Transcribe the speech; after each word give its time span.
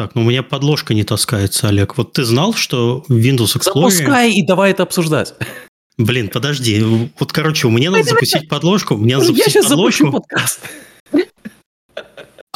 Так, 0.00 0.14
ну 0.14 0.22
у 0.22 0.24
меня 0.24 0.42
подложка 0.42 0.94
не 0.94 1.04
таскается, 1.04 1.68
Олег. 1.68 1.98
Вот 1.98 2.14
ты 2.14 2.24
знал, 2.24 2.54
что 2.54 3.04
Windows 3.10 3.54
Explorer... 3.54 3.90
Запускай 3.90 4.32
и 4.32 4.42
давай 4.42 4.70
это 4.70 4.84
обсуждать. 4.84 5.34
Блин, 5.98 6.30
подожди. 6.30 6.82
Вот, 7.18 7.32
короче, 7.34 7.66
у 7.66 7.70
меня 7.70 7.90
надо 7.90 8.04
запустить 8.04 8.48
подложку. 8.48 8.96
Мне 8.96 9.18
надо 9.18 9.26
Я 9.26 9.32
запустить 9.34 9.52
сейчас 9.52 9.68
запущу 9.68 10.10
подложку. 10.10 10.26
подкаст. 10.26 10.60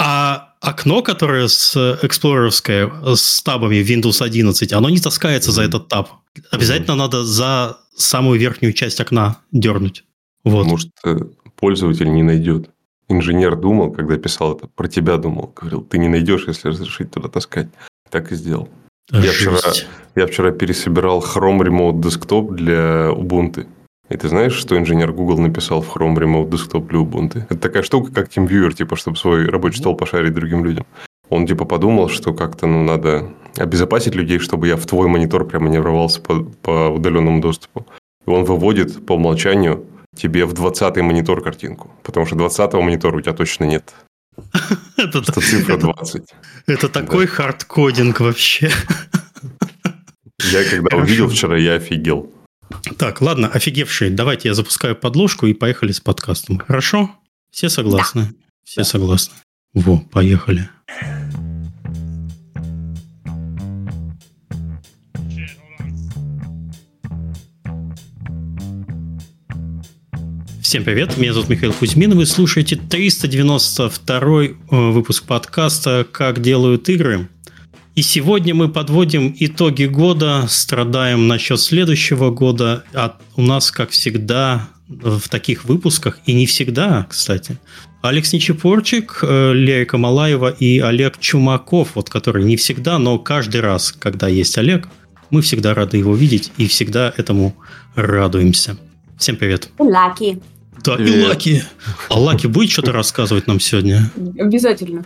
А 0.00 0.54
окно, 0.62 1.02
которое 1.02 1.48
с 1.48 1.76
эксплореровское, 2.02 2.90
с 3.14 3.42
табами 3.42 3.82
Windows 3.82 4.24
11, 4.24 4.72
оно 4.72 4.88
не 4.88 5.00
таскается 5.00 5.52
за 5.52 5.64
этот 5.64 5.88
таб. 5.88 6.08
Обязательно 6.50 6.94
надо 6.94 7.24
за 7.24 7.76
самую 7.94 8.40
верхнюю 8.40 8.72
часть 8.72 9.02
окна 9.02 9.36
дернуть. 9.52 10.04
Вот. 10.44 10.64
Может, 10.64 10.92
э, 11.04 11.18
пользователь 11.56 12.10
не 12.10 12.22
найдет. 12.22 12.70
Инженер 13.08 13.56
думал, 13.56 13.90
когда 13.90 14.16
писал 14.16 14.56
это, 14.56 14.66
про 14.68 14.88
тебя 14.88 15.16
думал. 15.16 15.52
Говорил, 15.54 15.82
ты 15.82 15.98
не 15.98 16.08
найдешь, 16.08 16.46
если 16.46 16.68
разрешить 16.68 17.10
туда 17.10 17.28
таскать. 17.28 17.68
Так 18.10 18.32
и 18.32 18.34
сделал. 18.34 18.68
Я 19.10 19.32
вчера, 19.32 19.58
я 20.14 20.26
вчера 20.26 20.50
пересобирал 20.50 21.20
Chrome 21.20 21.60
Remote 21.60 22.00
Desktop 22.00 22.54
для 22.54 23.10
Ubuntu. 23.10 23.66
И 24.08 24.16
ты 24.16 24.28
знаешь, 24.28 24.54
что 24.54 24.78
инженер 24.78 25.12
Google 25.12 25.38
написал 25.38 25.82
в 25.82 25.94
Chrome 25.94 26.16
Remote 26.16 26.48
Desktop 26.48 26.88
для 26.88 27.00
Ubuntu? 27.00 27.42
Это 27.48 27.58
такая 27.58 27.82
штука, 27.82 28.12
как 28.12 28.28
TeamViewer, 28.28 28.72
типа, 28.72 28.96
чтобы 28.96 29.16
свой 29.16 29.46
рабочий 29.46 29.78
стол 29.78 29.96
пошарить 29.96 30.34
другим 30.34 30.64
людям. 30.64 30.86
Он 31.28 31.46
типа 31.46 31.64
подумал, 31.64 32.08
что 32.08 32.32
как-то 32.32 32.66
ну, 32.66 32.82
надо 32.82 33.30
обезопасить 33.56 34.14
людей, 34.14 34.38
чтобы 34.38 34.68
я 34.68 34.76
в 34.76 34.86
твой 34.86 35.08
монитор 35.08 35.46
прямо 35.46 35.68
не 35.68 35.78
врывался 35.78 36.20
по, 36.20 36.44
по 36.62 36.88
удаленному 36.88 37.40
доступу. 37.40 37.86
И 38.26 38.30
он 38.30 38.44
выводит 38.44 39.04
по 39.06 39.14
умолчанию 39.14 39.84
тебе 40.16 40.44
в 40.44 40.52
20-й 40.52 41.02
монитор 41.02 41.42
картинку. 41.42 41.90
Потому 42.02 42.26
что 42.26 42.36
20-го 42.36 42.80
монитора 42.80 43.16
у 43.16 43.20
тебя 43.20 43.32
точно 43.32 43.64
нет. 43.64 43.94
Это, 44.96 45.22
цифра 45.22 45.76
20. 45.76 46.22
это 46.66 46.88
такой 46.88 47.26
хардкодинг 47.26 48.20
вообще. 48.20 48.70
Я 50.38 50.64
когда 50.68 50.96
увидел 50.96 51.28
вчера, 51.28 51.56
я 51.56 51.74
офигел. 51.74 52.32
Так, 52.98 53.20
ладно, 53.20 53.48
офигевшие. 53.48 54.10
Давайте 54.10 54.48
я 54.48 54.54
запускаю 54.54 54.96
подложку 54.96 55.46
и 55.46 55.54
поехали 55.54 55.92
с 55.92 56.00
подкастом. 56.00 56.58
Хорошо? 56.58 57.10
Все 57.50 57.68
согласны? 57.68 58.34
Все 58.64 58.84
согласны. 58.84 59.34
Во, 59.74 59.98
поехали. 59.98 60.68
Всем 70.74 70.82
привет, 70.82 71.16
меня 71.16 71.32
зовут 71.32 71.50
Михаил 71.50 71.72
Кузьмин, 71.72 72.16
вы 72.16 72.26
слушаете 72.26 72.74
392 72.74 74.42
э, 74.42 74.54
выпуск 74.70 75.22
подкаста 75.24 76.04
«Как 76.10 76.42
делают 76.42 76.88
игры». 76.88 77.28
И 77.94 78.02
сегодня 78.02 78.56
мы 78.56 78.68
подводим 78.68 79.36
итоги 79.38 79.84
года, 79.84 80.46
страдаем 80.48 81.28
насчет 81.28 81.60
следующего 81.60 82.32
года. 82.32 82.82
А 82.92 83.16
у 83.36 83.42
нас, 83.42 83.70
как 83.70 83.90
всегда, 83.90 84.68
в 84.88 85.28
таких 85.28 85.64
выпусках, 85.64 86.18
и 86.26 86.32
не 86.32 86.44
всегда, 86.44 87.06
кстати, 87.08 87.56
Алекс 88.02 88.32
Нечепорчик, 88.32 89.20
э, 89.22 89.52
Лерика 89.54 89.96
Малаева 89.96 90.48
и 90.48 90.80
Олег 90.80 91.20
Чумаков, 91.20 91.90
вот 91.94 92.10
который 92.10 92.42
не 92.42 92.56
всегда, 92.56 92.98
но 92.98 93.20
каждый 93.20 93.60
раз, 93.60 93.92
когда 93.92 94.26
есть 94.26 94.58
Олег, 94.58 94.88
мы 95.30 95.40
всегда 95.40 95.72
рады 95.72 95.98
его 95.98 96.16
видеть 96.16 96.50
и 96.56 96.66
всегда 96.66 97.14
этому 97.16 97.54
радуемся. 97.94 98.76
Всем 99.16 99.36
привет. 99.36 99.68
Лаки. 99.78 100.42
Да, 100.84 100.94
и 100.94 100.96
Привет. 100.98 101.28
Лаки. 101.28 101.62
А 102.10 102.20
Лаки 102.20 102.46
будет 102.46 102.70
что-то 102.70 102.92
рассказывать 102.92 103.46
нам 103.46 103.58
сегодня? 103.58 104.10
Обязательно. 104.38 105.04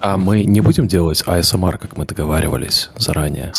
А 0.00 0.16
мы 0.16 0.44
не 0.44 0.60
будем 0.60 0.88
делать 0.88 1.22
ASMR, 1.26 1.78
как 1.78 1.96
мы 1.96 2.06
договаривались 2.06 2.90
заранее? 2.96 3.52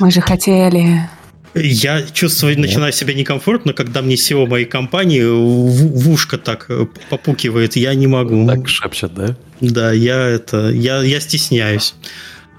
Мы 0.00 0.10
же 0.10 0.20
хотели. 0.20 1.08
Я 1.54 2.02
чувствую, 2.02 2.58
начинаю 2.58 2.94
себя 2.94 3.12
некомфортно, 3.12 3.74
когда 3.74 4.00
мне 4.00 4.14
SEO 4.14 4.46
моей 4.46 4.64
компании 4.64 5.22
в, 5.22 6.02
в 6.02 6.10
ушко 6.10 6.38
так 6.38 6.64
э, 6.70 6.86
попукивает. 7.10 7.76
Я 7.76 7.94
не 7.94 8.06
могу. 8.06 8.46
Так 8.46 8.66
шепчет, 8.68 9.12
да? 9.12 9.36
Да, 9.60 9.92
я 9.92 10.18
это, 10.28 10.70
я, 10.70 11.02
я 11.02 11.20
стесняюсь. 11.20 11.94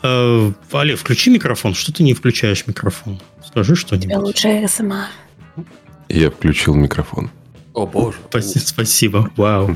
Э, 0.03 0.51
Олег, 0.71 0.99
включи 0.99 1.31
микрофон. 1.31 1.73
Что 1.73 1.91
ты 1.91 2.03
не 2.03 2.13
включаешь 2.13 2.67
микрофон? 2.67 3.19
Скажи 3.47 3.75
что-нибудь. 3.75 4.15
Лучше 4.15 4.63
СМР. 4.67 5.07
Я 6.09 6.29
включил 6.29 6.75
микрофон. 6.75 7.31
О 7.73 7.85
боже. 7.87 8.17
Спаси- 8.29 8.59
Спасибо. 8.59 9.29
Вау. 9.37 9.75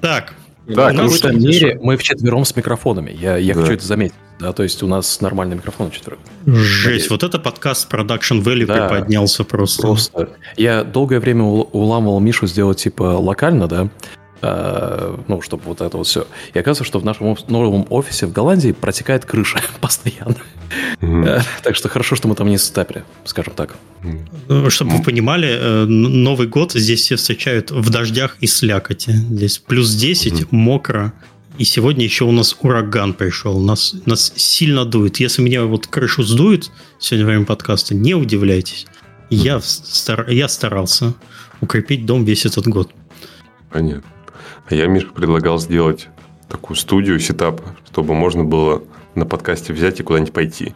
Так. 0.00 0.34
Так, 0.74 0.92
у 0.94 0.96
нас 0.96 0.96
ну 0.96 1.02
какой-то 1.04 1.28
что? 1.28 1.32
мере 1.38 1.78
мы 1.82 1.96
вчетвером 1.98 2.44
с 2.44 2.56
микрофонами. 2.56 3.10
Я, 3.18 3.36
я 3.36 3.54
Да. 3.54 3.60
хочу 3.60 3.74
это 3.74 3.86
заметить. 3.86 4.14
Да, 4.40 4.52
то 4.52 4.62
есть 4.62 4.82
у 4.82 4.86
нас 4.86 5.20
нормальный 5.20 5.56
микрофон 5.56 5.90
четверых. 5.90 6.18
Жесть. 6.46 7.08
Вот 7.10 7.22
это 7.22 7.38
подкаст 7.38 7.92
Production 7.92 8.42
Value 8.42 8.66
Да. 8.66 8.88
приподнялся 8.88 9.44
просто. 9.44 9.82
Просто. 9.82 10.30
Я 10.56 10.82
долгое 10.82 11.20
время 11.20 11.44
ул- 11.44 11.68
уламывал 11.72 12.18
Мишу 12.18 12.46
сделать 12.46 12.78
типа 12.82 13.02
локально, 13.02 13.68
да, 13.68 13.88
ну, 15.28 15.40
чтобы 15.40 15.62
вот 15.64 15.80
это 15.80 15.96
вот 15.96 16.06
все. 16.06 16.26
И 16.52 16.58
оказывается, 16.58 16.84
что 16.84 16.98
в 16.98 17.04
нашем 17.04 17.36
новом 17.48 17.86
офисе 17.90 18.26
в 18.26 18.32
Голландии 18.32 18.72
протекает 18.72 19.24
крыша 19.24 19.60
постоянно. 19.80 20.36
Э, 21.00 21.40
Так 21.62 21.76
что 21.76 21.88
хорошо, 21.88 22.16
что 22.16 22.28
мы 22.28 22.34
там 22.34 22.48
не 22.48 22.58
стапили, 22.58 23.04
скажем 23.24 23.54
так. 23.54 23.74
Ну, 24.48 24.70
Чтобы 24.70 24.96
вы 24.96 25.02
понимали, 25.02 25.48
э, 25.48 25.84
Новый 25.86 26.46
год 26.48 26.72
здесь 26.72 27.00
все 27.02 27.16
встречают 27.16 27.70
в 27.70 27.90
дождях 27.90 28.36
и 28.40 28.46
слякоти. 28.46 29.10
Здесь 29.12 29.58
плюс 29.58 29.94
10, 29.94 30.52
мокро. 30.52 31.12
И 31.56 31.64
сегодня 31.64 32.04
еще 32.04 32.24
у 32.24 32.32
нас 32.32 32.56
ураган 32.60 33.14
пришел. 33.14 33.60
Нас, 33.60 33.94
нас 34.06 34.32
сильно 34.36 34.84
дует. 34.84 35.20
Если 35.20 35.40
меня 35.40 35.64
вот 35.64 35.86
крышу 35.86 36.22
сдует 36.24 36.70
сегодня 36.98 37.24
во 37.26 37.30
время 37.30 37.44
подкаста, 37.46 37.94
не 37.94 38.14
удивляйтесь. 38.14 38.86
Я, 39.30 39.60
стар- 39.60 40.28
я 40.30 40.48
старался 40.48 41.14
укрепить 41.60 42.04
дом 42.06 42.24
весь 42.24 42.44
этот 42.44 42.66
год. 42.66 42.90
Понятно. 43.70 44.02
А 44.68 44.74
я, 44.74 44.86
Миша, 44.86 45.08
предлагал 45.08 45.58
сделать 45.58 46.08
такую 46.48 46.76
студию, 46.76 47.18
сетап, 47.20 47.60
чтобы 47.90 48.14
можно 48.14 48.44
было 48.44 48.82
на 49.14 49.26
подкасте 49.26 49.72
взять 49.72 50.00
и 50.00 50.02
куда-нибудь 50.02 50.32
пойти. 50.32 50.74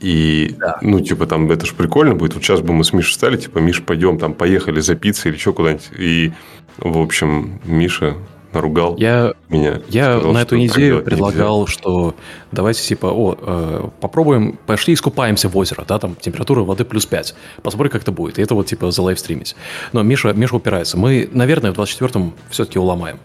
И, 0.00 0.54
Да. 0.58 0.78
ну, 0.82 1.00
типа, 1.00 1.26
там, 1.26 1.50
это 1.50 1.66
же 1.66 1.74
прикольно 1.74 2.14
будет. 2.14 2.34
Вот 2.34 2.42
сейчас 2.44 2.60
бы 2.60 2.72
мы 2.72 2.84
с 2.84 2.92
Мишей 2.92 3.14
стали, 3.14 3.36
типа, 3.36 3.58
Миш, 3.58 3.82
пойдем, 3.82 4.18
там, 4.18 4.34
поехали 4.34 4.80
за 4.80 4.94
пиццей 4.94 5.30
или 5.30 5.36
еще 5.38 5.52
куда-нибудь. 5.52 5.90
И, 5.98 6.32
в 6.78 6.98
общем, 6.98 7.60
Миша 7.64 8.14
наругал 8.54 8.96
Я, 8.98 9.34
меня. 9.48 9.80
я 9.88 10.14
Сказал, 10.14 10.32
на 10.32 10.42
эту 10.42 10.64
идею 10.66 11.02
предлагал, 11.02 11.66
что 11.66 12.14
давайте 12.52 12.82
типа, 12.82 13.06
о, 13.06 13.36
э, 13.40 13.88
попробуем, 14.00 14.58
пошли 14.66 14.94
искупаемся 14.94 15.48
в 15.48 15.56
озеро, 15.56 15.84
да, 15.86 15.98
там 15.98 16.16
температура 16.20 16.60
воды 16.60 16.84
плюс 16.84 17.06
5. 17.06 17.34
Посмотрим, 17.62 17.90
как 17.90 18.02
это 18.02 18.12
будет. 18.12 18.38
И 18.38 18.42
это 18.42 18.54
вот 18.54 18.66
типа 18.66 18.90
залайвстримить. 18.90 19.56
Но 19.92 20.02
Миша, 20.02 20.32
Миша 20.32 20.56
упирается. 20.56 20.96
Мы, 20.96 21.28
наверное, 21.32 21.72
в 21.72 21.78
24-м 21.78 22.34
все-таки 22.50 22.78
уломаем. 22.78 23.18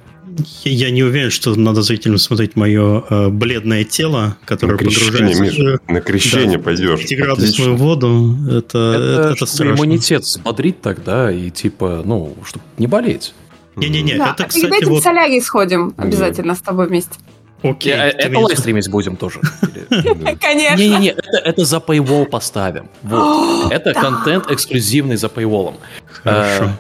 Я 0.63 0.91
не 0.91 1.03
уверен, 1.03 1.31
что 1.31 1.56
надо 1.56 1.81
зрителям 1.81 2.18
смотреть 2.18 2.56
мое 2.56 3.03
э, 3.09 3.29
бледное 3.29 3.84
тело, 3.84 4.38
которое 4.45 4.73
На 4.73 4.78
погружается 4.78 5.41
Миша, 5.44 5.79
на 5.88 6.01
крещение 6.01 6.57
да, 6.57 6.63
пойдешь. 6.63 7.00
в 7.00 7.03
5-градусную 7.12 7.34
Отлично. 7.34 7.73
воду. 7.73 8.35
Это, 8.47 8.56
это, 8.56 9.22
это, 9.22 9.34
это 9.35 9.45
страшно. 9.45 9.73
иммунитет 9.75 10.22
взбодрить 10.23 10.81
тогда 10.81 11.31
и 11.31 11.50
типа, 11.50 12.03
ну, 12.06 12.35
чтобы 12.45 12.63
не 12.78 12.88
болеть. 12.88 13.34
Не-не-не, 13.79 14.17
Да, 14.17 14.31
это, 14.31 14.44
а 14.44 14.47
перед 14.47 14.50
кстати, 14.50 14.78
этим 14.84 14.90
вот... 14.90 15.00
в 15.01 15.03
солярий 15.03 15.41
сходим 15.41 15.94
обязательно 15.97 16.56
с 16.56 16.59
тобой 16.62 16.88
вместе. 16.88 17.13
Окей, 17.62 17.91
Э, 17.94 18.12
ты 18.12 18.17
это 18.17 18.29
меня- 18.29 18.40
лайвстримить 18.45 18.90
будем 18.90 19.16
тоже. 19.17 19.41
Конечно. 19.90 20.78
Не-не-не, 20.78 21.09
это, 21.09 21.38
это 21.44 21.66
за 21.66 21.78
paywall 21.78 22.25
поставим. 22.25 22.88
Вот. 23.03 23.72
Это 23.72 23.94
контент 23.94 24.50
эксклюзивный 24.50 25.18
за 25.18 25.28
paywall. 25.28 25.75
Хорошо. 26.23 26.72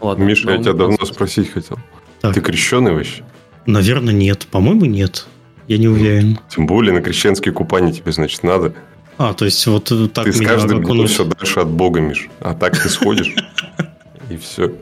Ладно. 0.00 0.24
Миша, 0.24 0.50
я 0.50 0.56
Ну, 0.58 0.62
тебя 0.62 0.72
давно 0.74 0.96
ну, 1.00 1.06
спросить 1.06 1.50
хотел. 1.50 1.78
Так. 2.20 2.34
Ты 2.34 2.40
крещеный 2.42 2.92
вообще? 2.92 3.22
Наверное, 3.64 4.12
нет. 4.12 4.46
По-моему, 4.50 4.84
нет. 4.84 5.26
Я 5.68 5.78
не 5.78 5.88
уверен. 5.88 6.38
Тем 6.50 6.66
более 6.66 6.92
на 6.92 7.00
крещенские 7.00 7.52
купания 7.54 7.92
тебе, 7.92 8.12
значит, 8.12 8.42
надо. 8.42 8.74
А, 9.18 9.32
то 9.32 9.46
есть 9.46 9.66
вот 9.66 9.90
э, 9.90 10.08
так 10.08 10.26
ты 10.26 10.32
с 10.34 10.40
каждым 10.40 10.80
окунуть. 10.80 11.10
все 11.10 11.24
дальше 11.24 11.60
от 11.60 11.68
Бога, 11.68 12.00
Миш. 12.00 12.28
А 12.40 12.52
так 12.54 12.78
ты 12.78 12.90
сходишь, 12.90 13.34
и 14.30 14.36
все. 14.36 14.72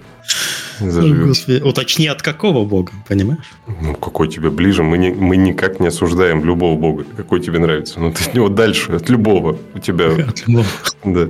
О, 0.80 0.90
Заживешь. 0.90 1.28
Господи. 1.28 1.62
Уточни, 1.62 2.06
от 2.06 2.22
какого 2.22 2.64
бога, 2.64 2.92
понимаешь? 3.08 3.44
Ну, 3.66 3.94
какой 3.94 4.28
тебе 4.28 4.50
ближе? 4.50 4.82
Мы, 4.82 4.98
не, 4.98 5.10
мы 5.10 5.36
никак 5.36 5.80
не 5.80 5.88
осуждаем 5.88 6.44
любого 6.44 6.78
Бога. 6.78 7.04
Какой 7.16 7.40
тебе 7.40 7.58
нравится? 7.58 8.00
Ну, 8.00 8.12
ты 8.12 8.24
от 8.24 8.34
него 8.34 8.48
дальше, 8.48 8.92
от 8.92 9.08
любого. 9.08 9.58
У 9.74 9.78
тебя... 9.78 10.06
От 10.12 10.46
любого. 10.46 10.66
Да. 11.04 11.28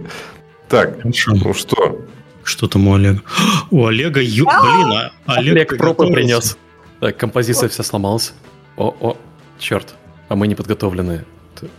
Так, 0.68 0.96
Хорошо. 0.98 1.32
ну 1.34 1.54
что? 1.54 2.00
Что 2.42 2.68
там 2.68 2.88
у 2.88 2.94
Олега? 2.94 3.22
У 3.70 3.86
Олега... 3.86 4.20
Ю... 4.20 4.44
Блин, 4.44 4.92
а 4.92 5.10
Олег, 5.26 5.52
Олег 5.52 5.78
пропы 5.78 6.12
принес. 6.12 6.56
Так, 7.00 7.16
композиция 7.16 7.68
вся 7.68 7.82
сломалась. 7.82 8.32
О, 8.76 8.94
о, 9.00 9.16
черт. 9.58 9.94
А 10.28 10.36
мы 10.36 10.46
не 10.46 10.54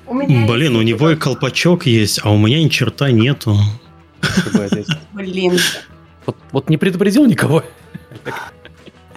У 0.07 0.13
меня 0.13 0.47
Блин, 0.47 0.75
у 0.75 0.81
него 0.81 1.11
и 1.11 1.15
колпачок 1.15 1.85
есть, 1.85 2.19
а 2.23 2.31
у 2.31 2.37
меня 2.37 2.63
ни 2.63 2.69
черта 2.69 3.11
нету. 3.11 3.57
Блин. 5.13 5.59
Вот, 6.25 6.35
вот 6.51 6.69
не 6.69 6.77
предупредил 6.77 7.25
никого. 7.25 7.63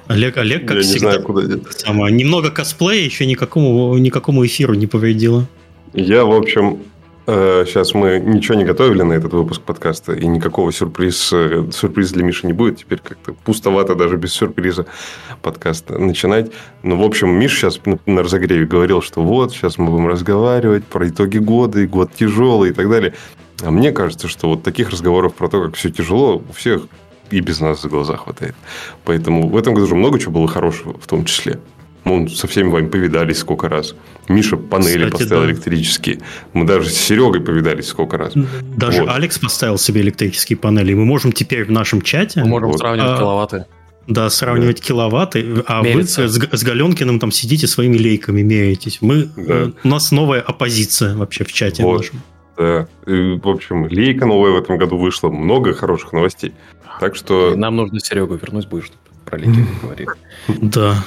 Олег, 0.07 0.39
Олег, 0.39 0.63
как 0.63 0.77
Я 0.77 0.77
не 0.77 0.83
всегда, 0.83 1.11
знаю, 1.11 1.23
куда 1.23 1.43
деть. 1.43 1.63
самое, 1.71 2.15
немного 2.15 2.51
косплея 2.51 3.05
еще 3.05 3.27
никакому, 3.27 3.97
никакому 3.99 4.45
эфиру 4.47 4.75
не 4.75 4.87
повредило. 4.87 5.47
Я, 5.93 6.25
в 6.25 6.33
общем, 6.33 6.79
сейчас 7.27 7.93
мы 7.93 8.19
ничего 8.19 8.55
не 8.55 8.65
готовили 8.65 9.03
на 9.03 9.13
этот 9.13 9.35
выпуск 9.35 9.61
подкаста, 9.61 10.15
и 10.15 10.27
никакого 10.27 10.73
сюрприз, 10.73 11.31
э, 11.35 11.67
сюрприза 11.71 12.15
для 12.15 12.25
Миши 12.25 12.47
не 12.47 12.55
будет. 12.55 12.79
Теперь 12.79 13.01
как-то 13.01 13.35
пустовато 13.35 13.95
даже 13.95 14.17
без 14.17 14.33
сюрприза 14.33 14.87
подкаста 15.43 15.99
начинать. 15.99 16.51
Ну, 16.83 16.97
в 16.97 17.03
общем, 17.05 17.29
Миша 17.29 17.57
сейчас 17.57 17.81
на, 17.85 17.99
на 18.07 18.23
разогреве 18.23 18.65
говорил, 18.65 19.03
что 19.03 19.23
вот, 19.23 19.53
сейчас 19.53 19.77
мы 19.77 19.91
будем 19.91 20.09
разговаривать 20.09 20.87
про 20.87 21.07
итоги 21.07 21.37
года, 21.37 21.81
и 21.81 21.87
год 21.87 22.13
тяжелый 22.19 22.71
и 22.71 22.73
так 22.73 22.89
далее. 22.89 23.13
А 23.63 23.71
мне 23.71 23.93
кажется, 23.93 24.29
что 24.29 24.49
вот 24.49 24.63
таких 24.63 24.91
разговоров 24.91 25.35
про 25.35 25.49
то, 25.49 25.65
как 25.65 25.75
все 25.77 25.91
тяжело, 25.91 26.43
у 26.49 26.53
всех 26.53 26.83
и 27.31 27.41
без 27.41 27.61
нас 27.61 27.83
за 27.83 27.89
глаза 27.89 28.17
хватает. 28.17 28.55
Поэтому 29.05 29.49
в 29.49 29.57
этом 29.57 29.75
году 29.75 29.87
же 29.87 29.95
много 29.95 30.19
чего 30.19 30.33
было 30.33 30.49
хорошего 30.49 30.99
в 30.99 31.07
том 31.07 31.25
числе. 31.25 31.59
Мы 32.05 32.29
со 32.31 32.47
всеми 32.47 32.69
вами 32.71 32.87
повидались 32.87 33.39
сколько 33.39 33.69
раз. 33.69 33.95
Миша 34.29 34.57
панели 34.57 35.05
Кстати, 35.07 35.11
поставил 35.25 35.43
да. 35.43 35.51
электрические. 35.51 36.21
Мы 36.55 36.65
даже 36.65 36.89
с 36.89 36.95
Серегой 36.97 37.41
повидались 37.41 37.89
сколько 37.89 38.17
раз. 38.17 38.33
Даже 38.77 39.03
Вот. 39.03 39.11
Алекс 39.11 39.39
поставил 39.39 39.77
себе 39.77 40.01
электрические 40.01 40.57
панели. 40.57 40.93
и 40.93 40.95
Мы 40.95 41.05
можем 41.05 41.33
теперь 41.33 41.65
в 41.67 41.71
нашем 41.71 42.01
чате 42.01 42.41
Мы 42.45 42.49
можем 42.49 42.69
Вот. 42.71 42.79
сравнивать 42.79 43.11
А, 43.11 43.19
киловатты. 43.19 43.67
да, 44.07 44.31
сравнивать 44.31 44.81
киловатты, 44.81 45.63
а 45.67 45.83
Мериться. 45.83 46.23
вы 46.23 46.29
с, 46.29 46.39
с 46.61 46.63
Галенкиным 46.65 47.19
там 47.19 47.31
сидите 47.31 47.67
своими 47.67 47.99
лейками 47.99 48.41
меряетесь. 48.41 48.99
Мы, 49.03 49.25
Да. 49.37 49.43
э, 49.55 49.71
у 49.85 49.89
нас 49.89 50.11
новая 50.13 50.41
оппозиция 50.41 51.15
вообще 51.15 51.45
в 51.45 51.53
чате 51.53 51.83
Вот. 51.83 51.99
нашем. 51.99 52.23
Да. 52.59 52.89
И, 53.07 53.39
в 53.39 53.49
общем, 53.49 53.87
лейка 53.87 54.27
новая 54.27 54.51
в 54.51 54.57
этом 54.57 54.79
году 54.79 54.99
вышла. 54.99 55.31
Много 55.31 55.75
хороших 55.75 56.13
новостей. 56.13 56.55
Так 57.01 57.15
что... 57.15 57.55
Нам 57.55 57.77
нужно 57.77 58.01
Серегу 58.01 58.35
вернуть, 58.35 58.67
будешь 58.67 58.91
про 59.25 59.39
лиги 59.39 59.65
говорить. 59.83 60.09
Да. 60.49 61.05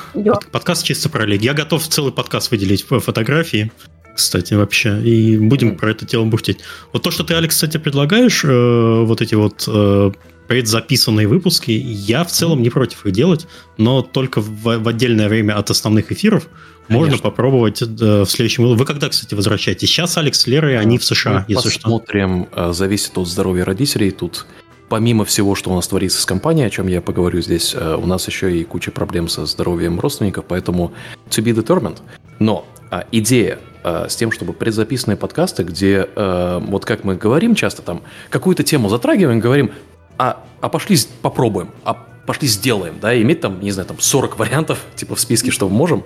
Подкаст 0.51 0.85
чисто 0.85 1.09
про 1.09 1.25
лиги. 1.25 1.45
Я 1.45 1.53
готов 1.53 1.85
целый 1.87 2.13
подкаст 2.13 2.51
выделить 2.51 2.87
по 2.87 2.99
фотографии, 2.99 3.71
кстати, 4.15 4.53
вообще. 4.53 5.01
И 5.01 5.37
будем 5.37 5.75
про 5.75 5.91
это 5.91 6.05
тело 6.05 6.25
бухтеть. 6.25 6.59
Вот 6.93 7.03
то, 7.03 7.11
что 7.11 7.23
ты, 7.23 7.33
Алекс, 7.33 7.55
кстати, 7.55 7.77
предлагаешь, 7.77 8.43
э, 8.45 9.03
вот 9.03 9.21
эти 9.21 9.35
вот 9.35 9.63
э, 9.67 10.11
предзаписанные 10.47 11.27
выпуски, 11.27 11.71
я 11.71 12.23
в 12.23 12.31
целом 12.31 12.61
не 12.61 12.69
против 12.69 13.05
их 13.05 13.11
делать, 13.13 13.47
но 13.77 14.01
только 14.01 14.41
в, 14.41 14.79
в 14.79 14.87
отдельное 14.87 15.27
время 15.27 15.57
от 15.57 15.69
основных 15.69 16.11
эфиров 16.11 16.47
можно 16.91 17.11
Конечно. 17.11 17.29
попробовать 17.29 17.81
э, 17.81 17.85
в 17.85 18.25
следующем 18.25 18.63
году. 18.63 18.75
Вы 18.75 18.85
когда, 18.85 19.09
кстати, 19.09 19.33
возвращаетесь? 19.33 19.89
Сейчас 19.89 20.17
Алекс 20.17 20.39
с 20.39 20.47
Лерой, 20.47 20.77
они 20.77 20.97
в 20.97 21.03
США, 21.03 21.45
Мы 21.47 21.53
если 21.55 21.69
что. 21.69 21.81
Посмотрим, 21.83 22.47
э, 22.53 22.73
зависит 22.73 23.17
от 23.17 23.27
здоровья 23.27 23.65
родителей. 23.65 24.11
Тут 24.11 24.45
помимо 24.91 25.23
всего, 25.23 25.55
что 25.55 25.71
у 25.71 25.75
нас 25.75 25.87
творится 25.87 26.21
с 26.21 26.25
компанией, 26.25 26.67
о 26.67 26.69
чем 26.69 26.87
я 26.87 27.01
поговорю 27.01 27.41
здесь, 27.41 27.73
э, 27.73 27.95
у 27.95 28.05
нас 28.05 28.27
еще 28.27 28.57
и 28.57 28.65
куча 28.65 28.91
проблем 28.91 29.29
со 29.29 29.45
здоровьем 29.45 29.97
родственников, 30.01 30.43
поэтому 30.45 30.91
to 31.29 31.41
be 31.41 31.55
determined. 31.55 31.99
Но 32.39 32.65
а, 32.89 33.05
идея 33.09 33.59
э, 33.85 34.07
с 34.09 34.17
тем, 34.17 34.33
чтобы 34.33 34.51
предзаписанные 34.51 35.15
подкасты, 35.15 35.63
где, 35.63 36.09
э, 36.13 36.59
вот 36.61 36.83
как 36.83 37.05
мы 37.05 37.15
говорим 37.15 37.55
часто, 37.55 37.81
там, 37.81 38.01
какую-то 38.29 38.63
тему 38.63 38.89
затрагиваем, 38.89 39.39
говорим, 39.39 39.71
а, 40.17 40.43
а 40.59 40.67
пошли 40.67 40.97
попробуем, 41.21 41.69
а 41.85 41.93
пошли 41.93 42.49
сделаем, 42.49 42.99
да, 43.01 43.13
и 43.13 43.21
иметь 43.21 43.39
там, 43.39 43.61
не 43.61 43.71
знаю, 43.71 43.87
там 43.87 43.97
40 43.97 44.37
вариантов, 44.37 44.79
типа, 44.97 45.15
в 45.15 45.21
списке, 45.21 45.51
что 45.51 45.69
мы 45.69 45.75
можем. 45.75 46.03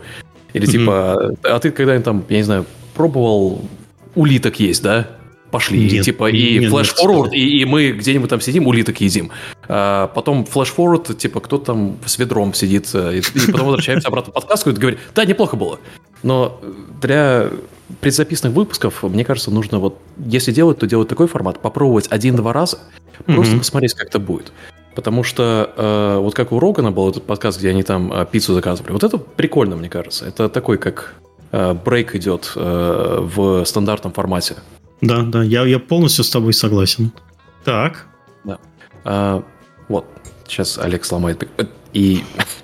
Или 0.56 0.66
типа, 0.66 1.36
а 1.44 1.60
ты 1.60 1.72
когда-нибудь 1.72 2.06
там, 2.06 2.24
я 2.30 2.38
не 2.38 2.44
знаю, 2.44 2.66
пробовал 2.94 3.62
улиток 4.16 4.60
есть, 4.60 4.81
да? 4.81 5.10
Пошли. 5.52 5.90
Нет, 5.90 6.06
типа, 6.06 6.30
и 6.30 6.60
нет, 6.60 6.72
flash-forward, 6.72 7.31
нет. 7.31 7.42
и, 7.42 7.62
и 7.62 7.66
мы 7.66 7.92
где-нибудь 7.92 8.30
там 8.30 8.42
сидим, 8.42 8.68
улиток 8.68 9.00
едим. 9.02 9.31
А 9.68 10.07
потом 10.07 10.46
flash-forward, 10.45 11.18
типа, 11.18 11.40
кто-то 11.42 11.66
там 11.66 11.98
с 12.06 12.18
ведром 12.18 12.54
сидит, 12.54 12.90
э, 12.94 13.18
и, 13.18 13.19
и 13.19 13.52
потом 13.52 13.68
возвращаемся 13.68 14.07
обратно 14.07 14.31
в 14.31 14.34
подкаст 14.34 14.66
и 14.68 14.72
говорит, 14.72 15.00
да, 15.13 15.25
неплохо 15.25 15.56
было. 15.56 15.80
Но 16.24 16.60
для 17.01 17.50
предзаписанных 18.01 18.56
выпусков, 18.56 19.04
мне 19.04 19.24
кажется, 19.24 19.51
нужно 19.51 19.80
вот, 19.80 20.00
если 20.25 20.51
делать, 20.51 20.80
то 20.80 20.88
делать 20.88 21.08
такой 21.08 21.28
формат, 21.28 21.62
попробовать 21.62 22.08
один-два 22.10 22.54
раза, 22.54 22.80
просто 23.25 23.58
посмотреть, 23.58 23.94
как 23.94 24.08
это 24.08 24.19
будет. 24.19 24.51
Потому 24.95 25.24
что 25.24 25.74
э, 25.75 26.18
вот 26.19 26.33
как 26.33 26.51
у 26.53 26.59
Рогана 26.59 26.92
был 26.92 27.09
этот 27.09 27.24
подкаст, 27.25 27.59
где 27.59 27.69
они 27.69 27.83
там 27.83 28.13
э, 28.13 28.25
пиццу 28.25 28.53
заказывали, 28.53 28.94
вот 28.94 29.03
это 29.03 29.18
прикольно, 29.18 29.75
мне 29.75 29.89
кажется. 29.89 30.25
Это 30.25 30.47
такой, 30.47 30.77
как 30.77 31.15
э, 31.51 31.74
брейк 31.74 32.15
идет 32.15 32.53
э, 32.56 33.18
в 33.21 33.65
стандартном 33.65 34.13
формате. 34.13 34.56
Да, 35.01 35.24
да, 35.24 35.44
я, 35.44 35.65
я 35.65 35.80
полностью 35.80 36.24
с 36.24 36.30
тобой 36.30 36.53
согласен. 36.53 37.12
Так. 37.65 38.07
А, 39.07 39.44
вот, 39.88 40.06
сейчас 40.47 40.80
Олег 40.80 41.06
сломает 41.06 41.48
и... 41.94 42.24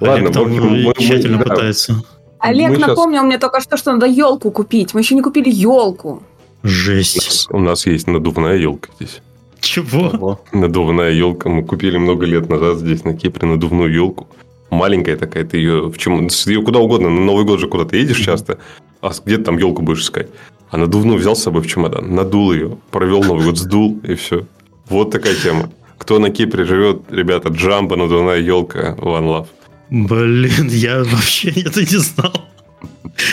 Ладно, 0.00 0.32
там 0.32 0.50
мы- 0.52 0.82
мы- 0.84 0.94
тщательно 0.94 1.38
да. 1.38 1.44
пытается. 1.44 2.02
Олег 2.38 2.70
Мы 2.70 2.78
напомнил 2.78 3.22
мне 3.22 3.38
только 3.38 3.60
что, 3.60 3.76
что 3.76 3.92
надо 3.92 4.06
елку 4.06 4.50
купить. 4.50 4.92
Мы 4.94 5.00
еще 5.00 5.14
не 5.14 5.22
купили 5.22 5.48
елку. 5.50 6.22
У 6.62 6.68
Жесть. 6.68 7.16
нас- 7.16 7.46
У 7.50 7.58
нас 7.58 7.86
есть 7.86 8.06
надувная 8.06 8.56
елка 8.56 8.90
здесь. 9.00 9.22
Чего? 9.60 10.40
Надувная 10.52 11.10
елка. 11.10 11.48
Мы 11.48 11.62
купили 11.64 11.98
много 11.98 12.26
лет 12.26 12.48
назад 12.48 12.78
здесь 12.78 13.04
на 13.04 13.14
Кипре 13.14 13.46
надувную 13.46 13.92
елку. 13.92 14.28
Маленькая 14.70 15.16
такая, 15.16 15.44
ты 15.44 15.58
ее 15.58 15.88
в 15.88 15.98
чем? 15.98 16.28
Ее 16.46 16.62
куда 16.62 16.78
угодно. 16.78 17.08
На 17.10 17.20
Новый 17.20 17.44
год 17.44 17.60
же 17.60 17.66
куда 17.68 17.84
ты 17.84 17.96
едешь 17.98 18.18
часто, 18.20 18.58
а 19.02 19.10
где 19.24 19.36
ты 19.36 19.44
там 19.44 19.58
елку 19.58 19.82
будешь 19.82 20.02
искать? 20.02 20.28
А 20.70 20.76
надувную 20.76 21.18
взял 21.18 21.34
с 21.34 21.42
собой 21.42 21.62
в 21.62 21.66
чемодан, 21.66 22.14
надул 22.14 22.52
ее, 22.52 22.78
провел 22.90 23.24
Новый 23.24 23.44
год, 23.44 23.58
сдул, 23.58 23.98
и 24.04 24.14
все. 24.14 24.46
Вот 24.88 25.10
такая 25.10 25.34
тема. 25.34 25.70
Кто 25.98 26.18
на 26.18 26.30
Кипре 26.30 26.64
живет, 26.64 27.02
ребята, 27.10 27.48
джамба, 27.48 27.96
надувная 27.96 28.38
елка, 28.38 28.94
one 28.98 29.26
love. 29.26 29.46
Блин, 29.90 30.68
я 30.68 30.98
вообще 31.02 31.50
это 31.56 31.80
не 31.80 31.98
знал. 31.98 32.32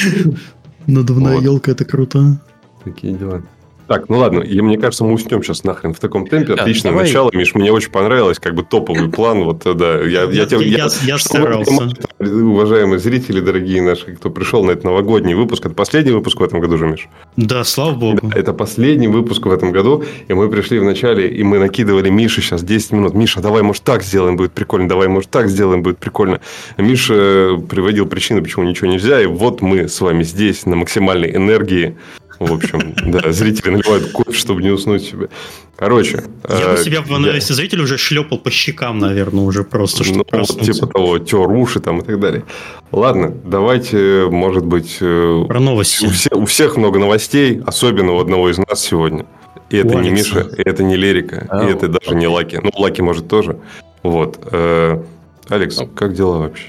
Надувная 0.88 1.36
Вот. 1.36 1.44
елка, 1.44 1.72
это 1.72 1.86
круто. 1.86 2.42
Такие 2.84 3.14
дела. 3.14 3.44
Так, 3.88 4.10
ну 4.10 4.18
ладно, 4.18 4.42
и 4.42 4.60
мне 4.62 4.78
кажется, 4.78 5.04
мы 5.06 5.14
уснем 5.14 5.42
сейчас 5.44 5.64
нахрен 5.64 5.94
в 5.94 6.00
таком 6.00 6.28
темпе. 6.28 6.56
Да, 6.56 6.64
Отличное 6.64 6.92
давай. 6.92 7.06
начало, 7.08 7.30
Миш, 7.34 7.56
мне 7.56 7.72
очень 7.72 7.90
понравилось, 7.92 8.38
как 8.40 8.54
бы 8.54 8.64
топовый 8.64 9.10
план. 9.10 9.44
Вот, 9.44 9.66
э, 9.66 9.74
да, 9.74 10.00
я, 10.02 10.24
я, 10.24 10.44
Я- 10.50 10.58
я- 10.60 10.90
я 11.06 11.18
старался. 11.18 11.72
понимали, 11.72 11.94
Уважаемые 12.20 13.00
зрители, 13.00 13.40
дорогие 13.40 13.82
наши, 13.82 14.16
кто 14.16 14.30
пришел 14.30 14.64
на 14.66 14.72
этот 14.72 14.84
новогодний 14.84 15.36
выпуск, 15.36 15.66
это 15.68 15.76
последний 15.76 16.12
выпуск 16.12 16.40
в 16.40 16.44
этом 16.44 16.60
году 16.60 16.78
же, 16.78 16.88
Миш? 16.88 17.08
Да, 17.38 17.64
слава 17.64 17.94
богу. 17.94 18.32
Это 18.36 18.54
последний 18.54 19.08
выпуск 19.08 19.46
в 19.46 19.52
этом 19.52 19.72
году, 19.72 20.04
и 20.28 20.34
мы 20.34 20.50
пришли 20.50 20.80
в 20.80 20.84
начале, 20.84 21.28
и 21.30 21.44
мы 21.44 21.60
накидывали 21.60 22.10
Мише 22.10 22.42
сейчас 22.42 22.64
10 22.64 22.92
минут. 22.94 23.14
Миша, 23.14 23.40
давай, 23.40 23.62
может, 23.62 23.84
так 23.84 24.02
сделаем, 24.04 24.36
будет 24.36 24.52
прикольно. 24.52 24.90
Давай, 24.90 25.08
может, 25.08 25.30
так 25.30 25.48
сделаем, 25.48 25.84
будет 25.84 26.00
прикольно. 26.00 26.42
Миша 26.78 27.14
э, 27.16 27.58
приводил 27.70 28.08
причины, 28.08 28.42
почему 28.42 28.66
ничего 28.66 28.90
нельзя, 28.92 29.22
и 29.22 29.28
вот 29.28 29.62
мы 29.62 29.88
с 29.88 30.02
вами 30.02 30.24
здесь 30.24 30.66
на 30.66 30.76
максимальной 30.76 31.36
энергии. 31.36 31.96
В 32.40 32.54
общем, 32.54 32.94
да, 33.06 33.32
зрители 33.32 33.72
наливают 33.72 34.12
кофе, 34.12 34.32
чтобы 34.38 34.62
не 34.62 34.70
уснуть 34.70 35.04
себе. 35.04 35.30
Короче. 35.76 36.24
Я 36.48 36.68
бы 36.70 36.74
э, 36.74 36.78
себя, 36.84 37.04
я- 37.08 37.34
если 37.36 37.54
зритель 37.54 37.82
уже 37.82 37.98
шлепал 37.98 38.38
по 38.38 38.52
щекам, 38.52 39.00
наверное, 39.00 39.44
уже 39.44 39.64
просто, 39.64 40.04
чтобы 40.04 40.20
ну, 40.20 40.24
проснуться. 40.26 40.74
типа 40.74 40.88
того, 40.88 41.20
тер 41.20 41.50
уши 41.50 41.80
там 41.80 42.00
и 42.00 42.04
так 42.04 42.20
далее. 42.20 42.44
Ладно, 42.92 43.34
давайте, 43.44 44.28
может 44.30 44.66
быть, 44.66 44.98
э, 45.02 45.46
Про 45.48 45.60
новости. 45.60 46.06
у, 46.06 46.10
все- 46.10 46.36
у 46.36 46.46
всех 46.46 46.78
много 46.78 47.00
новостей, 47.00 47.62
особенно 47.66 48.14
у 48.14 48.20
одного 48.20 48.50
из 48.50 48.58
нас 48.60 48.82
сегодня. 48.82 49.26
И 49.70 49.78
это 49.78 49.96
не. 49.96 50.12
Миша, 50.12 50.42
и 50.58 50.62
это 50.62 50.84
не 50.84 50.96
Лерика, 50.96 51.46
А, 51.50 51.68
и 51.68 51.72
это 51.72 51.88
даже 51.88 52.16
не 52.16 52.28
Лаки. 52.28 52.60
Ну, 52.64 52.70
Лаки 52.76 53.02
может 53.02 53.28
тоже. 53.28 53.58
Вот. 54.04 54.40
Э, 54.52 55.02
Алекс, 55.50 55.78
Ну. 55.80 55.88
как 55.88 56.14
дела 56.14 56.38
вообще? 56.38 56.68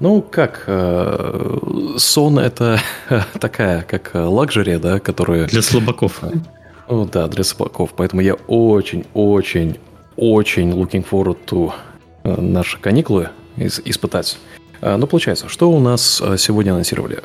Ну, 0.00 0.22
как, 0.22 0.64
э, 0.66 1.58
сон 1.98 2.38
это 2.38 2.80
такая, 3.40 3.82
как 3.82 4.10
э, 4.14 4.20
лакжери, 4.20 4.76
да, 4.76 4.98
которая... 4.98 5.46
Для 5.46 5.62
слабаков. 5.62 6.20
Ну 6.86 7.06
да, 7.06 7.28
для 7.28 7.44
собаков. 7.44 7.94
Поэтому 7.96 8.20
я 8.20 8.34
очень-очень, 8.34 9.78
очень 10.16 10.70
looking 10.70 11.02
forward 11.02 11.38
to 11.46 11.72
э, 12.24 12.38
наши 12.38 12.78
каникулы 12.78 13.30
ис- 13.56 13.80
испытать. 13.86 14.36
Ну, 14.82 15.06
получается, 15.06 15.48
что 15.48 15.70
у 15.70 15.80
нас 15.80 16.22
сегодня 16.36 16.72
анонсировали? 16.72 17.18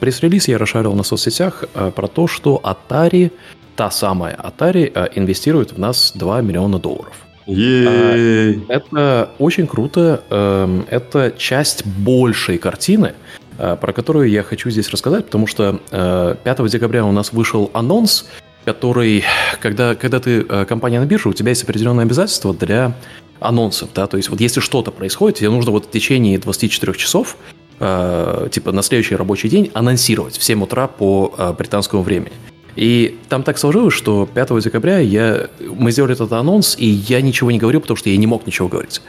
Пресс-релиз 0.00 0.48
я 0.48 0.56
расшарил 0.56 0.94
на 0.94 1.02
соцсетях 1.02 1.64
про 1.94 2.06
то, 2.06 2.26
что 2.26 2.58
Atari, 2.64 3.32
та 3.76 3.90
самая 3.90 4.34
Atari, 4.34 4.90
инвестирует 5.14 5.72
в 5.72 5.78
нас 5.78 6.12
2 6.14 6.40
миллиона 6.40 6.78
долларов. 6.78 7.12
Ей! 7.46 8.64
Это 8.68 9.30
очень 9.38 9.66
круто. 9.66 10.22
Эм, 10.30 10.86
Это 10.90 11.32
часть 11.36 11.86
большей 11.86 12.58
картины, 12.58 13.14
э, 13.58 13.76
про 13.80 13.92
которую 13.92 14.28
я 14.28 14.42
хочу 14.42 14.70
здесь 14.70 14.90
рассказать, 14.90 15.26
потому 15.26 15.46
что 15.46 15.80
э, 15.90 16.34
5 16.44 16.66
декабря 16.70 17.04
у 17.04 17.12
нас 17.12 17.32
вышел 17.32 17.70
анонс, 17.72 18.26
который, 18.64 19.24
когда, 19.60 19.94
когда 19.94 20.20
ты 20.20 20.44
э, 20.48 20.64
компания 20.66 21.00
на 21.00 21.06
бирже, 21.06 21.28
у 21.28 21.32
тебя 21.32 21.50
есть 21.50 21.62
определенные 21.64 22.04
обязательства 22.04 22.54
для 22.54 22.94
анонсов, 23.40 23.88
да, 23.94 24.06
то 24.06 24.16
есть 24.16 24.28
вот 24.28 24.40
если 24.40 24.60
что-то 24.60 24.90
происходит, 24.90 25.38
тебе 25.38 25.50
нужно 25.50 25.72
вот 25.72 25.86
в 25.86 25.90
течение 25.90 26.38
24 26.38 26.92
часов, 26.94 27.36
э, 27.80 28.48
типа 28.50 28.72
на 28.72 28.82
следующий 28.82 29.16
рабочий 29.16 29.48
день 29.48 29.70
анонсировать 29.74 30.36
в 30.36 30.44
7 30.44 30.62
утра 30.62 30.86
по 30.86 31.34
э, 31.36 31.52
британскому 31.56 32.02
времени. 32.02 32.32
И 32.80 33.18
там 33.28 33.42
так 33.42 33.58
сложилось, 33.58 33.92
что 33.92 34.26
5 34.32 34.58
декабря 34.62 35.00
я, 35.00 35.50
мы 35.60 35.92
сделали 35.92 36.14
этот 36.14 36.32
анонс, 36.32 36.76
и 36.78 36.86
я 36.86 37.20
ничего 37.20 37.50
не 37.50 37.58
говорил, 37.58 37.82
потому 37.82 37.98
что 37.98 38.08
я 38.08 38.16
не 38.16 38.26
мог 38.26 38.46
ничего 38.46 38.68
говорить. 38.68 39.02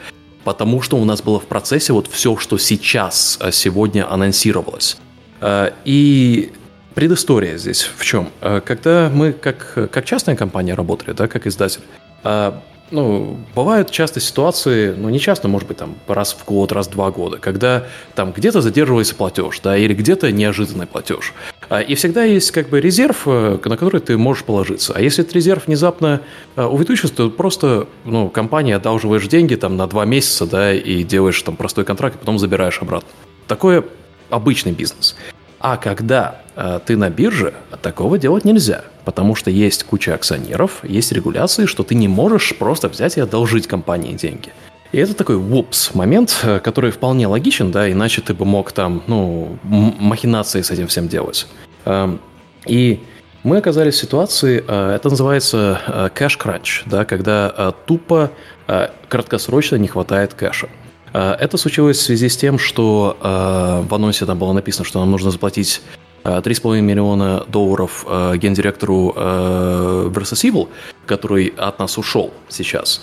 потому 0.44 0.82
что 0.82 0.98
у 0.98 1.06
нас 1.06 1.22
было 1.22 1.40
в 1.40 1.46
процессе 1.46 1.94
вот 1.94 2.08
все, 2.08 2.36
что 2.36 2.58
сейчас, 2.58 3.38
э, 3.40 3.52
сегодня 3.52 4.12
анонсировалось. 4.12 4.98
Э, 5.40 5.70
и 5.86 6.52
предыстория 6.96 7.58
здесь 7.58 7.84
в 7.84 8.04
чем? 8.04 8.30
Э, 8.42 8.60
когда 8.66 9.10
мы 9.14 9.32
как, 9.34 9.90
как 9.92 10.04
частная 10.04 10.36
компания 10.36 10.74
работали, 10.74 11.14
да, 11.14 11.28
как 11.28 11.48
издатель, 11.48 11.82
ну, 12.92 13.38
бывают 13.56 13.90
часто 13.90 14.20
ситуации, 14.20 14.94
ну, 14.94 15.10
не 15.10 15.20
часто, 15.20 15.48
может 15.48 15.68
быть, 15.68 15.78
там, 15.78 15.96
раз 16.08 16.34
в 16.34 16.46
год, 16.46 16.72
раз 16.72 16.88
в 16.88 16.92
два 16.92 17.10
года, 17.12 17.38
когда 17.38 17.88
там 18.16 18.32
где-то 18.32 18.62
задерживается 18.62 19.16
платеж, 19.16 19.60
да, 19.62 19.78
или 19.78 19.94
где-то 19.94 20.32
неожиданный 20.32 20.88
платеж. 20.88 21.34
А, 21.70 21.82
и 21.82 21.96
всегда 21.96 22.24
есть 22.24 22.52
как 22.52 22.70
бы 22.70 22.82
резерв, 22.82 23.24
э, 23.26 23.58
на 23.64 23.78
который 23.78 24.02
ты 24.02 24.18
можешь 24.18 24.44
положиться. 24.44 24.94
А 24.96 25.02
если 25.02 25.24
этот 25.24 25.36
резерв 25.36 25.68
внезапно 25.68 26.22
э, 26.56 26.64
увеличится, 26.64 27.16
то 27.16 27.30
просто, 27.30 27.88
ну, 28.04 28.30
компания 28.30 28.76
одалживаешь 28.76 29.28
деньги 29.28 29.56
там 29.56 29.78
на 29.78 29.88
два 29.88 30.06
месяца, 30.06 30.46
да, 30.46 30.74
и 30.74 31.04
делаешь 31.04 31.42
там 31.42 31.56
простой 31.56 31.86
контракт, 31.86 32.16
и 32.16 32.20
потом 32.20 32.40
забираешь 32.40 32.82
обратно. 32.82 33.10
Такое 33.48 33.86
обычный 34.30 34.74
бизнес. 34.74 35.16
А 35.62 35.78
когда 35.78 36.42
э, 36.56 36.80
ты 36.86 36.98
на 36.98 37.10
бирже, 37.10 37.54
такого 37.84 38.18
делать 38.18 38.46
нельзя, 38.46 38.84
потому 39.06 39.36
что 39.36 39.52
есть 39.52 39.84
куча 39.84 40.16
акционеров, 40.16 40.84
есть 40.84 41.12
регуляции, 41.12 41.68
что 41.68 41.84
ты 41.84 41.94
не 41.94 42.08
можешь 42.08 42.56
просто 42.58 42.90
взять 42.90 43.18
и 43.18 43.22
одолжить 43.22 43.68
компании 43.68 44.14
деньги. 44.14 44.52
И 44.92 44.98
это 44.98 45.14
такой 45.14 45.38
вупс 45.38 45.94
момент, 45.94 46.40
э, 46.44 46.60
который 46.60 46.90
вполне 46.90 47.28
логичен, 47.28 47.72
да, 47.72 47.90
иначе 47.92 48.22
ты 48.22 48.34
бы 48.34 48.44
мог 48.44 48.72
там, 48.72 49.04
ну, 49.06 49.60
махинации 49.64 50.64
с 50.64 50.72
этим 50.72 50.88
всем 50.88 51.08
делать. 51.08 51.48
Эм, 51.86 52.20
и 52.66 53.00
мы 53.44 53.58
оказались 53.58 53.96
в 53.96 54.00
ситуации, 54.00 54.64
э, 54.68 54.96
это 54.96 55.10
называется 55.10 56.12
кэш-кранч, 56.16 56.84
да, 56.88 57.06
когда 57.06 57.54
э, 57.56 57.72
тупо 57.86 58.32
краткосрочно 59.10 59.76
не 59.76 59.90
хватает 59.90 60.34
кэша. 60.34 60.70
Э, 61.14 61.34
это 61.34 61.58
случилось 61.58 61.98
в 61.98 62.02
связи 62.02 62.30
с 62.30 62.38
тем, 62.38 62.58
что 62.58 63.18
э, 63.22 63.88
в 63.88 63.94
анонсе 63.94 64.26
там 64.26 64.38
было 64.38 64.54
написано, 64.54 64.86
что 64.86 65.00
нам 65.00 65.12
нужно 65.12 65.32
заплатить 65.32 65.82
3,5 66.24 66.78
э, 66.78 66.82
миллиона 66.82 67.44
долларов 67.48 68.06
гендиректору 68.36 69.14
Versus 69.16 70.44
Evil, 70.44 70.70
который 71.06 71.54
от 71.58 71.80
нас 71.80 71.98
ушел 71.98 72.32
сейчас. 72.48 73.02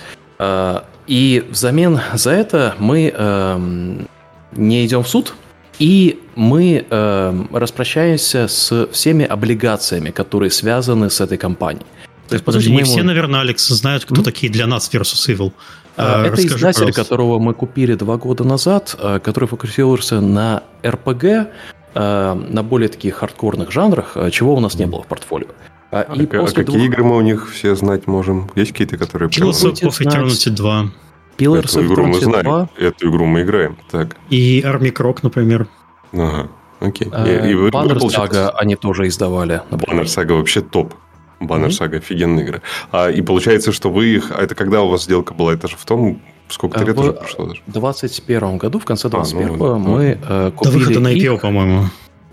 И 1.09 1.45
взамен 1.51 2.01
за 2.13 2.31
это 2.31 2.75
мы 2.79 3.09
эм, 3.09 4.07
не 4.53 4.87
идем 4.87 5.03
в 5.03 5.09
суд, 5.09 5.35
и 5.81 6.21
мы 6.37 6.85
эм, 6.89 7.49
распрощаемся 7.51 8.47
с 8.47 8.89
всеми 8.93 9.25
облигациями, 9.25 10.11
которые 10.11 10.51
связаны 10.51 11.09
с 11.09 11.21
этой 11.21 11.39
компанией. 11.39 11.87
То 12.29 12.35
есть, 12.35 12.45
подожди, 12.45 12.71
не 12.71 12.83
все, 12.85 13.03
наверное, 13.03 13.41
Алекс, 13.41 13.67
знают, 13.69 14.05
кто 14.05 14.17
mm-hmm. 14.17 14.25
такие 14.25 14.53
для 14.53 14.67
нас 14.67 14.91
Versus 14.93 15.35
Evil. 15.35 15.53
А, 15.97 16.23
это 16.23 16.33
Расскажи, 16.33 16.57
издатель, 16.57 16.75
пожалуйста. 16.75 17.03
которого 17.03 17.39
мы 17.39 17.55
купили 17.55 17.95
два 17.95 18.17
года 18.19 18.45
назад, 18.45 18.95
а, 18.99 19.19
который 19.19 19.49
фокусировался 19.49 20.21
на 20.21 20.63
РПГ, 20.87 21.49
а, 21.95 22.35
на 22.35 22.63
более 22.63 22.89
таких 22.89 23.17
хардкорных 23.17 23.73
жанрах, 23.73 24.17
чего 24.31 24.55
у 24.55 24.61
нас 24.61 24.75
не 24.75 24.87
было 24.87 25.03
в 25.03 25.07
портфолио. 25.07 25.49
А, 25.91 26.03
и 26.15 26.25
а, 26.25 26.41
после 26.41 26.63
а 26.63 26.67
какие 26.67 26.77
двух... 26.77 26.83
игры 26.83 27.05
мы 27.05 27.17
у 27.17 27.21
них 27.21 27.51
все 27.51 27.75
знать 27.75 28.07
можем? 28.07 28.51
Есть 28.55 28.73
какие-то, 28.73 28.99
которые... 28.99 29.31
Pillars 29.31 29.73
of 29.73 30.01
Eternity 30.01 30.51
2. 30.51 30.91
Pillars 31.39 31.59
Эту 31.61 31.87
игру 31.87 32.07
мы 32.07 32.21
знаем. 32.21 32.45
2. 32.45 32.69
Эту 32.79 33.11
игру 33.11 33.25
мы 33.25 33.43
играем. 33.43 33.79
Так. 33.91 34.17
И 34.29 34.61
Army 34.61 34.93
Croc, 34.93 35.21
например. 35.23 35.67
Ага. 36.13 36.49
Окей. 36.81 37.09
И, 37.09 37.51
и 37.51 37.55
Banner 37.71 37.99
Saga 37.99 38.51
они 38.51 38.77
тоже 38.77 39.09
издавали. 39.09 39.63
Banner 39.71 40.05
Saga 40.05 40.35
вообще 40.37 40.61
топ. 40.61 40.95
Баннер 41.41 41.73
Сага 41.73 41.97
mm-hmm. 41.97 42.01
офигенная 42.01 42.45
игра. 42.45 42.61
А, 42.91 43.11
и 43.11 43.23
получается, 43.23 43.73
что 43.73 43.91
вы 43.91 44.07
их... 44.07 44.33
А 44.33 44.43
это 44.43 44.55
когда 44.55 44.83
у 44.83 44.89
вас 44.89 45.05
сделка 45.05 45.35
была? 45.35 45.55
Это 45.55 45.69
же 45.69 45.77
в 45.77 45.85
том... 45.85 46.21
Сколько 46.49 46.83
лет 46.83 46.97
в 46.97 47.01
уже 47.01 47.13
прошло 47.13 47.47
даже? 47.47 47.61
В 47.67 47.73
2021 47.73 48.57
году, 48.57 48.79
в 48.79 48.85
конце 48.85 49.09
2021 49.11 49.55
а, 49.55 49.57
ну, 49.57 49.79
мы 49.79 50.19
э, 50.21 50.51
купили... 50.57 50.73
До 50.73 50.79
выхода 50.79 51.01
на 51.01 51.15
IPO, 51.15 51.41
по-моему. 51.41 51.85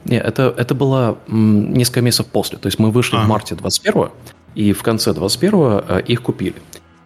Не, 0.06 0.18
это, 0.18 0.54
это 0.58 0.74
было 0.74 1.18
м, 1.28 1.74
несколько 1.74 2.02
месяцев 2.02 2.28
после. 2.28 2.58
То 2.58 2.68
есть 2.68 2.80
мы 2.80 2.92
вышли 2.92 3.18
а. 3.18 3.24
в 3.24 3.28
марте 3.28 3.56
21 3.56 4.10
и 4.56 4.72
в 4.72 4.84
конце 4.84 5.14
21 5.14 5.54
э, 5.54 6.02
их 6.08 6.22
купили. 6.22 6.56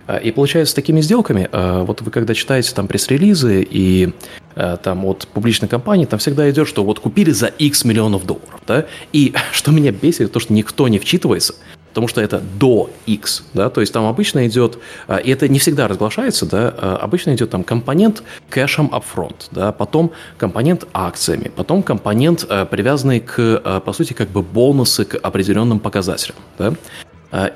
Э, 0.10 0.20
и 0.22 0.32
получается, 0.32 0.72
с 0.72 0.74
такими 0.74 1.02
сделками, 1.02 1.48
э, 1.52 1.84
вот 1.84 2.02
вы 2.02 2.12
когда 2.12 2.34
читаете 2.34 2.74
там 2.74 2.88
пресс-релизы 2.88 3.66
и 3.70 4.14
э, 4.56 4.78
там 4.82 5.06
от 5.06 5.28
публичной 5.28 5.70
компании, 5.70 6.06
там 6.06 6.20
всегда 6.20 6.50
идет, 6.50 6.68
что 6.68 6.84
вот 6.84 7.00
купили 7.00 7.32
за 7.32 7.48
X 7.48 7.86
миллионов 7.86 8.26
долларов, 8.26 8.62
да, 8.68 8.86
и 9.14 9.34
что 9.52 9.72
меня 9.72 9.92
бесит, 9.92 10.32
то, 10.32 10.40
что 10.40 10.54
никто 10.54 10.88
не 10.88 10.98
вчитывается, 10.98 11.56
потому 11.90 12.08
что 12.08 12.22
это 12.22 12.42
до 12.60 12.90
X, 13.06 13.44
да, 13.54 13.70
то 13.70 13.82
есть 13.82 13.92
там 13.94 14.06
обычно 14.06 14.48
идет, 14.48 14.78
а, 15.08 15.18
и 15.18 15.32
это 15.32 15.48
не 15.48 15.60
всегда 15.60 15.88
разглашается, 15.88 16.46
да, 16.46 16.74
а, 16.78 16.98
обычно 17.02 17.34
идет 17.36 17.50
там 17.50 17.64
компонент 17.64 18.24
кэшем 18.50 18.92
upfront, 18.94 19.48
да, 19.52 19.72
потом 19.72 20.12
компонент 20.38 20.88
акциями, 20.94 21.52
потом 21.56 21.84
компонент, 21.84 22.46
а, 22.48 22.66
привязанный 22.66 23.20
к, 23.20 23.82
по 23.86 23.94
сути, 23.94 24.14
как 24.14 24.30
бы 24.30 24.42
бонусы 24.42 25.06
к 25.06 25.16
определенным 25.16 25.80
показателям, 25.80 26.38
да, 26.58 26.74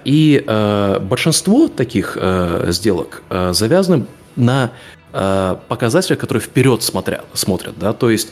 и 0.06 0.44
большинство 1.02 1.68
таких 1.68 2.16
сделок 2.68 3.24
завязаны 3.30 4.06
на 4.36 4.72
показателях, 5.68 6.20
которые 6.20 6.42
вперед 6.44 6.84
смотрят, 6.84 7.24
смотрят, 7.34 7.74
да, 7.80 7.94
то 7.94 8.12
есть 8.12 8.32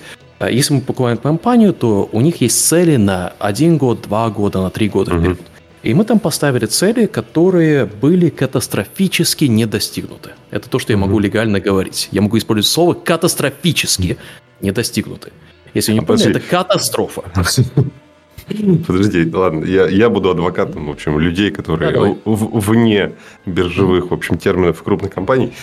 если 0.50 0.75
мы 0.75 0.81
покупаем 0.81 1.17
компанию, 1.17 1.74
то 1.74 2.10
у 2.12 2.22
них 2.22 2.41
есть 2.41 2.67
цели 2.67 2.98
на 2.98 3.34
один 3.39 3.77
год, 3.77 4.01
два 4.01 4.29
года, 4.29 4.62
на 4.62 4.70
три 4.70 4.89
года 4.89 5.12
вперед. 5.12 5.38
Mm-hmm. 5.38 5.50
И 5.83 5.93
мы 5.95 6.05
там 6.05 6.19
поставили 6.19 6.67
цели, 6.67 7.07
которые 7.07 7.85
были 7.85 8.29
катастрофически 8.29 9.45
не 9.45 9.65
достигнуты. 9.65 10.31
Это 10.51 10.69
то, 10.69 10.77
что 10.77 10.93
я 10.93 10.97
могу 10.97 11.17
легально 11.17 11.59
говорить. 11.59 12.07
Я 12.11 12.21
могу 12.21 12.38
использовать 12.38 12.71
слово 12.71 12.93
катастрофически 12.93 14.17
не 14.61 14.71
достигнуты. 14.71 15.31
Если 15.73 15.93
не 15.93 16.00
а 16.00 16.03
поняли, 16.03 16.31
это 16.31 16.39
катастрофа. 16.39 17.23
Подожди, 18.88 19.29
ладно, 19.33 19.63
я, 19.65 19.88
я 19.88 20.09
буду 20.09 20.29
адвокатом, 20.29 20.88
в 20.88 20.91
общем, 20.91 21.17
людей, 21.17 21.51
которые 21.51 21.91
да, 21.91 22.15
вне 22.25 23.13
биржевых, 23.45 24.11
в 24.11 24.13
общем, 24.13 24.38
терминов 24.38 24.83
крупных 24.83 25.13
компаний. 25.13 25.53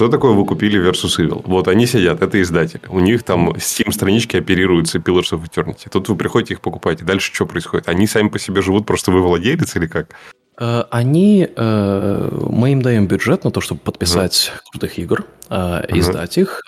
Что 0.00 0.08
такое 0.08 0.32
вы 0.32 0.46
купили 0.46 0.80
Versus 0.80 1.18
Evil? 1.18 1.42
Вот 1.44 1.68
они 1.68 1.84
сидят, 1.84 2.22
это 2.22 2.40
издатель. 2.40 2.80
У 2.88 3.00
них 3.00 3.22
там 3.22 3.50
Steam-странички 3.50 4.38
оперируются 4.38 4.96
Pillars 4.96 5.32
of 5.32 5.44
Eternity. 5.44 5.90
Тут 5.92 6.08
вы 6.08 6.16
приходите 6.16 6.54
их 6.54 6.62
покупаете. 6.62 7.04
Дальше 7.04 7.34
что 7.34 7.44
происходит? 7.44 7.86
Они 7.86 8.06
сами 8.06 8.30
по 8.30 8.38
себе 8.38 8.62
живут, 8.62 8.86
просто 8.86 9.10
вы 9.10 9.20
владелец 9.20 9.76
или 9.76 9.86
как? 9.86 10.14
Э, 10.58 10.84
они, 10.90 11.46
э, 11.54 12.38
мы 12.48 12.72
им 12.72 12.80
даем 12.80 13.08
бюджет 13.08 13.44
на 13.44 13.50
то, 13.50 13.60
чтобы 13.60 13.82
подписать 13.82 14.50
uh-huh. 14.54 14.60
крутых 14.70 14.98
игр, 14.98 15.26
uh-huh. 15.50 15.98
издать 15.98 16.38
их 16.38 16.62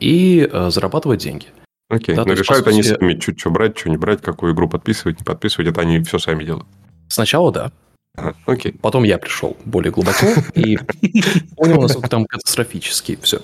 и 0.00 0.50
зарабатывать 0.52 1.20
деньги. 1.20 1.46
Окей, 1.88 2.16
да, 2.16 2.24
но 2.24 2.32
решают 2.32 2.64
сути... 2.64 2.74
они 2.74 2.82
сами, 2.82 3.14
чуть 3.20 3.38
что 3.38 3.50
брать, 3.50 3.78
что 3.78 3.88
не 3.88 3.98
брать, 3.98 4.20
какую 4.20 4.52
игру 4.52 4.68
подписывать, 4.68 5.20
не 5.20 5.24
подписывать, 5.24 5.68
это 5.68 5.82
они 5.82 6.02
все 6.02 6.18
сами 6.18 6.42
делают. 6.42 6.66
Сначала 7.06 7.52
да. 7.52 7.72
Ага, 8.18 8.34
окей. 8.46 8.74
Потом 8.80 9.04
я 9.04 9.18
пришел 9.18 9.56
более 9.64 9.92
глубоко 9.92 10.26
и 10.54 10.78
понял, 11.56 11.80
насколько 11.80 12.08
там 12.08 12.26
катастрофически 12.26 13.18
все. 13.22 13.40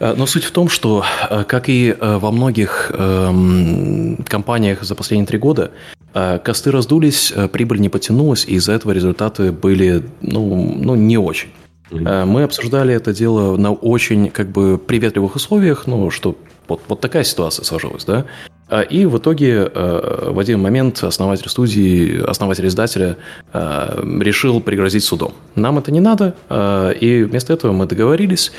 А, 0.00 0.14
но 0.16 0.26
суть 0.26 0.44
в 0.44 0.50
том, 0.50 0.68
что, 0.68 1.04
а, 1.22 1.44
как 1.44 1.68
и 1.68 1.94
во 2.00 2.30
многих 2.32 2.90
эм, 2.92 4.16
компаниях 4.28 4.82
за 4.82 4.94
последние 4.94 5.26
три 5.26 5.38
года, 5.38 5.70
косты 6.12 6.72
раздулись, 6.72 7.32
прибыль 7.52 7.80
не 7.80 7.88
потянулась, 7.88 8.44
и 8.44 8.54
из-за 8.54 8.72
этого 8.72 8.92
результаты 8.92 9.52
были, 9.52 10.02
ну, 10.20 10.74
ну 10.76 10.94
не 10.96 11.16
очень. 11.18 11.50
Мы 11.90 12.42
обсуждали 12.42 12.94
это 12.94 13.14
дело 13.14 13.56
на 13.56 13.72
очень 13.72 14.30
как 14.30 14.48
бы 14.50 14.78
приветливых 14.78 15.36
условиях, 15.36 15.86
ну, 15.86 16.10
что 16.10 16.36
вот, 16.66 16.82
вот 16.88 17.00
такая 17.00 17.24
ситуация 17.24 17.64
сложилась, 17.64 18.04
да. 18.04 18.26
А, 18.68 18.82
и 18.82 19.06
в 19.06 19.18
итоге 19.18 19.70
э, 19.74 20.30
в 20.30 20.38
один 20.38 20.60
момент 20.60 21.02
основатель 21.02 21.48
студии, 21.48 22.22
основатель 22.22 22.66
издателя 22.66 23.16
э, 23.52 24.02
решил 24.20 24.60
пригрозить 24.60 25.04
судом. 25.04 25.32
Нам 25.54 25.78
это 25.78 25.90
не 25.90 26.00
надо, 26.00 26.34
э, 26.48 26.94
и 27.00 27.22
вместо 27.22 27.52
этого 27.52 27.72
мы 27.72 27.86
договорились. 27.86 28.52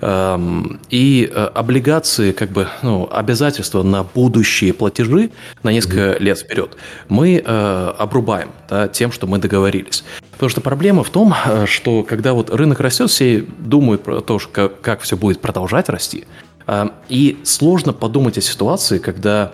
Эм, 0.00 0.80
и 0.90 1.30
облигации, 1.54 2.32
как 2.32 2.50
бы, 2.50 2.68
ну, 2.82 3.08
обязательства 3.10 3.82
на 3.82 4.02
будущие 4.02 4.72
платежи 4.72 5.30
на 5.62 5.72
несколько 5.72 6.16
лет 6.22 6.38
вперед 6.38 6.76
мы 7.08 7.38
обрубаем 7.38 8.50
да, 8.68 8.88
тем, 8.88 9.12
что 9.12 9.26
мы 9.26 9.38
договорились. 9.38 10.04
Потому 10.32 10.50
что 10.50 10.60
проблема 10.60 11.02
в 11.02 11.10
том, 11.10 11.34
что 11.66 12.02
когда 12.02 12.34
вот 12.34 12.50
рынок 12.50 12.80
растет, 12.80 13.10
все 13.10 13.40
думают 13.58 14.02
про 14.02 14.20
то, 14.20 14.38
как, 14.52 14.80
как 14.80 15.00
все 15.00 15.16
будет 15.16 15.40
продолжать 15.40 15.88
расти. 15.88 16.24
А, 16.66 16.92
и 17.08 17.38
сложно 17.44 17.92
подумать 17.92 18.36
о 18.38 18.40
ситуации, 18.40 18.98
когда 18.98 19.52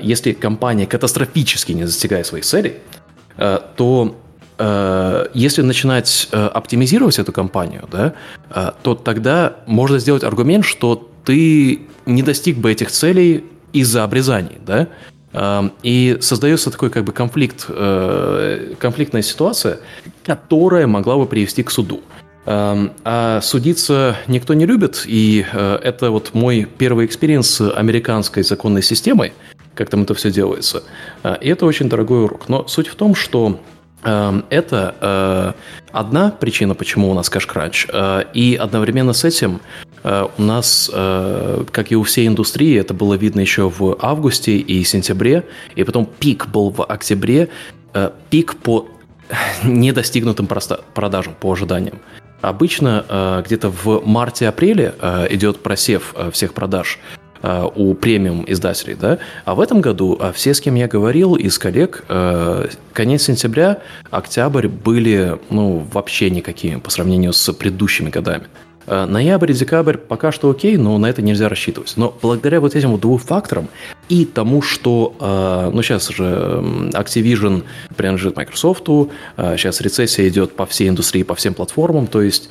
если 0.00 0.32
компания 0.32 0.86
катастрофически 0.86 1.72
не 1.72 1.84
достигает 1.84 2.26
своих 2.26 2.44
целей, 2.44 2.76
то 3.36 4.16
если 4.56 5.62
начинать 5.62 6.28
оптимизировать 6.30 7.18
эту 7.18 7.32
компанию, 7.32 7.88
да, 7.90 8.14
то 8.82 8.94
тогда 8.94 9.56
можно 9.66 9.98
сделать 9.98 10.22
аргумент, 10.22 10.64
что 10.64 11.10
ты 11.24 11.80
не 12.06 12.22
достиг 12.22 12.58
бы 12.58 12.70
этих 12.70 12.90
целей 12.92 13.44
из-за 13.72 14.04
обрезаний, 14.04 14.58
да, 14.64 14.88
и 15.82 16.18
создается 16.20 16.70
такой 16.70 16.90
как 16.90 17.04
бы 17.04 17.12
конфликт, 17.12 17.66
конфликтная 18.78 19.22
ситуация, 19.22 19.80
которая 20.24 20.86
могла 20.86 21.16
бы 21.16 21.26
привести 21.26 21.64
к 21.64 21.70
суду. 21.72 22.02
Эм, 22.46 22.92
а 23.04 23.40
судиться 23.40 24.16
никто 24.26 24.52
не 24.52 24.66
любит, 24.66 25.04
и 25.06 25.46
э, 25.50 25.78
это 25.82 26.10
вот 26.10 26.34
мой 26.34 26.68
первый 26.76 27.06
experience 27.06 27.48
с 27.48 27.70
американской 27.72 28.42
законной 28.42 28.82
системой, 28.82 29.32
как 29.74 29.88
там 29.88 30.02
это 30.02 30.12
все 30.12 30.30
делается. 30.30 30.82
Э, 31.22 31.36
и 31.40 31.48
это 31.48 31.64
очень 31.64 31.88
дорогой 31.88 32.24
урок. 32.24 32.48
Но 32.48 32.66
суть 32.68 32.88
в 32.88 32.96
том, 32.96 33.14
что 33.14 33.46
эм, 33.46 33.58
это 34.04 34.94
э, 35.00 35.52
одна 35.92 36.30
причина, 36.30 36.74
почему 36.74 37.10
у 37.10 37.14
нас 37.14 37.28
кэш-кранч, 37.30 37.86
и 38.34 38.58
одновременно 38.60 39.12
с 39.12 39.24
этим 39.24 39.60
у 40.04 40.42
нас, 40.42 40.90
как 40.92 41.90
и 41.90 41.96
у 41.96 42.02
всей 42.02 42.26
индустрии, 42.26 42.78
это 42.78 42.92
было 42.92 43.14
видно 43.14 43.40
еще 43.40 43.70
в 43.70 43.96
августе 44.00 44.58
и 44.58 44.84
сентябре, 44.84 45.44
и 45.76 45.82
потом 45.82 46.04
пик 46.04 46.48
был 46.48 46.68
в 46.68 46.84
октябре, 46.84 47.48
пик 48.28 48.56
по 48.56 48.86
недостигнутым 49.64 50.46
продажам, 50.94 51.34
по 51.40 51.52
ожиданиям. 51.52 52.00
Обычно 52.40 53.04
э, 53.08 53.42
где-то 53.46 53.70
в 53.70 54.06
марте-апреле 54.06 54.94
э, 55.00 55.26
идет 55.30 55.62
просев 55.62 56.14
э, 56.14 56.30
всех 56.30 56.52
продаж 56.52 56.98
у 57.74 57.94
премиум 57.94 58.44
издателей, 58.46 58.94
да, 58.94 59.18
а 59.44 59.54
в 59.54 59.60
этом 59.60 59.80
году 59.80 60.18
все, 60.34 60.54
с 60.54 60.60
кем 60.60 60.76
я 60.76 60.88
говорил, 60.88 61.34
из 61.34 61.58
коллег, 61.58 62.04
конец 62.92 63.22
сентября, 63.22 63.80
октябрь 64.10 64.68
были, 64.68 65.38
ну, 65.50 65.86
вообще 65.92 66.30
никакими 66.30 66.80
по 66.80 66.90
сравнению 66.90 67.32
с 67.32 67.52
предыдущими 67.52 68.08
годами. 68.08 68.44
Э, 68.86 69.06
ноябрь 69.06 69.52
декабрь 69.52 69.96
пока 69.96 70.32
что 70.32 70.50
окей, 70.50 70.76
но 70.76 70.98
на 70.98 71.06
это 71.06 71.22
нельзя 71.22 71.48
рассчитывать. 71.48 71.94
Но 71.96 72.14
благодаря 72.20 72.60
вот 72.60 72.74
этим 72.74 72.92
вот 72.92 73.00
двум 73.00 73.18
факторам 73.18 73.68
и 74.08 74.24
тому, 74.24 74.62
что, 74.62 75.14
э, 75.20 75.70
ну 75.72 75.82
сейчас 75.82 76.08
же 76.08 76.62
Activision 76.92 77.64
принадлежит 77.96 78.36
Microsoft, 78.36 78.86
сейчас 78.86 79.80
э, 79.80 79.84
рецессия 79.84 80.28
идет 80.28 80.54
по 80.54 80.66
всей 80.66 80.88
индустрии, 80.88 81.22
по 81.22 81.34
всем 81.34 81.54
платформам, 81.54 82.06
то 82.06 82.22
есть 82.22 82.50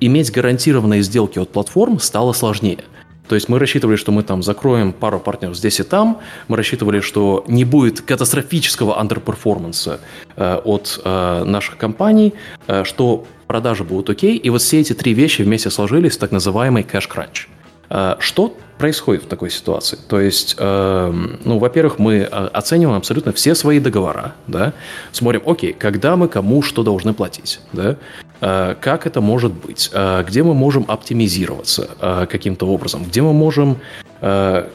иметь 0.00 0.32
гарантированные 0.32 1.02
сделки 1.02 1.38
от 1.38 1.50
платформ 1.50 1.98
стало 1.98 2.32
сложнее– 2.32 2.78
то 3.28 3.34
есть 3.34 3.48
мы 3.48 3.58
рассчитывали, 3.58 3.96
что 3.96 4.12
мы 4.12 4.22
там 4.22 4.42
закроем 4.42 4.92
пару 4.92 5.18
партнеров 5.18 5.56
здесь 5.56 5.80
и 5.80 5.82
там. 5.82 6.20
Мы 6.48 6.56
рассчитывали, 6.56 7.00
что 7.00 7.44
не 7.48 7.64
будет 7.64 8.00
катастрофического 8.00 9.00
underperformance 9.00 9.94
а 9.94 10.00
э, 10.36 10.60
от 10.64 11.00
э, 11.04 11.44
наших 11.44 11.76
компаний, 11.76 12.34
э, 12.66 12.84
что 12.84 13.26
продажи 13.46 13.84
будут 13.84 14.10
окей. 14.10 14.36
И 14.36 14.50
вот 14.50 14.62
все 14.62 14.80
эти 14.80 14.92
три 14.92 15.14
вещи 15.14 15.42
вместе 15.42 15.70
сложились 15.70 16.16
в 16.16 16.20
так 16.20 16.32
называемый 16.32 16.82
cash 16.82 17.06
crunch. 17.06 17.48
Э, 17.90 18.16
что 18.18 18.56
происходит 18.78 19.24
в 19.24 19.26
такой 19.26 19.50
ситуации? 19.50 19.98
То 20.08 20.20
есть, 20.20 20.56
э, 20.58 21.12
ну, 21.44 21.58
во-первых, 21.58 21.98
мы 21.98 22.16
э, 22.16 22.24
оцениваем 22.26 22.98
абсолютно 22.98 23.32
все 23.32 23.54
свои 23.54 23.80
договора, 23.80 24.34
да, 24.46 24.72
смотрим, 25.12 25.42
окей, 25.46 25.72
когда 25.72 26.16
мы 26.16 26.28
кому 26.28 26.62
что 26.62 26.82
должны 26.82 27.14
платить, 27.14 27.60
да, 27.72 27.96
э, 28.40 28.74
как 28.80 29.06
это 29.06 29.20
может 29.20 29.52
быть, 29.52 29.90
где 30.28 30.42
мы 30.42 30.54
можем 30.54 30.84
оптимизироваться 30.88 31.88
каким-то 32.30 32.66
образом, 32.66 33.04
где 33.04 33.22
мы 33.22 33.32
можем 33.32 33.78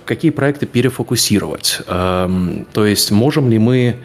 какие 0.06 0.32
проекты 0.32 0.66
перефокусировать, 0.66 1.82
э, 1.88 2.64
то 2.74 2.86
есть 2.86 3.12
можем 3.12 3.50
ли 3.50 3.60
мы 3.60 3.98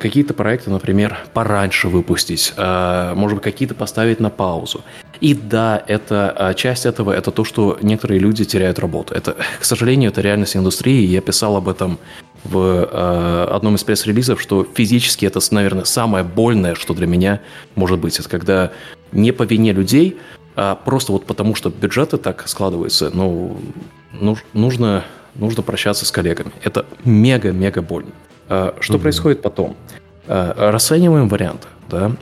какие-то 0.00 0.32
проекты, 0.32 0.70
например, 0.70 1.18
пораньше 1.34 1.88
выпустить, 1.88 2.54
может 2.56 3.36
быть, 3.36 3.44
какие-то 3.44 3.74
поставить 3.74 4.18
на 4.18 4.30
паузу. 4.30 4.82
И 5.20 5.34
да, 5.34 5.82
это 5.86 6.34
э, 6.38 6.54
часть 6.54 6.86
этого, 6.86 7.12
это 7.12 7.30
то, 7.30 7.44
что 7.44 7.78
некоторые 7.82 8.20
люди 8.20 8.44
теряют 8.44 8.78
работу. 8.78 9.14
Это, 9.14 9.36
к 9.60 9.64
сожалению, 9.64 10.10
это 10.10 10.20
реальность 10.20 10.56
индустрии. 10.56 11.06
Я 11.06 11.20
писал 11.20 11.56
об 11.56 11.68
этом 11.68 11.98
в 12.42 13.46
одном 13.54 13.74
из 13.74 13.84
пресс-релизов, 13.84 14.40
что 14.40 14.66
физически 14.74 15.26
это, 15.26 15.40
наверное, 15.50 15.84
самое 15.84 16.24
больное, 16.24 16.74
что 16.74 16.94
для 16.94 17.06
меня 17.06 17.40
может 17.74 17.98
быть. 17.98 18.18
Это 18.18 18.30
когда 18.30 18.72
не 19.12 19.32
по 19.32 19.42
вине 19.42 19.72
людей, 19.72 20.16
а 20.56 20.74
просто 20.74 21.12
вот 21.12 21.26
потому, 21.26 21.54
что 21.54 21.70
бюджеты 21.70 22.16
так 22.16 22.48
складываются, 22.48 23.10
ну, 23.12 23.58
нужно, 24.52 25.04
нужно 25.34 25.62
прощаться 25.62 26.06
с 26.06 26.10
коллегами. 26.10 26.52
Это 26.62 26.86
мега-мега 27.04 27.82
больно. 27.82 28.10
А, 28.48 28.74
что 28.80 28.94
угу. 28.94 29.02
происходит 29.02 29.42
потом? 29.42 29.76
А, 30.26 30.70
расцениваем 30.70 31.28
варианты. 31.28 31.68
Да? 31.88 32.12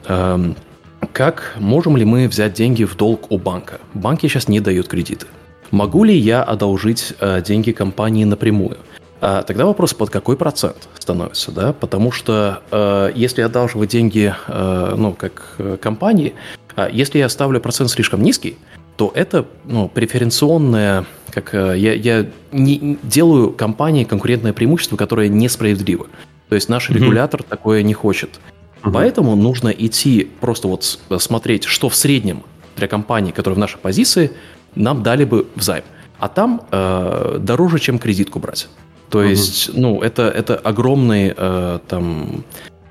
Как 1.12 1.54
можем 1.58 1.96
ли 1.96 2.04
мы 2.04 2.28
взять 2.28 2.52
деньги 2.54 2.84
в 2.84 2.96
долг 2.96 3.30
у 3.30 3.38
банка? 3.38 3.80
Банки 3.94 4.26
сейчас 4.26 4.48
не 4.48 4.60
дают 4.60 4.88
кредиты. 4.88 5.26
Могу 5.70 6.04
ли 6.04 6.16
я 6.16 6.42
одолжить 6.42 7.14
а, 7.20 7.40
деньги 7.40 7.72
компании 7.72 8.24
напрямую? 8.24 8.78
Тогда 9.20 9.66
вопрос, 9.66 9.94
под 9.94 10.10
какой 10.10 10.36
процент 10.36 10.88
становится, 10.96 11.50
да? 11.50 11.72
Потому 11.72 12.12
что 12.12 12.62
э, 12.70 13.10
если 13.16 13.42
одалживать 13.42 13.90
деньги, 13.90 14.32
э, 14.46 14.94
ну, 14.96 15.12
как 15.12 15.56
э, 15.58 15.76
компании, 15.80 16.34
э, 16.76 16.88
если 16.92 17.18
я 17.18 17.28
ставлю 17.28 17.60
процент 17.60 17.90
слишком 17.90 18.22
низкий, 18.22 18.56
то 18.96 19.10
это 19.14 19.44
ну, 19.64 19.88
преференционное, 19.88 21.04
как 21.30 21.52
э, 21.52 21.74
я, 21.78 21.94
я 21.94 22.26
не 22.52 22.96
делаю 23.02 23.50
компании 23.50 24.04
конкурентное 24.04 24.52
преимущество, 24.52 24.96
которое 24.96 25.28
несправедливо. 25.28 26.06
То 26.48 26.54
есть 26.54 26.68
наш 26.68 26.88
mm-hmm. 26.88 26.94
регулятор 26.94 27.42
такое 27.42 27.82
не 27.82 27.94
хочет. 27.94 28.38
Mm-hmm. 28.82 28.92
Поэтому 28.92 29.36
нужно 29.36 29.68
идти 29.68 30.30
просто 30.40 30.68
вот 30.68 30.98
смотреть, 31.18 31.64
что 31.64 31.88
в 31.88 31.94
среднем 31.94 32.42
для 32.76 32.88
компании, 32.88 33.32
которые 33.32 33.56
в 33.56 33.58
нашей 33.58 33.78
позиции, 33.78 34.30
нам 34.74 35.02
дали 35.02 35.24
бы 35.24 35.46
в 35.56 35.62
займ. 35.62 35.84
А 36.18 36.28
там 36.28 36.62
э, 36.70 37.38
дороже, 37.40 37.78
чем 37.78 37.98
кредитку 37.98 38.38
брать. 38.38 38.68
То 39.10 39.22
mm-hmm. 39.22 39.30
есть, 39.30 39.70
ну, 39.74 40.02
это, 40.02 40.28
это 40.28 40.56
огромный 40.56 41.34
э, 41.36 41.78
там 41.88 42.44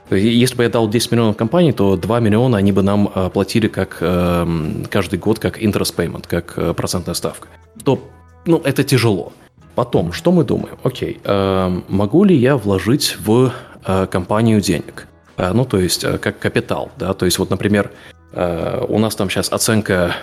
если 0.09 0.55
бы 0.55 0.63
я 0.63 0.69
дал 0.69 0.89
10 0.89 1.11
миллионов 1.11 1.35
компании, 1.35 1.71
то 1.71 1.97
2 1.97 2.19
миллиона 2.19 2.57
они 2.57 2.71
бы 2.71 2.81
нам 2.81 3.11
э, 3.13 3.29
платили 3.29 3.67
как 3.67 3.97
эм, 3.99 4.85
каждый 4.89 5.19
год 5.19 5.39
как 5.39 5.61
interest 5.61 5.95
payment, 5.95 6.25
как 6.27 6.53
э, 6.57 6.73
процентная 6.73 7.13
ставка. 7.13 7.49
То, 7.83 7.99
ну, 8.45 8.61
это 8.63 8.83
тяжело. 8.83 9.33
Потом, 9.75 10.13
что 10.13 10.31
мы 10.31 10.43
думаем? 10.43 10.77
Окей, 10.83 11.19
эм, 11.23 11.83
могу 11.89 12.23
ли 12.23 12.35
я 12.35 12.55
вложить 12.55 13.17
в 13.19 13.51
э, 13.85 14.07
компанию 14.07 14.61
денег? 14.61 15.07
Ну, 15.37 15.65
то 15.65 15.79
есть, 15.79 16.05
как 16.19 16.39
капитал, 16.39 16.91
да, 16.97 17.13
то 17.13 17.25
есть, 17.25 17.37
вот, 17.37 17.49
например, 17.49 17.91
у 18.33 18.99
нас 18.99 19.15
там 19.15 19.29
сейчас 19.29 19.51
оценка 19.51 20.15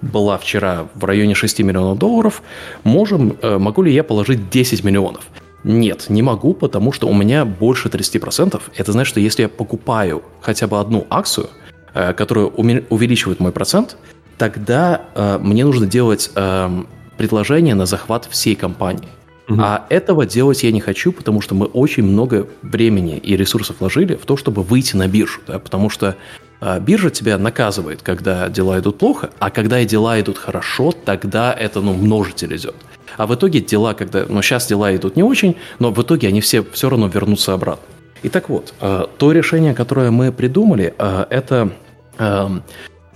была 0.00 0.38
вчера 0.38 0.86
в 0.94 1.04
районе 1.04 1.34
6 1.34 1.60
миллионов 1.60 1.98
долларов, 1.98 2.42
можем, 2.84 3.36
могу 3.42 3.82
ли 3.82 3.92
я 3.92 4.04
положить 4.04 4.48
10 4.48 4.84
миллионов? 4.84 5.24
Нет, 5.64 6.06
не 6.08 6.22
могу, 6.22 6.54
потому 6.54 6.92
что 6.92 7.08
у 7.08 7.14
меня 7.14 7.44
больше 7.44 7.88
30%. 7.88 8.60
Это 8.76 8.92
значит, 8.92 9.10
что 9.10 9.20
если 9.20 9.42
я 9.42 9.48
покупаю 9.48 10.22
хотя 10.40 10.66
бы 10.66 10.78
одну 10.78 11.06
акцию, 11.10 11.50
э, 11.94 12.12
которая 12.12 12.46
увеличивает 12.46 13.40
мой 13.40 13.52
процент, 13.52 13.96
тогда 14.36 15.02
э, 15.14 15.38
мне 15.38 15.64
нужно 15.64 15.86
делать 15.86 16.30
э, 16.34 16.84
предложение 17.16 17.74
на 17.74 17.86
захват 17.86 18.26
всей 18.30 18.54
компании. 18.54 19.08
Угу. 19.48 19.60
А 19.60 19.86
этого 19.88 20.26
делать 20.26 20.62
я 20.62 20.72
не 20.72 20.80
хочу, 20.80 21.12
потому 21.12 21.40
что 21.40 21.54
мы 21.54 21.66
очень 21.66 22.02
много 22.02 22.46
времени 22.62 23.16
и 23.16 23.36
ресурсов 23.36 23.76
вложили 23.80 24.14
в 24.14 24.26
то, 24.26 24.36
чтобы 24.36 24.62
выйти 24.62 24.96
на 24.96 25.08
биржу. 25.08 25.40
Да? 25.46 25.58
Потому 25.58 25.88
что 25.88 26.16
э, 26.60 26.80
биржа 26.80 27.10
тебя 27.10 27.38
наказывает, 27.38 28.02
когда 28.02 28.48
дела 28.48 28.78
идут 28.78 28.98
плохо, 28.98 29.30
а 29.38 29.50
когда 29.50 29.80
и 29.80 29.86
дела 29.86 30.20
идут 30.20 30.36
хорошо, 30.36 30.92
тогда 30.92 31.52
это 31.52 31.80
ну, 31.80 31.94
множитель 31.94 32.54
идет. 32.56 32.74
А 33.16 33.26
в 33.26 33.34
итоге 33.34 33.60
дела, 33.60 33.94
когда, 33.94 34.26
ну 34.28 34.42
сейчас 34.42 34.66
дела 34.66 34.94
идут 34.94 35.16
не 35.16 35.22
очень, 35.22 35.56
но 35.78 35.90
в 35.90 36.02
итоге 36.02 36.28
они 36.28 36.40
все 36.40 36.62
все 36.62 36.90
равно 36.90 37.08
вернутся 37.08 37.54
обратно. 37.54 37.84
И 38.22 38.28
так 38.28 38.48
вот, 38.48 38.74
э, 38.80 39.06
то 39.16 39.32
решение, 39.32 39.74
которое 39.74 40.10
мы 40.10 40.30
придумали, 40.30 40.94
э, 40.98 41.26
это 41.30 41.70
эм, 42.18 42.62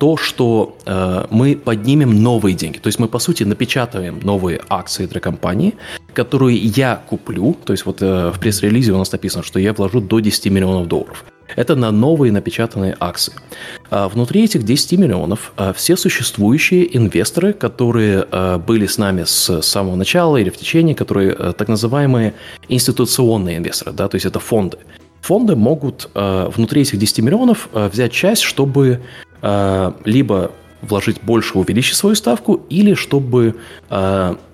то, 0.03 0.17
что 0.17 0.77
э, 0.85 1.27
мы 1.31 1.55
поднимем 1.55 2.23
новые 2.23 2.55
деньги. 2.55 2.79
То 2.79 2.89
есть 2.89 2.99
мы, 2.99 3.07
по 3.07 3.21
сути, 3.21 3.45
напечатаем 3.45 4.19
новые 4.23 4.61
акции 4.69 5.07
для 5.07 5.21
компании, 5.21 5.75
которые 6.15 6.59
я 6.59 7.03
куплю. 7.09 7.57
То 7.65 7.73
есть 7.73 7.87
вот 7.87 8.01
в 8.01 8.35
пресс-релизе 8.41 8.93
у 8.93 8.99
нас 8.99 9.13
написано, 9.13 9.43
что 9.43 9.59
я 9.59 9.73
вложу 9.73 10.01
до 10.01 10.21
10 10.21 10.47
миллионов 10.47 10.89
долларов. 10.89 11.25
Это 11.57 11.75
на 11.75 11.91
новые 11.91 12.33
напечатанные 12.33 12.97
акции. 12.99 13.35
А 13.91 14.09
внутри 14.09 14.45
этих 14.45 14.65
10 14.65 14.99
миллионов 14.99 15.53
а, 15.57 15.73
все 15.73 15.97
существующие 15.97 16.97
инвесторы, 16.97 17.53
которые 17.53 18.27
а, 18.31 18.59
были 18.59 18.87
с 18.87 18.99
нами 18.99 19.25
с 19.25 19.61
самого 19.63 19.97
начала 19.97 20.37
или 20.37 20.51
в 20.51 20.57
течение, 20.57 20.95
которые 20.95 21.35
так 21.53 21.69
называемые 21.69 22.35
институционные 22.69 23.59
инвесторы, 23.59 23.93
да, 23.93 24.09
то 24.09 24.17
есть 24.17 24.27
это 24.27 24.41
фонды. 24.41 24.79
Фонды 25.21 25.55
могут 25.55 26.11
внутри 26.15 26.83
этих 26.83 26.99
10 26.99 27.21
миллионов 27.21 27.69
взять 27.73 28.11
часть, 28.11 28.43
чтобы 28.43 29.03
либо 30.05 30.51
вложить 30.83 31.23
больше, 31.23 31.59
увеличить 31.59 31.97
свою 31.97 32.15
ставку, 32.15 32.61
или 32.69 32.95
чтобы 32.95 33.55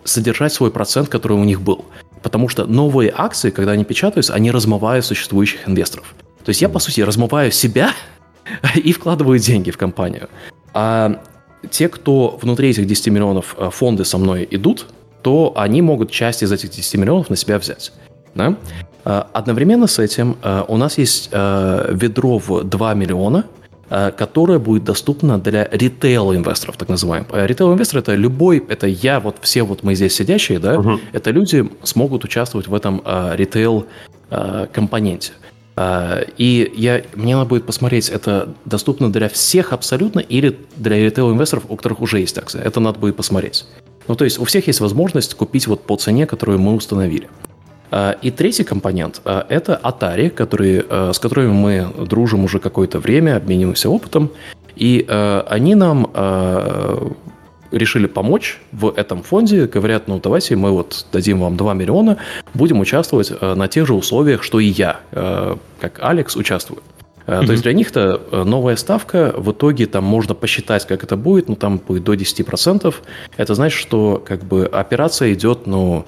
содержать 0.04 0.52
свой 0.52 0.70
процент, 0.70 1.08
который 1.08 1.36
у 1.36 1.44
них 1.44 1.60
был. 1.60 1.84
Потому 2.22 2.48
что 2.48 2.66
новые 2.66 3.12
акции, 3.14 3.50
когда 3.50 3.72
они 3.72 3.84
печатаются, 3.84 4.34
они 4.34 4.50
размывают 4.50 5.04
существующих 5.04 5.68
инвесторов. 5.68 6.14
То 6.44 6.50
есть 6.50 6.62
я, 6.62 6.68
по 6.68 6.78
сути, 6.78 7.00
размываю 7.02 7.52
себя 7.52 7.92
и 8.74 8.92
вкладываю 8.92 9.38
деньги 9.38 9.70
в 9.70 9.76
компанию. 9.76 10.28
А 10.72 11.22
те, 11.70 11.88
кто 11.88 12.38
внутри 12.40 12.70
этих 12.70 12.86
10 12.86 13.08
миллионов 13.08 13.56
э, 13.58 13.70
фонды 13.70 14.04
со 14.04 14.18
мной 14.18 14.46
идут, 14.50 14.86
то 15.22 15.52
они 15.56 15.82
могут 15.82 16.10
часть 16.10 16.42
из 16.42 16.52
этих 16.52 16.70
10 16.70 16.94
миллионов 16.94 17.30
на 17.30 17.36
себя 17.36 17.58
взять. 17.58 17.92
Да? 18.34 18.56
А 19.04 19.28
одновременно 19.32 19.86
с 19.86 19.98
этим 19.98 20.36
э, 20.42 20.64
у 20.68 20.76
нас 20.76 20.98
есть 20.98 21.28
э, 21.32 21.90
ведро 21.92 22.38
в 22.38 22.64
2 22.64 22.94
миллиона, 22.94 23.44
э, 23.44 23.57
которая 23.88 24.58
будет 24.58 24.84
доступна 24.84 25.38
для 25.38 25.68
ритейл-инвесторов, 25.70 26.76
так 26.76 26.88
называемых. 26.88 27.28
Э, 27.32 27.46
ритейл-инвестор– 27.46 27.98
это 28.00 28.14
любой, 28.14 28.64
это 28.68 28.86
я, 28.86 29.20
вот 29.20 29.36
все 29.40 29.62
вот 29.62 29.82
мы 29.82 29.94
здесь 29.94 30.14
сидящие, 30.14 30.58
да, 30.58 30.78
угу. 30.78 31.00
это 31.12 31.30
люди 31.30 31.66
смогут 31.82 32.24
участвовать 32.24 32.68
в 32.68 32.74
этом 32.74 33.02
ритейл-компоненте. 33.04 35.32
И 36.36 36.72
я, 36.76 37.02
мне 37.14 37.36
надо 37.36 37.48
будет 37.48 37.64
посмотреть, 37.64 38.08
это 38.08 38.52
доступно 38.64 39.12
для 39.12 39.28
всех 39.28 39.72
абсолютно 39.72 40.18
или 40.18 40.58
для 40.76 40.96
ритейл-инвесторов, 40.96 41.66
у 41.68 41.76
которых 41.76 42.00
уже 42.00 42.18
есть 42.18 42.36
акции. 42.36 42.60
Это 42.60 42.80
надо 42.80 42.98
будет 42.98 43.16
посмотреть. 43.16 43.64
Ну, 44.08 44.16
то 44.16 44.24
есть 44.24 44.40
у 44.40 44.44
всех 44.44 44.66
есть 44.66 44.80
возможность 44.80 45.34
купить 45.34 45.66
вот 45.66 45.84
по 45.84 45.96
цене, 45.96 46.26
которую 46.26 46.58
мы 46.58 46.74
установили. 46.74 47.28
А, 47.90 48.16
и 48.22 48.30
третий 48.30 48.64
компонент 48.64 49.20
а,– 49.24 49.46
это 49.48 49.80
Atari, 49.82 50.30
который, 50.30 50.84
а, 50.88 51.12
с 51.12 51.18
которыми 51.18 51.52
мы 51.52 51.86
дружим 52.06 52.44
уже 52.44 52.58
какое-то 52.58 52.98
время, 52.98 53.36
обмениваемся 53.36 53.88
опытом. 53.88 54.30
И 54.76 55.04
они 55.08 55.74
нам 55.74 56.06
решили 57.72 58.06
помочь 58.06 58.60
в 58.70 58.94
этом 58.94 59.24
фонде. 59.24 59.66
Говорят, 59.66 60.06
ну 60.06 60.20
давайте 60.20 60.54
мы 60.54 60.70
вот 60.70 61.04
дадим 61.10 61.40
вам 61.40 61.56
2 61.56 61.74
миллиона, 61.74 62.18
будем 62.54 62.78
участвовать 62.78 63.32
на 63.40 63.66
тех 63.66 63.88
же 63.88 63.94
условиях, 63.94 64.44
что 64.44 64.60
и 64.60 64.66
я, 64.66 65.00
как 65.80 65.98
Алекс, 66.00 66.36
участвую. 66.36 66.80
Mm-hmm. 67.26 67.46
То 67.46 67.52
есть 67.52 67.64
для 67.64 67.72
них-то 67.72 68.44
новая 68.44 68.76
ставка, 68.76 69.34
в 69.36 69.50
итоге 69.50 69.86
там 69.86 70.04
можно 70.04 70.34
посчитать, 70.34 70.86
как 70.86 71.02
это 71.02 71.16
будет, 71.16 71.48
ну 71.48 71.56
там 71.56 71.78
будет 71.78 72.04
до 72.04 72.14
10%. 72.14 72.94
Это 73.36 73.54
значит, 73.54 73.80
что 73.80 74.22
как 74.24 74.44
бы 74.44 74.64
операция 74.64 75.32
идет, 75.32 75.66
ну, 75.66 76.06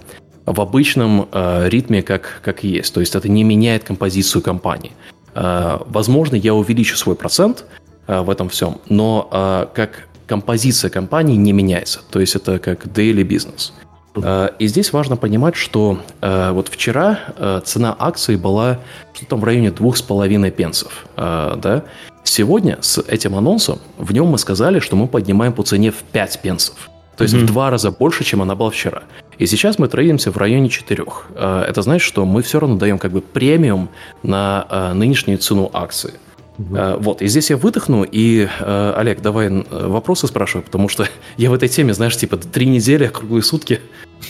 в 0.53 0.61
обычном 0.61 1.29
э, 1.33 1.69
ритме, 1.69 2.03
как, 2.03 2.41
как 2.45 2.65
есть. 2.65 2.93
То 2.95 3.01
есть 3.01 3.15
это 3.15 3.29
не 3.29 3.45
меняет 3.45 3.85
композицию 3.85 4.43
компании. 4.43 4.93
Э, 5.35 5.79
возможно, 5.87 6.37
я 6.37 6.55
увеличу 6.55 6.97
свой 6.97 7.15
процент 7.15 7.65
э, 8.07 8.21
в 8.21 8.31
этом 8.31 8.49
всем, 8.49 8.79
но 8.89 9.29
э, 9.33 9.67
как 9.75 10.09
композиция 10.27 10.91
компании 10.91 11.37
не 11.37 11.53
меняется. 11.53 12.01
То 12.11 12.21
есть 12.21 12.37
это 12.37 12.59
как 12.59 12.87
daily 12.87 13.27
business. 13.27 13.73
Э, 14.17 14.51
и 14.59 14.67
здесь 14.67 14.93
важно 14.93 15.17
понимать, 15.17 15.57
что 15.57 16.01
э, 16.21 16.51
вот 16.53 16.69
вчера 16.69 17.21
э, 17.37 17.61
цена 17.65 17.95
акции 17.99 18.37
была 18.37 18.79
что-то 19.15 19.37
в 19.37 19.45
районе 19.45 19.69
2,5 19.69 20.51
пенсов. 20.51 21.07
Э, 21.17 21.57
да? 21.57 21.85
Сегодня 22.25 22.79
с 22.81 22.99
этим 22.99 23.35
анонсом 23.37 23.79
в 23.99 24.13
нем 24.13 24.27
мы 24.27 24.39
сказали, 24.39 24.81
что 24.81 24.97
мы 24.97 25.07
поднимаем 25.07 25.53
по 25.53 25.63
цене 25.63 25.91
в 25.91 26.03
5 26.13 26.43
пенсов. 26.43 26.91
То 27.17 27.25
есть 27.25 27.35
mm-hmm. 27.35 27.45
в 27.45 27.47
два 27.47 27.71
раза 27.71 27.91
больше, 27.91 28.25
чем 28.25 28.41
она 28.41 28.55
была 28.55 28.71
вчера. 28.71 29.03
И 29.41 29.47
сейчас 29.47 29.79
мы 29.79 29.89
трейдимся 29.89 30.31
в 30.31 30.37
районе 30.37 30.69
4. 30.69 31.05
Э, 31.35 31.65
это 31.67 31.81
значит, 31.81 32.07
что 32.07 32.27
мы 32.27 32.43
все 32.43 32.61
равно 32.61 32.77
даем 32.77 32.99
как 32.99 33.11
бы 33.11 33.23
премиум 33.23 33.89
на 34.23 34.67
э, 34.69 34.93
нынешнюю 34.93 35.39
цену 35.39 35.71
акции. 35.73 36.13
Угу. 36.59 36.77
Вот, 36.99 37.23
и 37.23 37.27
здесь 37.27 37.49
я 37.49 37.57
выдохну, 37.57 38.05
и, 38.05 38.47
Олег, 38.61 39.23
давай 39.23 39.65
вопросы 39.71 40.27
спрашивай, 40.27 40.63
потому 40.63 40.91
что 40.91 41.09
я 41.39 41.49
в 41.49 41.55
этой 41.55 41.71
теме, 41.71 41.95
знаешь, 41.95 42.19
типа 42.19 42.37
три 42.37 42.67
недели, 42.67 43.07
круглые 43.07 43.43
сутки, 43.43 43.81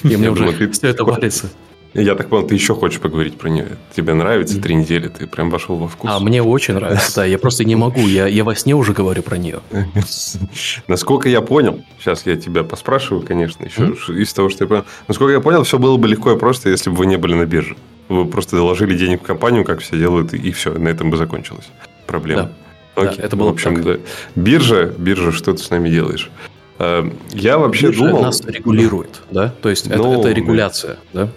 и 0.04 0.16
мне 0.16 0.30
уже 0.30 0.70
все 0.70 0.88
это 0.88 1.04
валится. 1.04 1.50
Я 1.94 2.14
так 2.14 2.28
понял, 2.28 2.46
ты 2.46 2.54
еще 2.54 2.74
хочешь 2.74 3.00
поговорить 3.00 3.36
про 3.36 3.48
нее. 3.48 3.76
Тебе 3.94 4.14
нравится 4.14 4.60
три 4.60 4.76
недели, 4.76 5.08
ты 5.08 5.26
прям 5.26 5.50
вошел 5.50 5.76
во 5.76 5.88
вкус. 5.88 6.10
А, 6.12 6.20
мне 6.20 6.42
очень 6.42 6.74
нравится, 6.74 7.16
да. 7.16 7.24
Я 7.24 7.38
просто 7.38 7.64
не 7.64 7.74
могу, 7.74 8.00
я, 8.00 8.26
я 8.26 8.44
во 8.44 8.54
сне 8.54 8.74
уже 8.74 8.92
говорю 8.92 9.22
про 9.22 9.38
нее. 9.38 9.60
Насколько 10.86 11.28
я 11.28 11.40
понял, 11.40 11.82
сейчас 11.98 12.26
я 12.26 12.36
тебя 12.36 12.62
поспрашиваю, 12.62 13.26
конечно, 13.26 13.64
еще 13.64 13.94
из 14.14 14.32
того, 14.32 14.50
что 14.50 14.64
я 14.64 14.68
понял. 14.68 14.84
Насколько 15.08 15.32
я 15.32 15.40
понял, 15.40 15.64
все 15.64 15.78
было 15.78 15.96
бы 15.96 16.06
легко 16.06 16.32
и 16.32 16.38
просто, 16.38 16.70
если 16.70 16.90
бы 16.90 16.96
вы 16.96 17.06
не 17.06 17.16
были 17.16 17.34
на 17.34 17.44
бирже. 17.44 17.76
Вы 18.08 18.24
просто 18.24 18.56
заложили 18.56 18.96
денег 18.96 19.22
в 19.22 19.26
компанию, 19.26 19.64
как 19.64 19.80
все 19.80 19.96
делают, 19.96 20.32
и 20.32 20.50
все, 20.52 20.72
на 20.72 20.88
этом 20.88 21.10
бы 21.10 21.16
закончилась 21.16 21.68
проблема. 22.06 22.52
Да. 22.96 23.02
Окей. 23.02 23.16
Да, 23.18 23.22
это 23.24 23.36
было 23.36 23.48
в 23.48 23.52
общем, 23.52 23.76
так. 23.76 23.84
да. 23.84 23.96
Биржа, 24.34 24.92
биржа, 24.98 25.32
что 25.32 25.52
ты 25.52 25.58
с 25.58 25.70
нами 25.70 25.88
делаешь? 25.88 26.30
Э, 26.78 27.08
я 27.30 27.58
вообще 27.58 27.88
Биржа 27.88 28.06
думал... 28.06 28.22
нас 28.22 28.44
регулирует, 28.44 29.22
да? 29.30 29.54
То 29.62 29.68
есть, 29.68 29.88
ну, 29.88 30.20
это, 30.20 30.28
это 30.28 30.32
регуляция, 30.32 30.98
да? 31.12 31.26
Да 31.26 31.32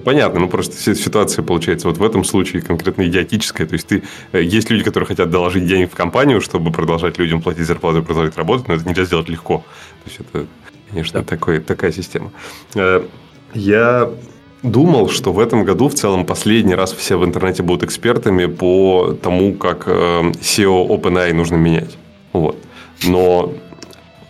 понятно, 0.00 0.40
ну 0.40 0.48
просто 0.48 0.94
ситуация 0.94 1.42
получается 1.42 1.88
вот 1.88 1.98
в 1.98 2.04
этом 2.04 2.24
случае 2.24 2.62
конкретно 2.62 3.06
идиотическая. 3.06 3.66
То 3.66 3.74
есть 3.74 3.86
ты, 3.86 4.02
э, 4.32 4.42
есть 4.42 4.70
люди, 4.70 4.84
которые 4.84 5.06
хотят 5.06 5.30
доложить 5.30 5.66
денег 5.66 5.92
в 5.92 5.94
компанию, 5.94 6.40
чтобы 6.40 6.72
продолжать 6.72 7.18
людям 7.18 7.42
платить 7.42 7.66
зарплату 7.66 7.98
и 7.98 8.02
продолжать 8.02 8.36
работать, 8.36 8.68
но 8.68 8.74
это 8.74 8.88
нельзя 8.88 9.04
сделать 9.04 9.28
легко. 9.28 9.64
То 10.04 10.10
есть 10.10 10.20
это, 10.20 10.46
конечно, 10.90 11.20
да. 11.20 11.26
такой, 11.26 11.60
такая 11.60 11.92
система. 11.92 12.32
Э, 12.74 13.02
я 13.54 14.10
думал, 14.62 15.08
что 15.08 15.32
в 15.32 15.38
этом 15.38 15.64
году 15.64 15.88
в 15.88 15.94
целом 15.94 16.26
последний 16.26 16.74
раз 16.74 16.92
все 16.92 17.18
в 17.18 17.24
интернете 17.24 17.62
будут 17.62 17.84
экспертами 17.84 18.46
по 18.46 19.16
тому, 19.22 19.54
как 19.54 19.84
э, 19.86 20.32
SEO 20.40 20.88
OpenAI 20.88 21.32
нужно 21.32 21.56
менять. 21.56 21.96
Вот. 22.32 22.56
Но 23.04 23.54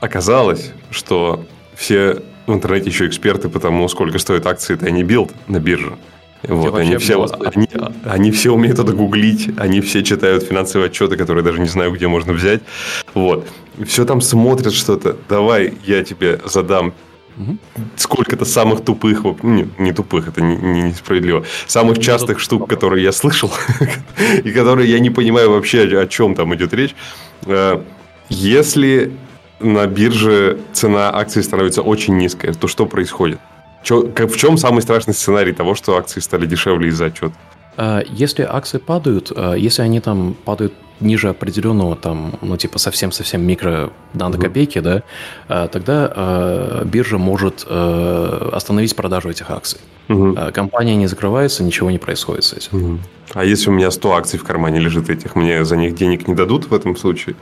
оказалось, 0.00 0.72
что 0.90 1.44
все 1.74 2.22
в 2.46 2.52
интернете 2.52 2.90
еще 2.90 3.06
эксперты 3.06 3.48
по 3.48 3.60
тому, 3.60 3.88
сколько 3.88 4.18
стоит 4.18 4.46
акции 4.46 4.76
Tiny 4.76 5.02
Build 5.02 5.32
на 5.48 5.58
бирже. 5.58 5.92
Вот, 6.42 6.74
они 6.76 6.96
все, 6.98 7.26
они, 7.54 7.68
они 8.04 8.30
все 8.30 8.52
умеют 8.52 8.78
это 8.78 8.92
гуглить, 8.92 9.50
они 9.56 9.80
все 9.80 10.04
читают 10.04 10.44
финансовые 10.44 10.88
отчеты, 10.88 11.16
которые 11.16 11.42
даже 11.42 11.60
не 11.60 11.66
знаю, 11.66 11.92
где 11.92 12.06
можно 12.06 12.32
взять. 12.32 12.60
Вот. 13.14 13.48
Все 13.84 14.04
там 14.04 14.20
смотрят 14.20 14.72
что-то. 14.72 15.16
Давай 15.28 15.74
я 15.84 16.04
тебе 16.04 16.38
задам 16.44 16.94
угу. 17.36 17.58
сколько-то 17.96 18.44
самых 18.44 18.84
тупых, 18.84 19.24
не, 19.42 19.68
не 19.78 19.92
тупых, 19.92 20.28
это 20.28 20.40
не, 20.40 20.56
не, 20.56 20.82
несправедливо, 20.82 21.44
самых 21.66 21.98
частых 21.98 22.38
штук, 22.38 22.68
которые 22.68 23.02
я 23.02 23.12
слышал, 23.12 23.50
и 24.44 24.50
которые 24.52 24.90
я 24.90 25.00
не 25.00 25.10
понимаю 25.10 25.50
вообще, 25.50 25.82
о 25.98 26.06
чем 26.06 26.34
там 26.34 26.54
идет 26.54 26.72
речь. 26.74 26.94
Э, 27.46 27.82
если 28.28 29.12
на 29.60 29.86
бирже 29.86 30.58
цена 30.72 31.10
акций 31.14 31.42
становится 31.42 31.82
очень 31.82 32.16
низкая, 32.16 32.52
то 32.52 32.68
что 32.68 32.86
происходит? 32.86 33.38
Как, 34.14 34.30
в 34.30 34.36
чем 34.36 34.58
самый 34.58 34.82
страшный 34.82 35.14
сценарий 35.14 35.52
того, 35.52 35.74
что 35.74 35.96
акции 35.96 36.20
стали 36.20 36.46
дешевле 36.46 36.88
из-за 36.88 37.06
отчета? 37.06 37.34
А, 37.76 38.02
если 38.08 38.42
акции 38.42 38.78
падают, 38.78 39.32
а, 39.34 39.54
если 39.54 39.82
они 39.82 40.00
там 40.00 40.34
падают 40.44 40.72
ниже 40.98 41.28
определенного, 41.28 41.94
там, 41.94 42.38
ну, 42.40 42.56
типа 42.56 42.78
совсем-совсем 42.78 43.46
микро 43.46 43.90
нанокопейки, 44.14 44.78
mm-hmm. 44.78 44.82
да, 44.82 45.02
а, 45.48 45.68
тогда 45.68 46.82
биржа 46.84 47.18
может 47.18 47.66
остановить 47.66 48.96
продажу 48.96 49.28
этих 49.28 49.50
акций. 49.50 49.78
Mm-hmm. 50.08 50.52
Компания 50.52 50.96
не 50.96 51.06
закрывается, 51.06 51.62
ничего 51.62 51.90
не 51.90 51.98
происходит 51.98 52.44
с 52.44 52.52
этим. 52.54 52.70
Mm-hmm. 52.72 52.98
А 53.34 53.44
если 53.44 53.68
у 53.68 53.72
меня 53.72 53.90
100 53.90 54.12
акций 54.14 54.38
в 54.38 54.44
кармане 54.44 54.80
лежит 54.80 55.10
этих, 55.10 55.36
мне 55.36 55.64
за 55.64 55.76
них 55.76 55.94
денег 55.94 56.28
не 56.28 56.34
дадут 56.34 56.70
в 56.70 56.74
этом 56.74 56.96
случае? 56.96 57.36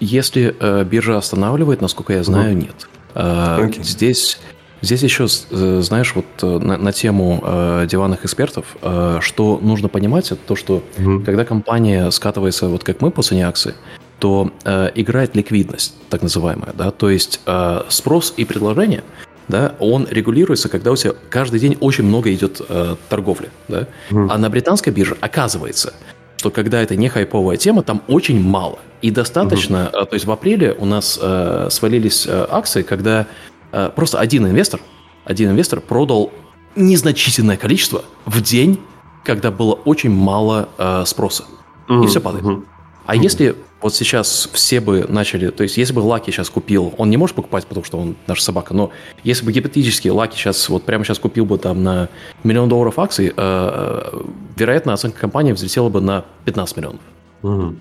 Если 0.00 0.54
э, 0.58 0.84
биржа 0.84 1.18
останавливает, 1.18 1.80
насколько 1.80 2.12
я 2.12 2.22
знаю, 2.22 2.52
угу. 2.52 2.66
нет. 2.66 2.88
Э, 3.14 3.66
okay. 3.66 3.82
Здесь, 3.82 4.38
здесь 4.80 5.02
еще, 5.02 5.26
э, 5.50 5.80
знаешь, 5.82 6.14
вот 6.14 6.26
э, 6.42 6.58
на, 6.58 6.76
на 6.76 6.92
тему 6.92 7.42
э, 7.42 7.86
диванных 7.90 8.24
экспертов, 8.24 8.76
э, 8.82 9.18
что 9.20 9.58
нужно 9.60 9.88
понимать, 9.88 10.30
это 10.30 10.40
то, 10.46 10.56
что 10.56 10.84
угу. 10.98 11.20
когда 11.24 11.44
компания 11.44 12.10
скатывается, 12.10 12.68
вот 12.68 12.84
как 12.84 13.00
мы 13.00 13.10
по 13.10 13.22
цене 13.22 13.46
акции, 13.46 13.74
то 14.18 14.52
э, 14.64 14.90
играет 14.94 15.36
ликвидность, 15.36 15.94
так 16.10 16.22
называемая, 16.22 16.72
да, 16.74 16.90
то 16.90 17.10
есть 17.10 17.40
э, 17.46 17.82
спрос 17.88 18.34
и 18.36 18.44
предложение, 18.44 19.04
да, 19.48 19.74
он 19.78 20.06
регулируется, 20.10 20.68
когда 20.68 20.92
у 20.92 20.96
тебя 20.96 21.14
каждый 21.30 21.60
день 21.60 21.76
очень 21.80 22.04
много 22.04 22.32
идет 22.32 22.60
э, 22.68 22.96
торговли, 23.08 23.50
да, 23.68 23.86
mm. 24.10 24.28
а 24.30 24.38
на 24.38 24.50
британской 24.50 24.92
бирже 24.92 25.16
оказывается, 25.20 25.94
что 26.38 26.50
когда 26.50 26.80
это 26.80 26.94
не 26.96 27.08
хайповая 27.08 27.56
тема, 27.56 27.82
там 27.82 28.00
очень 28.06 28.40
мало. 28.40 28.78
И 29.02 29.10
достаточно, 29.10 29.90
угу. 29.92 30.06
то 30.06 30.14
есть 30.14 30.24
в 30.24 30.30
апреле 30.30 30.74
у 30.78 30.84
нас 30.84 31.18
э, 31.20 31.68
свалились 31.70 32.26
э, 32.26 32.46
акции, 32.48 32.82
когда 32.82 33.26
э, 33.72 33.90
просто 33.94 34.20
один 34.20 34.46
инвестор, 34.46 34.80
один 35.24 35.50
инвестор 35.50 35.80
продал 35.80 36.32
незначительное 36.76 37.56
количество 37.56 38.04
в 38.24 38.40
день, 38.40 38.80
когда 39.24 39.50
было 39.50 39.72
очень 39.74 40.10
мало 40.10 40.68
э, 40.78 41.04
спроса. 41.06 41.44
Угу. 41.88 42.04
И 42.04 42.06
все 42.06 42.20
падает. 42.20 42.44
Угу. 42.44 42.64
А 43.06 43.14
угу. 43.14 43.22
если 43.22 43.56
вот 43.80 43.94
сейчас 43.94 44.48
все 44.52 44.80
бы 44.80 45.06
начали, 45.08 45.50
то 45.50 45.62
есть 45.62 45.76
если 45.76 45.92
бы 45.92 46.00
Лаки 46.00 46.30
сейчас 46.30 46.50
купил, 46.50 46.94
он 46.98 47.10
не 47.10 47.16
может 47.16 47.36
покупать, 47.36 47.66
потому 47.66 47.84
что 47.84 47.98
он 47.98 48.16
наша 48.26 48.42
собака, 48.42 48.74
но 48.74 48.90
если 49.22 49.44
бы 49.44 49.52
гипотетически 49.52 50.08
Лаки 50.08 50.36
сейчас, 50.36 50.68
вот 50.68 50.84
прямо 50.84 51.04
сейчас 51.04 51.18
купил 51.18 51.44
бы 51.44 51.58
там 51.58 51.82
на 51.84 52.08
миллион 52.42 52.68
долларов 52.68 52.98
акций, 52.98 53.32
э, 53.36 54.22
вероятно, 54.56 54.94
оценка 54.94 55.20
компании 55.20 55.52
взлетела 55.52 55.88
бы 55.88 56.00
на 56.00 56.24
15 56.44 56.76
миллионов. 56.76 57.00
Угу. 57.42 57.76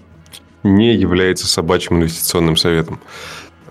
Не 0.64 0.94
является 0.94 1.48
собачьим 1.48 1.98
инвестиционным 1.98 2.58
советом. 2.58 3.00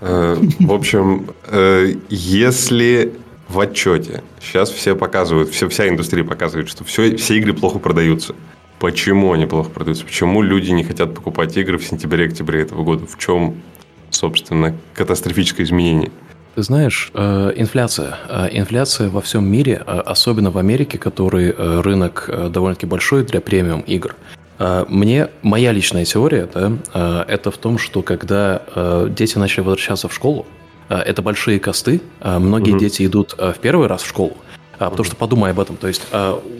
Э, 0.00 0.36
в 0.58 0.72
общем, 0.72 1.28
э, 1.46 1.94
если 2.08 3.14
в 3.48 3.60
отчете 3.60 4.24
сейчас 4.40 4.70
все 4.70 4.96
показывают, 4.96 5.50
все, 5.50 5.68
вся 5.68 5.88
индустрия 5.88 6.24
показывает, 6.24 6.68
что 6.68 6.82
все, 6.82 7.16
все 7.16 7.36
игры 7.36 7.54
плохо 7.54 7.78
продаются– 7.78 8.34
Почему 8.86 9.32
они 9.32 9.46
плохо 9.46 9.68
продаются? 9.68 10.04
Почему 10.04 10.42
люди 10.42 10.70
не 10.70 10.84
хотят 10.84 11.12
покупать 11.12 11.56
игры 11.56 11.76
в 11.76 11.84
сентябре-октябре 11.84 12.62
этого 12.62 12.84
года? 12.84 13.04
В 13.04 13.18
чем, 13.18 13.56
собственно, 14.10 14.76
катастрофическое 14.94 15.66
изменение? 15.66 16.12
Ты 16.54 16.62
знаешь, 16.62 17.10
э, 17.12 17.52
инфляция. 17.56 18.16
Э, 18.28 18.46
инфляция 18.52 19.08
во 19.08 19.20
всем 19.20 19.44
мире, 19.44 19.82
э, 19.84 20.02
особенно 20.06 20.52
в 20.52 20.58
Америке, 20.58 20.98
который 20.98 21.50
рынок 21.50 22.30
довольно-таки 22.50 22.86
большой 22.86 23.24
для 23.24 23.40
премиум 23.40 23.80
игр. 23.80 24.14
Мне, 24.60 25.30
моя 25.42 25.72
личная 25.72 26.04
теория, 26.04 26.48
да, 26.54 27.24
это 27.26 27.50
в 27.50 27.58
том, 27.58 27.78
что 27.78 28.02
когда 28.02 28.62
дети 29.08 29.36
начали 29.36 29.64
возвращаться 29.64 30.06
в 30.08 30.14
школу, 30.14 30.46
это 30.88 31.22
большие 31.22 31.58
косты, 31.58 32.00
многие 32.22 32.70
угу. 32.70 32.78
дети 32.78 33.04
идут 33.04 33.34
в 33.36 33.56
первый 33.60 33.88
раз 33.88 34.02
в 34.02 34.08
школу, 34.08 34.36
Потому 34.78 35.04
что 35.04 35.16
подумай 35.16 35.50
об 35.50 35.60
этом. 35.60 35.76
То 35.76 35.88
есть 35.88 36.02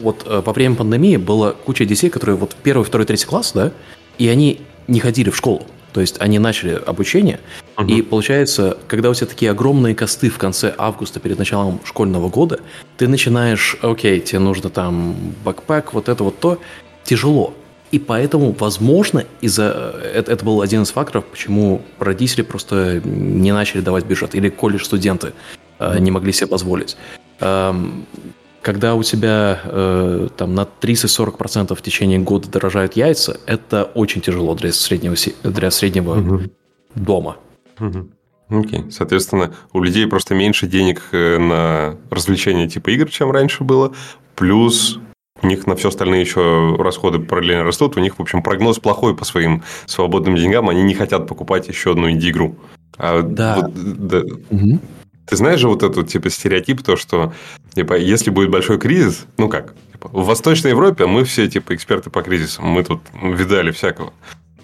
вот 0.01 0.25
во 0.25 0.53
время 0.53 0.75
пандемии 0.75 1.17
было 1.17 1.51
куча 1.51 1.85
детей, 1.85 2.09
которые 2.09 2.35
вот 2.35 2.55
первый, 2.63 2.83
второй, 2.83 3.05
третий 3.05 3.27
класс, 3.27 3.51
да, 3.53 3.71
и 4.17 4.27
они 4.27 4.61
не 4.87 4.99
ходили 4.99 5.29
в 5.29 5.35
школу. 5.35 5.65
То 5.93 6.01
есть 6.01 6.17
они 6.19 6.37
начали 6.37 6.79
обучение, 6.85 7.39
uh-huh. 7.75 7.87
и 7.89 8.01
получается, 8.03 8.77
когда 8.87 9.09
у 9.09 9.15
тебя 9.15 9.25
такие 9.25 9.49
огромные 9.49 9.95
косты 9.95 10.29
в 10.29 10.37
конце 10.37 10.75
августа 10.77 11.19
перед 11.19 11.39
началом 11.39 11.79
школьного 11.85 12.29
года, 12.29 12.59
ты 12.97 13.07
начинаешь, 13.07 13.77
окей, 13.81 14.19
тебе 14.19 14.39
нужно 14.39 14.69
там 14.69 15.15
бэкпэк, 15.43 15.93
вот 15.93 16.09
это 16.09 16.23
вот 16.23 16.39
то, 16.39 16.59
тяжело. 17.03 17.53
И 17.91 17.99
поэтому, 17.99 18.55
возможно, 18.59 19.23
из-за 19.41 19.95
это, 20.13 20.33
это 20.33 20.45
был 20.45 20.61
один 20.61 20.83
из 20.83 20.91
факторов, 20.91 21.25
почему 21.25 21.81
родители 21.99 22.43
просто 22.43 23.01
не 23.03 23.51
начали 23.51 23.81
давать 23.81 24.05
бюджет, 24.05 24.35
или 24.35 24.49
колледж-студенты 24.49 25.33
э, 25.79 25.97
не 25.99 26.11
могли 26.11 26.31
себе 26.31 26.47
позволить. 26.47 26.97
Эм, 27.39 28.05
когда 28.61 28.95
у 28.95 29.03
тебя 29.03 29.61
э, 29.63 30.27
там 30.35 30.53
на 30.53 30.67
30-40% 30.81 31.73
в 31.73 31.81
течение 31.81 32.19
года 32.19 32.49
дорожают 32.49 32.97
яйца, 32.97 33.39
это 33.45 33.85
очень 33.85 34.21
тяжело 34.21 34.55
для 34.55 34.73
среднего, 34.73 35.15
для 35.43 35.71
среднего 35.71 36.19
угу. 36.19 36.41
дома. 36.95 37.37
Угу. 37.79 38.09
Окей. 38.49 38.79
Okay. 38.79 38.91
Соответственно, 38.91 39.53
у 39.73 39.81
людей 39.81 40.07
просто 40.07 40.35
меньше 40.35 40.67
денег 40.67 41.01
э, 41.11 41.37
на 41.37 41.97
развлечения 42.09 42.67
типа 42.67 42.89
игр, 42.91 43.09
чем 43.09 43.31
раньше 43.31 43.63
было. 43.63 43.93
Плюс 44.35 44.99
у 45.41 45.47
них 45.47 45.67
на 45.67 45.75
все 45.75 45.89
остальные 45.89 46.21
еще 46.21 46.75
расходы 46.77 47.19
параллельно 47.19 47.63
растут. 47.63 47.97
У 47.97 47.99
них, 47.99 48.17
в 48.17 48.21
общем, 48.21 48.41
прогноз 48.41 48.79
плохой 48.79 49.15
по 49.15 49.25
своим 49.25 49.63
свободным 49.85 50.35
деньгам. 50.35 50.69
Они 50.69 50.81
не 50.81 50.93
хотят 50.93 51.27
покупать 51.27 51.67
еще 51.67 51.91
одну 51.91 52.09
инди-игру. 52.09 52.55
А 52.97 53.21
да. 53.21 53.55
Вот, 53.55 54.07
да. 54.07 54.21
Угу. 54.49 54.79
Ты 55.27 55.35
знаешь 55.35 55.59
же 55.59 55.67
вот 55.67 55.83
этот 55.83 56.07
типа 56.07 56.29
стереотип, 56.29 56.81
то, 56.81 56.95
что 56.95 57.33
типа, 57.75 57.95
если 57.97 58.29
будет 58.29 58.49
большой 58.49 58.79
кризис, 58.79 59.25
ну 59.37 59.49
как, 59.49 59.75
типа, 59.91 60.09
в 60.13 60.25
Восточной 60.25 60.71
Европе 60.71 61.05
мы 61.05 61.25
все 61.25 61.47
типа 61.49 61.75
эксперты 61.75 62.09
по 62.09 62.21
кризисам, 62.21 62.65
мы 62.65 62.83
тут 62.83 63.01
видали 63.21 63.71
всякого. 63.71 64.13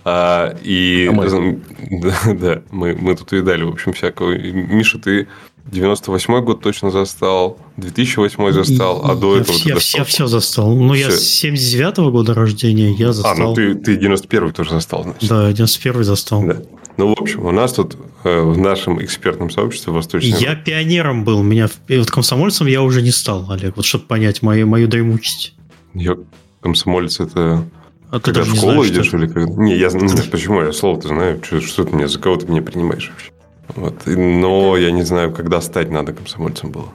А, 0.05 0.55
и 0.63 1.07
а 1.09 1.13
мы... 1.13 1.61
Да, 2.01 2.33
да 2.33 2.61
мы, 2.71 2.95
мы 2.95 3.15
тут 3.15 3.31
видали, 3.31 3.63
в 3.63 3.69
общем, 3.69 3.93
всякого. 3.93 4.31
И, 4.31 4.51
Миша, 4.51 4.99
ты 4.99 5.27
98 5.65 6.41
год 6.41 6.61
точно 6.61 6.91
застал, 6.91 7.57
2008 7.77 8.51
застал, 8.51 9.01
а 9.05 9.15
до 9.15 9.35
я 9.35 9.41
этого... 9.41 9.57
Все, 9.57 9.69
я, 9.69 9.75
я 9.75 10.03
все 10.03 10.27
застал. 10.27 10.75
Ну, 10.75 10.93
я 10.93 11.09
с 11.09 11.21
79 11.21 11.97
-го 11.99 12.11
года 12.11 12.33
рождения, 12.33 12.91
я 12.91 13.13
застал... 13.13 13.33
А, 13.33 13.35
ну 13.35 13.53
ты, 13.53 13.75
ты 13.75 13.95
91 13.95 14.51
тоже 14.51 14.71
застал, 14.71 15.03
значит. 15.03 15.29
Да, 15.29 15.51
91 15.51 16.03
застал. 16.03 16.43
Да. 16.43 16.57
Ну, 16.97 17.13
в 17.13 17.19
общем, 17.19 17.45
у 17.45 17.51
нас 17.51 17.73
тут 17.73 17.97
э, 18.23 18.41
в 18.41 18.57
нашем 18.57 19.03
экспертном 19.03 19.49
сообществе 19.49 19.91
Восточной... 19.91 20.39
Я 20.39 20.55
пионером 20.55 21.23
был, 21.23 21.41
меня 21.41 21.69
вот 21.89 22.11
комсомольцем 22.11 22.67
я 22.67 22.81
уже 22.81 23.01
не 23.01 23.11
стал, 23.11 23.49
Олег, 23.51 23.75
вот 23.75 23.85
чтобы 23.85 24.05
понять 24.05 24.41
мою, 24.41 24.67
мою 24.67 24.87
дремучесть. 24.87 25.55
Я 25.93 26.17
комсомолец 26.61 27.19
это... 27.19 27.65
А 28.11 28.19
ты 28.19 28.31
когда 28.31 28.43
в 28.43 28.55
школу 28.55 28.85
идешь 28.85 29.07
что... 29.07 29.17
или 29.17 29.27
как? 29.27 29.47
Не, 29.57 29.75
я 29.75 29.89
знаю, 29.89 30.07
почему 30.31 30.61
я 30.61 30.71
слово-то 30.71 31.07
знаю, 31.07 31.41
что, 31.43 31.61
что 31.61 31.83
ты 31.83 31.95
мне, 31.95 32.07
за 32.07 32.19
кого 32.19 32.35
ты 32.37 32.45
меня 32.47 32.61
принимаешь 32.61 33.09
вообще? 33.09 33.31
Вот. 33.75 34.05
Но 34.05 34.77
я 34.77 34.91
не 34.91 35.03
знаю, 35.03 35.33
когда 35.33 35.61
стать 35.61 35.89
надо 35.89 36.13
комсомольцем 36.13 36.71
было. 36.71 36.89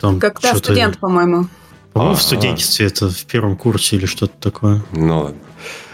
Там 0.00 0.18
Когда 0.18 0.54
студент, 0.54 0.98
по-моему. 0.98 1.46
По-моему, 1.92 2.16
в 2.16 2.22
студенчестве 2.22 2.86
это 2.86 3.08
в 3.08 3.24
первом 3.24 3.56
курсе 3.56 3.96
или 3.96 4.06
что-то 4.06 4.34
такое. 4.38 4.82
Ну 4.92 5.18
ладно. 5.18 5.38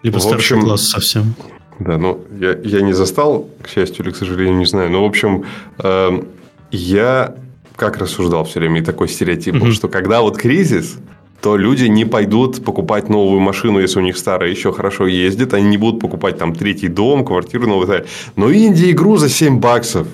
Либо 0.02 0.18
в 0.18 0.20
старший 0.20 0.56
общем, 0.56 0.62
класс 0.62 0.88
совсем. 0.88 1.34
Да, 1.78 1.98
ну 1.98 2.20
я, 2.38 2.56
я 2.62 2.82
не 2.82 2.92
застал, 2.92 3.48
к 3.62 3.68
счастью 3.68 4.04
или 4.04 4.12
к 4.12 4.16
сожалению, 4.16 4.56
не 4.56 4.66
знаю. 4.66 4.90
Но, 4.90 5.02
в 5.02 5.06
общем, 5.06 5.44
э, 5.78 6.22
я 6.70 7.34
как 7.76 7.98
рассуждал 7.98 8.44
все 8.44 8.60
время, 8.60 8.80
и 8.80 8.84
такой 8.84 9.08
стереотип 9.08 9.54
был, 9.54 9.68
mm-hmm. 9.68 9.72
что 9.72 9.88
когда 9.88 10.20
вот 10.20 10.38
кризис, 10.38 10.98
то 11.40 11.56
люди 11.56 11.86
не 11.86 12.04
пойдут 12.04 12.64
покупать 12.64 13.08
новую 13.08 13.40
машину, 13.40 13.80
если 13.80 13.98
у 13.98 14.02
них 14.02 14.16
старая 14.16 14.48
еще 14.48 14.72
хорошо 14.72 15.06
ездит. 15.06 15.54
Они 15.54 15.70
не 15.70 15.76
будут 15.76 16.00
покупать 16.00 16.38
там 16.38 16.54
третий 16.54 16.86
дом, 16.86 17.24
квартиру 17.24 17.66
новую. 17.66 17.88
Так. 17.88 18.06
Но 18.36 18.52
инди-игру 18.52 19.16
за 19.16 19.28
7 19.28 19.58
баксов. 19.58 20.06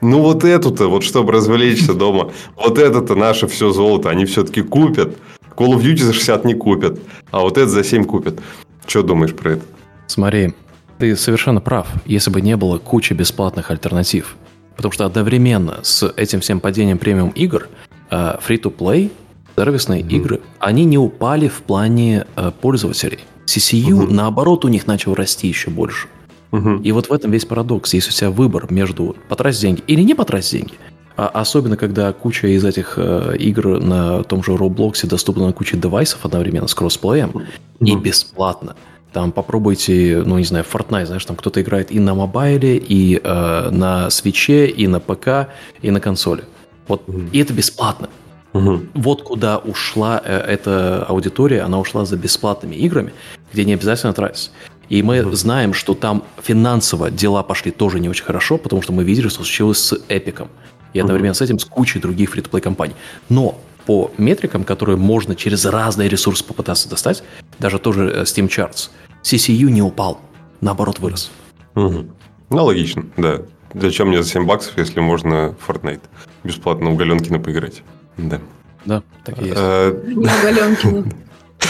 Ну, 0.00 0.20
вот 0.20 0.44
эту-то, 0.44 0.88
вот 0.88 1.02
чтобы 1.02 1.32
развлечься 1.32 1.94
дома, 1.94 2.30
вот 2.54 2.78
это-то 2.78 3.16
наше 3.16 3.48
все 3.48 3.72
золото, 3.72 4.10
они 4.10 4.24
все-таки 4.26 4.62
купят. 4.62 5.16
Call 5.56 5.74
of 5.74 5.82
Duty 5.82 6.04
за 6.04 6.12
60 6.12 6.44
не 6.44 6.54
купят, 6.54 7.00
а 7.30 7.40
вот 7.40 7.58
это 7.58 7.68
за 7.68 7.82
7 7.82 8.04
купят. 8.04 8.38
Что 8.86 9.02
думаешь 9.02 9.34
про 9.34 9.52
это? 9.52 9.62
Смотри, 10.06 10.54
ты 10.98 11.16
совершенно 11.16 11.60
прав, 11.60 11.88
если 12.04 12.30
бы 12.30 12.40
не 12.40 12.56
было 12.56 12.78
кучи 12.78 13.12
бесплатных 13.12 13.70
альтернатив. 13.70 14.36
Потому 14.76 14.92
что 14.92 15.06
одновременно 15.06 15.80
с 15.82 16.06
этим 16.16 16.40
всем 16.40 16.60
падением 16.60 16.98
премиум 16.98 17.30
игр, 17.30 17.68
э, 18.10 18.36
free-to-play 18.46 19.10
сервисные 19.56 20.02
mm-hmm. 20.02 20.16
игры, 20.16 20.40
они 20.58 20.84
не 20.84 20.98
упали 20.98 21.48
в 21.48 21.62
плане 21.62 22.26
э, 22.36 22.52
пользователей. 22.60 23.20
CCU, 23.46 23.88
mm-hmm. 23.88 24.12
наоборот, 24.12 24.64
у 24.64 24.68
них 24.68 24.86
начал 24.86 25.14
расти 25.14 25.48
еще 25.48 25.70
больше. 25.70 26.08
Mm-hmm. 26.52 26.82
И 26.82 26.92
вот 26.92 27.08
в 27.08 27.12
этом 27.12 27.30
весь 27.30 27.44
парадокс. 27.44 27.94
Если 27.94 28.10
у 28.10 28.12
тебя 28.12 28.30
выбор 28.30 28.66
между 28.70 29.16
потратить 29.28 29.60
деньги 29.60 29.82
или 29.86 30.02
не 30.02 30.14
потратить 30.14 30.52
деньги, 30.52 30.74
а 31.16 31.28
особенно 31.28 31.78
когда 31.78 32.12
куча 32.12 32.48
из 32.48 32.64
этих 32.64 32.94
э, 32.98 33.36
игр 33.38 33.80
на 33.80 34.22
том 34.24 34.42
же 34.42 34.52
Roblox 34.52 35.06
доступна 35.06 35.46
на 35.46 35.52
куче 35.52 35.78
девайсов 35.78 36.24
одновременно 36.24 36.68
с 36.68 36.74
кроссплеем 36.74 37.30
mm-hmm. 37.30 37.86
и 37.86 37.96
бесплатно. 37.96 38.76
Там 39.16 39.32
попробуйте, 39.32 40.22
ну 40.26 40.36
не 40.36 40.44
знаю, 40.44 40.62
Fortnite, 40.70 41.06
знаешь, 41.06 41.24
там 41.24 41.36
кто-то 41.36 41.62
играет 41.62 41.90
и 41.90 41.98
на 41.98 42.14
мобайле, 42.14 42.76
и 42.76 43.18
э, 43.24 43.70
на 43.70 44.10
свече, 44.10 44.66
и 44.66 44.86
на 44.86 45.00
ПК, 45.00 45.48
и 45.80 45.90
на 45.90 46.00
консоли. 46.00 46.44
Вот, 46.86 47.08
mm-hmm. 47.08 47.30
и 47.32 47.38
это 47.38 47.54
бесплатно. 47.54 48.10
Угу. 48.52 48.80
Вот 48.92 49.22
куда 49.22 49.56
ушла 49.56 50.20
э, 50.22 50.36
эта 50.36 51.06
аудитория, 51.08 51.62
она 51.62 51.80
ушла 51.80 52.04
за 52.04 52.18
бесплатными 52.18 52.74
играми, 52.74 53.14
где 53.54 53.64
не 53.64 53.72
обязательно 53.72 54.12
тратить. 54.12 54.50
И 54.90 55.02
мы 55.02 55.22
угу. 55.22 55.34
знаем, 55.34 55.72
что 55.72 55.94
там 55.94 56.22
финансово 56.42 57.10
дела 57.10 57.42
пошли 57.42 57.70
тоже 57.70 58.00
не 58.00 58.10
очень 58.10 58.24
хорошо, 58.24 58.58
потому 58.58 58.82
что 58.82 58.92
мы 58.92 59.02
видели, 59.02 59.28
что 59.28 59.44
случилось 59.44 59.78
с 59.78 59.98
Эпиком. 60.10 60.48
И 60.92 61.00
одновременно 61.00 61.32
угу. 61.32 61.38
с 61.38 61.40
этим 61.40 61.58
с 61.58 61.64
кучей 61.64 62.00
других 62.00 62.32
фри 62.32 62.42
компаний. 62.42 62.96
Но 63.30 63.58
по 63.86 64.10
метрикам, 64.18 64.64
которые 64.64 64.96
можно 64.96 65.34
через 65.34 65.64
разные 65.64 66.08
ресурсы 66.08 66.44
попытаться 66.44 66.90
достать, 66.90 67.22
даже 67.58 67.78
тоже 67.78 68.10
э, 68.10 68.22
Steam 68.24 68.48
Charts, 68.48 68.90
CCU 69.26 69.70
не 69.70 69.82
упал, 69.82 70.20
наоборот 70.60 71.00
вырос. 71.00 71.32
Угу. 71.74 72.06
Ну, 72.50 72.64
логично, 72.64 73.06
да. 73.16 73.42
Зачем 73.74 74.08
мне 74.08 74.22
за 74.22 74.28
7 74.28 74.46
баксов, 74.46 74.78
если 74.78 75.00
можно 75.00 75.56
Fortnite 75.66 76.02
бесплатно 76.44 76.90
у 76.90 76.96
Галенкина 76.96 77.40
поиграть? 77.40 77.82
Да. 78.16 78.40
Да, 78.84 79.02
так 79.24 79.42
и 79.42 79.46
есть. 79.46 79.56
Галенкина. 79.56 81.12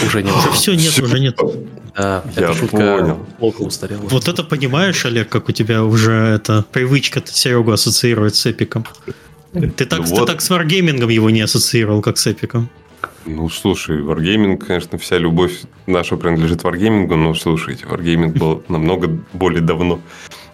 Уже 0.05 0.21
нет. 0.21 0.35
Уже 0.35 0.51
все, 0.51 0.75
нет, 0.75 0.99
уже 0.99 1.19
нет. 1.19 1.39
Да, 1.95 2.23
я 2.35 2.53
шутка 2.53 2.77
понял. 2.77 3.25
плохо 3.39 3.61
устарела. 3.61 4.01
Вот 4.01 4.27
это 4.27 4.43
понимаешь, 4.43 5.03
Олег, 5.07 5.29
как 5.29 5.49
у 5.49 5.51
тебя 5.51 5.83
уже 5.83 6.11
эта 6.11 6.63
привычка 6.71 7.23
Серегу 7.25 7.71
ассоциировать 7.71 8.35
с 8.35 8.45
эпиком. 8.45 8.85
Ты 9.53 9.85
так, 9.85 10.01
вот. 10.01 10.19
ты 10.19 10.25
так 10.27 10.41
с 10.41 10.51
Wargaming 10.51 11.11
его 11.11 11.31
не 11.31 11.41
ассоциировал, 11.41 12.03
как 12.03 12.19
с 12.19 12.27
эпиком. 12.27 12.69
Ну, 13.27 13.49
слушай, 13.49 13.99
Wargaming, 13.99 14.55
конечно, 14.57 14.97
вся 14.97 15.17
любовь 15.17 15.63
наша 15.85 16.15
принадлежит 16.15 16.63
Wargaming, 16.63 17.13
но 17.13 17.33
слушайте, 17.33 17.85
Wargaming 17.85 18.37
был 18.37 18.63
намного 18.69 19.09
более 19.33 19.61
давно. 19.61 19.99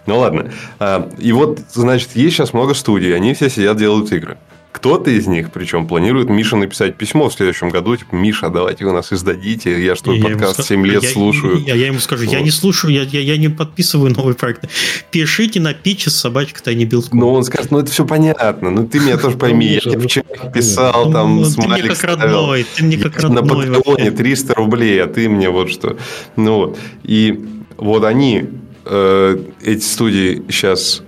Ну 0.06 0.18
ладно. 0.18 0.50
А, 0.80 1.08
и 1.18 1.30
вот, 1.32 1.60
значит, 1.72 2.16
есть 2.16 2.34
сейчас 2.34 2.52
много 2.52 2.74
студий, 2.74 3.14
они 3.14 3.32
все 3.32 3.48
сидят, 3.48 3.76
делают 3.76 4.10
игры. 4.12 4.38
Кто-то 4.74 5.08
из 5.08 5.28
них, 5.28 5.52
причем, 5.52 5.86
планирует 5.86 6.28
Мише 6.28 6.56
написать 6.56 6.96
письмо 6.96 7.28
в 7.28 7.32
следующем 7.32 7.68
году, 7.68 7.96
типа, 7.96 8.12
Миша, 8.16 8.50
давайте 8.50 8.84
вы 8.84 8.90
нас 8.90 9.12
издадите, 9.12 9.80
я 9.82 9.94
что, 9.94 10.12
я 10.12 10.20
подкаст 10.20 10.64
7 10.64 10.84
лет 10.84 11.04
я, 11.04 11.08
слушаю. 11.08 11.62
Я, 11.64 11.76
я 11.76 11.86
ему 11.86 12.00
скажу, 12.00 12.24
вот. 12.24 12.32
я 12.32 12.40
не 12.40 12.50
слушаю, 12.50 12.92
я, 12.92 13.02
я, 13.04 13.20
я 13.20 13.36
не 13.36 13.48
подписываю 13.48 14.12
новые 14.12 14.34
проекты. 14.34 14.68
Пишите 15.12 15.60
на 15.60 15.74
питче 15.74 16.10
собачка 16.10 16.60
Тайни 16.60 16.86
Билд. 16.86 17.14
Ну, 17.14 17.32
он 17.32 17.44
скажет, 17.44 17.70
ну, 17.70 17.78
это 17.78 17.92
все 17.92 18.04
понятно, 18.04 18.70
ну, 18.70 18.88
ты 18.88 18.98
меня 18.98 19.16
тоже 19.16 19.36
пойми, 19.36 19.78
я 19.80 19.98
вчера 20.00 20.50
писал, 20.52 21.12
там, 21.12 21.42
ну, 21.42 21.48
Ты 21.48 21.68
мне 21.68 21.82
как 21.84 22.02
родной, 22.02 22.66
ты 22.74 22.84
мне 22.84 22.96
как 22.96 23.16
родной. 23.20 23.68
На 23.68 23.80
Патреоне 23.80 24.10
300 24.10 24.54
рублей, 24.54 25.00
а 25.00 25.06
ты 25.06 25.28
мне 25.28 25.50
вот 25.50 25.70
что. 25.70 25.96
Ну, 26.34 26.56
вот. 26.56 26.78
И 27.04 27.38
вот 27.76 28.02
они, 28.02 28.46
э, 28.86 29.38
эти 29.62 29.84
студии 29.84 30.42
сейчас 30.48 31.04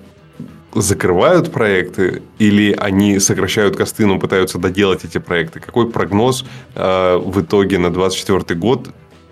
закрывают 0.81 1.53
проекты 1.53 2.23
или 2.39 2.73
они 2.73 3.19
сокращают 3.19 3.77
косты, 3.77 4.07
но 4.07 4.19
пытаются 4.19 4.59
доделать 4.59 5.05
эти 5.05 5.19
проекты? 5.19 5.61
Какой 5.61 5.91
прогноз 5.91 6.45
э, 6.75 7.17
в 7.17 7.41
итоге 7.41 7.79
на 7.79 7.91
2024 7.91 8.59
год 8.59 8.89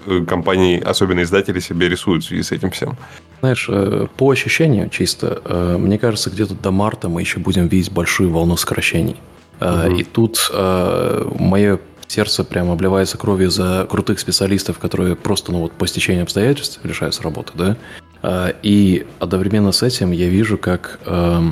э, 0.07 0.24
компании, 0.24 0.80
особенно 0.80 1.22
издатели, 1.22 1.61
себе 1.61 1.88
рисуют 1.88 2.24
в 2.24 2.28
связи 2.28 2.42
с 2.42 2.52
этим 2.52 2.70
всем? 2.70 2.96
Знаешь, 3.40 3.66
э, 3.68 4.07
по 4.16 4.30
ощущению 4.30 4.88
чисто, 4.88 5.42
э, 5.44 5.76
мне 5.78 5.98
кажется, 5.98 6.30
где-то 6.30 6.54
до 6.54 6.70
марта 6.70 7.09
мы 7.09 7.20
еще 7.20 7.38
будем 7.38 7.68
видеть 7.68 7.92
большую 7.92 8.30
волну 8.30 8.57
сокращений. 8.57 9.16
Угу. 9.61 9.96
И 9.96 10.02
тут 10.02 10.50
мое 10.52 11.78
сердце 12.09 12.44
прямо 12.44 12.72
обливается 12.72 13.16
кровью 13.16 13.50
за 13.50 13.87
крутых 13.88 14.18
специалистов, 14.18 14.78
которые 14.78 15.14
просто, 15.14 15.52
ну 15.52 15.61
вот, 15.61 15.72
по 15.72 15.87
стечению 15.87 16.24
обстоятельств 16.24 16.80
лишаются 16.83 17.22
работы, 17.22 17.52
да. 17.54 17.76
А, 18.26 18.54
и 18.62 19.06
одновременно 19.20 19.70
с 19.70 19.82
этим 19.82 20.10
я 20.10 20.28
вижу, 20.28 20.56
как 20.56 20.98
э, 21.04 21.42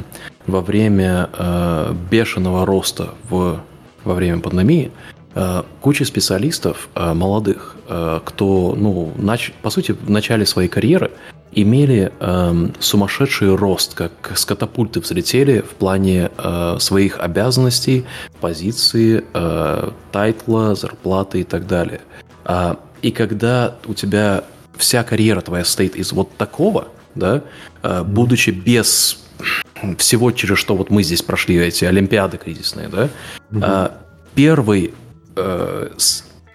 во 0.47 0.61
время 0.63 1.29
э, 1.37 1.95
бешеного 2.11 2.65
роста 2.65 3.11
в, 3.29 3.61
во 4.05 4.15
время 4.15 4.41
пандемии 4.41 4.91
э, 5.35 5.63
куча 5.83 6.07
специалистов 6.07 6.89
э, 6.95 7.13
молодых, 7.13 7.77
э, 7.89 8.21
кто, 8.25 8.75
ну, 8.75 9.13
нач, 9.19 9.53
по 9.61 9.69
сути, 9.69 9.93
в 9.93 10.09
начале 10.09 10.47
своей 10.47 10.71
карьеры 10.71 11.11
имели 11.53 12.11
э, 12.19 12.69
сумасшедший 12.81 13.55
рост, 13.55 13.93
как 13.93 14.33
с 14.35 14.47
катапульты 14.47 15.01
взлетели 15.01 15.61
в 15.61 15.75
плане 15.75 16.31
э, 16.39 16.77
своих 16.81 17.21
обязанностей, 17.21 18.07
позиции, 18.41 19.23
э, 19.35 19.91
тайтла, 20.11 20.75
зарплаты 20.75 21.41
и 21.41 21.45
так 21.45 21.67
далее. 21.67 22.01
А, 22.47 22.79
и 23.03 23.11
когда 23.11 23.75
у 23.85 23.93
тебя 23.93 24.45
вся 24.83 25.05
карьера 25.05 25.41
твоя 25.41 25.65
состоит 25.65 25.97
из 25.97 26.13
вот 26.13 26.37
такого, 26.37 26.89
да, 27.15 27.43
э, 27.83 28.03
будучи 28.03 28.51
без 28.51 29.19
всего, 29.99 30.33
через 30.33 30.59
что 30.59 30.77
вот 30.77 30.91
мы 30.91 31.03
здесь 31.03 31.23
прошли, 31.23 31.57
эти 31.57 31.85
олимпиады 31.85 32.37
кризисные, 32.37 32.89
да, 32.89 33.09
mm-hmm. 33.51 33.93
первый 34.35 34.93
э, 35.37 35.91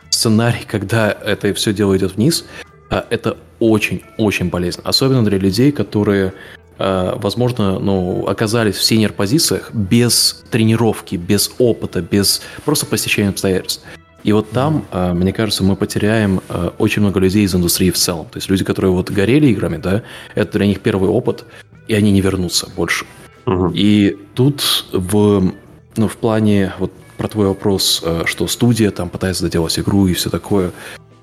сценарий, 0.10 0.66
когда 0.68 1.12
это 1.12 1.54
все 1.54 1.74
дело 1.74 1.96
идет 1.98 2.16
вниз, 2.16 2.46
э, 2.90 3.02
это 3.10 3.38
очень-очень 3.60 4.50
полезно. 4.50 4.84
Особенно 4.86 5.26
для 5.26 5.40
людей, 5.40 5.72
которые, 5.72 6.34
возможно, 6.78 7.80
ну, 7.80 8.28
оказались 8.28 8.76
в 8.76 8.84
синер-позициях 8.84 9.74
без 9.74 10.44
тренировки, 10.52 11.16
без 11.16 11.50
опыта, 11.58 12.02
без 12.02 12.44
просто 12.66 12.86
по 12.86 12.98
стечению 12.98 13.32
обстоятельств. 13.32 13.82
И 14.23 14.34
вот 14.34 14.49
там, 14.51 14.86
э, 14.91 15.13
мне 15.13 15.32
кажется, 15.32 15.63
мы 15.63 15.75
потеряем 15.75 16.41
э, 16.49 16.71
очень 16.77 17.01
много 17.01 17.19
людей 17.19 17.43
из 17.43 17.56
индустрии 17.56 17.91
в 17.91 17.97
целом. 17.97 18.25
То 18.25 18.38
есть 18.38 18.49
люди, 18.49 18.63
которые 18.63 18.91
вот 18.91 19.10
горели 19.10 19.47
играми, 19.47 19.77
да, 19.77 20.03
это 20.36 20.58
для 20.58 20.67
них 20.67 20.82
первый 20.82 21.10
опыт, 21.10 21.45
и 21.88 21.93
они 21.93 22.12
не 22.12 22.21
вернутся 22.21 22.69
больше. 22.75 23.06
Угу. 23.45 23.71
И 23.73 24.17
тут 24.34 24.86
в, 24.91 25.53
ну, 25.95 26.08
в 26.08 26.17
плане 26.17 26.73
вот 26.80 26.91
про 27.17 27.27
твой 27.27 27.47
вопрос, 27.47 28.01
э, 28.03 28.23
что 28.25 28.47
студия 28.47 28.91
там 28.91 29.10
пытается 29.10 29.43
доделать 29.43 29.77
игру 29.80 30.08
и 30.08 30.13
все 30.13 30.30
такое, 30.30 30.71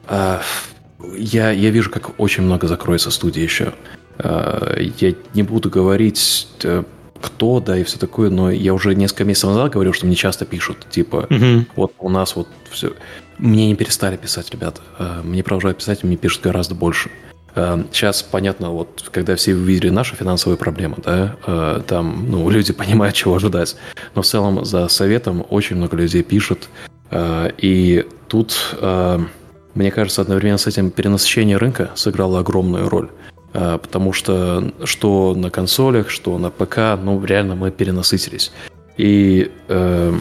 я, 0.09 1.50
я 1.50 1.70
вижу, 1.70 1.90
как 1.90 2.18
очень 2.18 2.42
много 2.42 2.66
закроется 2.66 3.11
студии 3.11 3.42
еще. 3.42 3.72
Я 4.22 5.14
не 5.33 5.42
буду 5.42 5.70
говорить 5.70 6.46
кто, 7.24 7.58
да, 7.58 7.78
и 7.78 7.84
все 7.84 7.98
такое, 7.98 8.28
но 8.28 8.50
я 8.50 8.74
уже 8.74 8.94
несколько 8.94 9.24
месяцев 9.24 9.48
назад 9.48 9.72
говорил, 9.72 9.94
что 9.94 10.04
мне 10.04 10.14
часто 10.14 10.44
пишут, 10.44 10.87
типа, 10.90 11.26
угу. 11.30 11.64
вот 11.74 11.92
у 11.98 12.10
нас 12.10 12.37
вот 12.37 12.48
все. 12.70 12.92
Мне 13.38 13.66
не 13.66 13.74
перестали 13.74 14.18
писать, 14.18 14.50
ребята. 14.50 14.82
Э, 14.98 15.22
мне 15.24 15.42
продолжают 15.42 15.78
писать, 15.78 16.04
мне 16.04 16.16
пишут 16.16 16.42
гораздо 16.42 16.74
больше. 16.74 17.10
Сейчас 17.54 18.20
э, 18.20 18.26
понятно, 18.30 18.70
вот 18.70 19.08
когда 19.10 19.37
все 19.37 19.54
увидели 19.54 19.88
наши 19.88 20.14
финансовые 20.16 20.58
проблемы, 20.58 20.96
да, 21.02 21.37
э, 21.46 21.80
там, 21.87 22.26
ну, 22.28 22.50
люди 22.56 22.74
понимают, 22.74 23.16
чего 23.16 23.37
ожидать. 23.37 23.74
Но 24.14 24.20
в 24.20 24.26
целом 24.26 24.64
за 24.66 24.88
советом 24.88 25.46
очень 25.48 25.76
много 25.76 25.96
людей 25.96 26.22
пишут. 26.22 26.68
И 27.58 28.06
тут, 28.28 28.76
мне 29.74 29.90
кажется, 29.92 30.20
одновременно 30.22 30.58
с 30.58 30.66
этим 30.66 30.90
перенасыщение 30.90 31.58
рынка 31.58 31.90
сыграло 31.94 32.40
огромную 32.40 32.88
роль. 32.88 33.08
А, 33.55 33.79
потому 33.79 34.12
что 34.12 34.73
что 34.85 35.35
на 35.35 35.49
консолях, 35.49 36.11
что 36.11 36.37
на 36.38 36.51
ПК, 36.51 36.99
ну, 37.01 37.25
реально 37.25 37.55
мы 37.55 37.71
перенасытились. 37.71 38.53
И 38.97 39.51
э, 39.69 40.19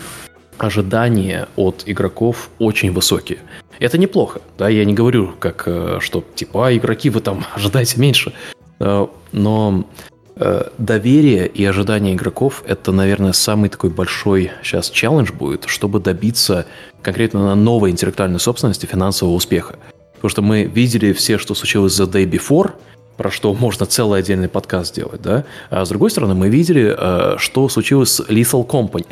ожидания 0.58 1.48
от 1.56 1.84
игроков 1.88 2.50
очень 2.60 2.92
высокие. 2.92 3.40
Это 3.80 3.98
неплохо, 3.98 4.42
да, 4.58 4.70
я 4.70 4.86
не 4.86 4.94
говорю, 4.94 5.34
как, 5.40 5.64
э, 5.66 5.98
что, 6.00 6.24
типа, 6.36 6.68
а, 6.68 6.76
игроки, 6.76 7.10
вы 7.10 7.22
там 7.22 7.44
ожидаете 7.56 8.00
меньше. 8.00 8.34
Э, 8.80 9.08
но 9.32 9.88
э, 10.36 10.68
доверие 10.78 11.48
и 11.48 11.66
ожидания 11.66 12.14
игроков– 12.14 12.64
это, 12.68 12.92
наверное, 12.92 13.34
самый 13.34 13.70
такой 13.70 13.90
большой 13.90 14.52
сейчас 14.62 14.92
челлендж 14.92 15.32
будет, 15.32 15.66
чтобы 15.66 16.00
добиться 16.00 16.68
конкретно 17.02 17.48
на 17.48 17.56
новой 17.56 17.90
интеллектуальной 17.90 18.40
собственности 18.40 18.86
финансового 18.86 19.34
успеха. 19.34 19.80
Потому 20.14 20.30
что 20.30 20.42
мы 20.44 20.64
видели 20.66 21.14
все, 21.14 21.40
что 21.40 21.56
случилось 21.56 21.94
за 21.94 22.04
Day 22.04 22.30
Before– 22.30 22.74
про 23.18 23.32
что 23.32 23.54
можно 23.54 23.86
целый 23.86 24.20
отдельный 24.20 24.50
подкаст 24.50 24.94
сделать, 24.94 25.22
да. 25.22 25.46
А 25.70 25.86
с 25.86 25.90
другой 25.90 26.10
стороны, 26.10 26.34
мы 26.34 26.50
видели, 26.50 26.96
э, 26.98 27.38
что 27.38 27.70
случилось 27.70 28.12
с 28.12 28.20
Lethal 28.22 28.68
Company, 28.68 29.08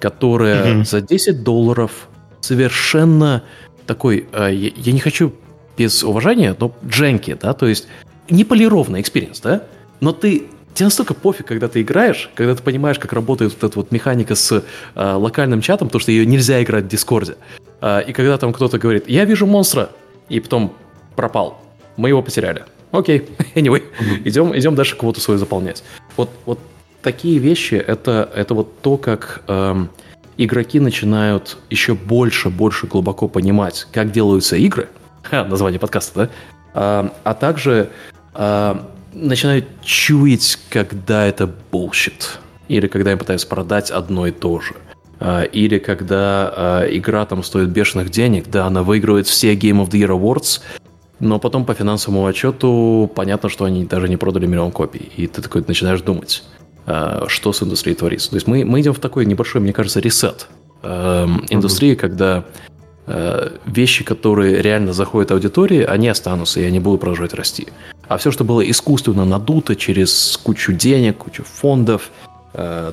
которая 0.00 0.74
mm-hmm. 0.74 0.84
за 0.84 1.00
10 1.00 1.42
долларов 1.42 2.08
совершенно 2.40 3.42
такой, 3.86 4.26
э, 4.32 4.52
я 4.52 4.92
не 4.92 5.00
хочу 5.00 5.32
без 5.76 6.02
уважения, 6.02 6.56
но 6.58 6.74
janky, 6.86 7.36
да, 7.40 7.52
то 7.52 7.66
есть 7.66 7.86
неполированный 8.28 9.00
experience, 9.00 9.40
да, 9.40 9.62
но 10.00 10.12
ты 10.12 10.46
Тебе 10.74 10.86
настолько 10.86 11.14
пофиг, 11.14 11.46
когда 11.46 11.68
ты 11.68 11.82
играешь, 11.82 12.30
когда 12.34 12.54
ты 12.56 12.62
понимаешь, 12.62 12.98
как 12.98 13.12
работает 13.12 13.52
вот 13.52 13.70
эта 13.70 13.78
вот 13.78 13.92
механика 13.92 14.34
с 14.34 14.64
э, 14.94 15.12
локальным 15.14 15.60
чатом, 15.60 15.86
потому 15.86 16.00
что 16.00 16.10
ее 16.10 16.26
нельзя 16.26 16.60
играть 16.64 16.86
в 16.86 16.88
Дискорде. 16.88 17.36
Э, 17.80 18.02
и 18.04 18.12
когда 18.12 18.36
там 18.38 18.52
кто-то 18.52 18.78
говорит, 18.78 19.08
я 19.08 19.24
вижу 19.24 19.46
монстра, 19.46 19.90
и 20.28 20.40
потом 20.40 20.74
пропал, 21.14 21.62
мы 21.96 22.08
его 22.08 22.22
потеряли. 22.22 22.64
Окей, 22.94 23.24
anyway, 23.56 23.82
идем, 24.24 24.56
идем 24.56 24.76
дальше 24.76 24.96
квоту 24.96 25.20
свою 25.20 25.38
заполнять. 25.38 25.82
Вот, 26.16 26.30
вот 26.46 26.60
такие 27.02 27.38
вещи, 27.38 27.74
это, 27.74 28.30
это 28.34 28.54
вот 28.54 28.80
то, 28.82 28.96
как 28.96 29.42
эм, 29.48 29.90
игроки 30.36 30.78
начинают 30.78 31.56
еще 31.70 31.94
больше, 31.94 32.50
больше 32.50 32.86
глубоко 32.86 33.26
понимать, 33.26 33.88
как 33.90 34.12
делаются 34.12 34.56
игры, 34.56 34.88
Ха, 35.24 35.44
название 35.44 35.80
подкаста, 35.80 36.12
да? 36.14 36.30
А, 36.72 37.14
а 37.24 37.34
также 37.34 37.90
а, 38.32 38.88
начинают 39.12 39.66
чуять, 39.82 40.58
когда 40.70 41.26
это 41.26 41.52
bullshit. 41.72 42.38
Или 42.68 42.86
когда 42.86 43.10
им 43.10 43.18
пытаются 43.18 43.48
продать 43.48 43.90
одно 43.90 44.28
и 44.28 44.30
то 44.30 44.60
же. 44.60 44.74
А, 45.18 45.42
или 45.42 45.80
когда 45.80 46.52
а, 46.54 46.86
игра 46.88 47.26
там 47.26 47.42
стоит 47.42 47.70
бешеных 47.70 48.10
денег, 48.10 48.48
да, 48.48 48.66
она 48.66 48.84
выигрывает 48.84 49.26
все 49.26 49.54
Game 49.54 49.84
of 49.84 49.90
the 49.90 50.00
Year 50.00 50.10
Awards, 50.10 50.60
но 51.24 51.38
потом 51.38 51.64
по 51.64 51.74
финансовому 51.74 52.26
отчету 52.26 53.10
понятно, 53.14 53.48
что 53.48 53.64
они 53.64 53.84
даже 53.84 54.08
не 54.08 54.16
продали 54.16 54.46
миллион 54.46 54.70
копий. 54.70 55.10
И 55.16 55.26
ты 55.26 55.42
такой 55.42 55.64
начинаешь 55.66 56.00
думать, 56.02 56.44
а, 56.86 57.24
что 57.28 57.52
с 57.52 57.62
индустрией 57.62 57.96
творится. 57.96 58.30
То 58.30 58.36
есть 58.36 58.46
мы, 58.46 58.64
мы 58.64 58.80
идем 58.80 58.92
в 58.92 58.98
такой 58.98 59.26
небольшой, 59.26 59.60
мне 59.60 59.72
кажется, 59.72 60.00
ресет 60.00 60.48
эм, 60.82 61.44
индустрии, 61.48 61.92
mm-hmm. 61.92 61.96
когда 61.96 62.44
э, 63.06 63.50
вещи, 63.66 64.04
которые 64.04 64.62
реально 64.62 64.92
заходят 64.92 65.30
аудитории, 65.32 65.82
они 65.82 66.08
останутся, 66.08 66.60
и 66.60 66.64
они 66.64 66.78
будут 66.78 67.00
продолжать 67.00 67.34
расти. 67.34 67.68
А 68.06 68.18
все, 68.18 68.30
что 68.30 68.44
было 68.44 68.60
искусственно 68.68 69.24
надуто 69.24 69.76
через 69.76 70.38
кучу 70.42 70.72
денег, 70.72 71.18
кучу 71.18 71.42
фондов, 71.42 72.10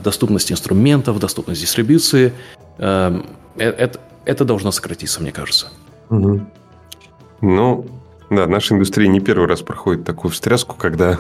доступность 0.03 0.51
инструментов, 0.51 1.19
доступность 1.19 1.61
дистрибуции, 1.61 2.33
эм, 2.79 3.25
э, 3.57 3.69
это, 3.69 3.99
это 4.25 4.45
должно 4.45 4.71
сократиться, 4.71 5.21
мне 5.21 5.31
кажется. 5.31 5.67
Угу. 6.09 6.41
Ну, 7.41 7.85
да, 8.31 8.47
наша 8.47 8.73
индустрия 8.73 9.07
не 9.07 9.19
первый 9.19 9.47
раз 9.47 9.61
проходит 9.61 10.05
такую 10.05 10.31
встряску, 10.31 10.75
когда, 10.77 11.19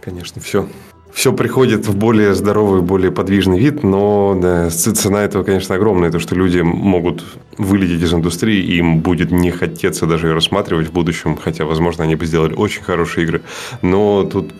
конечно, 0.00 0.40
все 0.40 0.68
все 1.14 1.32
приходит 1.32 1.86
в 1.86 1.96
более 1.96 2.34
здоровый, 2.34 2.82
более 2.82 3.12
подвижный 3.12 3.58
вид, 3.58 3.84
но 3.84 4.36
да, 4.40 4.68
цена 4.68 5.22
этого, 5.22 5.44
конечно, 5.44 5.76
огромная, 5.76 6.10
то, 6.10 6.18
что 6.18 6.34
люди 6.34 6.58
могут 6.58 7.24
вылететь 7.56 8.02
из 8.02 8.12
индустрии, 8.12 8.60
им 8.76 8.98
будет 8.98 9.30
не 9.30 9.52
хотеться 9.52 10.06
даже 10.06 10.26
ее 10.26 10.34
рассматривать 10.34 10.88
в 10.88 10.92
будущем, 10.92 11.36
хотя, 11.36 11.66
возможно, 11.66 12.02
они 12.02 12.16
бы 12.16 12.26
сделали 12.26 12.54
очень 12.54 12.82
хорошие 12.82 13.24
игры. 13.24 13.42
Но 13.80 14.24
тут 14.24 14.52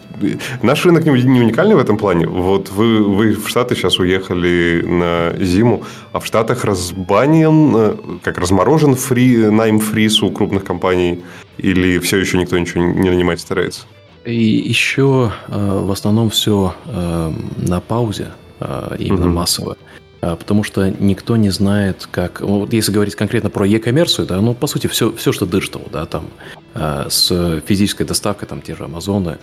наш 0.63 0.87
рынок 0.87 1.05
не 1.05 1.11
уникальный 1.11 1.75
в 1.75 1.81
этом 1.81 1.97
плане. 1.99 2.29
Вот 2.29 2.71
вы, 2.71 3.03
вы 3.03 3.33
в 3.33 3.49
Штаты 3.49 3.75
сейчас 3.75 3.99
уехали 3.99 4.85
на 4.87 5.35
зиму, 5.45 5.83
а 6.13 6.21
в 6.21 6.27
Штатах 6.27 6.65
разбанен, 6.65 7.77
э, 7.77 7.97
как 8.23 8.39
разморожен 8.39 8.95
фри, 8.95 9.51
найм 9.51 9.81
freeze 9.81 10.23
у 10.23 10.31
крупных 10.31 10.63
компаний, 10.63 11.25
или 11.59 11.99
все 11.99 12.19
еще 12.19 12.39
никто 12.39 12.57
ничего 12.57 12.85
не 12.85 13.11
нанимать 13.11 13.41
старается? 13.41 13.87
И 14.25 14.35
еще 14.35 15.33
э, 15.49 15.79
в 15.81 15.91
основном 15.91 16.31
все 16.31 16.75
э, 16.87 17.33
на 17.59 17.81
паузе, 17.81 18.29
э, 18.61 18.97
именно 18.99 19.27
угу. 19.27 19.35
массово. 19.35 19.77
Потому 20.21 20.65
что 20.65 20.89
никто 20.89 21.37
не 21.37 21.51
знает, 21.51 22.09
как... 22.11 22.41
Вот 22.41 22.73
если 22.73 22.93
говорить 22.93 23.15
конкретно 23.15 23.51
про 23.51 23.67
e-коммерцию, 23.67 24.27
да, 24.27 24.41
ну, 24.41 24.55
по 24.55 24.67
сути, 24.67 24.87
все, 24.87 25.13
все 25.13 25.33
что 25.33 25.45
digital, 25.45 25.83
да, 25.93 26.07
там, 26.07 26.31
с 26.75 27.61
физической 27.67 28.05
доставкой, 28.05 28.49
там, 28.49 28.63
те 28.63 28.75
же 28.75 28.85
Амазоны, 28.85 29.37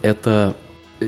это 0.00 0.56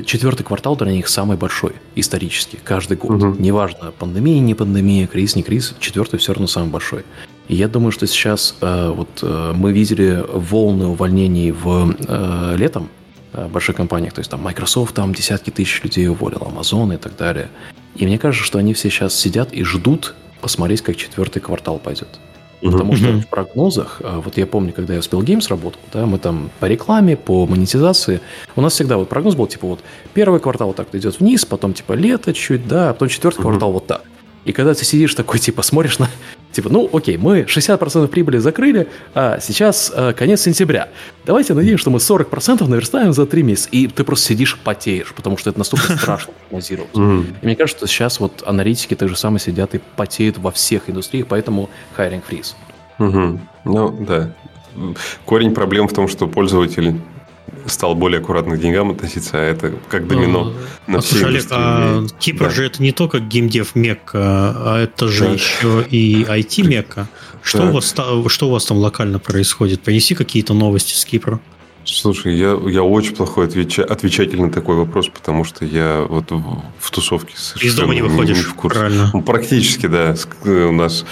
четвертый 0.05 0.43
квартал 0.43 0.77
для 0.77 0.93
них 0.93 1.09
самый 1.09 1.35
большой 1.35 1.73
исторически, 1.95 2.57
каждый 2.63 2.95
год. 2.95 3.21
Угу. 3.21 3.35
Неважно, 3.37 3.91
пандемия, 3.91 4.39
не 4.39 4.55
пандемия, 4.55 5.07
кризис, 5.07 5.35
не 5.35 5.43
кризис, 5.43 5.75
четвертый 5.81 6.17
все 6.17 6.31
равно 6.31 6.47
самый 6.47 6.69
большой. 6.69 7.03
И 7.47 7.55
я 7.55 7.67
думаю, 7.67 7.91
что 7.91 8.07
сейчас 8.07 8.55
э, 8.61 8.89
вот 8.89 9.19
э, 9.21 9.53
мы 9.55 9.71
видели 9.71 10.23
волны 10.33 10.87
увольнений 10.87 11.51
в 11.51 11.95
э, 12.07 12.55
летом 12.57 12.89
э, 13.33 13.47
больших 13.47 13.75
компаниях, 13.75 14.13
то 14.13 14.19
есть 14.19 14.31
там 14.31 14.41
Microsoft 14.41 14.95
там 14.95 15.13
десятки 15.13 15.51
тысяч 15.51 15.83
людей 15.83 16.07
уволил, 16.07 16.39
Amazon 16.39 16.95
и 16.95 16.97
так 16.97 17.15
далее. 17.15 17.49
И 17.95 18.05
мне 18.05 18.17
кажется, 18.17 18.45
что 18.45 18.57
они 18.57 18.73
все 18.73 18.89
сейчас 18.89 19.13
сидят 19.13 19.53
и 19.53 19.63
ждут 19.63 20.15
посмотреть, 20.41 20.81
как 20.81 20.95
четвертый 20.95 21.39
квартал 21.39 21.77
пойдет. 21.77 22.09
Потому 22.61 22.95
что 22.95 23.11
в 23.11 23.27
прогнозах, 23.27 24.01
вот 24.01 24.37
я 24.37 24.47
помню, 24.47 24.73
когда 24.73 24.95
я 24.95 25.01
в 25.01 25.05
Games 25.05 25.47
работал, 25.49 25.79
да, 25.93 26.07
мы 26.07 26.17
там 26.17 26.49
по 26.59 26.65
рекламе, 26.65 27.15
по 27.15 27.45
монетизации, 27.45 28.21
у 28.55 28.61
нас 28.61 28.73
всегда 28.73 28.97
вот 28.97 29.07
прогноз 29.07 29.35
был, 29.35 29.45
типа, 29.45 29.67
вот 29.67 29.81
первый 30.15 30.39
квартал 30.39 30.67
вот 30.67 30.77
так 30.77 30.87
идет 30.93 31.19
вниз, 31.19 31.45
потом, 31.45 31.73
типа, 31.73 31.93
лето 31.93 32.33
чуть, 32.33 32.67
да, 32.67 32.89
а 32.89 32.93
потом 32.93 33.09
четвертый 33.09 33.41
квартал 33.41 33.71
вот 33.71 33.85
так. 33.85 34.01
И 34.45 34.51
когда 34.51 34.73
ты 34.73 34.83
сидишь 34.85 35.13
такой, 35.13 35.39
типа, 35.39 35.61
смотришь 35.61 35.99
на, 35.99 36.09
типа, 36.55 36.69
ну, 36.69 36.89
окей, 36.91 37.17
мы 37.17 37.41
60% 37.41 38.07
прибыли 38.07 38.37
закрыли, 38.37 38.87
а 39.13 39.39
сейчас 39.39 39.91
э, 39.95 40.13
конец 40.13 40.41
сентября. 40.41 40.89
Давайте 41.25 41.53
надеемся, 41.53 41.81
что 41.81 41.91
мы 41.91 41.99
40% 41.99 42.67
наверстаем 42.67 43.13
за 43.13 43.25
3 43.25 43.43
месяца. 43.43 43.69
И 43.71 43.87
ты 43.87 44.03
просто 44.03 44.27
сидишь, 44.27 44.57
потеешь, 44.57 45.13
потому 45.13 45.37
что 45.37 45.49
это 45.49 45.59
настолько 45.59 45.97
страшно 45.97 46.33
прогнозировать. 46.43 46.95
И 46.95 47.45
мне 47.45 47.55
кажется, 47.55 47.85
что 47.85 47.87
сейчас 47.87 48.19
вот 48.19 48.43
аналитики 48.45 48.95
так 48.95 49.09
же 49.09 49.15
самое 49.15 49.39
сидят 49.39 49.75
и 49.75 49.81
потеют 49.95 50.37
во 50.37 50.51
всех 50.51 50.89
индустриях, 50.89 51.27
поэтому 51.27 51.69
hiring 51.97 52.21
freeze. 52.27 52.53
Ну, 53.65 53.91
да. 54.07 54.31
Корень 55.25 55.53
проблем 55.53 55.87
в 55.87 55.93
том, 55.93 56.07
что 56.07 56.27
пользователь 56.27 56.95
стал 57.65 57.95
более 57.95 58.19
аккуратно 58.19 58.55
к 58.55 58.59
деньгам 58.59 58.91
относиться, 58.91 59.37
а 59.37 59.41
это 59.41 59.73
как 59.89 60.07
домино 60.07 60.53
а, 60.87 60.91
на 60.91 60.97
а, 60.99 61.01
все 61.01 61.25
Олег, 61.25 61.45
а 61.51 62.05
Кипр 62.19 62.45
да. 62.45 62.49
же 62.49 62.65
это 62.65 62.81
не 62.81 62.91
только 62.91 63.19
геймдев 63.19 63.75
Мекка, 63.75 64.19
а 64.21 64.79
это 64.83 65.07
же 65.07 65.25
да. 65.25 65.31
еще 65.31 65.85
и 65.89 66.23
IT 66.23 66.67
Мекка. 66.67 67.07
Что, 67.41 67.59
да. 67.59 67.69
у 67.69 67.73
вас, 67.73 67.93
что 68.27 68.47
у 68.47 68.51
вас 68.51 68.65
там 68.65 68.77
локально 68.77 69.19
происходит? 69.19 69.81
Принеси 69.81 70.15
какие-то 70.15 70.53
новости 70.53 70.93
с 70.93 71.05
Кипра. 71.05 71.39
Слушай, 71.83 72.35
я, 72.35 72.59
я 72.67 72.83
очень 72.83 73.15
плохой 73.15 73.45
отвеча, 73.45 73.83
отвечатель 73.83 74.41
на 74.41 74.51
такой 74.51 74.75
вопрос, 74.75 75.07
потому 75.09 75.43
что 75.43 75.65
я 75.65 76.05
вот 76.09 76.31
в, 76.31 76.63
в 76.79 76.91
тусовке 76.91 77.37
совершенно 77.37 77.69
Из 77.69 77.75
дома 77.75 77.93
не 77.93 78.01
выходишь, 78.01 78.37
не 78.37 78.43
в 78.43 78.55
курсе. 78.55 78.79
правильно. 78.79 79.11
Ну, 79.13 79.21
практически, 79.21 79.85
да. 79.85 80.15
У 80.43 80.71
нас 80.71 81.05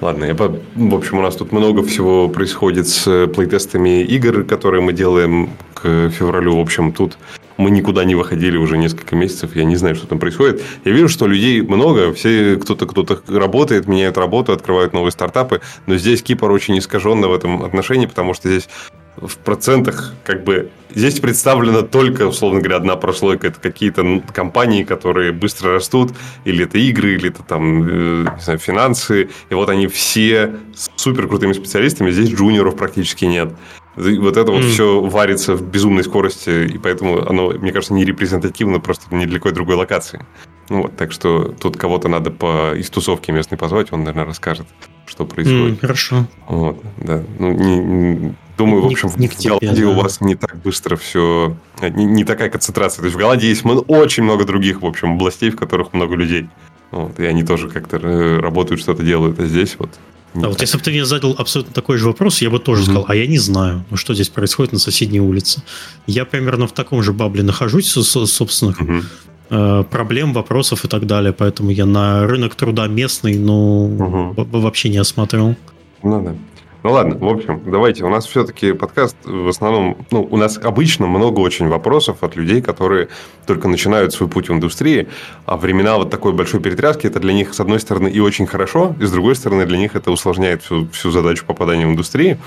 Ладно, 0.00 0.24
я, 0.24 0.34
в 0.34 0.94
общем, 0.94 1.18
у 1.18 1.22
нас 1.22 1.36
тут 1.36 1.52
много 1.52 1.82
всего 1.82 2.28
происходит 2.28 2.86
с 2.86 3.26
плейтестами 3.28 4.02
игр, 4.02 4.44
которые 4.44 4.82
мы 4.82 4.92
делаем 4.92 5.50
к 5.72 6.10
февралю. 6.10 6.56
В 6.56 6.60
общем, 6.60 6.92
тут 6.92 7.16
мы 7.56 7.70
никуда 7.70 8.04
не 8.04 8.14
выходили 8.14 8.58
уже 8.58 8.76
несколько 8.76 9.16
месяцев, 9.16 9.56
я 9.56 9.64
не 9.64 9.76
знаю, 9.76 9.94
что 9.94 10.06
там 10.06 10.18
происходит. 10.18 10.62
Я 10.84 10.92
вижу, 10.92 11.08
что 11.08 11.26
людей 11.26 11.62
много, 11.62 12.12
все 12.12 12.56
кто-то 12.56 12.86
кто-то 12.86 13.22
работает, 13.28 13.88
меняет 13.88 14.18
работу, 14.18 14.52
открывают 14.52 14.92
новые 14.92 15.12
стартапы, 15.12 15.62
но 15.86 15.96
здесь 15.96 16.22
Кипр 16.22 16.50
очень 16.50 16.78
искаженно 16.78 17.28
в 17.28 17.34
этом 17.34 17.62
отношении, 17.62 18.04
потому 18.04 18.34
что 18.34 18.50
здесь 18.50 18.68
в 19.16 19.36
процентах 19.38 20.12
как 20.24 20.44
бы 20.44 20.70
здесь 20.94 21.20
представлена 21.20 21.82
только, 21.82 22.26
условно 22.26 22.60
говоря, 22.60 22.76
одна 22.76 22.96
прослойка. 22.96 23.48
Это 23.48 23.60
какие-то 23.60 24.22
компании, 24.32 24.82
которые 24.82 25.32
быстро 25.32 25.74
растут, 25.74 26.12
или 26.44 26.64
это 26.64 26.78
игры, 26.78 27.14
или 27.14 27.28
это 27.28 27.42
там, 27.42 27.82
э, 27.88 28.26
не 28.34 28.42
знаю, 28.42 28.58
финансы. 28.58 29.30
И 29.50 29.54
вот 29.54 29.68
они 29.68 29.86
все 29.86 30.56
с 30.74 30.90
супер 30.96 31.28
крутыми 31.28 31.52
специалистами. 31.52 32.10
Здесь 32.10 32.30
джуниоров 32.30 32.76
практически 32.76 33.24
нет. 33.24 33.54
И 33.96 34.18
вот 34.18 34.36
это 34.36 34.50
mm. 34.52 34.54
вот 34.54 34.64
все 34.64 35.00
варится 35.00 35.54
в 35.54 35.62
безумной 35.62 36.04
скорости, 36.04 36.66
и 36.66 36.78
поэтому 36.78 37.26
оно, 37.28 37.50
мне 37.50 37.72
кажется, 37.72 37.94
не 37.94 38.04
репрезентативно 38.04 38.78
просто 38.78 39.14
ни 39.14 39.24
для 39.24 39.38
какой 39.38 39.52
другой 39.52 39.76
локации. 39.76 40.24
Ну, 40.68 40.82
вот, 40.82 40.96
так 40.96 41.12
что 41.12 41.54
тут 41.60 41.76
кого-то 41.76 42.08
надо 42.08 42.30
по 42.30 42.74
из 42.74 42.90
тусовки 42.90 43.30
местной 43.30 43.56
позвать, 43.56 43.92
он, 43.92 44.00
наверное, 44.00 44.26
расскажет, 44.26 44.66
что 45.06 45.24
происходит. 45.24 45.78
Mm, 45.78 45.80
хорошо. 45.80 46.26
Вот, 46.48 46.82
да. 46.98 47.22
Ну, 47.38 47.52
не, 47.52 48.34
Думаю, 48.58 48.82
в 48.82 48.86
общем, 48.86 49.10
не, 49.16 49.28
в 49.28 49.38
Голландии 49.38 49.82
да. 49.82 49.88
у 49.88 49.94
вас 49.94 50.20
не 50.22 50.34
так 50.34 50.56
быстро 50.56 50.96
все, 50.96 51.56
не, 51.82 52.06
не 52.06 52.24
такая 52.24 52.48
концентрация. 52.48 53.02
То 53.02 53.04
есть 53.06 53.14
в 53.14 53.18
Голландии 53.18 53.48
есть 53.48 53.62
очень 53.64 54.22
много 54.22 54.44
других, 54.44 54.80
в 54.80 54.86
общем, 54.86 55.12
областей, 55.12 55.50
в 55.50 55.56
которых 55.56 55.92
много 55.92 56.14
людей. 56.14 56.48
Вот, 56.90 57.18
и 57.20 57.26
они 57.26 57.42
тоже 57.42 57.68
как-то 57.68 57.98
э, 57.98 58.38
работают, 58.38 58.80
что-то 58.80 59.02
делают, 59.02 59.38
а 59.40 59.46
здесь 59.46 59.76
вот 59.78 59.90
а 60.42 60.48
вот 60.48 60.60
если 60.60 60.76
бы 60.76 60.82
ты 60.82 60.90
мне 60.90 61.06
задал 61.06 61.34
абсолютно 61.38 61.72
такой 61.72 61.96
же 61.96 62.08
вопрос, 62.08 62.42
я 62.42 62.50
бы 62.50 62.58
тоже 62.58 62.82
mm-hmm. 62.82 62.84
сказал, 62.84 63.04
а 63.08 63.14
я 63.14 63.26
не 63.26 63.38
знаю, 63.38 63.84
ну, 63.90 63.96
что 63.96 64.12
здесь 64.14 64.28
происходит 64.28 64.72
на 64.72 64.78
соседней 64.78 65.20
улице. 65.20 65.62
Я 66.06 66.26
примерно 66.26 66.66
в 66.66 66.72
таком 66.72 67.02
же 67.02 67.14
бабле 67.14 67.42
нахожусь, 67.42 67.88
собственных 67.88 68.80
mm-hmm. 68.80 69.04
Э, 69.50 69.84
проблем, 69.90 70.32
вопросов 70.32 70.84
и 70.84 70.88
так 70.88 71.06
далее, 71.06 71.32
поэтому 71.32 71.70
я 71.70 71.86
на 71.86 72.26
рынок 72.26 72.54
труда 72.54 72.86
местный, 72.86 73.38
ну, 73.38 74.34
mm-hmm. 74.36 74.60
вообще 74.60 74.88
не 74.88 74.98
осмотрел. 74.98 75.56
Ну 76.02 76.22
да. 76.22 76.34
Ну 76.86 76.92
ладно, 76.92 77.18
в 77.18 77.28
общем, 77.28 77.60
давайте. 77.66 78.04
У 78.04 78.08
нас 78.08 78.26
все-таки 78.26 78.72
подкаст 78.72 79.16
в 79.24 79.48
основном... 79.48 80.06
Ну, 80.12 80.22
у 80.30 80.36
нас 80.36 80.56
обычно 80.56 81.08
много 81.08 81.40
очень 81.40 81.66
вопросов 81.66 82.18
от 82.22 82.36
людей, 82.36 82.62
которые 82.62 83.08
только 83.44 83.66
начинают 83.66 84.12
свой 84.12 84.28
путь 84.28 84.48
в 84.48 84.52
индустрии, 84.52 85.08
а 85.46 85.56
времена 85.56 85.96
вот 85.96 86.10
такой 86.10 86.32
большой 86.32 86.60
перетряски, 86.60 87.08
это 87.08 87.18
для 87.18 87.32
них, 87.32 87.54
с 87.54 87.58
одной 87.58 87.80
стороны, 87.80 88.06
и 88.06 88.20
очень 88.20 88.46
хорошо, 88.46 88.94
и 89.00 89.04
с 89.04 89.10
другой 89.10 89.34
стороны, 89.34 89.66
для 89.66 89.78
них 89.78 89.96
это 89.96 90.12
усложняет 90.12 90.62
всю, 90.62 90.88
всю 90.90 91.10
задачу 91.10 91.44
попадания 91.44 91.88
в 91.88 91.90
индустрию. 91.90 92.38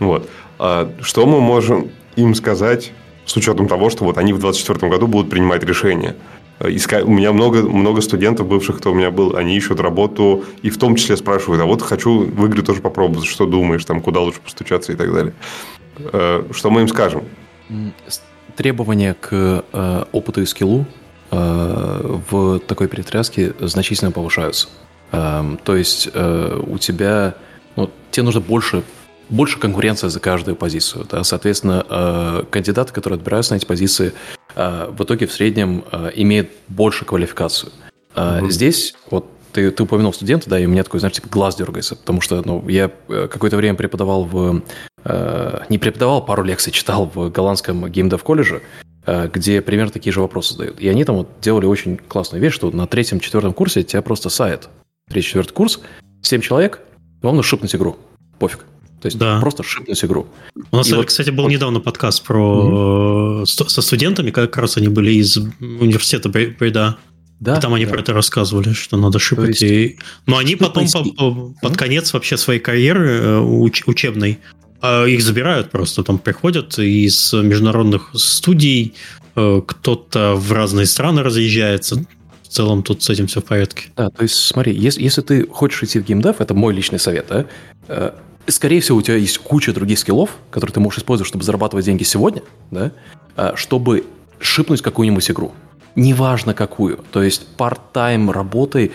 Вот. 0.00 0.28
А 0.58 0.92
что 1.00 1.24
мы 1.24 1.40
можем 1.40 1.90
им 2.16 2.34
сказать 2.34 2.92
с 3.28 3.36
учетом 3.36 3.68
того, 3.68 3.90
что 3.90 4.04
вот 4.04 4.18
они 4.18 4.32
в 4.32 4.38
2024 4.38 4.90
году 4.90 5.06
будут 5.06 5.30
принимать 5.30 5.62
решения? 5.62 6.16
искать. 6.60 7.04
У 7.04 7.10
меня 7.10 7.32
много, 7.32 7.62
много 7.62 8.00
студентов 8.00 8.48
бывших, 8.48 8.78
кто 8.78 8.90
у 8.90 8.94
меня 8.94 9.12
был, 9.12 9.36
они 9.36 9.56
ищут 9.56 9.78
работу 9.78 10.44
и 10.62 10.70
в 10.70 10.78
том 10.78 10.96
числе 10.96 11.16
спрашивают, 11.16 11.62
а 11.62 11.66
вот 11.66 11.82
хочу 11.82 12.24
в 12.24 12.46
игры 12.46 12.62
тоже 12.62 12.80
попробовать, 12.80 13.28
что 13.28 13.46
думаешь, 13.46 13.84
там, 13.84 14.00
куда 14.00 14.18
лучше 14.18 14.40
постучаться 14.40 14.92
и 14.92 14.96
так 14.96 15.12
далее. 15.12 15.34
Э, 16.12 16.42
что 16.50 16.70
мы 16.70 16.80
им 16.80 16.88
скажем? 16.88 17.22
Требования 18.56 19.14
к 19.14 19.64
э, 19.72 20.04
опыту 20.10 20.42
и 20.42 20.46
скиллу 20.46 20.84
э, 21.30 22.18
в 22.28 22.58
такой 22.58 22.88
перетряске 22.88 23.54
значительно 23.60 24.10
повышаются. 24.10 24.68
Э, 25.12 25.56
то 25.62 25.76
есть 25.76 26.08
э, 26.12 26.60
у 26.66 26.78
тебя, 26.78 27.34
ну, 27.76 27.88
тебе 28.10 28.24
нужно 28.24 28.40
больше 28.40 28.82
больше 29.30 29.58
конкуренция 29.58 30.10
за 30.10 30.20
каждую 30.20 30.56
позицию. 30.56 31.06
Да? 31.10 31.24
Соответственно, 31.24 31.84
э, 31.88 32.44
кандидаты, 32.50 32.92
которые 32.92 33.18
отбираются 33.18 33.54
на 33.54 33.58
эти 33.58 33.66
позиции, 33.66 34.12
э, 34.54 34.90
в 34.90 35.02
итоге 35.04 35.26
в 35.26 35.32
среднем 35.32 35.84
э, 35.90 36.10
имеют 36.14 36.50
больше 36.68 37.04
квалификацию. 37.04 37.72
Угу. 38.16 38.50
Здесь 38.50 38.94
вот 39.10 39.26
ты, 39.52 39.70
ты 39.70 39.82
упомянул 39.82 40.12
студента, 40.12 40.48
да, 40.50 40.58
и 40.58 40.66
у 40.66 40.68
меня 40.68 40.84
такой, 40.84 41.00
знаешь, 41.00 41.14
типа 41.14 41.28
глаз 41.28 41.56
дергается, 41.56 41.96
потому 41.96 42.20
что 42.20 42.42
ну, 42.44 42.66
я 42.68 42.90
какое-то 43.08 43.56
время 43.56 43.76
преподавал 43.76 44.24
в... 44.24 44.62
Э, 45.04 45.60
не 45.68 45.78
преподавал, 45.78 46.24
пару 46.24 46.42
лекций 46.42 46.72
читал 46.72 47.10
в 47.12 47.30
голландском 47.30 47.88
геймдев 47.90 48.22
колледже, 48.22 48.62
э, 49.06 49.28
где 49.32 49.60
примерно 49.62 49.92
такие 49.92 50.12
же 50.12 50.20
вопросы 50.20 50.54
задают. 50.54 50.80
И 50.80 50.88
они 50.88 51.04
там 51.04 51.16
вот 51.16 51.28
делали 51.40 51.66
очень 51.66 51.96
классную 51.96 52.42
вещь, 52.42 52.54
что 52.54 52.70
на 52.70 52.86
третьем-четвертом 52.86 53.52
курсе 53.52 53.82
тебя 53.82 54.02
просто 54.02 54.28
сайт. 54.28 54.68
Третий-четвертый 55.08 55.52
курс, 55.52 55.80
семь 56.22 56.40
человек, 56.40 56.80
вам 57.22 57.36
нужно 57.36 57.48
шипнуть 57.48 57.74
игру. 57.74 57.96
Пофиг. 58.38 58.64
То 59.00 59.06
есть 59.06 59.18
да. 59.18 59.40
просто 59.40 59.62
шипнуть 59.62 60.04
игру. 60.04 60.26
У 60.70 60.76
нас, 60.76 60.90
и 60.90 61.02
кстати, 61.04 61.30
вот, 61.30 61.36
был 61.36 61.44
вот... 61.44 61.52
недавно 61.52 61.80
подкаст 61.80 62.24
про 62.24 63.42
mm-hmm. 63.42 63.46
со 63.46 63.82
студентами, 63.82 64.30
как 64.30 64.56
раз 64.56 64.76
они 64.76 64.88
были 64.88 65.12
из 65.12 65.36
университета 65.36 66.28
Бреда. 66.28 66.96
Да, 67.40 67.56
и 67.56 67.60
там 67.60 67.74
они 67.74 67.84
да. 67.84 67.92
про 67.92 68.00
это 68.00 68.12
рассказывали, 68.12 68.72
что 68.72 68.96
надо 68.96 69.20
шипать. 69.20 69.60
Есть... 69.60 69.62
И... 69.62 69.98
Но 70.26 70.38
они 70.38 70.56
потом 70.56 70.88
по, 70.88 71.04
по, 71.04 71.54
под 71.62 71.76
конец 71.76 72.12
вообще 72.12 72.36
своей 72.36 72.58
карьеры 72.58 73.08
э, 73.08 73.38
уч, 73.38 73.84
учебной 73.86 74.40
а 74.80 75.04
их 75.06 75.22
забирают 75.22 75.70
просто. 75.70 76.02
Там 76.02 76.18
приходят 76.18 76.78
из 76.78 77.32
международных 77.32 78.10
студий, 78.14 78.94
э, 79.34 79.62
кто-то 79.66 80.34
в 80.34 80.52
разные 80.52 80.86
страны 80.86 81.22
разъезжается. 81.22 82.04
В 82.42 82.48
целом 82.48 82.82
тут 82.82 83.02
с 83.02 83.10
этим 83.10 83.26
все 83.26 83.40
в 83.40 83.44
порядке. 83.44 83.90
Да, 83.96 84.10
то 84.10 84.22
есть 84.22 84.34
смотри, 84.34 84.74
если, 84.74 85.02
если 85.02 85.20
ты 85.20 85.46
хочешь 85.46 85.82
идти 85.82 85.98
в 85.98 86.04
геймдев, 86.04 86.40
это 86.40 86.54
мой 86.54 86.74
личный 86.74 86.98
совет, 86.98 87.26
да, 87.28 88.14
скорее 88.48 88.80
всего, 88.80 88.98
у 88.98 89.02
тебя 89.02 89.16
есть 89.16 89.38
куча 89.38 89.72
других 89.72 89.98
скиллов, 89.98 90.36
которые 90.50 90.74
ты 90.74 90.80
можешь 90.80 90.98
использовать, 90.98 91.28
чтобы 91.28 91.44
зарабатывать 91.44 91.84
деньги 91.84 92.02
сегодня, 92.02 92.42
да, 92.70 92.92
а, 93.36 93.54
чтобы 93.56 94.04
шипнуть 94.38 94.82
какую-нибудь 94.82 95.30
игру. 95.30 95.52
Неважно 95.94 96.54
какую. 96.54 97.00
То 97.10 97.22
есть 97.22 97.46
part-time 97.56 98.30
работой 98.30 98.92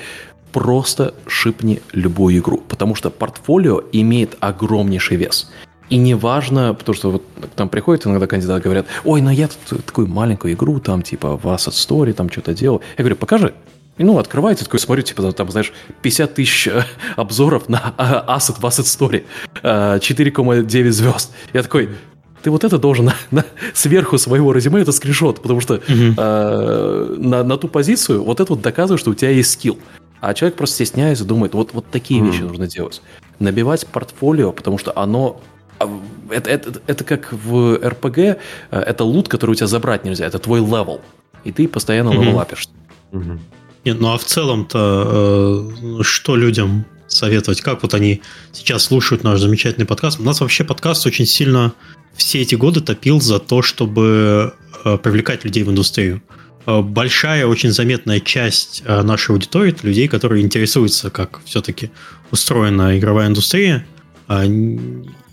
просто 0.52 1.14
шипни 1.28 1.82
любую 1.92 2.38
игру, 2.38 2.58
потому 2.68 2.96
что 2.96 3.10
портфолио 3.10 3.82
имеет 3.92 4.38
огромнейший 4.40 5.18
вес. 5.18 5.50
И 5.90 5.98
неважно, 5.98 6.74
потому 6.74 6.96
что 6.96 7.12
вот 7.12 7.24
там 7.56 7.70
приходят 7.70 8.06
иногда 8.08 8.26
кандидаты 8.26 8.64
говорят, 8.64 8.86
ой, 9.04 9.22
ну 9.22 9.30
я 9.30 9.48
тут 9.48 9.86
такую 9.86 10.08
маленькую 10.08 10.54
игру, 10.54 10.80
там 10.80 11.02
типа 11.02 11.38
в 11.38 11.46
Asset 11.46 11.74
Story, 11.74 12.14
там 12.14 12.30
что-то 12.30 12.54
делал. 12.54 12.82
Я 12.98 13.04
говорю, 13.04 13.16
покажи, 13.16 13.54
и, 13.98 14.04
ну, 14.04 14.18
открываете, 14.18 14.64
такой 14.66 14.80
смотрю, 14.80 15.04
типа, 15.04 15.32
там, 15.34 15.52
знаешь, 15.52 15.72
50 16.02 16.34
тысяч 16.34 16.68
э, 16.68 16.84
обзоров 17.16 17.70
на 17.70 17.94
Asset 17.98 18.60
в 18.60 18.66
Asset 18.66 18.86
Story, 18.86 19.24
4,9 19.62 20.90
звезд. 20.90 21.32
Я 21.54 21.62
такой, 21.62 21.90
ты 22.42 22.50
вот 22.50 22.64
это 22.64 22.80
должен 22.80 23.06
на, 23.06 23.16
на, 23.32 23.46
сверху 23.74 24.18
своего 24.18 24.52
резюме, 24.52 24.82
это 24.82 24.92
скриншот, 24.92 25.42
потому 25.42 25.62
что 25.62 25.76
угу. 25.76 26.14
э, 26.18 27.16
на, 27.18 27.44
на 27.44 27.58
ту 27.58 27.68
позицию 27.68 28.24
вот 28.24 28.40
это 28.40 28.54
вот 28.54 28.62
доказывает, 28.62 29.00
что 29.00 29.12
у 29.12 29.14
тебя 29.14 29.30
есть 29.30 29.52
скилл. 29.52 29.78
А 30.20 30.34
человек 30.34 30.58
просто 30.58 30.76
стесняется, 30.76 31.26
думает, 31.26 31.54
вот, 31.54 31.74
вот 31.74 31.86
такие 31.92 32.22
mm. 32.22 32.26
вещи 32.26 32.42
нужно 32.44 32.66
делать. 32.66 33.02
Набивать 33.40 33.86
портфолио, 33.88 34.54
потому 34.54 34.78
что 34.78 34.94
оно... 34.96 35.42
А, 35.80 35.90
это, 36.30 36.50
это, 36.50 36.82
это 36.88 37.04
как 37.04 37.34
в 37.34 37.76
РПГ, 37.76 38.18
э, 38.18 38.38
это 38.72 39.04
лут, 39.04 39.28
который 39.28 39.52
у 39.52 39.56
тебя 39.56 39.68
забрать 39.68 40.06
нельзя, 40.06 40.26
это 40.26 40.40
твой 40.40 40.62
level. 40.62 41.02
И 41.44 41.52
ты 41.52 41.68
постоянно 41.68 42.10
mm-hmm. 42.10 42.24
левелапишь. 42.24 42.70
Mm-hmm. 43.12 43.40
Нет, 43.86 44.00
ну 44.00 44.14
а 44.14 44.18
в 44.18 44.24
целом-то 44.24 45.72
э, 46.00 46.04
что 46.04 46.36
людям 46.36 46.86
советовать, 47.08 47.62
как 47.62 47.84
вот 47.84 47.94
они 47.94 48.22
сейчас 48.52 48.84
слушают 48.84 49.24
наш 49.24 49.40
замечательный 49.40 49.86
подкаст. 49.86 50.20
У 50.20 50.24
нас 50.24 50.42
вообще 50.42 50.64
подкаст 50.64 51.06
очень 51.06 51.26
сильно 51.26 51.74
все 52.16 52.42
эти 52.42 52.56
годы 52.56 52.82
топил 52.82 53.20
за 53.22 53.40
то, 53.40 53.62
чтобы 53.62 54.54
э, 54.84 54.98
привлекать 54.98 55.44
людей 55.44 55.64
в 55.64 55.72
индустрию. 55.72 56.22
Э, 56.66 56.82
большая, 56.82 57.46
очень 57.46 57.72
заметная 57.72 58.20
часть 58.20 58.84
э, 58.86 59.02
нашей 59.02 59.32
аудитории 59.32 59.72
это 59.72 59.86
людей, 59.86 60.08
которые 60.08 60.44
интересуются, 60.44 61.10
как 61.10 61.42
все-таки 61.46 61.92
устроена 62.32 62.98
игровая 62.98 63.28
индустрия. 63.28 63.86
А, 64.28 64.44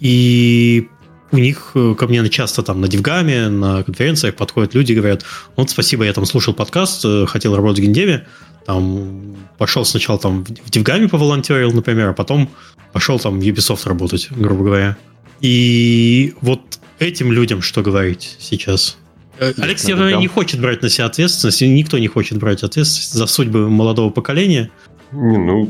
и 0.00 0.88
у 1.32 1.38
них 1.38 1.72
ко 1.72 2.06
мне 2.06 2.28
часто 2.28 2.62
там 2.62 2.80
на 2.80 2.88
Дивгаме, 2.88 3.48
на 3.48 3.82
конференциях 3.82 4.34
подходят 4.34 4.74
люди 4.74 4.92
и 4.92 4.94
говорят, 4.94 5.24
вот 5.56 5.70
спасибо, 5.70 6.04
я 6.04 6.12
там 6.12 6.26
слушал 6.26 6.54
подкаст, 6.54 7.04
хотел 7.26 7.56
работать 7.56 7.80
в 7.80 7.82
геймдеве, 7.82 8.26
там 8.66 9.36
пошел 9.58 9.84
сначала 9.84 10.18
там 10.18 10.44
в 10.44 10.70
Дивгаме 10.70 11.08
поволонтерил, 11.08 11.72
например, 11.72 12.08
а 12.08 12.12
потом 12.12 12.50
пошел 12.92 13.18
там 13.18 13.40
в 13.40 13.42
Ubisoft 13.42 13.88
работать, 13.88 14.28
грубо 14.30 14.64
говоря. 14.64 14.96
И 15.40 16.34
вот 16.40 16.60
этим 16.98 17.32
людям 17.32 17.62
что 17.62 17.82
говорить 17.82 18.36
сейчас? 18.38 18.98
Э, 19.38 19.54
Алекс 19.56 19.88
явно 19.88 20.16
не 20.16 20.26
хочет 20.26 20.60
брать 20.60 20.82
на 20.82 20.90
себя 20.90 21.06
ответственность, 21.06 21.62
никто 21.62 21.98
не 21.98 22.08
хочет 22.08 22.38
брать 22.38 22.62
ответственность 22.62 23.14
за 23.14 23.26
судьбы 23.26 23.70
молодого 23.70 24.10
поколения. 24.10 24.70
Не, 25.12 25.38
ну, 25.38 25.68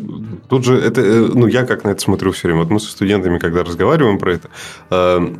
тут 0.48 0.64
же 0.64 0.78
это, 0.78 1.00
э, 1.00 1.28
ну, 1.32 1.46
я 1.46 1.64
как 1.64 1.84
на 1.84 1.90
это 1.90 2.00
смотрю 2.00 2.32
все 2.32 2.48
время. 2.48 2.60
Вот 2.60 2.70
мы 2.70 2.80
со 2.80 2.90
студентами, 2.90 3.38
когда 3.38 3.64
разговариваем 3.64 4.18
про 4.18 4.34
это, 4.34 4.48
э, 4.90 5.34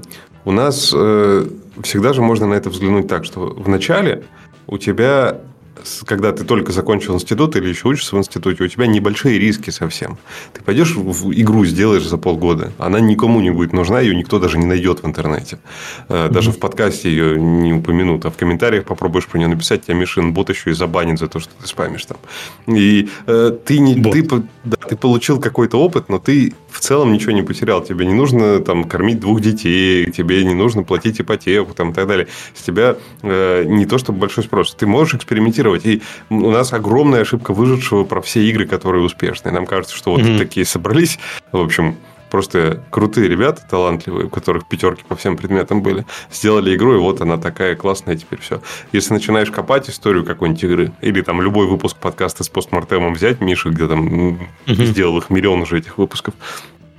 у 0.44 0.52
нас 0.52 0.92
э, 0.96 1.46
всегда 1.82 2.12
же 2.12 2.22
можно 2.22 2.46
на 2.46 2.54
это 2.54 2.70
взглянуть 2.70 3.08
так, 3.08 3.24
что 3.24 3.40
в 3.40 3.68
начале 3.68 4.24
у 4.66 4.78
тебя 4.78 5.40
когда 6.04 6.32
ты 6.32 6.44
только 6.44 6.72
закончил 6.72 7.14
институт 7.14 7.56
или 7.56 7.68
еще 7.68 7.88
учишься 7.88 8.16
в 8.16 8.18
институте, 8.18 8.64
у 8.64 8.68
тебя 8.68 8.86
небольшие 8.86 9.38
риски 9.38 9.70
совсем. 9.70 10.18
Ты 10.52 10.62
пойдешь 10.62 10.94
в 10.96 11.32
игру 11.32 11.64
сделаешь 11.64 12.06
за 12.06 12.18
полгода, 12.18 12.72
она 12.78 13.00
никому 13.00 13.40
не 13.40 13.50
будет 13.50 13.72
нужна, 13.72 14.00
ее 14.00 14.14
никто 14.14 14.38
даже 14.38 14.58
не 14.58 14.66
найдет 14.66 15.02
в 15.02 15.06
интернете. 15.06 15.58
Э, 16.08 16.28
даже 16.30 16.50
mm-hmm. 16.50 16.54
в 16.54 16.58
подкасте 16.58 17.10
ее 17.10 17.40
не 17.40 17.72
упомянут, 17.72 18.24
а 18.24 18.30
в 18.30 18.36
комментариях 18.36 18.84
попробуешь 18.84 19.26
про 19.26 19.38
нее 19.38 19.48
написать, 19.48 19.86
тебя 19.86 19.94
Мишин 19.94 20.32
бот 20.32 20.50
еще 20.50 20.70
и 20.70 20.74
забанит 20.74 21.18
за 21.18 21.28
то, 21.28 21.40
что 21.40 21.52
ты 21.60 21.66
спамишь 21.66 22.04
там. 22.06 22.18
И 22.66 23.08
э, 23.26 23.56
ты, 23.64 23.78
не, 23.78 24.02
ты, 24.02 24.22
да, 24.64 24.76
ты 24.76 24.96
получил 24.96 25.40
какой-то 25.40 25.80
опыт, 25.80 26.08
но 26.08 26.18
ты 26.18 26.54
в 26.70 26.80
целом 26.80 27.12
ничего 27.12 27.32
не 27.32 27.42
потерял. 27.42 27.82
Тебе 27.82 28.06
не 28.06 28.14
нужно 28.14 28.60
там 28.60 28.84
кормить 28.84 29.20
двух 29.20 29.40
детей, 29.40 30.10
тебе 30.10 30.44
не 30.44 30.54
нужно 30.54 30.82
платить 30.82 31.20
ипотеку 31.20 31.74
там, 31.74 31.90
и 31.90 31.94
так 31.94 32.06
далее. 32.06 32.28
С 32.54 32.62
тебя 32.62 32.96
э, 33.22 33.64
не 33.66 33.86
то 33.86 33.98
чтобы 33.98 34.18
большой 34.18 34.44
спрос. 34.44 34.74
Ты 34.74 34.86
можешь 34.86 35.14
экспериментировать. 35.14 35.69
И 35.76 36.02
у 36.28 36.50
нас 36.50 36.72
огромная 36.72 37.22
ошибка 37.22 37.52
выжившего 37.52 38.04
про 38.04 38.20
все 38.20 38.42
игры, 38.44 38.66
которые 38.66 39.04
успешные. 39.04 39.52
Нам 39.52 39.66
кажется, 39.66 39.96
что 39.96 40.12
вот 40.12 40.20
mm-hmm. 40.20 40.38
такие 40.38 40.66
собрались. 40.66 41.18
В 41.52 41.60
общем, 41.60 41.96
просто 42.30 42.82
крутые 42.90 43.28
ребята, 43.28 43.62
талантливые, 43.68 44.26
у 44.26 44.30
которых 44.30 44.66
пятерки 44.66 45.02
по 45.06 45.16
всем 45.16 45.36
предметам 45.36 45.82
были, 45.82 46.06
сделали 46.32 46.74
игру, 46.74 46.94
и 46.94 46.98
вот 46.98 47.20
она 47.20 47.36
такая 47.36 47.74
классная 47.74 48.16
теперь 48.16 48.40
все. 48.40 48.62
Если 48.92 49.12
начинаешь 49.12 49.50
копать 49.50 49.90
историю 49.90 50.24
какой-нибудь 50.24 50.64
игры, 50.64 50.92
или 51.00 51.20
там 51.20 51.42
любой 51.42 51.66
выпуск 51.66 51.96
подкаста 51.96 52.44
с 52.44 52.48
постмортемом 52.48 53.14
взять, 53.14 53.40
Миша, 53.40 53.70
где 53.70 53.86
там 53.86 54.06
угу. 54.06 54.38
сделал 54.66 55.18
их 55.18 55.28
миллион 55.30 55.62
уже 55.62 55.78
этих 55.78 55.98
выпусков, 55.98 56.34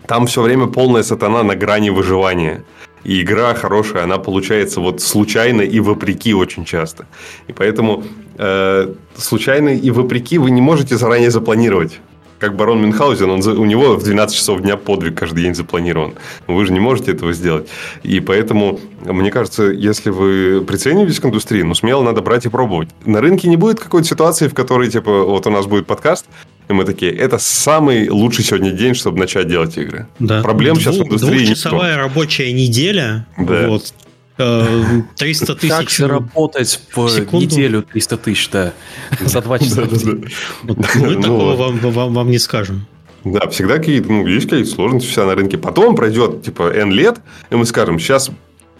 там 0.05 0.27
все 0.27 0.41
время 0.41 0.67
полная 0.67 1.03
сатана 1.03 1.43
на 1.43 1.55
грани 1.55 1.89
выживания. 1.89 2.63
И 3.03 3.21
игра 3.21 3.55
хорошая, 3.55 4.03
она 4.03 4.19
получается 4.19 4.79
вот 4.79 5.01
случайно 5.01 5.61
и 5.61 5.79
вопреки 5.79 6.35
очень 6.35 6.65
часто. 6.65 7.07
И 7.47 7.53
поэтому 7.53 8.03
э, 8.37 8.93
случайно 9.17 9.69
и 9.69 9.91
вопреки 9.91 10.37
вы 10.37 10.51
не 10.51 10.61
можете 10.61 10.97
заранее 10.97 11.31
запланировать 11.31 11.99
как 12.41 12.55
барон 12.55 12.81
Мюнхгаузен, 12.81 13.29
он, 13.29 13.41
у 13.47 13.65
него 13.65 13.95
в 13.95 14.03
12 14.03 14.35
часов 14.35 14.61
дня 14.61 14.75
подвиг 14.75 15.15
каждый 15.15 15.43
день 15.43 15.53
запланирован. 15.53 16.15
Вы 16.47 16.65
же 16.65 16.73
не 16.73 16.79
можете 16.79 17.11
этого 17.11 17.33
сделать. 17.33 17.67
И 18.01 18.19
поэтому, 18.19 18.79
мне 19.05 19.29
кажется, 19.29 19.65
если 19.65 20.09
вы 20.09 20.65
прицениваетесь 20.67 21.19
к 21.19 21.25
индустрии, 21.25 21.61
ну, 21.61 21.75
смело 21.75 22.01
надо 22.01 22.21
брать 22.21 22.47
и 22.47 22.49
пробовать. 22.49 22.89
На 23.05 23.21
рынке 23.21 23.47
не 23.47 23.57
будет 23.57 23.79
какой-то 23.79 24.07
ситуации, 24.07 24.47
в 24.47 24.55
которой, 24.55 24.89
типа, 24.89 25.23
вот 25.23 25.45
у 25.45 25.51
нас 25.51 25.67
будет 25.67 25.85
подкаст, 25.85 26.25
и 26.67 26.73
мы 26.73 26.83
такие, 26.83 27.11
это 27.11 27.37
самый 27.37 28.09
лучший 28.09 28.43
сегодня 28.43 28.71
день, 28.71 28.95
чтобы 28.95 29.19
начать 29.19 29.47
делать 29.47 29.77
игры. 29.77 30.07
Да. 30.17 30.41
Проблем 30.41 30.73
Двух, 30.73 30.83
сейчас 30.83 30.97
в 30.97 31.03
индустрии 31.03 31.45
Двухчасовая 31.45 31.97
рабочая 31.97 32.51
неделя. 32.53 33.27
Да. 33.37 33.67
Вот. 33.67 33.93
300 35.15 35.51
э, 35.51 35.55
тысяч. 35.55 35.69
Как 35.71 35.89
заработать 35.89 36.81
в 36.95 37.09
секунду? 37.09 37.45
неделю 37.45 37.83
300 37.83 38.17
тысяч, 38.17 38.49
да, 38.49 38.73
за 39.19 39.41
два 39.41 39.59
часа. 39.59 39.87
Мы 40.63 41.21
такого 41.21 42.09
вам 42.09 42.29
не 42.29 42.39
скажем. 42.39 42.85
Да, 43.23 43.47
всегда 43.49 43.77
какие-то, 43.77 44.11
ну, 44.11 44.25
есть 44.25 44.49
какие-то 44.49 44.71
сложности 44.71 45.09
вся 45.09 45.25
на 45.25 45.35
рынке. 45.35 45.57
Потом 45.57 45.95
пройдет, 45.95 46.43
типа, 46.43 46.71
N 46.73 46.91
лет, 46.91 47.19
и 47.51 47.55
мы 47.55 47.65
скажем, 47.65 47.99
сейчас 47.99 48.31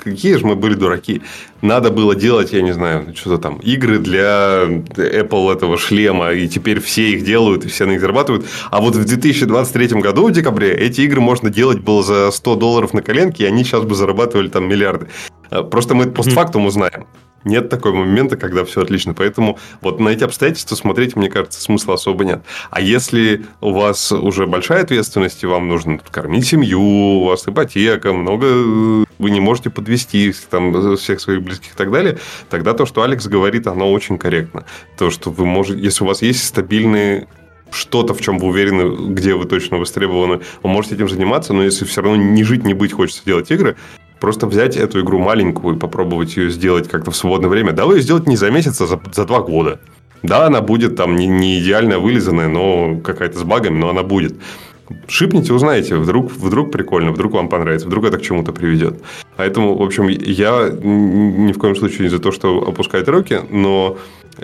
какие 0.04 0.36
же 0.36 0.46
мы 0.46 0.56
были 0.56 0.74
дураки. 0.74 1.22
Надо 1.62 1.92
было 1.92 2.16
делать, 2.16 2.54
я 2.54 2.62
не 2.62 2.72
знаю, 2.72 3.14
что-то 3.16 3.38
там, 3.38 3.58
игры 3.58 4.00
для 4.00 4.64
Apple 4.64 5.54
этого 5.54 5.78
шлема, 5.78 6.32
и 6.32 6.48
теперь 6.48 6.80
все 6.80 7.12
их 7.12 7.24
делают, 7.24 7.66
и 7.66 7.68
все 7.68 7.86
на 7.86 7.92
них 7.92 8.02
зарабатывают. 8.02 8.46
А 8.72 8.82
вот 8.82 8.96
в 8.96 9.06
2023 9.06 10.02
году, 10.02 10.28
в 10.28 10.32
декабре, 10.32 10.74
эти 10.74 11.02
игры 11.02 11.22
можно 11.22 11.50
делать 11.50 11.80
было 11.80 12.04
за 12.04 12.32
100 12.32 12.56
долларов 12.56 12.94
на 12.94 13.02
коленке, 13.02 13.44
и 13.44 13.48
они 13.48 13.64
сейчас 13.64 13.84
бы 13.84 13.96
зарабатывали 13.96 14.48
там 14.48 14.68
миллиарды. 14.68 15.08
Э, 15.52 15.64
просто 15.64 15.94
мы 15.94 16.08
постфактум 16.08 16.66
узнаем. 16.66 17.06
Нет 17.44 17.70
такого 17.70 17.96
момента, 17.96 18.38
когда 18.38 18.64
все 18.66 18.82
отлично. 18.82 19.14
Поэтому 19.14 19.58
вот 19.82 20.00
на 20.00 20.10
эти 20.10 20.24
обстоятельства 20.24 20.76
смотреть, 20.76 21.16
мне 21.16 21.30
кажется, 21.30 21.60
смысла 21.60 21.96
особо 21.96 22.24
нет. 22.24 22.44
А 22.70 22.82
если 22.82 23.46
у 23.62 23.74
вас 23.74 24.12
уже 24.12 24.46
большая 24.46 24.84
ответственность, 24.84 25.42
и 25.44 25.48
вам 25.48 25.68
нужно 25.68 25.98
кормить 25.98 26.48
семью, 26.48 26.80
у 26.82 27.26
вас 27.26 27.48
ипотека, 27.48 28.14
много 28.14 28.46
вы 28.46 29.32
не 29.32 29.40
можете 29.40 29.72
подвести 29.72 30.34
там, 30.50 30.98
всех 30.98 31.20
своих 31.20 31.42
близких 31.42 31.74
и 31.74 31.76
так 31.76 31.92
далее, 31.92 32.20
тогда 32.50 32.74
то, 32.74 32.86
что 32.86 33.02
Алекс 33.02 33.26
говорит, 33.28 33.66
оно 33.66 33.92
очень 33.92 34.20
корректно. 34.20 34.66
То, 34.98 35.10
что 35.10 35.32
вы 35.32 35.46
можете, 35.46 35.82
если 35.82 36.04
у 36.04 36.08
вас 36.08 36.22
есть 36.22 36.46
стабильные 36.46 37.28
что-то, 37.72 38.14
в 38.14 38.22
чем 38.22 38.38
вы 38.38 38.50
уверены, 38.50 39.14
где 39.14 39.34
вы 39.34 39.46
точно 39.46 39.78
востребованы, 39.78 40.42
вы 40.62 40.70
можете 40.70 40.96
этим 40.96 41.10
заниматься, 41.10 41.54
но 41.54 41.64
если 41.64 41.86
все 41.86 42.02
равно 42.02 42.22
не 42.22 42.44
жить, 42.44 42.66
не 42.66 42.74
быть, 42.74 42.92
хочется 42.92 43.24
делать 43.26 43.50
игры, 43.50 43.78
Просто 44.22 44.46
взять 44.46 44.78
эту 44.78 45.02
игру 45.02 45.18
маленькую 45.18 45.76
и 45.76 45.80
попробовать 45.80 46.38
ее 46.38 46.52
сделать 46.52 46.88
как-то 46.88 47.10
в 47.10 47.16
свободное 47.16 47.50
время. 47.50 47.72
Да, 47.72 47.88
вы 47.88 47.96
ее 47.96 48.02
сделать 48.04 48.28
не 48.28 48.38
за 48.38 48.52
месяц, 48.52 48.80
а 48.80 48.86
за, 48.86 49.02
за 49.12 49.26
два 49.26 49.42
года. 49.42 49.80
Да, 50.22 50.46
она 50.46 50.62
будет 50.62 50.96
там 50.96 51.16
не, 51.16 51.26
не 51.26 51.60
идеально 51.60 51.98
вылизанная, 51.98 52.48
но 52.48 53.00
какая-то 53.04 53.40
с 53.40 53.44
багами, 53.44 53.80
но 53.80 53.90
она 53.90 54.04
будет. 54.04 54.36
Шипните, 55.08 55.54
узнаете, 55.54 55.96
вдруг, 55.96 56.32
вдруг 56.32 56.72
прикольно, 56.72 57.12
вдруг 57.12 57.34
вам 57.34 57.50
понравится, 57.50 57.88
вдруг 57.88 58.06
это 58.06 58.20
к 58.20 58.22
чему-то 58.22 58.52
приведет. 58.52 59.02
Поэтому, 59.38 59.76
в 59.76 59.82
общем, 59.82 60.08
я 60.08 60.70
ни 60.70 61.52
в 61.52 61.58
коем 61.58 61.76
случае 61.76 62.04
не 62.04 62.10
за 62.10 62.20
то, 62.20 62.32
что 62.32 62.60
опускать 62.68 63.08
руки, 63.08 63.40
но 63.50 63.98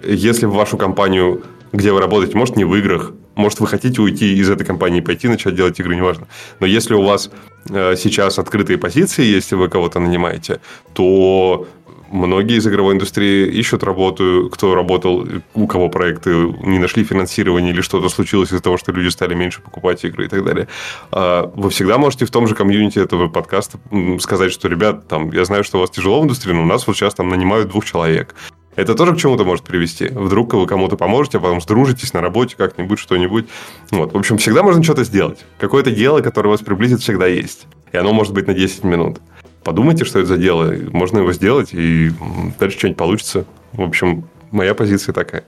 если 0.03 0.47
в 0.47 0.53
вашу 0.53 0.77
компанию, 0.77 1.43
где 1.71 1.91
вы 1.91 2.01
работаете, 2.01 2.35
может, 2.35 2.55
не 2.55 2.65
в 2.65 2.73
играх, 2.73 3.11
может, 3.37 3.59
вы 3.59 3.67
хотите 3.67 4.01
уйти 4.01 4.35
из 4.35 4.49
этой 4.49 4.65
компании 4.65 5.01
пойти 5.01 5.27
начать 5.27 5.55
делать 5.55 5.79
игры, 5.79 5.95
неважно. 5.95 6.27
Но 6.59 6.67
если 6.67 6.95
у 6.95 7.03
вас 7.03 7.31
э, 7.69 7.95
сейчас 7.95 8.39
открытые 8.39 8.77
позиции, 8.77 9.23
если 9.23 9.55
вы 9.55 9.69
кого-то 9.69 9.99
нанимаете, 9.99 10.59
то 10.93 11.67
многие 12.11 12.57
из 12.57 12.67
игровой 12.67 12.95
индустрии 12.95 13.47
ищут 13.47 13.83
работу, 13.83 14.49
кто 14.51 14.75
работал, 14.75 15.27
у 15.53 15.67
кого 15.67 15.89
проекты 15.89 16.29
не 16.63 16.79
нашли 16.79 17.03
финансирование 17.03 17.71
или 17.71 17.81
что-то 17.81 18.09
случилось 18.09 18.49
из-за 18.49 18.61
того, 18.61 18.77
что 18.77 18.91
люди 18.91 19.09
стали 19.09 19.35
меньше 19.35 19.61
покупать 19.61 20.03
игры 20.05 20.25
и 20.25 20.27
так 20.27 20.43
далее. 20.43 20.67
А, 21.11 21.51
вы 21.55 21.69
всегда 21.69 21.97
можете 21.97 22.25
в 22.25 22.31
том 22.31 22.47
же 22.47 22.55
комьюнити 22.55 22.99
этого 22.99 23.27
подкаста 23.27 23.79
сказать, 24.19 24.51
что, 24.51 24.67
ребят, 24.67 25.07
там, 25.07 25.31
я 25.31 25.45
знаю, 25.45 25.63
что 25.63 25.77
у 25.77 25.81
вас 25.81 25.89
тяжело 25.89 26.21
в 26.21 26.23
индустрии, 26.23 26.53
но 26.53 26.63
у 26.63 26.65
нас 26.65 26.87
вот 26.87 26.95
сейчас 26.95 27.13
там 27.13 27.29
нанимают 27.29 27.69
двух 27.69 27.85
человек 27.85 28.35
это 28.77 28.93
тоже 28.93 29.15
к 29.15 29.17
чему-то 29.17 29.43
может 29.43 29.65
привести. 29.65 30.07
Вдруг 30.07 30.53
вы 30.53 30.67
кому-то 30.67 30.95
поможете, 30.95 31.39
а 31.39 31.41
потом 31.41 31.59
сдружитесь 31.59 32.13
на 32.13 32.21
работе 32.21 32.55
как-нибудь, 32.55 32.99
что-нибудь. 32.99 33.47
Вот. 33.89 34.13
В 34.13 34.17
общем, 34.17 34.37
всегда 34.37 34.61
можно 34.61 34.83
что-то 34.83 35.03
сделать. 35.03 35.39
Какое-то 35.59 35.91
дело, 35.91 36.21
которое 36.21 36.49
вас 36.49 36.61
приблизит, 36.61 37.01
всегда 37.01 37.25
есть. 37.25 37.65
И 37.91 37.97
оно 37.97 38.13
может 38.13 38.33
быть 38.33 38.45
на 38.47 38.53
10 38.53 38.83
минут. 38.83 39.19
Подумайте, 39.63 40.05
что 40.05 40.19
это 40.19 40.27
за 40.27 40.37
дело. 40.37 40.73
Можно 40.91 41.19
его 41.19 41.33
сделать, 41.33 41.69
и 41.73 42.11
дальше 42.59 42.77
что-нибудь 42.77 42.97
получится. 42.97 43.45
В 43.73 43.81
общем, 43.81 44.29
моя 44.51 44.75
позиция 44.75 45.11
такая. 45.11 45.43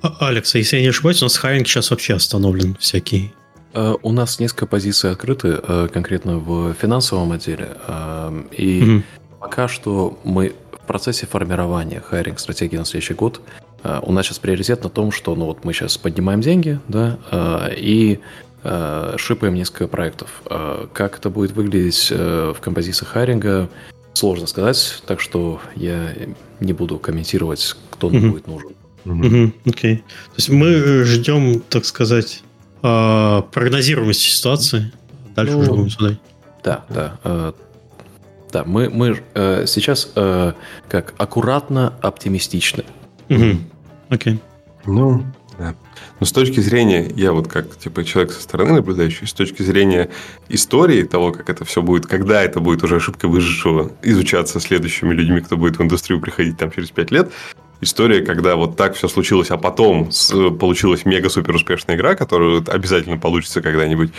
А, 0.00 0.28
Алекс, 0.28 0.54
если 0.54 0.76
я 0.76 0.82
не 0.82 0.88
ошибаюсь, 0.88 1.20
у 1.22 1.24
нас 1.24 1.36
хайринг 1.36 1.66
сейчас 1.66 1.90
вообще 1.90 2.14
остановлен 2.14 2.76
всякий. 2.78 3.32
Э, 3.74 3.96
у 4.00 4.12
нас 4.12 4.38
несколько 4.38 4.66
позиций 4.66 5.10
открыты, 5.10 5.60
э, 5.60 5.88
конкретно 5.92 6.38
в 6.38 6.74
финансовом 6.74 7.32
отделе. 7.32 7.76
Э, 7.86 8.42
и 8.52 8.80
mm 8.82 9.02
пока 9.40 9.68
что 9.68 10.20
мы 10.22 10.52
процессе 10.90 11.24
формирования 11.24 12.00
hiring 12.00 12.40
стратегии 12.40 12.76
на 12.76 12.84
следующий 12.84 13.14
год 13.14 13.40
э, 13.84 14.00
у 14.02 14.10
нас 14.10 14.26
сейчас 14.26 14.40
приоритет 14.40 14.82
на 14.82 14.90
том, 14.90 15.12
что 15.12 15.36
ну 15.36 15.44
вот 15.44 15.64
мы 15.64 15.72
сейчас 15.72 15.96
поднимаем 15.96 16.40
деньги, 16.40 16.80
да, 16.88 17.16
э, 17.30 17.74
и 17.76 18.18
э, 18.64 19.14
шипаем 19.16 19.54
несколько 19.54 19.86
проектов. 19.86 20.42
Как 20.92 21.18
это 21.18 21.30
будет 21.30 21.52
выглядеть 21.52 22.10
в 22.10 22.56
композиции 22.60 23.04
hiring 23.04 23.52
а, 23.52 23.68
сложно 24.14 24.48
сказать, 24.48 25.00
так 25.06 25.20
что 25.20 25.60
я 25.76 26.12
не 26.58 26.72
буду 26.72 26.98
комментировать, 26.98 27.76
кто 27.92 28.10
нам 28.10 28.24
mm-hmm. 28.24 28.30
будет 28.30 28.46
нужен. 28.48 28.70
Окей. 29.04 29.14
Mm-hmm. 29.14 29.52
Okay. 29.66 29.96
То 29.98 30.36
есть 30.38 30.48
мы 30.48 31.04
ждем, 31.04 31.60
так 31.60 31.84
сказать, 31.84 32.42
прогнозируемости 32.80 34.28
ситуации. 34.28 34.90
Дальше 35.36 35.52
Ну, 35.52 35.58
уже 35.60 35.70
будем 35.70 35.90
сюда. 35.90 36.18
Да, 36.64 36.84
да. 36.88 37.54
Да, 38.50 38.64
мы, 38.64 38.90
мы 38.90 39.22
э, 39.34 39.64
сейчас 39.66 40.10
э, 40.14 40.52
как 40.88 41.14
аккуратно 41.18 41.94
оптимистичны. 42.02 42.84
Мгм. 43.28 43.64
Окей. 44.08 44.40
Ну, 44.86 45.24
да. 45.58 45.74
Но 46.18 46.26
с 46.26 46.32
точки 46.32 46.60
зрения, 46.60 47.10
я 47.14 47.32
вот 47.32 47.48
как 47.48 47.76
типа 47.76 48.04
человек 48.04 48.32
со 48.32 48.40
стороны 48.42 48.72
наблюдающий, 48.72 49.26
с 49.26 49.32
точки 49.32 49.62
зрения 49.62 50.08
истории 50.48 51.02
того, 51.02 51.32
как 51.32 51.50
это 51.50 51.64
все 51.64 51.82
будет, 51.82 52.06
когда 52.06 52.42
это 52.42 52.60
будет 52.60 52.82
уже 52.82 52.96
ошибка 52.96 53.28
выжившего 53.28 53.92
изучаться 54.02 54.58
следующими 54.60 55.12
людьми, 55.12 55.40
кто 55.40 55.56
будет 55.56 55.78
в 55.78 55.82
индустрию 55.82 56.20
приходить 56.20 56.56
там 56.56 56.70
через 56.70 56.90
пять 56.90 57.10
лет, 57.10 57.30
история, 57.82 58.24
когда 58.24 58.56
вот 58.56 58.76
так 58.76 58.94
все 58.94 59.06
случилось, 59.08 59.50
а 59.50 59.58
потом 59.58 60.10
с- 60.10 60.50
получилась 60.50 61.04
мега-супер 61.04 61.54
успешная 61.54 61.96
игра, 61.96 62.14
которая 62.14 62.62
обязательно 62.66 63.18
получится 63.18 63.60
когда-нибудь, 63.60 64.12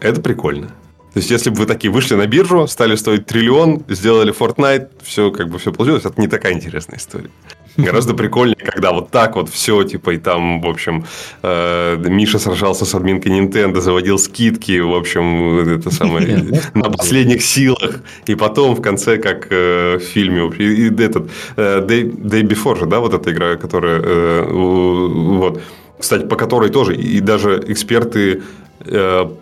это 0.00 0.20
прикольно. 0.20 0.70
То 1.12 1.20
есть, 1.20 1.30
если 1.30 1.50
бы 1.50 1.56
вы 1.56 1.66
такие 1.66 1.90
вышли 1.90 2.14
на 2.14 2.26
биржу, 2.26 2.66
стали 2.66 2.94
стоить 2.96 3.26
триллион, 3.26 3.82
сделали 3.88 4.32
Fortnite, 4.32 4.88
все 5.02 5.30
как 5.30 5.48
бы 5.48 5.58
все 5.58 5.72
получилось, 5.72 6.04
это 6.04 6.20
не 6.20 6.28
такая 6.28 6.52
интересная 6.52 6.98
история. 6.98 7.30
Гораздо 7.78 8.12
прикольнее, 8.14 8.56
когда 8.56 8.92
вот 8.92 9.10
так 9.10 9.36
вот 9.36 9.48
все, 9.48 9.84
типа, 9.84 10.10
и 10.10 10.18
там, 10.18 10.60
в 10.60 10.66
общем, 10.66 11.04
э, 11.42 11.96
Миша 11.96 12.40
сражался 12.40 12.84
с 12.84 12.94
админкой 12.94 13.30
Nintendo, 13.30 13.80
заводил 13.80 14.18
скидки, 14.18 14.80
в 14.80 14.94
общем, 14.94 15.60
это 15.60 15.90
самое, 15.92 16.60
на 16.74 16.90
последних 16.90 17.40
силах, 17.40 18.00
и 18.26 18.34
потом 18.34 18.74
в 18.74 18.82
конце, 18.82 19.16
как 19.16 19.46
э, 19.50 19.98
в 19.98 20.02
фильме, 20.02 20.50
и, 20.58 20.88
и 20.88 21.02
этот, 21.02 21.30
э, 21.56 21.86
Day, 21.86 22.10
Day 22.10 22.42
Before 22.42 22.80
же, 22.80 22.86
да, 22.86 22.98
вот 22.98 23.14
эта 23.14 23.30
игра, 23.30 23.54
которая, 23.54 24.00
э, 24.02 24.44
вот, 24.50 25.62
кстати, 26.00 26.26
по 26.26 26.34
которой 26.34 26.70
тоже, 26.70 26.96
и 26.96 27.20
даже 27.20 27.62
эксперты 27.68 28.42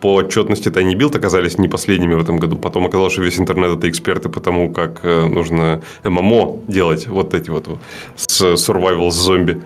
по 0.00 0.14
отчетности 0.14 0.68
Tiny 0.68 0.94
Build 0.94 1.16
оказались 1.16 1.58
не 1.58 1.68
последними 1.68 2.14
в 2.14 2.20
этом 2.20 2.38
году. 2.38 2.56
Потом 2.56 2.86
оказалось, 2.86 3.12
что 3.12 3.22
весь 3.22 3.38
интернет 3.38 3.76
это 3.76 3.88
эксперты 3.88 4.28
по 4.28 4.40
тому, 4.40 4.72
как 4.72 5.00
э, 5.02 5.26
нужно 5.26 5.82
ММО 6.04 6.60
делать, 6.68 7.06
вот 7.06 7.34
эти 7.34 7.50
вот 7.50 7.68
с 8.16 8.40
survival 8.54 9.10
с 9.10 9.14
зомби. 9.14 9.62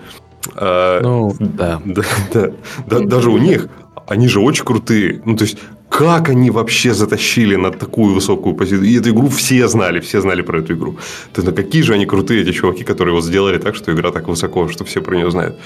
Э, 0.56 1.00
Ну, 1.02 1.34
да. 1.38 1.80
да, 1.84 2.02
да. 2.32 2.50
Да, 2.86 3.00
даже 3.00 3.30
у 3.30 3.38
них, 3.38 3.68
они 4.06 4.28
же 4.28 4.40
очень 4.40 4.64
крутые. 4.64 5.22
Ну, 5.24 5.36
то 5.36 5.44
есть, 5.44 5.58
как 5.88 6.28
они 6.28 6.50
вообще 6.50 6.94
затащили 6.94 7.56
на 7.56 7.70
такую 7.70 8.14
высокую 8.14 8.54
позицию? 8.54 8.88
И 8.88 8.98
эту 8.98 9.10
игру 9.10 9.28
все 9.28 9.68
знали, 9.68 10.00
все 10.00 10.20
знали 10.20 10.42
про 10.42 10.58
эту 10.60 10.74
игру. 10.74 10.92
То 11.32 11.42
есть, 11.42 11.48
ну, 11.48 11.54
какие 11.54 11.82
же 11.82 11.94
они 11.94 12.06
крутые, 12.06 12.42
эти 12.42 12.52
чуваки, 12.52 12.84
которые 12.84 13.14
вот 13.14 13.24
сделали 13.24 13.58
так, 13.58 13.74
что 13.74 13.92
игра 13.92 14.10
так 14.10 14.28
высоко, 14.28 14.68
что 14.68 14.84
все 14.84 15.00
про 15.00 15.16
нее 15.16 15.30
знают. 15.30 15.56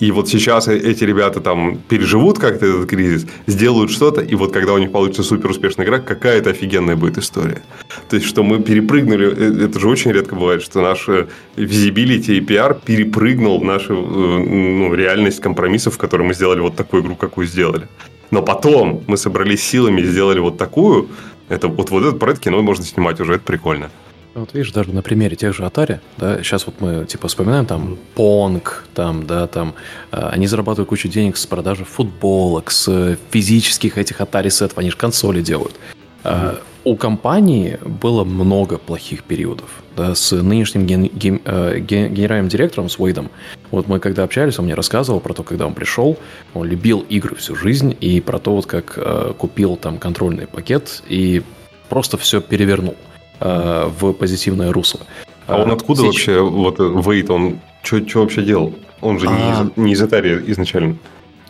И 0.00 0.10
вот 0.10 0.28
сейчас 0.28 0.68
э- 0.68 0.76
эти 0.76 1.04
ребята 1.04 1.40
там 1.40 1.78
переживут 1.88 2.38
как-то 2.38 2.66
этот 2.66 2.90
кризис, 2.90 3.26
сделают 3.46 3.90
что-то, 3.90 4.20
и 4.20 4.34
вот 4.34 4.52
когда 4.52 4.72
у 4.72 4.78
них 4.78 4.92
получится 4.92 5.22
супер 5.22 5.50
успешная 5.50 5.86
игра, 5.86 5.98
какая-то 5.98 6.50
офигенная 6.50 6.96
будет 6.96 7.18
история. 7.18 7.62
То 8.08 8.16
есть, 8.16 8.26
что 8.26 8.42
мы 8.42 8.60
перепрыгнули, 8.60 9.26
э, 9.26 9.64
это 9.66 9.78
же 9.78 9.88
очень 9.88 10.12
редко 10.12 10.34
бывает, 10.34 10.62
что 10.62 10.82
наш 10.82 11.08
визибилити 11.56 12.36
и 12.36 12.40
пиар 12.40 12.74
перепрыгнул 12.74 13.62
нашу 13.62 13.94
э, 13.94 13.98
ну, 13.98 14.94
реальность 14.94 15.40
компромиссов, 15.40 15.94
в 15.94 15.98
которой 15.98 16.22
мы 16.22 16.34
сделали 16.34 16.60
вот 16.60 16.76
такую 16.76 17.02
игру, 17.02 17.14
какую 17.14 17.46
сделали. 17.46 17.88
Но 18.30 18.42
потом 18.42 19.04
мы 19.06 19.16
собрались 19.16 19.62
силами 19.62 20.00
и 20.00 20.04
сделали 20.04 20.40
вот 20.40 20.58
такую, 20.58 21.08
это 21.48 21.68
вот, 21.68 21.90
вот 21.90 22.04
этот 22.04 22.18
проект 22.18 22.40
кино 22.40 22.62
можно 22.62 22.84
снимать 22.84 23.20
уже, 23.20 23.34
это 23.34 23.44
прикольно. 23.44 23.90
Вот 24.34 24.52
видишь, 24.52 24.72
даже 24.72 24.92
на 24.92 25.02
примере 25.02 25.36
тех 25.36 25.54
же 25.54 25.62
Atari, 25.62 26.00
да, 26.18 26.38
сейчас 26.42 26.66
вот 26.66 26.80
мы 26.80 27.04
типа 27.04 27.28
вспоминаем 27.28 27.66
там 27.66 27.96
Pong, 28.16 28.62
там, 28.92 29.26
да, 29.26 29.46
там, 29.46 29.74
э, 30.10 30.28
они 30.32 30.48
зарабатывают 30.48 30.88
кучу 30.88 31.08
денег 31.08 31.36
с 31.36 31.46
продажи 31.46 31.84
футболок, 31.84 32.72
с 32.72 32.88
э, 32.88 33.16
физических 33.30 33.96
этих 33.96 34.20
Atari 34.20 34.50
сетов, 34.50 34.78
они 34.78 34.90
же 34.90 34.96
консоли 34.96 35.40
делают. 35.40 35.76
А, 36.24 36.58
У 36.82 36.96
компании 36.96 37.78
было 37.84 38.24
много 38.24 38.76
плохих 38.78 39.22
периодов, 39.22 39.70
да, 39.96 40.14
с 40.16 40.32
нынешним 40.32 40.84
ген- 40.84 41.10
ген- 41.14 41.40
э, 41.44 41.78
ген- 41.78 42.12
генеральным 42.12 42.48
директором, 42.48 42.88
с 42.88 42.98
Уэйдом. 42.98 43.30
Вот 43.70 43.86
мы 43.88 44.00
когда 44.00 44.24
общались, 44.24 44.58
он 44.58 44.64
мне 44.64 44.74
рассказывал 44.74 45.20
про 45.20 45.32
то, 45.32 45.42
когда 45.44 45.66
он 45.66 45.74
пришел, 45.74 46.18
он 46.54 46.66
любил 46.66 47.00
игры 47.08 47.36
всю 47.36 47.54
жизнь, 47.54 47.96
и 48.00 48.20
про 48.20 48.38
то, 48.40 48.56
вот 48.56 48.66
как 48.66 48.94
э, 48.96 49.32
купил 49.38 49.76
там 49.76 49.98
контрольный 49.98 50.46
пакет 50.48 51.02
и 51.08 51.42
просто 51.88 52.18
все 52.18 52.40
перевернул 52.40 52.94
э, 52.94 53.13
в 53.44 54.12
позитивное 54.12 54.72
русло. 54.72 55.00
А 55.46 55.60
он 55.62 55.70
Э, 55.70 55.74
откуда 55.74 56.02
сеч- 56.02 56.06
вообще, 56.06 56.40
вот 56.40 56.78
Вейт, 56.78 57.30
он 57.30 57.60
что 57.82 58.00
вообще 58.20 58.42
делал? 58.42 58.74
Он 59.02 59.18
же 59.18 59.26
не, 59.28 59.34
А. 59.34 59.62
из, 59.64 59.76
не 59.76 59.92
из 59.92 60.02
Atari 60.02 60.42
изначально. 60.50 60.96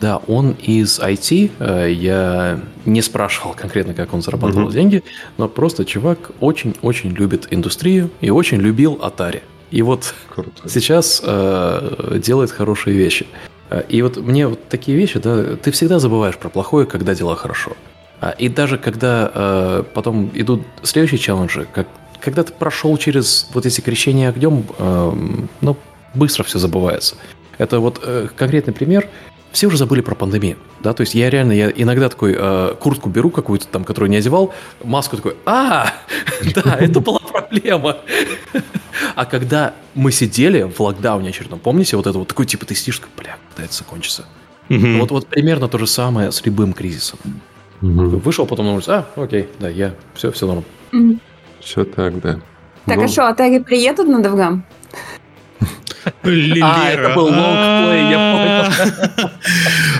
Да, 0.01 0.17
он 0.27 0.51
из 0.61 0.99
IT. 0.99 1.51
э, 1.59 1.89
Я 1.93 2.59
не 2.85 3.01
спрашивал 3.01 3.53
конкретно, 3.53 3.93
как 3.93 4.13
он 4.13 4.21
зарабатывал 4.21 4.65
Мгм. 4.65 4.73
деньги, 4.73 5.03
но 5.37 5.47
просто 5.47 5.85
чувак 5.85 6.31
очень-очень 6.41 7.11
любит 7.11 7.47
индустрию 7.51 8.09
и 8.19 8.29
очень 8.29 8.57
любил 8.57 8.95
Atari. 9.01 9.41
И 9.71 9.81
вот 9.81 10.13
Круто. 10.29 10.67
сейчас 10.67 11.21
э, 11.23 12.19
делает 12.21 12.51
хорошие 12.51 12.97
вещи. 12.97 13.25
Э, 13.69 13.83
И 13.87 14.01
вот 14.01 14.17
мне 14.17 14.47
вот 14.47 14.67
такие 14.67 14.97
вещи, 14.97 15.19
да, 15.19 15.55
ты 15.55 15.71
всегда 15.71 15.99
забываешь 15.99 16.37
про 16.37 16.49
плохое, 16.49 16.85
когда 16.85 17.15
дела 17.15 17.35
хорошо. 17.37 17.71
А, 18.25 18.31
И 18.31 18.49
даже 18.49 18.79
когда 18.79 19.31
э, 19.31 19.83
потом 19.93 20.31
идут 20.33 20.63
следующие 20.81 21.19
челленджи, 21.19 21.67
как, 21.71 21.87
когда 22.19 22.41
ты 22.41 22.53
прошел 22.53 22.97
через 22.97 23.47
вот 23.53 23.67
эти 23.67 23.81
крещения 23.81 24.29
огнем, 24.29 24.65
эм, 24.79 25.47
ну, 25.61 25.77
быстро 26.15 26.43
все 26.43 26.57
забывается. 26.57 27.17
Это 27.59 27.79
вот 27.79 28.01
э, 28.01 28.27
конкретный 28.35 28.73
пример. 28.73 29.07
Все 29.51 29.67
уже 29.67 29.77
забыли 29.77 30.01
про 30.01 30.15
пандемию, 30.15 30.57
да, 30.81 30.93
то 30.93 31.01
есть 31.01 31.13
я 31.13 31.29
реально, 31.29 31.51
я 31.51 31.69
иногда 31.69 32.09
такой 32.09 32.35
э, 32.35 32.75
куртку 32.79 33.09
беру 33.09 33.29
какую-то 33.29 33.67
там, 33.67 33.85
которую 33.85 34.09
не 34.09 34.17
одевал, 34.17 34.53
маску 34.83 35.17
такой, 35.17 35.37
а, 35.45 35.93
да, 36.55 36.77
это 36.79 36.99
была 36.99 37.19
проблема. 37.19 37.97
А 39.15 39.25
когда 39.25 39.75
мы 39.93 40.11
сидели 40.11 40.63
в 40.63 40.79
локдауне 40.79 41.29
очередном, 41.29 41.59
помните, 41.59 41.95
вот 41.95 42.07
это 42.07 42.17
вот 42.17 42.27
такой 42.27 42.47
типа 42.47 42.65
ты 42.65 42.73
сидишь, 42.73 43.01
бля, 43.15 43.37
когда 43.53 43.65
это 43.65 43.73
закончится? 43.73 44.25
Вот, 44.67 45.11
вот 45.11 45.27
примерно 45.27 45.67
то 45.67 45.77
же 45.77 45.85
самое 45.85 46.31
с 46.31 46.43
любым 46.43 46.73
кризисом. 46.73 47.19
Вышел 47.93 48.45
потом 48.45 48.65
на 48.67 48.73
улицу, 48.73 48.91
а, 48.93 49.05
окей, 49.15 49.47
да, 49.59 49.69
я, 49.69 49.93
все, 50.15 50.31
все 50.31 50.47
норм. 50.47 50.63
Все 51.59 51.83
так, 51.83 52.19
да. 52.21 52.39
Так, 52.85 52.97
Ну, 52.97 53.03
а 53.03 53.07
что, 53.07 53.27
Атари 53.27 53.59
приедут 53.59 54.07
на 54.07 54.21
DevGAMM? 54.21 54.63
Лера. 56.23 56.67
А, 56.67 56.89
это 56.89 57.13
был 57.15 57.25
long 57.25 57.62
play, 57.62 58.09
я 58.11 58.69
понял. 59.17 59.29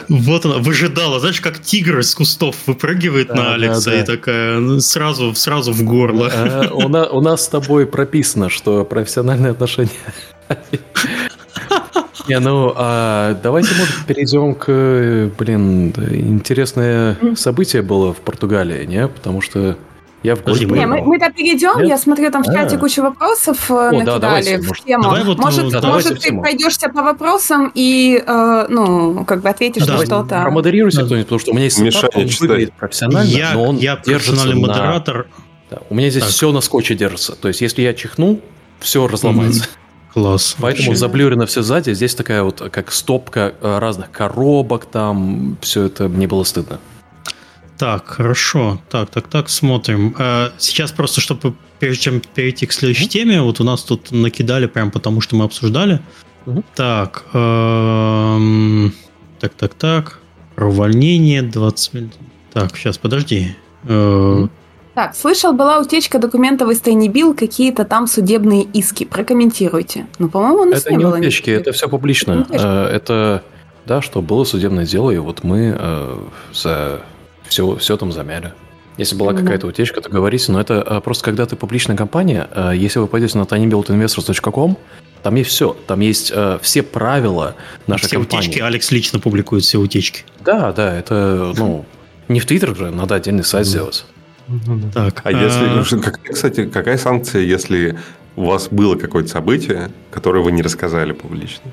Вот 0.08 0.46
она, 0.46 0.58
выжидала. 0.60 1.20
Знаешь, 1.20 1.42
как 1.42 1.60
тигр 1.60 2.00
из 2.00 2.14
кустов 2.14 2.56
выпрыгивает 2.68 3.28
Да, 3.30 3.36
на 3.36 3.54
Алекса 3.56 3.90
да. 3.92 4.00
и 4.02 4.04
такая 4.06 4.60
ну, 4.60 4.80
сразу, 4.80 5.34
сразу 5.34 5.72
в 5.74 5.84
горло. 5.84 6.30
Э, 6.32 6.68
У 6.72 6.88
на- 6.90 7.08
у 7.10 7.22
нас 7.22 7.46
с 7.46 7.48
тобой 7.48 7.88
прописано, 7.88 8.50
что 8.50 8.86
профессиональные 8.86 9.52
отношения. 9.52 9.90
Не, 12.28 12.40
ну, 12.40 12.74
а 12.76 13.34
давайте, 13.44 13.70
может, 13.76 14.06
перейдем 14.06 14.56
к, 14.56 14.66
э, 14.68 15.30
блин, 15.38 15.92
да, 15.92 16.04
интересное 16.16 17.18
событие 17.36 17.82
было 17.82 18.14
в 18.14 18.18
Португалии, 18.18 18.86
не? 18.86 19.08
Потому 19.08 19.42
что 19.42 19.78
я 20.24 20.36
в 20.36 20.40
мы- 20.46 20.78
Не, 20.78 20.88
мы, 20.88 21.02
мы-то 21.04 21.30
перейдем, 21.32 21.78
Нет? 21.80 21.88
я 21.90 21.98
смотрю, 22.00 22.32
там 22.32 22.42
в 22.44 22.48
чате 22.48 22.78
А. 22.78 22.80
кучу 22.80 23.02
вопросов 23.04 23.70
э, 23.70 23.74
О, 23.74 23.92
да, 23.92 23.98
накидали 23.98 24.20
давайте, 24.22 24.58
в 24.60 24.68
может, 24.68 24.86
тему. 24.86 25.04
давай 25.04 25.24
вот, 25.24 25.38
может, 25.38 25.70
да, 25.72 25.82
давайте 25.82 26.10
может 26.10 26.24
ты 26.24 26.30
тему. 26.30 26.42
пройдешься 26.42 26.90
по 26.90 27.04
вопросам 27.04 27.72
и, 27.76 28.24
э, 28.26 28.66
ну, 28.70 29.24
как 29.26 29.42
бы 29.42 29.50
ответишь 29.50 29.86
Да, 29.86 29.98
на 29.98 30.06
что-то. 30.06 30.42
Промодерируйте 30.42 30.98
Да. 31.00 31.06
кто-нибудь, 31.06 31.28
потому 31.28 31.40
что 31.40 31.52
у 31.52 31.54
меня 31.54 31.66
есть 31.66 31.78
сетап, 31.78 32.16
он 32.16 32.28
выглядит 32.40 32.74
профессионально, 32.74 33.28
Я, 33.30 33.54
но 33.54 33.64
он 33.66 33.78
я 33.78 33.98
профессиональный 33.98 34.56
на- 34.62 34.68
модератор. 34.68 35.28
Да, 35.70 35.78
у 35.90 35.94
меня 35.96 36.10
здесь 36.10 36.24
Так. 36.24 36.32
все 36.32 36.52
на 36.52 36.62
скотче 36.62 36.96
держится. 36.96 37.36
То 37.36 37.48
есть, 37.48 37.62
если 37.62 37.82
я 37.84 37.94
чихну, 37.94 38.40
все 38.80 39.08
разломается. 39.08 39.66
Класс. 40.16 40.56
Поэтому 40.62 40.88
Вообще. 40.88 41.00
заблюрено 41.00 41.46
все 41.46 41.62
сзади. 41.62 41.94
Здесь 41.94 42.16
такая 42.16 42.42
вот 42.42 42.62
как 42.72 42.94
стопка 42.94 43.54
э, 43.60 43.80
разных 43.80 44.12
коробок, 44.12 44.86
там 44.86 45.58
все 45.60 45.84
это 45.84 46.08
мне 46.08 46.26
было 46.26 46.46
стыдно. 46.46 46.80
Так, 47.78 48.08
хорошо. 48.08 48.82
Так, 48.90 49.10
так, 49.10 49.28
так, 49.28 49.50
смотрим. 49.50 50.16
Э, 50.18 50.52
Сейчас 50.58 50.94
просто, 50.94 51.20
чтобы 51.20 51.54
прежде 51.80 52.04
чем 52.04 52.22
перейти 52.34 52.66
к 52.66 52.72
следующей 52.72 53.10
теме, 53.10 53.42
вот 53.42 53.60
у 53.60 53.66
нас 53.66 53.84
тут 53.84 54.14
накидали 54.14 54.68
прям 54.68 54.90
потому, 54.90 55.20
что 55.20 55.36
мы 55.36 55.44
обсуждали. 55.44 56.00
Мгм. 56.46 56.64
Так, 56.76 57.26
эм, 57.34 58.94
так, 59.42 59.54
так, 59.56 59.74
так. 59.74 60.20
Про 60.56 60.70
увольнение 60.70 61.42
20 61.42 61.94
минут. 61.94 62.14
Так, 62.54 62.78
сейчас, 62.78 62.98
подожди. 62.98 63.54
Э, 63.84 64.48
Так, 64.96 65.14
слышал, 65.16 65.52
была 65.54 65.80
утечка 65.80 66.20
документов 66.20 66.70
из 66.72 66.82
Bill, 66.82 67.36
какие-то 67.36 67.84
там 67.84 68.08
судебные 68.08 68.64
иски. 68.64 69.04
Прокомментируйте. 69.04 70.08
Ну, 70.20 70.30
по-моему, 70.30 70.62
у 70.62 70.66
нас 70.66 70.82
это 70.82 70.92
не 70.92 70.98
не 70.98 71.04
было 71.04 71.18
утечки, 71.18 71.50
никаких. 71.50 71.62
это 71.68 71.72
все 71.74 71.90
публично. 71.90 72.48
Это. 72.50 72.90
Э, 72.92 72.96
Это, 72.96 73.44
да, 73.86 74.02
что 74.02 74.22
было 74.22 74.46
судебное 74.46 74.86
дело, 74.86 75.12
и 75.12 75.18
вот 75.18 75.44
мы 75.44 75.76
э, 75.78 76.18
за 76.54 77.02
все, 77.44 77.76
все 77.76 77.98
там 77.98 78.12
замяли. 78.14 78.54
Если 78.98 79.18
была 79.18 79.34
Да. 79.34 79.42
какая-то 79.42 79.68
утечка, 79.68 80.00
то 80.00 80.10
говорите, 80.10 80.50
но 80.54 80.62
это 80.62 80.82
э, 80.88 81.02
просто 81.02 81.26
когда 81.26 81.46
ты 81.46 81.58
публичная 81.58 81.98
компания, 81.98 82.48
э, 82.56 82.72
если 82.76 83.00
вы 83.00 83.08
пойдете 83.08 83.38
на 83.38 83.44
tinybuildinvestors.com, 83.44 84.78
там 85.24 85.36
есть 85.36 85.50
все. 85.50 85.76
Там 85.88 86.00
есть 86.00 86.32
э, 86.34 86.58
все 86.62 86.84
правила 86.84 87.56
нашей 87.88 88.06
все 88.08 88.16
компании. 88.20 88.46
утечки, 88.48 88.62
Алекс 88.62 88.90
лично 88.92 89.20
публикует 89.20 89.64
все 89.64 89.78
утечки. 89.80 90.24
Да, 90.46 90.72
да, 90.72 90.98
это, 90.98 91.52
ну, 91.58 91.84
не 92.30 92.40
в 92.40 92.46
Твиттер 92.46 92.76
же, 92.78 92.92
надо 92.92 93.16
отдельный 93.16 93.44
сайт 93.44 93.66
сделать. 93.68 94.06
Так, 94.94 95.22
А 95.24 95.32
если, 95.32 95.66
а, 95.66 95.84
ну, 95.92 96.02
какая, 96.02 96.34
кстати, 96.34 96.66
какая 96.66 96.98
санкция, 96.98 97.42
если 97.42 97.98
у 98.36 98.46
вас 98.46 98.68
было 98.70 98.96
какое-то 98.96 99.30
событие, 99.30 99.90
которое 100.12 100.44
вы 100.44 100.52
не 100.52 100.62
рассказали 100.62 101.14
публично? 101.14 101.72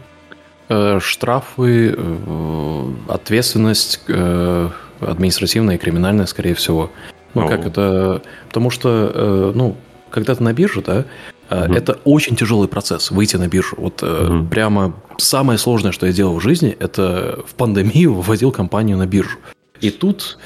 Э, 0.69 0.99
штрафы, 1.01 1.95
э, 1.97 2.93
ответственность 3.09 4.01
э, 4.09 4.71
административная 5.01 5.75
и 5.75 5.79
криминальная, 5.79 6.27
скорее 6.27 6.55
всего. 6.55 6.91
Ну, 7.35 7.47
О. 7.47 7.49
как 7.49 7.67
это... 7.67 8.23
Потому 8.49 8.71
что, 8.71 9.53
ну, 9.55 9.77
когда 10.11 10.35
ты 10.35 10.43
на 10.43 10.53
бирже, 10.53 10.83
да, 10.83 11.05
Мгм. 11.51 11.75
это 11.75 11.99
очень 12.05 12.37
тяжелый 12.37 12.69
процесс, 12.69 13.11
выйти 13.11 13.37
на 13.37 13.49
биржу. 13.49 13.77
Вот 13.79 14.01
Мгм. 14.03 14.49
прямо 14.49 14.95
самое 15.19 15.59
сложное, 15.59 15.93
что 15.93 16.07
я 16.07 16.13
делал 16.13 16.39
в 16.39 16.43
жизни, 16.43 16.75
это 16.79 17.41
в 17.47 17.55
пандемию 17.55 18.15
выводил 18.15 18.53
компанию 18.53 18.97
на 18.97 19.07
биржу. 19.07 19.39
И 19.81 19.91
тут, 19.91 20.39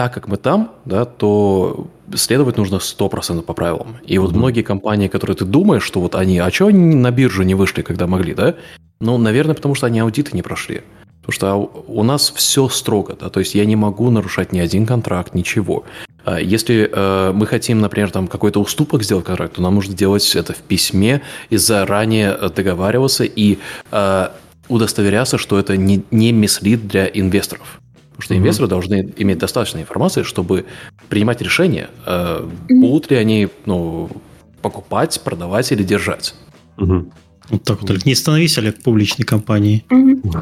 так 0.00 0.14
как 0.14 0.28
мы 0.28 0.38
там, 0.38 0.70
да, 0.86 1.04
то 1.04 1.86
следовать 2.14 2.56
нужно 2.56 2.76
100% 2.76 3.42
по 3.42 3.52
правилам. 3.52 3.96
И 4.06 4.16
вот 4.16 4.30
Мгм. 4.30 4.38
многие 4.38 4.62
компании, 4.62 5.08
которые 5.08 5.36
ты 5.36 5.44
думаешь, 5.44 5.82
что 5.82 6.00
вот 6.00 6.14
они, 6.14 6.38
а 6.38 6.50
что 6.50 6.68
они 6.68 6.94
на 6.94 7.10
биржу 7.10 7.42
не 7.42 7.54
вышли, 7.54 7.82
когда 7.82 8.06
могли, 8.06 8.32
да? 8.32 8.54
Ну, 9.02 9.18
наверное, 9.18 9.54
потому 9.54 9.74
что 9.74 9.86
они 9.86 10.00
аудиты 10.00 10.30
не 10.32 10.40
прошли. 10.40 10.80
Потому 11.20 11.32
что 11.32 11.82
у 11.86 12.02
нас 12.02 12.32
все 12.34 12.70
строго, 12.70 13.14
да, 13.20 13.28
то 13.28 13.40
есть 13.40 13.54
я 13.54 13.66
не 13.66 13.76
могу 13.76 14.08
нарушать 14.10 14.52
ни 14.54 14.58
один 14.58 14.86
контракт, 14.86 15.34
ничего. 15.34 15.84
А 16.24 16.40
Если 16.40 16.88
э, 16.90 17.32
мы 17.34 17.44
хотим, 17.46 17.82
например, 17.82 18.10
там 18.10 18.26
какой-то 18.26 18.58
уступок 18.58 19.02
сделать 19.02 19.26
контракт, 19.26 19.56
то 19.56 19.62
нам 19.62 19.74
нужно 19.74 19.94
делать 19.94 20.34
это 20.34 20.54
в 20.54 20.62
письме 20.68 21.20
и 21.50 21.58
заранее 21.58 22.38
договариваться 22.56 23.24
и 23.24 23.58
э, 23.92 24.28
удостоверяться, 24.68 25.36
что 25.36 25.58
это 25.58 25.76
не, 25.76 26.02
не 26.10 26.32
мислит 26.32 26.88
для 26.88 27.06
инвесторов. 27.06 27.80
Потому 28.20 28.34
что 28.34 28.36
инвесторы 28.36 28.68
должны 28.68 29.14
иметь 29.16 29.38
достаточно 29.38 29.78
информации, 29.78 30.24
чтобы 30.24 30.66
принимать 31.08 31.40
решение, 31.40 31.88
э, 32.04 32.46
будут 32.68 33.10
ли 33.10 33.16
они 33.16 33.48
ну, 33.64 34.10
покупать, 34.60 35.18
продавать 35.24 35.72
или 35.72 35.82
держать. 35.82 36.34
Мгм. 36.76 37.12
вот 37.48 37.64
так 37.64 37.80
вот, 37.80 37.90
Олег, 37.90 38.04
не 38.04 38.14
становись, 38.14 38.58
Олег, 38.58 38.82
публичной 38.82 39.24
компанией. 39.24 39.84
Мгм. 39.88 40.22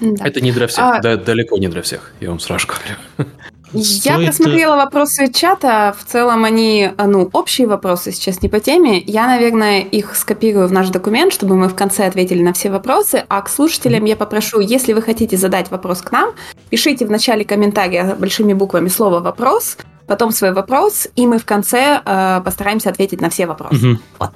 Да. 0.00 0.26
Это 0.26 0.40
не 0.40 0.50
для 0.52 0.66
всех, 0.66 0.84
А- 0.84 1.00
да, 1.00 1.16
далеко 1.16 1.56
не 1.58 1.68
для 1.68 1.80
всех, 1.80 2.12
я 2.20 2.28
вам 2.30 2.40
сразу 2.40 2.66
говорю. 2.66 3.30
Я 3.74 3.82
Стоит, 4.14 4.26
просмотрела 4.26 4.76
вопросы 4.76 5.32
чата. 5.32 5.94
В 5.98 6.04
целом 6.10 6.44
они, 6.44 6.90
а, 6.96 7.06
ну, 7.06 7.28
общие 7.32 7.66
вопросы 7.66 8.12
сейчас 8.12 8.42
не 8.42 8.48
по 8.48 8.60
теме. 8.60 8.98
Я, 8.98 9.26
наверное, 9.26 9.80
их 9.80 10.14
скопирую 10.14 10.68
в 10.68 10.72
наш 10.72 10.88
документ, 10.90 11.32
чтобы 11.32 11.56
мы 11.56 11.68
в 11.68 11.74
конце 11.74 12.06
ответили 12.06 12.42
на 12.42 12.52
все 12.52 12.70
вопросы. 12.70 13.24
А 13.28 13.40
к 13.40 13.48
слушателям 13.48 14.04
я 14.04 14.16
попрошу, 14.16 14.60
если 14.60 14.92
вы 14.92 15.02
хотите 15.02 15.36
задать 15.36 15.70
вопрос 15.70 16.02
к 16.02 16.12
нам, 16.12 16.32
пишите 16.70 17.06
в 17.06 17.10
начале 17.10 17.44
комментария 17.44 18.14
большими 18.14 18.52
буквами 18.52 18.88
слово 18.88 19.20
«вопрос», 19.20 19.76
потом 20.06 20.32
свой 20.32 20.52
вопрос, 20.52 21.08
и 21.16 21.26
мы 21.26 21.38
в 21.38 21.44
конце 21.44 22.00
э, 22.04 22.40
постараемся 22.44 22.90
ответить 22.90 23.20
на 23.20 23.30
все 23.30 23.46
вопросы. 23.46 23.74
Мгм. 23.74 24.00
Вот. 24.18 24.30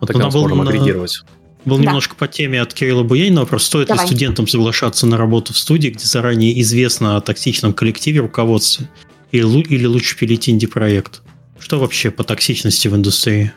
Вот 0.00 0.06
Тогда 0.06 0.30
сможем 0.30 0.58
на- 0.58 0.64
агрегировать. 0.64 1.22
Был 1.64 1.76
Да. 1.78 1.84
немножко 1.84 2.14
по 2.16 2.26
теме 2.26 2.60
от 2.62 2.72
Кирилла 2.72 3.02
Буянина 3.02 3.42
вопрос, 3.42 3.64
стоит 3.64 3.88
Давай. 3.88 4.04
ли 4.04 4.08
студентам 4.08 4.46
соглашаться 4.48 5.06
на 5.06 5.16
работу 5.16 5.52
в 5.52 5.58
студии, 5.58 5.88
где 5.90 6.04
заранее 6.04 6.58
известно 6.62 7.16
о 7.16 7.20
токсичном 7.20 7.72
коллективе, 7.74 8.20
руководстве, 8.20 8.88
или, 9.32 9.44
или 9.68 9.86
лучше 9.86 10.16
пилить 10.18 10.48
инди-проект? 10.48 11.22
Что 11.58 11.78
вообще 11.78 12.10
по 12.10 12.24
токсичности 12.24 12.88
в 12.88 12.96
индустрии? 12.96 13.52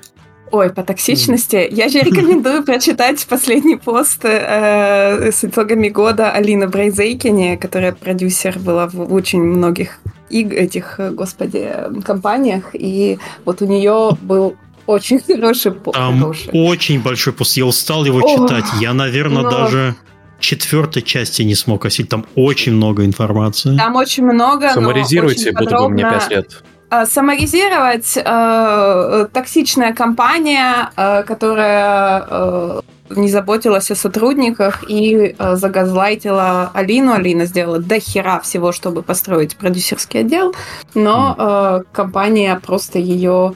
Ой, 0.51 0.69
по 0.69 0.83
токсичности. 0.83 1.67
Я 1.71 1.89
же 1.89 1.99
рекомендую 2.01 2.63
прочитать 2.63 3.25
последний 3.27 3.77
пост 3.77 4.19
э, 4.23 5.31
с 5.31 5.43
итогами 5.43 5.87
года 5.89 6.29
Алины 6.31 6.67
Брейзейкине, 6.67 7.57
которая 7.57 7.93
продюсер 7.93 8.59
была 8.59 8.87
в 8.87 9.11
очень 9.13 9.41
многих 9.41 9.99
иг- 10.29 10.53
этих, 10.53 10.99
э, 10.99 11.09
господи, 11.11 11.61
э, 11.63 11.91
компаниях. 12.05 12.71
И 12.73 13.17
вот 13.45 13.61
у 13.63 13.65
нее 13.65 14.15
был 14.21 14.55
очень 14.87 15.19
хороший 15.27 15.71
пост. 15.71 15.97
Там 15.97 16.31
очень 16.53 17.01
большой 17.01 17.33
пост. 17.33 17.57
Я 17.57 17.65
устал 17.65 18.05
его 18.05 18.19
Ох, 18.19 18.47
читать. 18.47 18.65
Я, 18.79 18.93
наверное, 18.93 19.43
но- 19.43 19.49
даже 19.51 19.95
четвертой 20.39 21.01
части 21.01 21.41
не 21.43 21.55
смог 21.55 21.85
осилить. 21.85 22.09
Там 22.09 22.25
очень 22.35 22.73
много 22.73 23.05
информации. 23.05 23.77
Там 23.77 23.95
очень 23.95 24.23
много, 24.25 24.67
но 24.67 24.73
Саморизируйте, 24.73 25.49
очень 25.51 25.57
будто 25.57 25.77
бы 25.77 25.89
мне 25.89 26.03
подробно. 26.03 26.27
5 26.27 26.31
лет. 26.31 26.63
А, 26.89 27.05
Саморизировать 27.05 28.17
э, 28.17 29.27
токсичная 29.33 29.93
компания, 29.93 30.91
э, 30.95 31.23
которая 31.23 32.25
э, 32.29 32.81
не 33.15 33.29
заботилась 33.29 33.89
о 33.89 33.95
сотрудниках 33.95 34.83
и 34.89 35.33
э, 35.37 35.55
загазлайтила 35.55 36.69
Алину. 36.73 37.13
Алина 37.13 37.45
сделала 37.45 37.79
до 37.79 37.99
хера 37.99 38.39
всего, 38.41 38.71
чтобы 38.71 39.01
построить 39.01 39.55
продюсерский 39.57 40.19
отдел, 40.19 40.53
но 40.93 41.35
э, 41.37 41.83
компания 41.93 42.59
просто 42.63 42.99
ее 42.99 43.53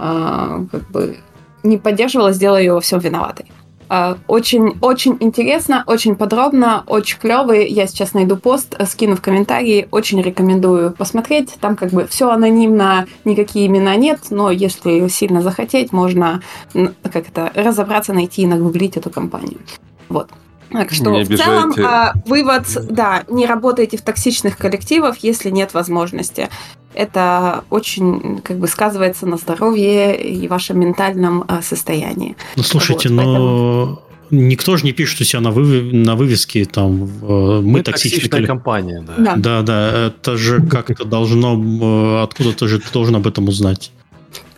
э, 0.00 0.66
как 0.72 0.90
бы 0.90 1.18
не 1.62 1.76
поддерживала, 1.78 2.32
сделала 2.32 2.56
ее 2.58 2.72
во 2.74 2.80
всем 2.80 2.98
виноватой. 3.00 3.46
А, 3.92 4.16
Очень, 4.28 4.78
очень 4.82 5.16
интересно, 5.18 5.82
очень 5.86 6.14
подробно, 6.14 6.84
очень 6.86 7.18
клевый. 7.18 7.68
Я 7.68 7.88
сейчас 7.88 8.14
найду 8.14 8.36
пост, 8.36 8.76
э, 8.78 8.86
скину 8.86 9.16
в 9.16 9.20
комментарии. 9.20 9.88
Очень 9.90 10.22
рекомендую 10.22 10.92
посмотреть. 10.92 11.56
Там 11.60 11.74
как 11.74 11.90
бы 11.90 12.06
все 12.06 12.30
анонимно, 12.30 13.06
никакие 13.24 13.66
имена 13.66 13.96
нет, 13.96 14.20
но 14.30 14.50
если 14.52 15.08
сильно 15.08 15.42
захотеть, 15.42 15.92
можно 15.92 16.40
н- 16.72 16.94
как 17.02 17.28
это 17.28 17.50
разобраться, 17.54 18.12
найти 18.12 18.42
и 18.42 18.46
нагуглить 18.46 18.96
эту 18.96 19.10
компанию. 19.10 19.58
Вот. 20.08 20.30
Так 20.72 20.92
что 20.92 21.10
Не 21.10 21.24
в 21.24 21.36
целом 21.36 21.74
а, 21.84 22.12
вывод, 22.26 22.64
да, 22.88 23.24
не 23.28 23.46
работайте 23.46 23.96
в 23.96 24.02
токсичных 24.02 24.56
коллективах, 24.56 25.18
если 25.18 25.50
нет 25.50 25.74
возможности. 25.74 26.48
Это 26.94 27.64
очень 27.70 28.40
как 28.42 28.58
бы 28.58 28.66
сказывается 28.68 29.26
на 29.26 29.36
здоровье 29.36 30.20
и 30.20 30.46
вашем 30.48 30.80
ментальном 30.80 31.44
а, 31.48 31.62
состоянии. 31.62 32.36
Ну, 32.56 32.62
слушайте, 32.62 33.08
Вот, 33.08 33.14
но 33.16 34.02
никто 34.30 34.76
же 34.76 34.84
не 34.84 34.92
пишет 34.92 35.20
у 35.20 35.24
себя 35.24 35.40
на, 35.40 35.50
вы- 35.50 35.90
на 35.92 36.14
вывеске 36.16 36.64
там 36.64 37.04
э, 37.04 37.60
мы, 37.62 37.82
токсичный 37.82 38.20
токсичная 38.20 38.30
коллектив. 38.30 38.48
компания, 38.48 39.04
да. 39.06 39.14
Да. 39.18 39.36
Да, 39.36 39.62
да, 39.62 40.06
это 40.06 40.36
же 40.36 40.62
как-то 40.62 41.04
должно, 41.04 42.22
откуда-то 42.22 42.68
же 42.68 42.78
ты 42.78 42.86
должен 42.92 43.16
об 43.16 43.26
этом 43.26 43.48
узнать. 43.48 43.92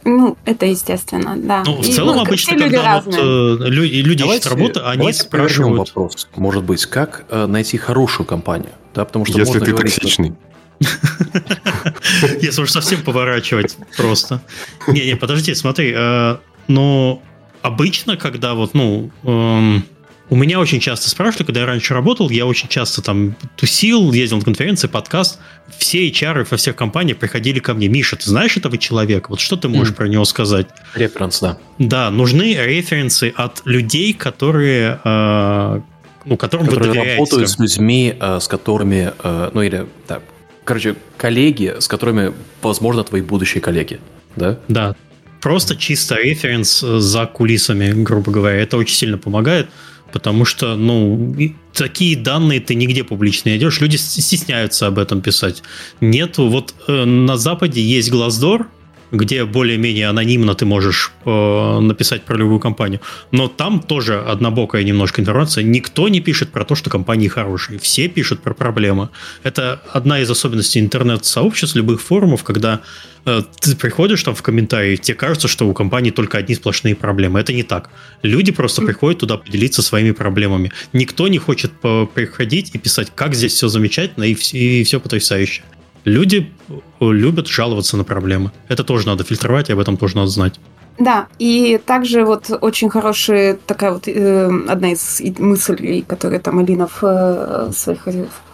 Ну, 0.05 0.37
это 0.45 0.67
естественно, 0.67 1.35
да. 1.37 1.63
Ну, 1.65 1.81
в 1.81 1.87
И, 1.87 1.93
целом 1.93 2.17
ну, 2.17 2.23
обычно, 2.23 2.57
все 2.57 2.65
люди 2.65 2.77
когда 2.77 3.01
вот, 3.01 3.15
э, 3.15 3.69
лю- 3.69 4.05
люди 4.05 4.23
ищут 4.23 4.47
работу, 4.47 4.81
они 4.87 4.99
давайте 4.99 5.21
спрашивают... 5.21 5.79
вопрос. 5.95 6.29
Может 6.37 6.65
быть, 6.65 6.87
как 6.87 7.25
э, 7.31 7.47
найти 7.47 7.79
хорошую 7.79 8.27
компанию? 8.27 8.71
Да, 8.95 9.05
потому 9.05 9.25
что 9.25 9.39
Если 9.39 9.53
можно 9.53 9.65
ты 9.65 9.71
говорить, 9.73 9.95
токсичный. 9.95 10.35
Если 12.41 12.63
уж 12.63 12.71
совсем 12.71 13.03
поворачивать 13.03 13.77
просто. 13.97 14.43
Не-не, 14.89 15.17
подожди, 15.17 15.55
смотри, 15.55 15.93
э, 15.97 16.37
но 16.69 17.23
обычно, 17.63 18.17
когда 18.17 18.55
вот, 18.55 18.75
ну, 18.75 19.11
эм, 19.23 19.85
у 20.31 20.37
меня 20.37 20.61
очень 20.61 20.81
часто 20.81 21.11
спрашивали, 21.11 21.47
когда 21.47 21.61
я 21.61 21.67
раньше 21.67 21.93
работал, 21.95 22.31
я 22.31 22.47
очень 22.47 22.69
часто 22.69 23.03
там 23.03 23.35
тусил, 23.57 24.13
ездил 24.13 24.39
на 24.39 24.45
конференции, 24.45 24.87
подкаст, 24.89 25.39
все 25.77 26.09
HR 26.09 26.47
во 26.51 26.57
всех 26.57 26.75
компаниях 26.77 27.19
приходили 27.19 27.59
ко 27.59 27.75
мне. 27.75 27.89
Миша, 27.89 28.17
ты 28.17 28.31
знаешь 28.31 28.57
этого 28.57 28.79
человека? 28.79 29.27
Вот 29.31 29.41
что 29.41 29.57
ты 29.57 29.69
можешь 29.69 29.89
Мгм. 29.89 29.97
про 29.97 30.09
него 30.09 30.25
сказать? 30.25 30.69
Референс, 30.95 31.41
да. 31.41 31.59
Да, 31.79 32.11
нужны 32.11 32.55
референсы 32.55 33.33
от 33.37 33.61
людей, 33.67 34.15
которые, 34.15 35.01
э, 35.05 35.81
ну, 36.25 36.37
которым 36.39 36.67
вы 36.67 36.73
Которые 36.73 36.93
доверяете. 36.95 37.19
работают 37.19 37.51
с 37.51 37.59
людьми, 37.59 38.15
э, 38.19 38.39
с 38.41 38.49
которыми, 38.49 39.13
э, 39.23 39.51
ну 39.53 39.61
или, 39.63 39.87
так, 40.07 40.23
короче, 40.65 40.95
коллеги, 41.19 41.75
с 41.79 41.89
которыми, 41.89 42.33
возможно, 42.63 43.05
твои 43.05 43.21
будущие 43.21 43.61
коллеги, 43.61 44.01
да? 44.37 44.59
Да. 44.69 44.97
Просто 45.43 45.75
чисто 45.77 46.15
референс 46.15 46.83
э, 46.85 46.99
за 47.01 47.27
кулисами, 47.27 47.91
грубо 48.03 48.31
говоря. 48.31 48.61
Это 48.61 48.77
очень 48.77 48.95
сильно 48.95 49.19
помогает, 49.19 49.69
потому 50.13 50.45
что, 50.45 50.77
ну, 50.77 51.35
такие 51.73 52.17
данные 52.17 52.61
ты 52.61 52.75
нигде 52.75 53.05
публично 53.05 53.49
не 53.49 53.55
найдешь. 53.55 53.81
Люди 53.81 53.97
стесняются 53.97 54.87
об 54.87 54.99
этом 54.99 55.21
писать. 55.21 55.63
Нету, 56.01 56.49
вот 56.49 56.75
э, 56.89 57.05
на 57.05 57.37
Западе 57.37 57.81
есть 57.83 58.11
Glassdoor, 58.11 58.67
где 59.13 59.45
более-менее 59.45 60.09
анонимно 60.09 60.55
ты 60.55 60.65
можешь 60.65 61.13
э, 61.25 61.79
написать 61.81 62.23
про 62.23 62.37
любую 62.37 62.59
компанию. 62.59 63.01
Но 63.31 63.47
там 63.47 63.81
тоже 63.81 64.19
однобокая 64.21 64.83
немножко 64.83 65.21
информация. 65.21 65.63
Никто 65.63 66.09
не 66.09 66.21
пишет 66.21 66.51
про 66.51 66.65
то, 66.65 66.75
что 66.75 66.91
компании 66.91 67.29
хорошие. 67.29 67.79
Все 67.79 68.09
пишут 68.09 68.41
про 68.41 68.55
проблемы. 68.55 69.11
Это 69.43 69.83
одна 69.93 70.21
из 70.21 70.31
особенностей 70.31 70.81
интернет-сообществ, 70.81 71.77
любых 71.77 72.01
форумов, 72.01 72.43
когда 72.43 72.81
э, 73.27 73.43
ты 73.61 73.77
приходишь 73.77 74.23
там 74.23 74.35
в 74.35 74.43
комментарии, 74.43 74.97
тебе 74.97 75.15
кажется, 75.15 75.47
что 75.47 75.69
у 75.69 75.75
компании 75.75 76.11
только 76.11 76.39
одни 76.39 76.55
сплошные 76.55 76.95
проблемы. 76.95 77.39
Это 77.39 77.53
не 77.53 77.65
так. 77.65 77.91
Люди 78.23 78.51
просто 78.51 78.81
приходят 78.81 79.21
туда 79.21 79.37
поделиться 79.37 79.83
своими 79.83 80.13
проблемами. 80.13 80.73
Никто 80.95 81.29
не 81.29 81.39
хочет 81.39 81.71
по- 81.73 82.07
приходить 82.07 82.71
и 82.75 82.79
писать, 82.79 83.13
как 83.15 83.35
здесь 83.35 83.53
все 83.53 83.69
замечательно 83.69 84.25
и 84.25 84.35
и 84.53 84.85
все 84.85 85.01
потрясающе. 85.01 85.63
Люди 86.05 86.53
э, 86.69 86.75
любят 87.01 87.47
жаловаться 87.47 87.97
на 87.97 88.05
проблемы. 88.05 88.51
Это 88.69 88.85
тоже 88.85 89.07
надо 89.07 89.25
фильтровать, 89.25 89.71
и 89.71 89.73
об 89.73 89.79
этом 89.79 89.97
тоже 89.97 90.17
надо 90.17 90.29
знать. 90.29 90.59
Да, 90.99 91.27
и 91.39 91.81
также 91.85 92.25
вот 92.25 92.51
очень 92.61 92.91
хорошая 92.91 93.59
такая 93.67 93.93
вот 93.93 94.09
э, 94.09 94.51
одна 94.69 94.93
из 94.93 95.23
мыслей, 95.39 96.03
которые 96.07 96.41
там 96.41 96.59
Алина 96.59 96.87
в 96.87 97.03
э, 97.03 97.73
своих 97.73 98.07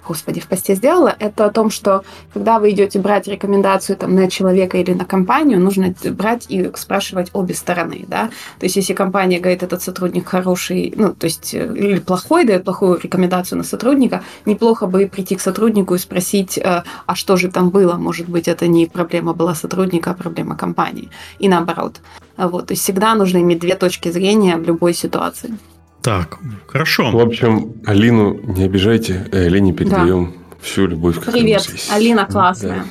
господи, 0.08 0.40
в 0.40 0.46
посте 0.46 0.74
сделала, 0.74 1.14
это 1.18 1.44
о 1.44 1.50
том, 1.50 1.70
что 1.70 2.02
когда 2.32 2.58
вы 2.58 2.70
идете 2.70 2.98
брать 2.98 3.28
рекомендацию 3.28 3.96
там, 3.96 4.14
на 4.14 4.30
человека 4.30 4.78
или 4.78 4.94
на 4.94 5.04
компанию, 5.04 5.60
нужно 5.60 5.94
брать 6.12 6.46
и 6.48 6.70
спрашивать 6.74 7.30
обе 7.34 7.54
стороны, 7.54 8.04
да. 8.08 8.30
То 8.58 8.64
есть, 8.64 8.76
если 8.76 8.94
компания 8.94 9.38
говорит, 9.38 9.62
этот 9.62 9.82
сотрудник 9.82 10.26
хороший, 10.26 10.94
ну, 10.96 11.14
то 11.14 11.26
есть, 11.26 11.54
э, 11.54 11.74
или 11.76 11.98
плохой, 11.98 12.44
дает 12.44 12.64
плохую 12.64 12.98
рекомендацию 13.02 13.58
на 13.58 13.64
сотрудника, 13.64 14.22
неплохо 14.46 14.86
бы 14.86 15.06
прийти 15.06 15.36
к 15.36 15.40
сотруднику 15.40 15.94
и 15.94 15.98
спросить, 15.98 16.58
э, 16.58 16.82
а 17.06 17.14
что 17.14 17.36
же 17.36 17.48
там 17.48 17.70
было? 17.70 17.94
Может 17.94 18.28
быть, 18.28 18.48
это 18.48 18.66
не 18.66 18.86
проблема 18.86 19.34
была 19.34 19.54
сотрудника, 19.54 20.10
а 20.10 20.14
проблема 20.14 20.56
компании. 20.56 21.10
И 21.38 21.48
наоборот. 21.48 22.00
Вот. 22.36 22.66
То 22.66 22.72
есть, 22.72 22.82
всегда 22.82 23.14
нужно 23.14 23.38
иметь 23.38 23.58
две 23.60 23.74
точки 23.74 24.10
зрения 24.10 24.56
в 24.56 24.62
любой 24.62 24.94
ситуации. 24.94 25.58
Так, 26.02 26.38
хорошо. 26.66 27.10
В 27.10 27.18
общем, 27.18 27.74
Алину 27.86 28.34
не 28.34 28.64
обижайте, 28.64 29.28
э, 29.32 29.48
Лене 29.48 29.72
передаем 29.72 30.32
да. 30.32 30.56
всю 30.60 30.86
любовь. 30.86 31.18
Привет, 31.24 31.68
Алина 31.90 32.26
классная. 32.26 32.84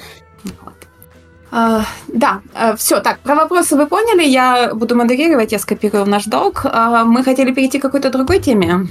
Да. 0.43 0.51
Uh, 1.49 1.81
да, 2.09 2.41
uh, 2.53 2.75
все, 2.75 2.99
так, 2.99 3.19
про 3.19 3.33
вопросы 3.33 3.77
вы 3.77 3.87
поняли, 3.87 4.27
я 4.27 4.73
буду 4.73 4.97
модерировать, 4.97 5.53
я 5.53 5.59
скопирую 5.59 6.05
наш 6.05 6.25
долг. 6.25 6.65
Uh, 6.65 7.05
мы 7.05 7.23
хотели 7.23 7.53
перейти 7.53 7.79
к 7.79 7.83
какой-то 7.83 8.11
другой 8.11 8.39
теме. 8.39 8.87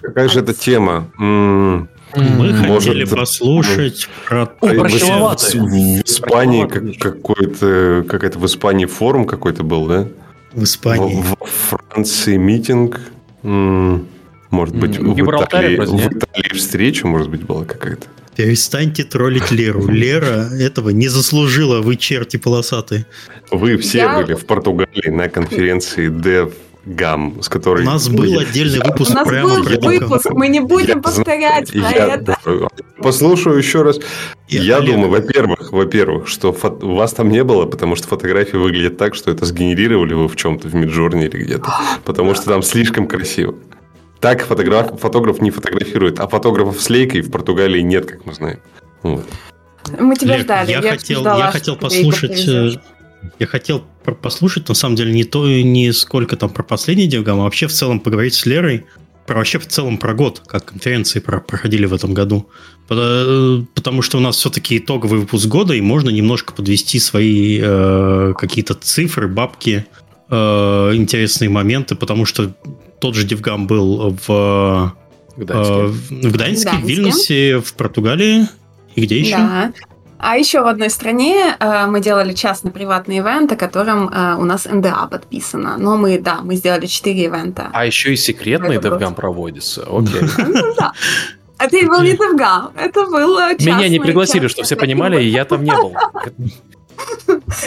Какая 0.00 0.28
же 0.28 0.40
это 0.40 0.54
тема? 0.54 1.10
Мы 1.18 1.86
Может, 2.16 2.66
хотели 2.66 3.04
послушать 3.04 4.08
про... 4.26 4.44
О, 4.44 4.46
про 4.46 4.88
в, 4.88 4.88
в 4.88 6.02
Испании 6.02 6.66
как, 6.66 6.98
какой-то, 6.98 8.04
какая-то 8.08 8.38
в 8.38 8.46
Испании 8.46 8.86
форум 8.86 9.26
какой-то 9.26 9.62
был, 9.62 9.86
да? 9.86 10.06
В 10.52 10.64
Испании. 10.64 11.20
В, 11.20 11.36
в 11.44 11.78
Франции 11.90 12.38
митинг. 12.38 13.00
Может 13.42 14.76
быть, 14.76 14.98
в, 14.98 15.12
Италии, 15.12 15.76
в 15.76 16.06
Италии 16.06 16.54
встреча, 16.54 17.06
может 17.06 17.28
быть, 17.30 17.42
была 17.42 17.64
какая-то. 17.64 18.06
Перестаньте 18.34 19.02
троллить 19.02 19.50
Леру. 19.50 19.86
Лера 19.88 20.48
этого 20.58 20.90
не 20.90 21.08
заслужила, 21.08 21.80
вы 21.80 21.96
черти 21.96 22.36
полосатые. 22.36 23.04
Вы 23.50 23.76
все 23.78 23.98
Я... 23.98 24.20
были 24.20 24.34
в 24.34 24.46
Португалии 24.46 25.10
на 25.10 25.28
конференции 25.28 26.08
Dev 26.08 26.54
Гам, 26.88 27.42
с 27.42 27.50
которой... 27.50 27.82
У 27.82 27.86
нас 27.86 28.08
был 28.08 28.38
отдельный 28.38 28.80
выпуск 28.80 29.10
У 29.10 29.14
нас 29.14 29.28
прямо 29.28 29.62
был 29.62 29.78
выпуск, 29.80 30.30
мы 30.30 30.48
не 30.48 30.60
будем 30.60 30.96
я 30.96 31.02
повторять 31.02 31.70
про 31.70 31.90
это. 31.90 32.38
Послушаю 32.96 33.58
еще 33.58 33.82
раз. 33.82 33.98
Я, 34.48 34.80
думаю, 34.80 35.10
во-первых, 35.10 35.70
во-первых, 35.70 36.28
что 36.28 36.54
фото... 36.54 36.86
вас 36.86 37.12
там 37.12 37.28
не 37.28 37.44
было, 37.44 37.66
потому 37.66 37.94
что 37.94 38.08
фотографии 38.08 38.56
выглядят 38.56 38.96
так, 38.96 39.14
что 39.14 39.30
это 39.30 39.44
сгенерировали 39.44 40.14
вы 40.14 40.28
в 40.28 40.36
чем-то 40.36 40.68
в 40.68 40.74
Миджорне 40.74 41.26
или 41.26 41.44
где-то, 41.44 41.70
потому 42.04 42.34
что 42.34 42.46
там 42.46 42.62
слишком 42.62 43.06
красиво. 43.06 43.54
Так 44.20 44.42
фотограф, 44.46 44.98
фотограф 44.98 45.42
не 45.42 45.50
фотографирует, 45.50 46.20
а 46.20 46.26
фотографов 46.26 46.80
с 46.80 46.88
лейкой 46.88 47.20
в 47.20 47.30
Португалии 47.30 47.82
нет, 47.82 48.06
как 48.06 48.24
мы 48.24 48.32
знаем. 48.32 48.60
Вот. 49.02 49.26
Мы 49.98 50.16
тебя 50.16 50.36
Лек, 50.36 50.44
ждали. 50.44 50.70
Я, 50.70 50.80
я 50.80 50.90
хотел, 50.92 51.20
ждала, 51.20 51.46
я 51.46 51.52
хотел 51.52 51.76
послушать 51.76 52.80
я 53.38 53.46
хотел 53.46 53.84
послушать, 54.14 54.68
на 54.68 54.74
самом 54.74 54.96
деле, 54.96 55.12
не 55.12 55.24
то, 55.24 55.48
не 55.48 55.92
сколько 55.92 56.36
там 56.36 56.50
про 56.50 56.62
последний 56.62 57.06
диаграмм, 57.06 57.40
а 57.40 57.44
вообще 57.44 57.66
в 57.66 57.72
целом 57.72 58.00
поговорить 58.00 58.34
с 58.34 58.46
Лерой 58.46 58.84
про 59.26 59.36
вообще 59.36 59.58
в 59.58 59.66
целом 59.66 59.98
про 59.98 60.14
год, 60.14 60.42
как 60.46 60.64
конференции 60.64 61.20
про, 61.20 61.40
проходили 61.40 61.84
в 61.84 61.92
этом 61.92 62.14
году. 62.14 62.48
Потому, 62.88 63.66
потому 63.74 64.00
что 64.02 64.16
у 64.16 64.20
нас 64.20 64.36
все-таки 64.36 64.78
итоговый 64.78 65.20
выпуск 65.20 65.46
года, 65.46 65.74
и 65.74 65.82
можно 65.82 66.08
немножко 66.08 66.54
подвести 66.54 66.98
свои 66.98 67.60
э, 67.62 68.32
какие-то 68.38 68.72
цифры, 68.72 69.28
бабки, 69.28 69.84
э, 70.30 70.92
интересные 70.94 71.50
моменты, 71.50 71.94
потому 71.94 72.24
что 72.24 72.56
тот 73.00 73.14
же 73.14 73.24
Девгам 73.24 73.66
был 73.66 74.16
в 74.26 74.94
Гданьске, 75.36 75.74
э, 75.74 75.86
в, 75.86 76.32
Гданьске, 76.32 76.70
в 76.70 76.86
Вильнюсе, 76.86 77.58
в 77.60 77.74
Португалии. 77.74 78.48
И 78.94 79.02
где 79.02 79.20
еще? 79.20 79.36
Да. 79.36 79.72
А 80.18 80.36
еще 80.36 80.62
в 80.62 80.66
одной 80.66 80.90
стране 80.90 81.56
э, 81.58 81.86
мы 81.86 82.00
делали 82.00 82.34
частно-приватный 82.34 83.18
ивент, 83.18 83.52
о 83.52 83.56
котором 83.56 84.08
э, 84.08 84.34
у 84.36 84.44
нас 84.44 84.66
НДА 84.66 85.06
подписано. 85.10 85.76
Но 85.78 85.96
мы, 85.96 86.18
да, 86.18 86.40
мы 86.42 86.56
сделали 86.56 86.86
четыре 86.86 87.24
ивента. 87.24 87.70
А 87.72 87.86
еще 87.86 88.12
и 88.12 88.16
секретный 88.16 88.76
DevGam 88.76 89.14
проводится. 89.14 89.82
Окей. 89.82 90.22
Ну 90.38 90.74
да. 90.76 90.92
Это 91.58 91.86
был 91.86 92.02
не 92.02 92.14
DevGam, 92.14 92.72
это 92.76 93.06
был. 93.06 93.38
Меня 93.58 93.88
не 93.88 94.00
пригласили, 94.00 94.48
что 94.48 94.62
все 94.62 94.76
понимали, 94.76 95.22
и 95.22 95.28
я 95.28 95.44
там 95.44 95.64
не 95.64 95.72
был. 95.72 95.94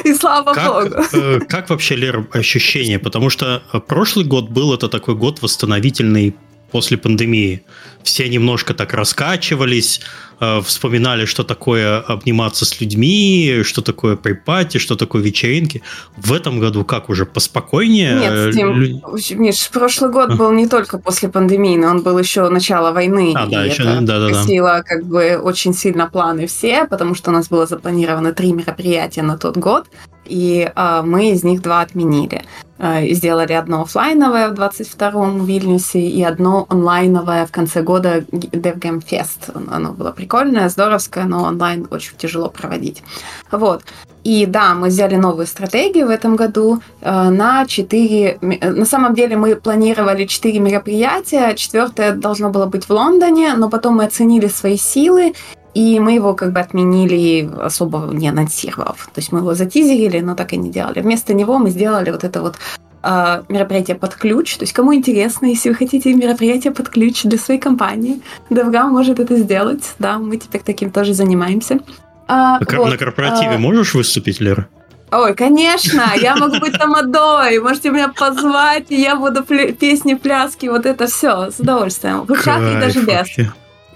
И 0.04 0.14
слава 0.14 0.54
как, 0.54 0.68
богу. 0.68 1.06
Э, 1.14 1.39
как 1.47 1.70
вообще, 1.70 1.95
Лер, 1.95 2.28
ощущение? 2.34 2.99
Потому 2.99 3.30
что 3.30 3.64
прошлый 3.88 4.26
год 4.26 4.49
был 4.49 4.74
это 4.74 4.89
такой 4.89 5.16
год 5.16 5.41
восстановительный 5.41 6.36
после 6.72 6.97
пандемии. 6.97 7.63
Все 8.03 8.28
немножко 8.30 8.74
так 8.74 8.93
раскачивались, 8.93 10.01
Э, 10.43 10.59
вспоминали, 10.59 11.26
что 11.26 11.43
такое 11.43 11.99
обниматься 11.99 12.65
с 12.65 12.82
людьми, 12.82 13.61
что 13.63 13.84
такое 13.84 14.15
припати, 14.15 14.80
что 14.80 14.95
такое 14.95 15.22
вечеринки. 15.22 15.84
В 16.17 16.34
этом 16.34 16.59
году 16.59 16.84
как 16.84 17.09
уже 17.09 17.28
поспокойнее? 17.28 18.15
Нет, 18.15 18.55
Тим, 18.55 18.82
Лю... 18.82 19.01
Миш, 19.36 19.69
прошлый 19.69 20.09
год 20.09 20.36
был 20.38 20.51
не 20.51 20.67
только 20.67 20.97
после 20.97 21.30
пандемии, 21.30 21.78
но 21.78 21.89
он 21.89 22.01
был 22.01 22.17
еще 22.17 22.49
начало 22.49 22.91
войны. 22.91 23.34
А, 23.36 23.45
да, 23.45 23.65
еще, 23.65 23.84
это 23.84 24.01
да, 24.01 24.19
да, 24.19 24.45
да. 24.45 24.82
как 24.82 25.05
бы 25.05 25.38
очень 25.38 25.76
сильно 25.76 26.09
планы 26.09 26.47
все, 26.47 26.88
потому 26.88 27.13
что 27.13 27.30
у 27.30 27.34
нас 27.34 27.47
было 27.47 27.67
запланировано 27.67 28.34
три 28.34 28.51
мероприятия 28.51 29.22
на 29.22 29.38
тот 29.38 29.57
год, 29.57 29.86
и 30.32 30.72
э, 30.74 31.02
мы 31.04 31.32
из 31.32 31.44
них 31.44 31.62
два 31.62 31.82
отменили. 31.82 32.42
Э, 32.84 33.06
сделали 33.14 33.54
одно 33.54 33.82
офлайновое 33.82 34.50
в 34.50 34.54
22-м 34.54 35.40
в 35.40 35.46
Вильнюсе 35.46 36.00
и 36.00 36.24
одно 36.24 36.66
онлайновое 36.70 37.46
в 37.46 37.52
конце 37.52 37.84
года 37.84 38.20
DevGam 38.32 39.04
Fest. 39.06 39.52
Оно 39.72 39.92
было 39.92 40.12
прикольное, 40.12 40.70
здоровское, 40.70 41.26
но 41.26 41.44
онлайн 41.44 41.88
очень 41.92 42.18
тяжело 42.18 42.50
проводить. 42.50 43.04
Вот. 43.52 43.84
И 44.24 44.46
да, 44.46 44.74
мы 44.74 44.88
взяли 44.88 45.16
новую 45.16 45.48
стратегию 45.48 46.08
в 46.08 46.10
этом 46.10 46.36
году 46.36 46.82
э, 47.02 47.30
на 47.30 47.66
4... 47.66 48.40
На 48.42 48.86
самом 48.86 49.14
деле 49.14 49.36
мы 49.36 49.56
планировали 49.56 50.26
4 50.26 50.60
мероприятия. 50.60 51.54
Четвертое 51.56 52.14
должно 52.14 52.50
было 52.50 52.66
быть 52.66 52.86
в 52.86 52.90
Лондоне, 52.90 53.54
но 53.56 53.70
потом 53.70 53.98
мы 53.98 54.06
оценили 54.06 54.48
свои 54.48 54.78
силы 54.78 55.34
и 55.74 55.99
мы 55.99 56.13
его 56.13 56.34
как 56.34 56.51
бы 56.51 56.59
отменили, 56.59 57.49
особо 57.61 58.09
не 58.11 58.30
анонсировав. 58.30 59.09
То 59.13 59.19
есть 59.19 59.32
мы 59.32 59.39
его 59.39 59.53
затизерили, 59.53 60.19
но 60.19 60.36
так 60.36 60.53
и 60.53 60.57
не 60.57 60.69
делали. 60.69 61.01
Вместо 61.01 61.34
него 61.34 61.59
мы 61.59 61.69
сделали 61.69 62.11
вот 62.11 62.24
это 62.24 62.41
вот 62.41 62.55
э, 63.03 63.43
мероприятие 63.47 63.95
под 63.95 64.15
ключ. 64.15 64.57
То 64.57 64.63
есть 64.63 64.74
кому 64.74 64.93
интересно, 64.93 65.45
если 65.45 65.69
вы 65.69 65.76
хотите 65.76 66.13
мероприятие 66.13 66.74
под 66.74 66.89
ключ 66.89 67.24
для 67.24 67.38
своей 67.38 67.59
компании, 67.59 68.22
DevGam 68.49 68.89
может 68.89 69.19
это 69.19 69.38
сделать. 69.38 69.95
Да, 69.99 70.17
мы 70.17 70.38
теперь 70.38 70.61
таким 70.61 70.91
тоже 70.91 71.13
занимаемся. 71.13 71.80
А, 72.28 72.59
на, 72.59 72.78
вот, 72.78 72.89
на 72.89 72.97
корпоративе 72.97 73.55
а... 73.55 73.59
можешь 73.59 73.93
выступить, 73.93 74.41
Лера? 74.41 74.67
Ой, 75.11 75.36
конечно, 75.36 76.13
я 76.22 76.38
могу 76.38 76.59
быть 76.59 76.78
тамадой, 76.78 77.59
можете 77.59 77.89
меня 77.89 78.07
позвать, 78.07 78.86
и 78.89 79.01
я 79.01 79.17
буду 79.17 79.43
песни, 79.43 80.13
пляски, 80.13 80.67
вот 80.67 80.86
это 80.86 81.07
все, 81.07 81.51
с 81.51 81.59
удовольствием. 81.59 82.22
В 82.22 82.32
и 82.32 82.80
даже 82.80 83.01
без. 83.01 83.28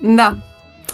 Да. 0.01 0.35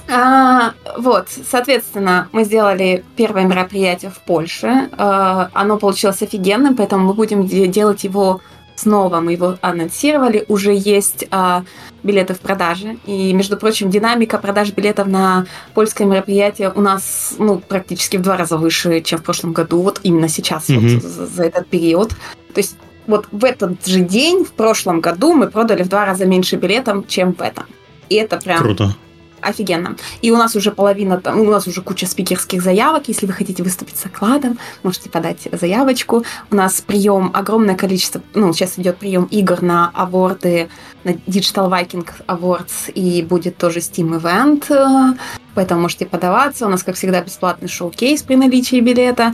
А, 0.10 0.74
вот, 0.98 1.28
соответственно, 1.50 2.28
мы 2.32 2.44
сделали 2.44 3.04
первое 3.16 3.44
мероприятие 3.46 4.12
в 4.12 4.20
Польше. 4.20 4.90
А, 4.98 5.50
оно 5.54 5.78
получилось 5.78 6.22
офигенным, 6.22 6.76
поэтому 6.76 7.08
мы 7.08 7.14
будем 7.14 7.48
делать 7.48 8.04
его 8.04 8.42
снова. 8.76 9.20
Мы 9.20 9.34
его 9.34 9.58
анонсировали. 9.62 10.46
Уже 10.48 10.74
есть 10.74 11.26
а, 11.32 11.64
билеты 12.04 12.34
в 12.34 12.40
продаже. 12.40 12.98
И, 13.06 13.34
между 13.34 13.58
прочим, 13.58 13.90
динамика 13.90 14.38
продаж 14.38 14.72
билетов 14.72 15.08
на 15.08 15.46
польское 15.74 16.08
мероприятие 16.08 16.72
у 16.74 16.82
нас 16.82 17.36
ну, 17.38 17.60
практически 17.60 18.18
в 18.18 18.22
два 18.22 18.38
раза 18.38 18.58
выше, 18.58 19.02
чем 19.02 19.20
в 19.20 19.24
прошлом 19.24 19.54
году. 19.54 19.82
Вот 19.82 20.00
именно 20.04 20.28
сейчас, 20.28 20.70
mm-hmm. 20.70 20.94
вот, 20.96 21.04
за, 21.04 21.28
за 21.28 21.44
этот 21.44 21.68
период. 21.68 22.10
То 22.54 22.58
есть 22.58 22.76
вот 23.08 23.28
в 23.32 23.44
этот 23.46 23.86
же 23.86 24.02
день, 24.02 24.46
в 24.46 24.52
прошлом 24.52 25.02
году, 25.02 25.34
мы 25.34 25.48
продали 25.48 25.84
в 25.84 25.90
два 25.90 26.06
раза 26.06 26.26
меньше 26.26 26.56
билетов, 26.56 27.08
чем 27.08 27.34
в 27.34 27.42
этом. 27.42 27.66
И 28.10 28.16
это 28.16 28.38
прям... 28.38 28.60
Круто 28.60 28.96
офигенно. 29.42 29.96
И 30.22 30.32
у 30.32 30.38
нас 30.38 30.56
уже 30.56 30.72
половина, 30.72 31.20
там, 31.20 31.40
у 31.40 31.52
нас 31.52 31.68
уже 31.68 31.82
куча 31.82 32.06
спикерских 32.06 32.62
заявок. 32.62 33.08
Если 33.08 33.26
вы 33.26 33.34
хотите 33.34 33.64
выступить 33.64 33.98
с 33.98 34.06
окладом, 34.06 34.58
можете 34.84 35.10
подать 35.10 35.48
заявочку. 35.52 36.24
У 36.50 36.56
нас 36.56 36.82
прием, 36.82 37.32
огромное 37.34 37.76
количество, 37.76 38.22
ну, 38.34 38.54
сейчас 38.54 38.78
идет 38.78 38.98
прием 38.98 39.26
игр 39.26 39.62
на 39.62 39.90
аворды, 39.94 40.70
на 41.04 41.12
Digital 41.12 41.70
Viking 41.70 42.08
Awards, 42.28 42.92
и 42.94 43.24
будет 43.24 43.58
тоже 43.58 43.80
Steam 43.80 44.20
Event, 44.20 45.18
поэтому 45.54 45.82
можете 45.82 46.06
подаваться. 46.06 46.66
У 46.66 46.70
нас, 46.70 46.84
как 46.84 46.96
всегда, 46.96 47.22
бесплатный 47.22 47.68
шоу-кейс 47.68 48.24
при 48.24 48.36
наличии 48.36 48.80
билета. 48.80 49.34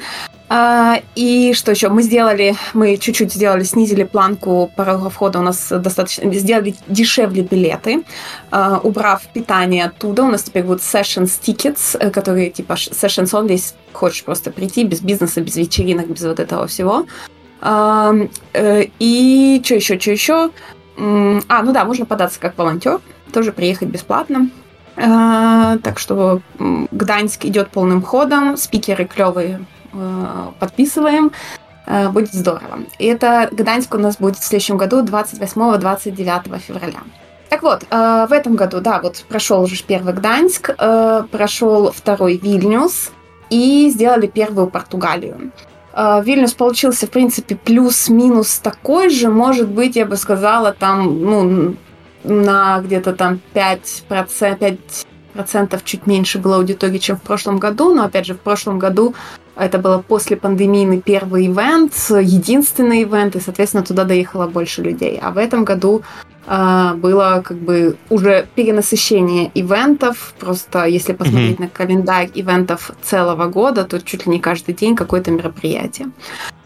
А, 0.49 1.01
и 1.15 1.53
что 1.53 1.71
еще? 1.71 1.89
Мы 1.89 2.03
сделали, 2.03 2.55
мы 2.73 2.97
чуть-чуть 2.97 3.33
сделали, 3.33 3.63
снизили 3.63 4.03
планку 4.03 4.71
порога 4.75 5.09
входа. 5.09 5.39
У 5.39 5.41
нас 5.41 5.67
достаточно, 5.69 6.33
сделали 6.33 6.75
дешевле 6.87 7.43
билеты, 7.43 8.03
а, 8.49 8.79
убрав 8.81 9.23
питание 9.33 9.85
оттуда. 9.85 10.23
У 10.23 10.29
нас 10.29 10.43
теперь 10.43 10.63
будут 10.63 10.81
sessions 10.81 11.39
tickets, 11.41 11.97
э, 11.99 12.09
которые 12.11 12.49
типа 12.49 12.73
sessions 12.73 13.31
only, 13.31 13.53
если 13.53 13.75
хочешь 13.91 14.23
просто 14.23 14.51
прийти 14.51 14.85
без 14.85 15.01
бизнеса, 15.01 15.41
без 15.41 15.57
вечеринок, 15.57 16.07
без 16.07 16.23
вот 16.23 16.39
этого 16.39 16.67
всего. 16.67 17.05
Э, 17.61 18.27
и 18.99 19.61
что 19.65 19.75
еще, 19.75 19.99
что 19.99 20.11
еще? 20.11 20.49
А, 20.97 21.63
ну 21.63 21.73
да, 21.73 21.83
можно 21.85 22.05
податься 22.05 22.39
как 22.39 22.57
волонтер, 22.57 23.01
тоже 23.33 23.51
приехать 23.51 23.89
бесплатно. 23.89 24.49
Так 24.97 25.99
что 25.99 26.41
Гданьск 26.59 27.45
идет 27.45 27.69
полным 27.69 28.01
ходом, 28.01 28.57
спикеры 28.57 29.05
клевые 29.05 29.65
подписываем. 30.59 31.31
Будет 32.11 32.33
здорово. 32.33 32.79
И 32.99 33.05
это 33.05 33.47
Гданьск 33.51 33.93
у 33.93 33.97
нас 33.97 34.17
будет 34.17 34.37
в 34.37 34.43
следующем 34.43 34.77
году 34.77 35.03
28-29 35.03 36.59
февраля. 36.59 36.99
Так 37.49 37.63
вот, 37.63 37.83
в 37.89 38.29
этом 38.31 38.55
году, 38.55 38.81
да, 38.81 38.99
вот 39.01 39.23
прошел 39.29 39.61
уже 39.61 39.81
первый 39.83 40.13
Гданьск, 40.13 40.75
прошел 41.31 41.91
второй 41.91 42.37
Вильнюс, 42.37 43.11
и 43.49 43.89
сделали 43.89 44.27
первую 44.27 44.67
Португалию. 44.67 45.53
Вильнюс 45.95 46.53
получился, 46.53 47.07
в 47.07 47.09
принципе, 47.09 47.55
плюс-минус 47.55 48.59
такой 48.59 49.09
же, 49.09 49.29
может 49.29 49.69
быть, 49.69 49.95
я 49.95 50.05
бы 50.05 50.17
сказала, 50.17 50.73
там, 50.73 51.21
ну, 51.21 51.75
на 52.27 52.79
где-то 52.79 53.13
там 53.13 53.39
5%, 53.53 54.57
5 54.57 55.07
процентов 55.33 55.83
чуть 55.83 56.07
меньше 56.07 56.39
было 56.39 56.55
аудитории, 56.55 56.97
чем 56.97 57.15
в 57.15 57.21
прошлом 57.21 57.59
году, 57.59 57.93
но 57.93 58.05
опять 58.05 58.25
же 58.25 58.33
в 58.33 58.39
прошлом 58.39 58.79
году 58.79 59.13
это 59.55 59.79
было 59.79 59.99
после 59.99 60.35
пандемийный 60.37 61.01
первый 61.01 61.47
ивент, 61.47 61.93
единственный 62.09 63.03
ивент, 63.03 63.35
и, 63.35 63.39
соответственно, 63.39 63.83
туда 63.83 64.03
доехало 64.03 64.47
больше 64.47 64.81
людей. 64.83 65.19
А 65.21 65.31
в 65.31 65.37
этом 65.37 65.63
году 65.63 66.03
э, 66.45 66.93
было 66.95 67.41
как 67.43 67.57
бы 67.57 67.97
уже 68.09 68.47
перенасыщение 68.55 69.51
ивентов. 69.55 70.33
Просто 70.39 70.85
если 70.85 71.13
посмотреть 71.13 71.57
mm-hmm. 71.57 71.61
на 71.61 71.69
календарь 71.69 72.29
ивентов 72.35 72.91
целого 73.01 73.47
года, 73.47 73.83
то 73.83 73.99
чуть 73.99 74.25
ли 74.25 74.33
не 74.33 74.39
каждый 74.39 74.75
день 74.75 74.95
какое-то 74.95 75.31
мероприятие. 75.31 76.09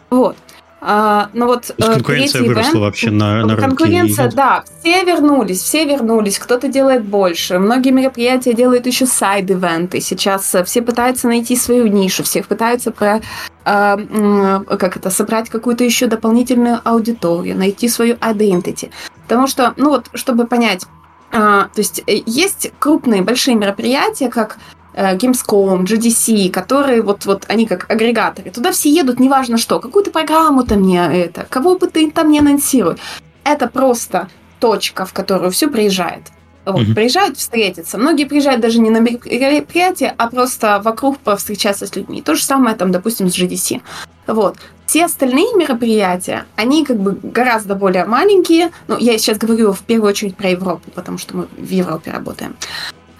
Вот. 0.10 0.36
А, 0.84 1.30
но 1.34 1.46
ну 1.46 1.52
вот 1.52 1.70
э, 1.78 1.94
конкуренция 1.94 2.42
выросла 2.42 2.72
ивент, 2.72 2.82
вообще 2.82 3.12
на, 3.12 3.46
на 3.46 3.56
Конкуренция, 3.56 4.24
рынке. 4.24 4.36
да. 4.36 4.64
Все 4.80 5.04
вернулись, 5.04 5.62
все 5.62 5.86
вернулись. 5.86 6.40
Кто-то 6.40 6.70
делает 6.70 7.04
больше. 7.04 7.60
Многие 7.60 7.92
мероприятия 7.92 8.54
делают 8.54 8.88
еще 8.88 9.06
сайд-ивенты. 9.06 10.02
Сейчас 10.02 10.56
э, 10.56 10.64
все 10.64 10.82
пытаются 10.82 11.28
найти 11.28 11.56
свою 11.56 11.86
нишу, 11.86 12.24
все 12.24 12.42
пытаются 12.42 12.90
про, 12.90 13.22
э, 13.64 14.60
как 14.66 14.98
это, 14.98 15.12
собрать 15.12 15.50
какую-то 15.52 15.84
еще 15.84 16.08
дополнительную 16.08 16.82
аудиторию, 16.84 17.56
найти 17.56 17.88
свою 17.88 18.16
identity. 18.16 18.90
Потому 19.28 19.46
что, 19.46 19.76
ну 19.78 19.92
вот, 19.92 20.10
чтобы 20.16 20.48
понять, 20.48 20.88
э, 21.32 21.38
то 21.38 21.70
есть 21.76 22.04
есть 22.08 22.72
крупные, 22.80 23.22
большие 23.22 23.56
мероприятия, 23.56 24.30
как 24.30 24.58
Gamescom, 24.94 25.84
GDC, 25.84 26.50
которые 26.50 27.02
вот, 27.02 27.26
вот 27.26 27.46
они 27.48 27.66
как 27.66 27.90
агрегаторы. 27.90 28.52
Туда 28.52 28.72
все 28.72 28.90
едут, 28.90 29.20
неважно 29.20 29.58
что, 29.58 29.80
какую-то 29.80 30.12
программу 30.12 30.64
там 30.64 30.82
не 30.82 30.98
это, 30.98 31.46
кого 31.50 31.78
бы 31.78 31.88
ты 31.88 32.12
там 32.12 32.32
не 32.32 32.40
анонсируй. 32.40 32.98
Это 33.44 33.68
просто 33.68 34.28
точка, 34.60 35.06
в 35.06 35.14
которую 35.14 35.52
все 35.52 35.68
приезжает. 35.68 36.24
Вот, 36.64 36.82
mm-hmm. 36.82 36.94
приезжают 36.94 37.38
встретиться. 37.38 37.98
Многие 37.98 38.26
приезжают 38.26 38.62
даже 38.62 38.80
не 38.80 38.92
на 38.92 39.00
мероприятие, 39.00 40.14
а 40.16 40.28
просто 40.28 40.80
вокруг 40.84 41.18
повстречаться 41.18 41.88
с 41.88 41.96
людьми. 41.96 42.22
То 42.22 42.36
же 42.36 42.44
самое 42.44 42.76
там, 42.76 42.92
допустим, 42.92 43.30
с 43.30 43.38
GDC. 43.38 43.82
Вот. 44.28 44.58
Все 44.86 45.06
остальные 45.06 45.56
мероприятия, 45.56 46.46
они 46.56 46.86
как 46.86 47.00
бы 47.00 47.18
гораздо 47.24 47.74
более 47.74 48.06
маленькие. 48.06 48.72
Ну, 48.88 48.98
я 49.00 49.18
сейчас 49.18 49.40
говорю 49.40 49.72
в 49.72 49.80
первую 49.80 50.10
очередь 50.10 50.36
про 50.36 50.50
Европу, 50.50 50.92
потому 50.94 51.18
что 51.18 51.36
мы 51.36 51.48
в 51.58 51.70
Европе 51.72 52.12
работаем. 52.12 52.56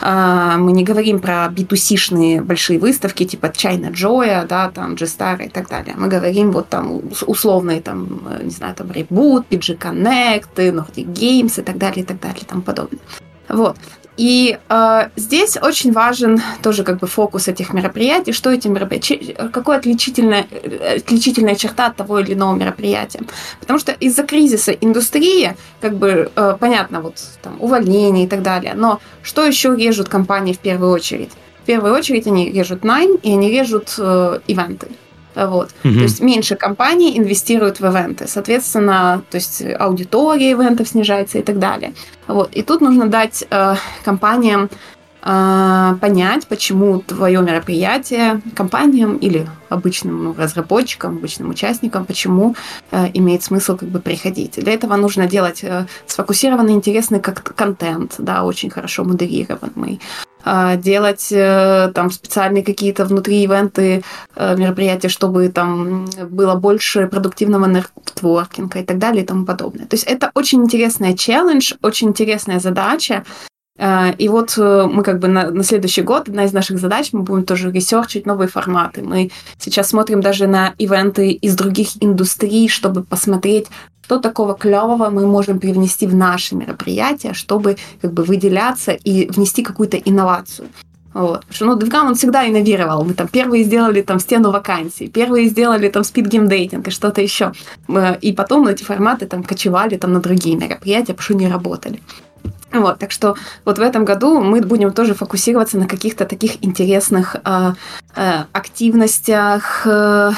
Мы 0.02 0.72
не 0.72 0.84
говорим 0.84 1.20
про 1.20 1.48
B2C-шные 1.48 2.42
большие 2.42 2.80
выставки, 2.80 3.26
типа 3.26 3.46
China 3.48 3.92
Joy, 3.92 4.48
да, 4.48 4.70
там, 4.70 4.96
G-Star 4.96 5.46
и 5.46 5.50
так 5.50 5.70
далее. 5.70 5.94
Мы 5.98 6.08
говорим 6.08 6.52
вот 6.52 6.70
там 6.70 7.02
условные, 7.28 7.82
там, 7.82 8.22
не 8.42 8.50
знаю, 8.50 8.76
там, 8.76 8.88
Reboot, 8.88 9.46
PG 9.50 9.78
Connect, 9.78 10.56
Nordic 10.56 11.14
Games 11.14 11.60
и 11.60 11.64
так 11.64 11.78
далее, 11.78 12.04
и 12.04 12.06
так 12.06 12.20
далее, 12.20 12.42
и 12.42 12.46
тому 12.46 12.62
подобное. 12.62 13.00
Вот. 13.48 13.78
И 14.22 14.60
э, 14.70 15.10
здесь 15.16 15.58
очень 15.60 15.92
важен 15.92 16.40
тоже 16.62 16.84
как 16.84 17.00
бы 17.00 17.08
фокус 17.08 17.48
этих 17.48 17.74
мероприятий, 17.74 18.34
что 18.34 18.52
эти 18.52 18.68
мероприятия, 18.68 19.34
какая 19.52 19.80
отличительная, 19.80 20.46
отличительная 20.98 21.56
черта 21.56 21.88
от 21.88 21.96
того 21.96 22.20
или 22.20 22.34
иного 22.36 22.56
мероприятия. 22.56 23.22
Потому 23.60 23.80
что 23.80 23.94
из-за 23.94 24.22
кризиса 24.22 24.74
индустрии, 24.74 25.56
как 25.80 25.96
бы, 25.96 26.32
э, 26.36 26.58
понятно, 26.60 27.02
вот 27.02 27.16
там 27.42 27.58
увольнение 27.60 28.26
и 28.26 28.28
так 28.28 28.44
далее, 28.44 28.76
но 28.76 29.00
что 29.24 29.44
еще 29.44 29.76
режут 29.76 30.08
компании 30.08 30.54
в 30.54 30.60
первую 30.60 30.92
очередь? 30.92 31.32
В 31.64 31.66
первую 31.66 31.96
очередь 31.96 32.28
они 32.28 32.52
режут 32.52 32.84
найм 32.84 33.16
и 33.24 33.32
они 33.32 33.50
режут 33.50 33.96
э, 33.98 34.40
ивенты. 34.46 34.88
Вот. 35.36 35.70
Угу. 35.84 35.94
То 35.94 36.02
есть 36.02 36.22
меньше 36.22 36.56
компаний 36.56 37.18
инвестируют 37.18 37.80
в 37.80 37.86
ивенты. 37.86 38.28
Соответственно, 38.28 39.24
то 39.30 39.36
есть 39.36 39.64
аудитория 39.80 40.52
ивентов 40.52 40.88
снижается 40.88 41.40
и 41.40 41.42
так 41.42 41.60
далее. 41.60 41.94
Вот. 42.28 42.54
И 42.54 42.62
тут 42.64 42.82
нужно 42.82 43.08
дать 43.08 43.46
э, 43.50 43.76
компаниям 44.04 44.70
э, 45.24 45.96
понять, 46.02 46.48
почему 46.48 47.00
твое 47.00 47.42
мероприятие 47.42 48.42
компаниям 48.56 49.18
или 49.18 49.48
обычным 49.70 50.24
ну, 50.24 50.36
разработчикам, 50.38 51.18
обычным 51.18 51.50
участникам, 51.50 52.06
почему 52.06 52.56
э, 52.92 53.08
имеет 53.14 53.44
смысл 53.44 53.78
как 53.78 53.90
бы 53.90 54.00
приходить. 54.00 54.54
Для 54.56 54.74
этого 54.74 54.96
нужно 54.96 55.28
делать 55.28 55.64
э, 55.64 55.86
сфокусированный, 56.08 56.74
интересный 56.74 57.20
как 57.20 57.56
контент, 57.56 58.16
да, 58.18 58.44
очень 58.44 58.70
хорошо 58.70 59.04
модерированный. 59.04 60.00
А, 60.44 60.76
делать 60.76 61.28
э, 61.32 61.92
там 61.94 62.12
специальные 62.12 62.64
какие-то 62.64 63.06
внутри 63.06 63.44
ивенты 63.44 64.04
э, 64.36 64.56
мероприятия, 64.58 65.10
чтобы 65.10 65.50
там 65.50 66.08
было 66.30 66.56
больше 66.56 67.08
продуктивного 67.08 67.66
нетворкинга 67.66 68.80
и 68.80 68.84
так 68.84 68.98
далее 68.98 69.24
и 69.24 69.26
тому 69.26 69.46
подобное. 69.46 69.86
То 69.86 69.96
есть 69.96 70.06
это 70.06 70.32
очень 70.34 70.64
интересный 70.64 71.16
челлендж, 71.16 71.74
очень 71.82 72.10
интересная 72.10 72.60
задача, 72.60 73.24
и 73.78 74.30
вот 74.30 74.54
э, 74.58 74.88
мы 74.92 75.02
как 75.02 75.20
бы 75.20 75.28
на, 75.28 75.50
на 75.50 75.64
следующий 75.64 76.04
год, 76.04 76.30
одна 76.30 76.44
из 76.44 76.54
наших 76.54 76.78
задач, 76.78 77.14
мы 77.14 77.22
будем 77.22 77.46
тоже 77.46 77.72
ресерчить 77.72 78.26
новые 78.26 78.48
форматы. 78.48 79.02
Мы 79.02 79.32
сейчас 79.58 79.90
смотрим 79.90 80.22
даже 80.22 80.46
на 80.46 80.74
ивенты 80.78 81.32
из 81.32 81.56
других 81.56 81.90
индустрий, 82.04 82.68
чтобы 82.68 83.04
посмотреть, 83.04 83.68
что 84.04 84.20
такого 84.20 84.56
клевого 84.56 85.10
мы 85.10 85.26
можем 85.26 85.60
привнести 85.60 86.06
в 86.06 86.14
наши 86.14 86.54
мероприятия, 86.54 87.34
чтобы 87.34 87.78
как 88.02 88.12
бы 88.12 88.24
выделяться 88.24 88.92
и 88.92 89.28
внести 89.28 89.64
какую-то 89.64 89.96
инновацию. 89.98 90.68
Вот. 91.14 91.46
Потому 91.46 91.54
что, 91.54 91.66
ну, 91.66 91.78
DevGam, 91.78 92.08
он 92.08 92.16
всегда 92.16 92.48
инновировал. 92.48 93.04
Мы 93.06 93.14
там 93.14 93.28
первые 93.28 93.64
сделали 93.64 94.02
там 94.02 94.20
стену 94.20 94.52
вакансий, 94.52 95.08
первые 95.08 95.48
сделали 95.50 95.90
там 95.90 96.04
dating 96.04 96.88
и 96.88 96.92
что-то 96.92 97.22
еще. 97.22 97.54
И 98.22 98.34
потом 98.34 98.68
эти 98.68 98.84
форматы 98.84 99.28
там 99.28 99.44
кочевали 99.44 99.98
там 99.98 100.14
на 100.14 100.20
другие 100.20 100.56
мероприятия, 100.56 101.14
потому 101.14 101.24
что 101.24 101.34
не 101.36 101.48
работали. 101.48 102.02
Вот, 102.74 103.00
так 103.00 103.12
что 103.12 103.36
вот 103.66 103.78
в 103.78 103.82
этом 103.82 104.06
году 104.06 104.42
мы 104.42 104.62
будем 104.62 104.94
тоже 104.94 105.14
фокусироваться 105.14 105.78
на 105.78 105.88
каких-то 105.88 106.26
таких 106.26 106.64
интересных 106.64 107.36
э, 107.44 107.74
э, 108.16 108.44
активностях, 108.54 109.86
э, 109.86 110.32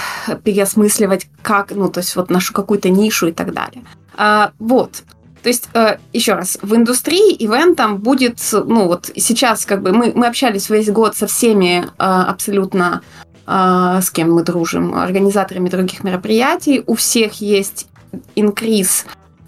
переосмысливать 0.44 1.28
как, 1.42 1.72
ну, 1.72 1.90
то 1.90 2.00
есть 2.00 2.16
вот 2.16 2.30
нашу 2.30 2.54
какую-то 2.54 2.90
нишу 2.90 3.28
и 3.28 3.32
так 3.32 3.54
далее. 3.54 3.84
А, 4.16 4.52
вот. 4.60 5.04
То 5.44 5.50
есть, 5.50 5.70
э, 5.74 5.98
еще 6.14 6.34
раз, 6.34 6.58
в 6.62 6.74
индустрии 6.74 7.36
ивентом 7.38 7.98
будет, 7.98 8.40
ну 8.54 8.88
вот 8.88 9.12
сейчас 9.16 9.66
как 9.66 9.82
бы 9.82 9.92
мы, 9.92 10.14
мы 10.16 10.28
общались 10.28 10.70
весь 10.70 10.90
год 10.90 11.18
со 11.18 11.28
всеми 11.28 11.84
э, 11.84 11.88
абсолютно, 11.98 13.02
э, 13.46 14.00
с 14.02 14.10
кем 14.10 14.32
мы 14.32 14.44
дружим, 14.44 14.96
организаторами 14.96 15.70
других 15.70 16.04
мероприятий. 16.04 16.82
У 16.88 16.96
всех 16.96 17.42
есть 17.42 17.88
инкриз 18.36 19.06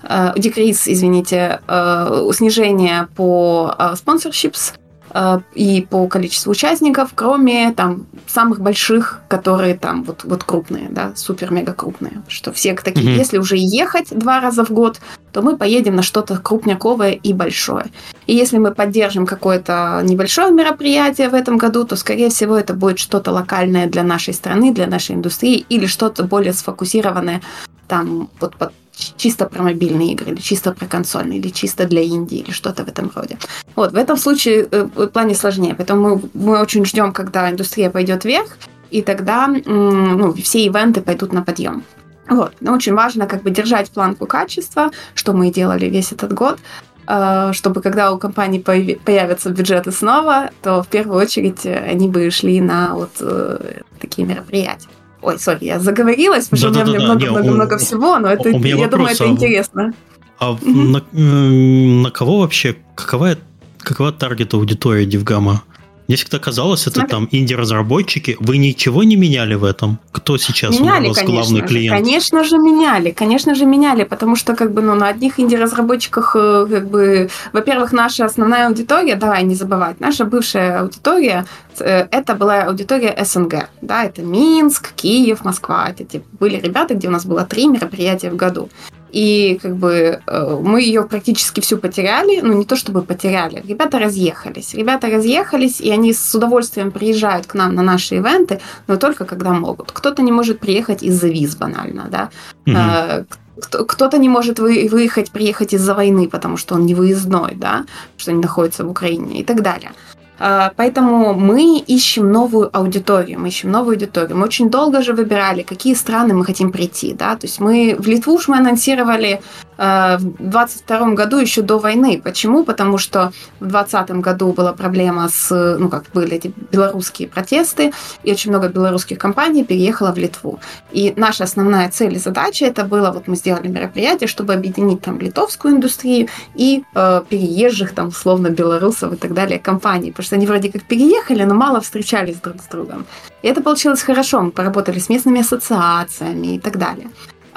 э, 0.07 0.33
декриз, 0.37 0.87
извините, 0.87 1.59
э, 1.67 2.29
снижение 2.33 3.07
по 3.15 3.75
sponsorships 3.93 4.73
э, 5.11 5.39
и 5.53 5.85
по 5.89 6.07
количеству 6.07 6.51
участников, 6.51 7.11
кроме 7.15 7.71
там 7.73 8.05
самых 8.27 8.59
больших, 8.59 9.21
которые 9.27 9.75
там 9.75 10.03
вот, 10.03 10.23
вот 10.23 10.43
крупные, 10.43 10.87
да, 10.89 11.13
супер-мега 11.15 11.73
крупные. 11.73 12.23
Что 12.27 12.51
все 12.51 12.73
такие, 12.75 13.07
mm-hmm. 13.07 13.17
если 13.17 13.37
уже 13.37 13.55
ехать 13.57 14.17
два 14.17 14.39
раза 14.39 14.63
в 14.65 14.71
год, 14.71 14.99
то 15.31 15.41
мы 15.41 15.57
поедем 15.57 15.95
на 15.95 16.01
что-то 16.01 16.37
крупняковое 16.37 17.11
и 17.11 17.33
большое. 17.33 17.87
И 18.27 18.35
если 18.35 18.57
мы 18.57 18.73
поддержим 18.73 19.25
какое-то 19.25 20.01
небольшое 20.03 20.51
мероприятие 20.51 21.29
в 21.29 21.33
этом 21.33 21.57
году, 21.57 21.85
то, 21.85 21.95
скорее 21.95 22.29
всего, 22.29 22.55
это 22.55 22.73
будет 22.73 22.99
что-то 22.99 23.31
локальное 23.31 23.87
для 23.87 24.03
нашей 24.03 24.33
страны, 24.33 24.73
для 24.73 24.87
нашей 24.87 25.15
индустрии, 25.15 25.65
или 25.69 25.85
что-то 25.87 26.23
более 26.23 26.53
сфокусированное 26.53 27.41
там 27.87 28.29
вот 28.39 28.55
под 28.55 28.71
чисто 29.17 29.45
про 29.45 29.63
мобильные 29.63 30.13
игры, 30.13 30.31
или 30.31 30.41
чисто 30.41 30.71
про 30.71 30.85
консольные, 30.85 31.39
или 31.39 31.49
чисто 31.49 31.85
для 31.85 32.01
Индии, 32.01 32.39
или 32.39 32.51
что-то 32.51 32.83
в 32.83 32.87
этом 32.87 33.11
роде. 33.15 33.37
Вот, 33.75 33.91
в 33.91 33.95
этом 33.95 34.17
случае 34.17 34.67
э, 34.71 34.87
в 34.95 35.07
плане 35.07 35.35
сложнее, 35.35 35.75
поэтому 35.75 36.15
мы, 36.15 36.29
мы 36.33 36.61
очень 36.61 36.85
ждем, 36.85 37.11
когда 37.11 37.49
индустрия 37.49 37.89
пойдет 37.89 38.25
вверх, 38.25 38.57
и 38.91 39.01
тогда 39.01 39.47
ну, 39.47 40.33
все 40.33 40.65
ивенты 40.65 41.01
пойдут 41.01 41.33
на 41.33 41.41
подъем. 41.41 41.83
Вот. 42.29 42.53
Но 42.59 42.73
очень 42.73 42.93
важно 42.93 43.27
как 43.27 43.43
бы 43.43 43.51
держать 43.51 43.91
планку 43.91 44.25
качества, 44.25 44.91
что 45.13 45.33
мы 45.33 45.49
и 45.49 45.51
делали 45.51 45.85
весь 45.85 46.11
этот 46.11 46.33
год, 46.33 46.59
э, 47.07 47.51
чтобы 47.53 47.81
когда 47.81 48.11
у 48.11 48.17
компании 48.17 48.59
появятся 48.59 49.49
бюджеты 49.49 49.91
снова, 49.91 50.49
то 50.61 50.81
в 50.81 50.87
первую 50.87 51.19
очередь 51.19 51.65
они 51.65 52.07
бы 52.07 52.29
шли 52.31 52.61
на 52.61 52.93
вот 52.93 53.11
э, 53.19 53.81
такие 53.99 54.27
мероприятия. 54.27 54.87
Ой, 55.25 55.39
сори, 55.39 55.65
я 55.65 55.79
заговорилась, 55.79 56.49
потому 56.49 56.73
что 56.73 56.81
у 56.83 56.85
меня 56.85 56.99
много-много-много 56.99 57.77
всего, 57.79 58.19
но 58.19 58.29
это, 58.29 58.49
я 58.49 58.87
думаю, 58.87 59.11
это 59.11 59.25
интересно. 59.27 59.93
А 60.39 60.55
на, 60.61 61.01
на 61.13 62.11
кого 62.11 62.39
вообще, 62.39 62.75
какова, 62.93 63.35
какова 63.79 64.11
таргет 64.11 64.53
аудитория 64.53 65.05
Дивгама? 65.05 65.63
Мне 66.07 66.17
всегда 66.17 66.39
казалось, 66.39 66.87
это 66.87 67.07
там 67.07 67.27
инди-разработчики. 67.31 68.37
Вы 68.39 68.57
ничего 68.57 69.03
не 69.03 69.15
меняли 69.15 69.55
в 69.55 69.63
этом? 69.63 69.99
Кто 70.11 70.37
сейчас 70.37 70.79
меняли, 70.79 71.05
у 71.05 71.09
вас 71.09 71.23
главный 71.23 71.61
же, 71.61 71.67
клиент? 71.67 71.97
Конечно 71.97 72.43
же, 72.43 72.57
меняли. 72.57 73.11
Конечно 73.11 73.55
же, 73.55 73.65
меняли, 73.65 74.03
потому 74.03 74.35
что 74.35 74.55
как 74.55 74.71
бы 74.71 74.81
ну, 74.81 74.95
на 74.95 75.07
одних 75.07 75.39
инди-разработчиках, 75.39 76.35
э, 76.35 76.67
как 76.69 76.89
бы, 76.89 77.29
во-первых, 77.53 77.91
наша 77.91 78.25
основная 78.25 78.67
аудитория, 78.67 79.15
давай 79.15 79.43
не 79.43 79.55
забывать, 79.55 79.99
наша 79.99 80.25
бывшая 80.25 80.81
аудитория, 80.81 81.45
э, 81.79 82.07
это 82.11 82.35
была 82.35 82.63
аудитория 82.63 83.15
СНГ. 83.25 83.69
Да, 83.81 84.03
это 84.03 84.21
Минск, 84.21 84.93
Киев, 84.95 85.43
Москва. 85.43 85.89
Это 85.89 86.21
были 86.39 86.57
ребята, 86.57 86.93
где 86.93 87.07
у 87.07 87.11
нас 87.11 87.25
было 87.25 87.45
три 87.45 87.67
мероприятия 87.67 88.29
в 88.29 88.35
году. 88.35 88.69
И 89.15 89.59
как 89.61 89.77
бы 89.77 90.19
э, 90.27 90.59
мы 90.61 90.81
ее 90.81 91.03
практически 91.03 91.61
всю 91.61 91.77
потеряли, 91.77 92.41
ну 92.41 92.53
не 92.53 92.65
то 92.65 92.75
чтобы 92.75 93.01
потеряли, 93.01 93.63
ребята 93.65 93.97
разъехались. 93.97 94.73
Ребята 94.73 95.09
разъехались, 95.09 95.79
и 95.79 95.89
они 95.89 96.13
с 96.13 96.35
удовольствием 96.35 96.91
приезжают 96.91 97.45
к 97.47 97.53
нам 97.53 97.75
на 97.75 97.81
наши 97.81 98.15
ивенты, 98.15 98.59
но 98.87 98.97
только 98.97 99.23
когда 99.23 99.53
могут. 99.53 99.91
Кто-то 99.93 100.21
не 100.21 100.33
может 100.33 100.59
приехать 100.59 101.01
из-за 101.01 101.29
виз 101.29 101.55
банально, 101.55 102.09
да. 102.11 102.29
Угу. 102.67 103.85
Кто-то 103.87 104.17
не 104.17 104.27
может 104.27 104.59
выехать, 104.59 105.31
приехать 105.31 105.73
из-за 105.73 105.93
войны, 105.93 106.27
потому 106.27 106.57
что 106.57 106.75
он 106.75 106.85
не 106.85 106.93
выездной, 106.93 107.55
да, 107.55 107.85
что 108.17 108.33
не 108.33 108.41
находится 108.41 108.83
в 108.83 108.89
Украине 108.89 109.39
и 109.39 109.43
так 109.45 109.61
далее. 109.61 109.91
А, 110.37 110.71
поэтому 110.75 111.33
мы 111.33 111.79
ищем 111.79 112.31
новую 112.31 112.69
аудиторию, 112.75 113.39
мы 113.39 113.47
ищем 113.47 113.71
новую 113.71 113.93
аудиторию. 113.93 114.37
Мы 114.37 114.45
очень 114.45 114.69
долго 114.69 115.01
же 115.01 115.13
выбирали, 115.13 115.63
какие 115.63 115.93
страны 115.93 116.33
мы 116.33 116.45
хотим 116.45 116.71
прийти, 116.71 117.13
да, 117.13 117.35
то 117.35 117.47
есть 117.47 117.59
мы 117.59 117.95
в 117.97 118.07
Литву 118.07 118.33
уж 118.33 118.47
мы 118.47 118.57
анонсировали 118.57 119.41
э, 119.77 120.17
в 120.17 120.49
22 120.49 121.11
году 121.11 121.37
еще 121.37 121.61
до 121.61 121.77
войны. 121.77 122.21
Почему? 122.21 122.63
Потому 122.63 122.97
что 122.97 123.31
в 123.59 123.67
20 123.67 124.11
году 124.11 124.51
была 124.51 124.73
проблема 124.73 125.29
с, 125.29 125.77
ну, 125.79 125.89
как 125.89 126.05
были 126.13 126.35
эти 126.35 126.53
белорусские 126.71 127.27
протесты, 127.27 127.93
и 128.23 128.31
очень 128.31 128.51
много 128.51 128.67
белорусских 128.67 129.17
компаний 129.17 129.63
переехало 129.63 130.11
в 130.11 130.17
Литву. 130.17 130.59
И 130.91 131.13
наша 131.15 131.45
основная 131.45 131.89
цель 131.89 132.15
и 132.15 132.19
задача 132.19 132.65
это 132.65 132.83
было, 132.83 133.11
вот 133.11 133.27
мы 133.27 133.35
сделали 133.35 133.67
мероприятие, 133.67 134.27
чтобы 134.27 134.53
объединить 134.53 135.01
там 135.01 135.19
литовскую 135.19 135.75
индустрию 135.75 136.27
и 136.55 136.83
э, 136.93 137.21
переезжих 137.29 137.93
там 137.93 138.09
условно 138.09 138.49
белорусов 138.49 139.13
и 139.13 139.15
так 139.15 139.33
далее 139.33 139.59
компаний, 139.59 140.11
что 140.25 140.35
они 140.35 140.45
вроде 140.45 140.71
как 140.71 140.83
переехали, 140.83 141.45
но 141.45 141.55
мало 141.55 141.79
встречались 141.79 142.41
друг 142.41 142.61
с 142.61 142.67
другом. 142.67 143.05
И 143.43 143.47
это 143.47 143.61
получилось 143.61 144.01
хорошо. 144.01 144.41
Мы 144.41 144.51
поработали 144.51 144.99
с 144.99 145.09
местными 145.09 145.41
ассоциациями 145.41 146.55
и 146.55 146.59
так 146.59 146.77
далее. 146.77 147.07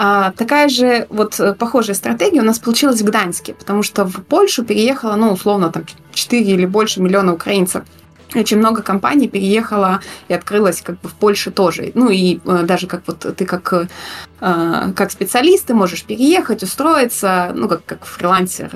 А, 0.01 0.31
такая 0.37 0.69
же 0.69 1.07
вот 1.11 1.41
э, 1.41 1.55
похожая 1.55 1.97
стратегия 1.97 2.41
у 2.41 2.45
нас 2.45 2.61
получилась 2.61 3.03
в 3.03 3.05
Гданьске, 3.05 3.55
потому 3.55 3.83
что 3.83 4.05
в 4.05 4.23
Польшу 4.23 4.65
переехало, 4.65 5.17
ну, 5.17 5.33
условно, 5.33 5.71
там 5.71 5.85
4 6.13 6.45
или 6.45 6.67
больше 6.67 7.03
миллиона 7.03 7.33
украинцев. 7.35 7.83
Очень 8.35 8.59
много 8.59 8.83
компаний 8.83 9.27
переехало 9.27 10.01
и 10.29 10.35
открылось 10.35 10.83
как 10.83 11.01
бы 11.01 11.09
в 11.09 11.15
Польше 11.15 11.51
тоже. 11.51 11.91
Ну 11.95 12.11
и 12.11 12.39
э, 12.45 12.63
даже 12.63 12.87
как 12.87 13.03
вот 13.07 13.19
ты 13.37 13.45
как, 13.45 13.73
э, 13.73 14.93
как 14.95 15.11
специалист 15.11 15.67
ты 15.67 15.75
можешь 15.75 16.05
переехать, 16.05 16.63
устроиться, 16.63 17.53
ну 17.57 17.69
как, 17.69 17.85
как 17.85 18.05
фрилансер, 18.05 18.71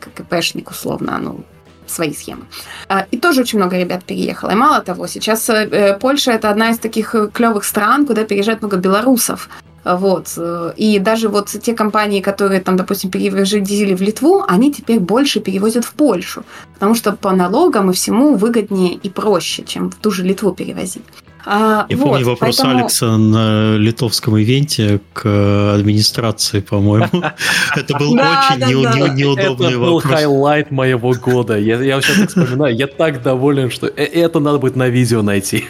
как 0.00 0.20
ИПшник 0.20 0.70
условно, 0.70 1.18
ну 1.18 1.44
свои 1.92 2.12
схемы. 2.14 2.42
А, 2.88 3.06
и 3.10 3.16
тоже 3.16 3.42
очень 3.42 3.58
много 3.58 3.78
ребят 3.78 4.04
переехало. 4.04 4.50
И 4.50 4.54
мало 4.54 4.80
того, 4.80 5.06
сейчас 5.06 5.48
э, 5.50 5.98
Польша 6.00 6.32
это 6.32 6.50
одна 6.50 6.70
из 6.70 6.78
таких 6.78 7.14
э, 7.14 7.28
клевых 7.32 7.64
стран, 7.64 8.06
куда 8.06 8.24
переезжает 8.24 8.62
много 8.62 8.76
белорусов. 8.76 9.48
Вот. 9.84 10.38
И 10.76 10.98
даже 11.00 11.28
вот 11.28 11.48
те 11.48 11.74
компании, 11.74 12.20
которые 12.20 12.60
там, 12.60 12.76
допустим, 12.76 13.10
перевозили 13.10 13.94
в 13.94 14.00
Литву, 14.00 14.44
они 14.46 14.72
теперь 14.72 15.00
больше 15.00 15.40
перевозят 15.40 15.84
в 15.84 15.92
Польшу, 15.94 16.44
потому 16.74 16.94
что 16.94 17.12
по 17.12 17.32
налогам 17.32 17.90
и 17.90 17.92
всему 17.92 18.36
выгоднее 18.36 18.94
и 18.94 19.08
проще, 19.10 19.64
чем 19.64 19.90
в 19.90 19.96
ту 19.96 20.12
же 20.12 20.22
Литву 20.22 20.52
перевозить. 20.52 21.02
А, 21.44 21.86
Я 21.88 21.96
вот, 21.96 22.04
помню 22.04 22.26
вопрос 22.26 22.56
поэтому... 22.56 22.78
Алекса 22.80 23.16
на 23.16 23.76
литовском 23.76 24.38
ивенте 24.38 25.00
к 25.12 25.74
администрации, 25.74 26.60
по-моему. 26.60 27.08
Это 27.76 27.98
был 27.98 28.12
очень 28.12 29.14
неудобный 29.16 29.36
вопрос. 29.48 29.70
Это 29.70 29.78
был 29.78 30.00
highlight 30.00 30.70
моего 30.70 31.12
года. 31.12 31.58
Я 31.58 32.00
сейчас 32.00 32.16
так 32.16 32.28
вспоминаю, 32.28 32.76
я 32.76 32.86
так 32.86 33.22
доволен, 33.22 33.70
что 33.70 33.86
э, 33.86 34.04
это 34.04 34.40
надо 34.40 34.58
будет 34.58 34.76
на 34.76 34.88
видео 34.88 35.22
найти. 35.22 35.64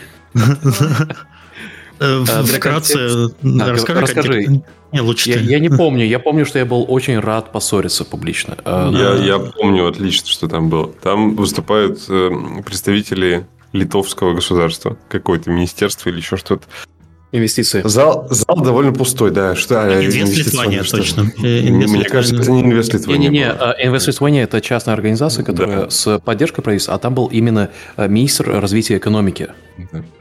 Э, 2.01 2.25
вкратце, 2.25 3.29
расскажи. 3.43 4.63
Не, 4.93 5.01
лучше 5.01 5.31
я, 5.31 5.41
я 5.41 5.59
не 5.59 5.71
помню. 5.71 6.05
Я 6.05 6.19
помню, 6.19 6.45
что 6.45 6.59
я 6.59 6.67
был 6.67 6.85
очень 6.89 7.19
рад 7.19 7.53
поссориться 7.53 8.05
публично. 8.05 8.57
Я, 8.67 9.15
я 9.15 9.39
помню 9.39 9.87
отлично, 9.87 10.29
что 10.29 10.49
там 10.49 10.69
было. 10.69 10.89
Там 11.03 11.37
выступают 11.37 12.01
представители 12.67 13.47
литовского 13.73 14.35
государства, 14.35 14.97
какое-то 15.09 15.51
министерство 15.51 16.09
или 16.11 16.19
еще 16.19 16.37
что-то. 16.37 16.65
Инвестиции. 17.35 17.81
Зал, 17.83 18.27
зал 18.29 18.61
довольно 18.63 18.93
пустой, 18.93 19.31
да. 19.31 19.57
Что, 19.57 19.77
Инвест 20.05 20.37
Литвания, 20.37 20.83
точно. 20.83 21.33
Мне 21.39 22.05
кажется, 22.05 22.37
это 22.37 22.51
не 22.51 22.61
Инвест 22.61 22.93
Литвания. 22.93 23.31
Не-не-не, 23.31 23.47
Инвест 23.87 24.07
Литвания– 24.07 24.43
это 24.45 24.61
частная 24.61 24.95
организация, 24.95 25.43
которая 25.43 25.85
да. 25.85 25.91
с 25.91 26.19
поддержкой 26.19 26.61
правительства, 26.61 26.95
а 26.95 26.99
там 26.99 27.15
был 27.15 27.29
именно 27.29 27.71
э, 27.97 28.07
министр 28.07 28.61
развития 28.61 28.99
экономики. 28.99 29.49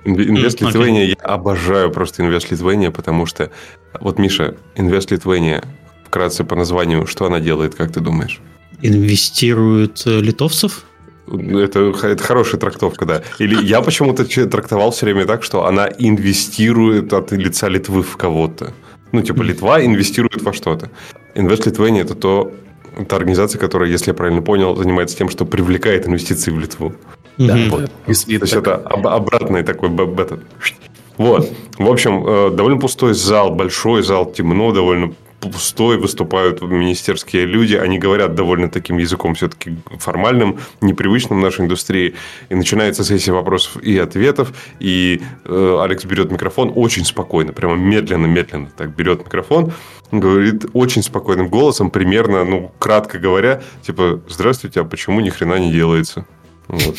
Инвест 0.06 0.62
Литвания, 0.62 1.08
я 1.08 1.16
обожаю 1.16 1.92
просто 1.92 2.24
Инвест 2.24 2.50
Литвания, 2.50 2.92
потому 2.92 3.26
что, 3.26 3.52
вот, 4.00 4.18
Миша, 4.18 4.56
Инвест 4.78 5.12
Литвания, 5.12 5.66
вкратце 6.06 6.46
по 6.46 6.56
названию, 6.56 7.08
что 7.08 7.26
она 7.26 7.42
делает, 7.42 7.76
как 7.76 7.92
ты 7.92 8.00
думаешь? 8.00 8.40
Инвестирует 8.82 10.04
э, 10.06 10.22
литовцев? 10.22 10.86
Это, 11.28 11.94
это 12.04 12.24
хорошая 12.24 12.60
трактовка, 12.60 13.06
да. 13.06 13.24
Или 13.40 13.64
я 13.64 13.82
почему-то 13.82 14.26
трактовал 14.48 14.92
все 14.92 15.06
время 15.06 15.26
так, 15.26 15.44
что 15.44 15.66
она 15.66 15.88
инвестирует 15.88 17.14
от 17.14 17.32
лица 17.32 17.70
Литвы 17.70 18.04
в 18.04 18.18
кого-то. 18.18 18.74
Ну, 19.12 19.22
типа, 19.22 19.42
Литва 19.42 19.84
инвестирует 19.86 20.42
во 20.42 20.54
что-то. 20.54 20.90
Инвест 21.36 21.66
Литвения– 21.66 22.02
это 22.04 22.16
то, 22.16 22.52
та 23.08 23.16
организация, 23.16 23.60
которая, 23.60 23.90
если 23.90 24.12
я 24.12 24.14
правильно 24.14 24.42
понял, 24.42 24.76
занимается 24.76 25.18
тем, 25.18 25.30
что 25.30 25.46
привлекает 25.46 26.08
инвестиции 26.08 26.52
в 26.52 26.60
Литву. 26.60 26.94
Да, 27.38 27.58
mm-hmm. 27.58 27.70
вот. 27.70 27.92
И, 28.08 28.12
и 28.12 28.38
то 28.38 28.46
есть, 28.46 28.54
это 28.54 28.76
об, 28.76 29.08
обратный 29.08 29.64
такой 29.64 29.90
бета. 29.90 30.40
Вот. 31.18 31.52
В 31.78 31.90
общем, 31.90 32.26
э, 32.26 32.50
довольно 32.52 32.80
пустой 32.80 33.14
зал, 33.14 33.52
большой 33.52 34.02
зал, 34.04 34.32
темно 34.32 34.72
довольно 34.72 35.14
пустой 35.42 35.98
выступают 35.98 36.62
министерские 36.62 37.46
люди, 37.46 37.76
они 37.76 37.98
говорят 37.98 38.36
довольно 38.36 38.70
таким 38.70 38.98
языком 38.98 39.34
все-таки 39.36 39.78
формальным, 39.98 40.60
непривычным 40.82 41.40
в 41.40 41.42
нашей 41.42 41.62
индустрии. 41.62 42.16
И 42.50 42.56
начинается 42.56 43.04
сессия 43.04 43.32
вопросов 43.32 43.82
и 43.82 43.98
ответов, 43.98 44.54
и 44.80 45.22
э, 45.46 45.80
Алекс 45.82 46.06
берет 46.06 46.32
микрофон 46.32 46.72
очень 46.76 47.06
спокойно, 47.06 47.54
прямо 47.54 47.76
медленно-медленно 47.76 48.70
так 48.76 48.96
берет 48.96 49.26
микрофон, 49.26 49.74
говорит 50.12 50.66
очень 50.74 51.04
спокойным 51.04 51.50
голосом, 51.50 51.90
примерно, 51.90 52.44
ну, 52.46 52.72
кратко 52.80 53.18
говоря, 53.18 53.62
типа, 53.82 54.22
здравствуйте, 54.28 54.82
а 54.82 54.84
почему 54.84 55.20
ни 55.22 55.30
хрена 55.30 55.60
не 55.60 55.72
делается? 55.72 56.26
Вот. 56.68 56.96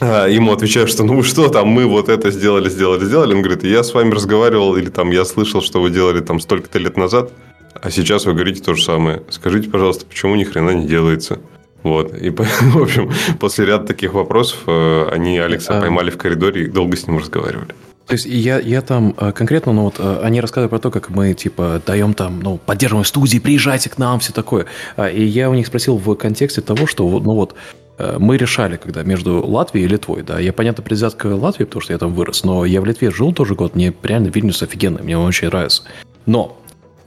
А, 0.00 0.26
ему 0.26 0.52
отвечают, 0.52 0.90
что 0.90 1.04
ну 1.04 1.22
что 1.22 1.48
там, 1.48 1.68
мы 1.68 1.86
вот 1.86 2.08
это 2.08 2.30
сделали, 2.30 2.68
сделали, 2.68 3.04
сделали. 3.04 3.34
Он 3.34 3.42
говорит, 3.42 3.64
я 3.64 3.82
с 3.82 3.94
вами 3.94 4.12
разговаривал, 4.12 4.76
или 4.76 4.88
там 4.88 5.10
я 5.10 5.24
слышал, 5.24 5.62
что 5.62 5.80
вы 5.80 5.90
делали 5.90 6.20
там 6.20 6.40
столько-то 6.40 6.78
лет 6.78 6.96
назад, 6.96 7.32
а 7.74 7.90
сейчас 7.90 8.26
вы 8.26 8.34
говорите 8.34 8.62
то 8.62 8.74
же 8.74 8.82
самое. 8.82 9.22
Скажите, 9.30 9.68
пожалуйста, 9.70 10.06
почему 10.06 10.34
ни 10.36 10.44
хрена 10.44 10.70
не 10.70 10.86
делается? 10.86 11.38
Вот. 11.82 12.14
И, 12.14 12.30
в 12.30 12.82
общем, 12.82 13.10
после 13.40 13.66
ряда 13.66 13.86
таких 13.86 14.14
вопросов 14.14 14.60
э, 14.66 15.08
они 15.10 15.38
Алекса 15.38 15.78
а. 15.78 15.80
поймали 15.80 16.10
в 16.10 16.18
коридоре 16.18 16.64
и 16.64 16.68
долго 16.68 16.96
с 16.96 17.06
ним 17.06 17.18
разговаривали. 17.18 17.74
То 18.06 18.14
есть 18.14 18.26
я, 18.26 18.58
я 18.58 18.82
там 18.82 19.14
э, 19.16 19.32
конкретно, 19.32 19.72
ну 19.72 19.82
вот, 19.82 20.00
они 20.00 20.40
рассказывали 20.40 20.68
про 20.68 20.78
то, 20.78 20.90
как 20.90 21.08
мы, 21.10 21.34
типа, 21.34 21.80
даем 21.86 22.14
там, 22.14 22.40
ну, 22.40 22.58
поддерживаем 22.58 23.04
студии, 23.04 23.38
приезжайте 23.38 23.90
к 23.90 23.98
нам, 23.98 24.20
все 24.20 24.32
такое. 24.32 24.66
А, 24.96 25.08
и 25.08 25.24
я 25.24 25.48
у 25.48 25.54
них 25.54 25.66
спросил 25.66 25.96
в 25.96 26.14
контексте 26.14 26.60
того, 26.60 26.86
что, 26.86 27.08
ну 27.08 27.34
вот, 27.34 27.54
мы 27.98 28.36
решали, 28.36 28.76
когда 28.76 29.02
между 29.02 29.44
Латвией 29.46 29.86
и 29.86 29.88
Литвой, 29.88 30.22
да, 30.22 30.38
я, 30.40 30.52
понятно, 30.52 30.82
привязан 30.82 31.10
к 31.12 31.24
Латвии, 31.26 31.64
потому 31.64 31.82
что 31.82 31.92
я 31.92 31.98
там 31.98 32.14
вырос, 32.14 32.44
но 32.44 32.64
я 32.64 32.80
в 32.80 32.84
Литве 32.84 33.10
жил 33.10 33.32
тоже 33.32 33.54
год, 33.54 33.74
мне 33.74 33.92
реально 34.02 34.28
Вильнюс 34.28 34.62
офигенный, 34.62 35.02
мне 35.02 35.16
он 35.16 35.26
очень 35.26 35.48
нравится. 35.48 35.84
Но 36.26 36.56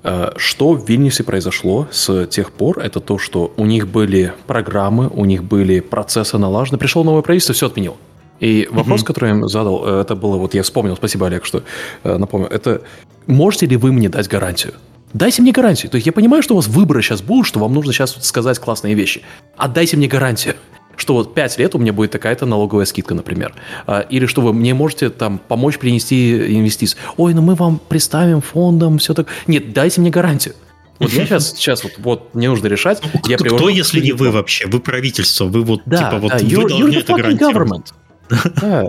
э, 0.03 0.32
что 0.38 0.74
в 0.74 0.88
Вильнюсе 0.88 1.24
произошло 1.24 1.88
с 1.91 2.28
тех 2.28 2.52
пор, 2.52 2.80
это 2.80 2.99
то, 2.99 3.18
что 3.18 3.53
у 3.57 3.66
них 3.66 3.88
были 3.88 4.34
программы, 4.48 5.07
у 5.07 5.26
них 5.26 5.44
были 5.44 5.80
процессы 5.80 6.38
налажены, 6.38 6.78
пришло 6.78 7.03
новое 7.03 7.22
правительство, 7.22 7.53
все 7.53 7.68
отменило. 7.68 7.98
И 8.40 8.68
вопрос, 8.70 9.02
uh-huh. 9.02 9.06
который 9.06 9.30
я 9.30 9.36
им 9.36 9.48
задал, 9.48 9.86
э, 9.86 10.02
это 10.02 10.16
было, 10.16 10.38
вот 10.38 10.53
я 10.53 10.64
вспомнил, 10.64 10.95
спасибо, 10.95 11.28
Олег, 11.28 11.45
что 11.45 11.64
напомнил, 12.03 12.48
это 12.48 12.84
можете 13.28 13.66
ли 13.66 13.76
вы 13.76 13.91
мне 13.91 14.10
дать 14.10 14.28
гарантию? 14.28 14.74
Дайте 15.14 15.41
мне 15.41 15.53
гарантию. 15.53 15.90
То 15.90 15.95
есть 15.95 16.06
я 16.06 16.12
понимаю, 16.12 16.44
что 16.44 16.56
у 16.56 16.57
вас 16.57 16.68
выборы 16.68 17.02
сейчас 17.02 17.22
будут, 17.22 17.48
что 17.48 17.60
вам 17.60 17.74
нужно 17.74 17.94
сейчас 17.94 18.18
сказать 18.20 18.60
классные 18.60 18.95
вещи. 18.95 19.22
Отдайте 19.56 19.95
мне 19.95 20.10
гарантию. 20.10 20.56
Что 20.98 21.14
вот 21.14 21.34
5 21.34 21.58
лет 21.60 21.76
у 21.76 21.78
меня 21.78 21.94
будет 21.94 22.12
такая-то 22.12 22.46
налоговая 22.46 22.86
скидка, 22.86 23.14
например. 23.14 23.54
А, 23.88 24.02
или 24.02 24.26
что 24.26 24.42
вы 24.42 24.54
мне 24.54 24.74
можете 24.74 25.10
там 25.10 25.40
помочь 25.40 25.78
принести 25.78 26.56
инвестиции. 26.58 26.98
Ой, 27.18 27.34
ну 27.34 27.42
мы 27.42 27.56
вам 27.56 27.80
представим 27.88 28.42
фондом, 28.42 28.98
все 28.98 29.14
так. 29.14 29.28
Нет, 29.48 29.74
дайте 29.74 30.02
мне 30.02 30.10
гарантию. 30.10 30.56
Вот 31.00 31.12
я 31.12 31.26
сейчас, 31.26 31.52
сейчас 31.52 31.84
вот, 31.84 31.94
вот 31.98 32.36
мне 32.36 32.50
нужно 32.50 32.68
решать. 32.68 33.02
Ну, 33.04 33.20
я 33.28 33.38
кто, 33.38 33.58
кто, 33.58 33.70
если 33.70 34.00
не 34.00 34.14
вы 34.14 34.32
вообще? 34.32 34.66
Вы 34.68 34.80
правительство, 34.80 35.46
вы 35.46 35.62
вот 35.62 35.82
да, 35.86 35.98
типа 35.98 36.18
вот 36.20 36.32
да, 36.32 36.38
вы 36.38 36.70
должны 36.70 36.96
это 36.96 37.14
гарантировать. 37.14 37.94
Да. 38.62 38.86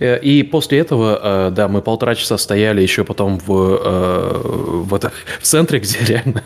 Э, 0.00 0.18
и 0.18 0.42
после 0.42 0.78
этого, 0.78 1.48
э, 1.48 1.50
да, 1.50 1.68
мы 1.68 1.82
полтора 1.82 2.14
часа 2.14 2.38
стояли 2.38 2.80
еще 2.80 3.04
потом 3.04 3.38
в, 3.38 3.52
э, 3.52 4.40
в, 4.84 4.94
это, 4.94 5.12
в 5.40 5.42
центре, 5.42 5.80
где 5.80 5.98
реально 6.06 6.42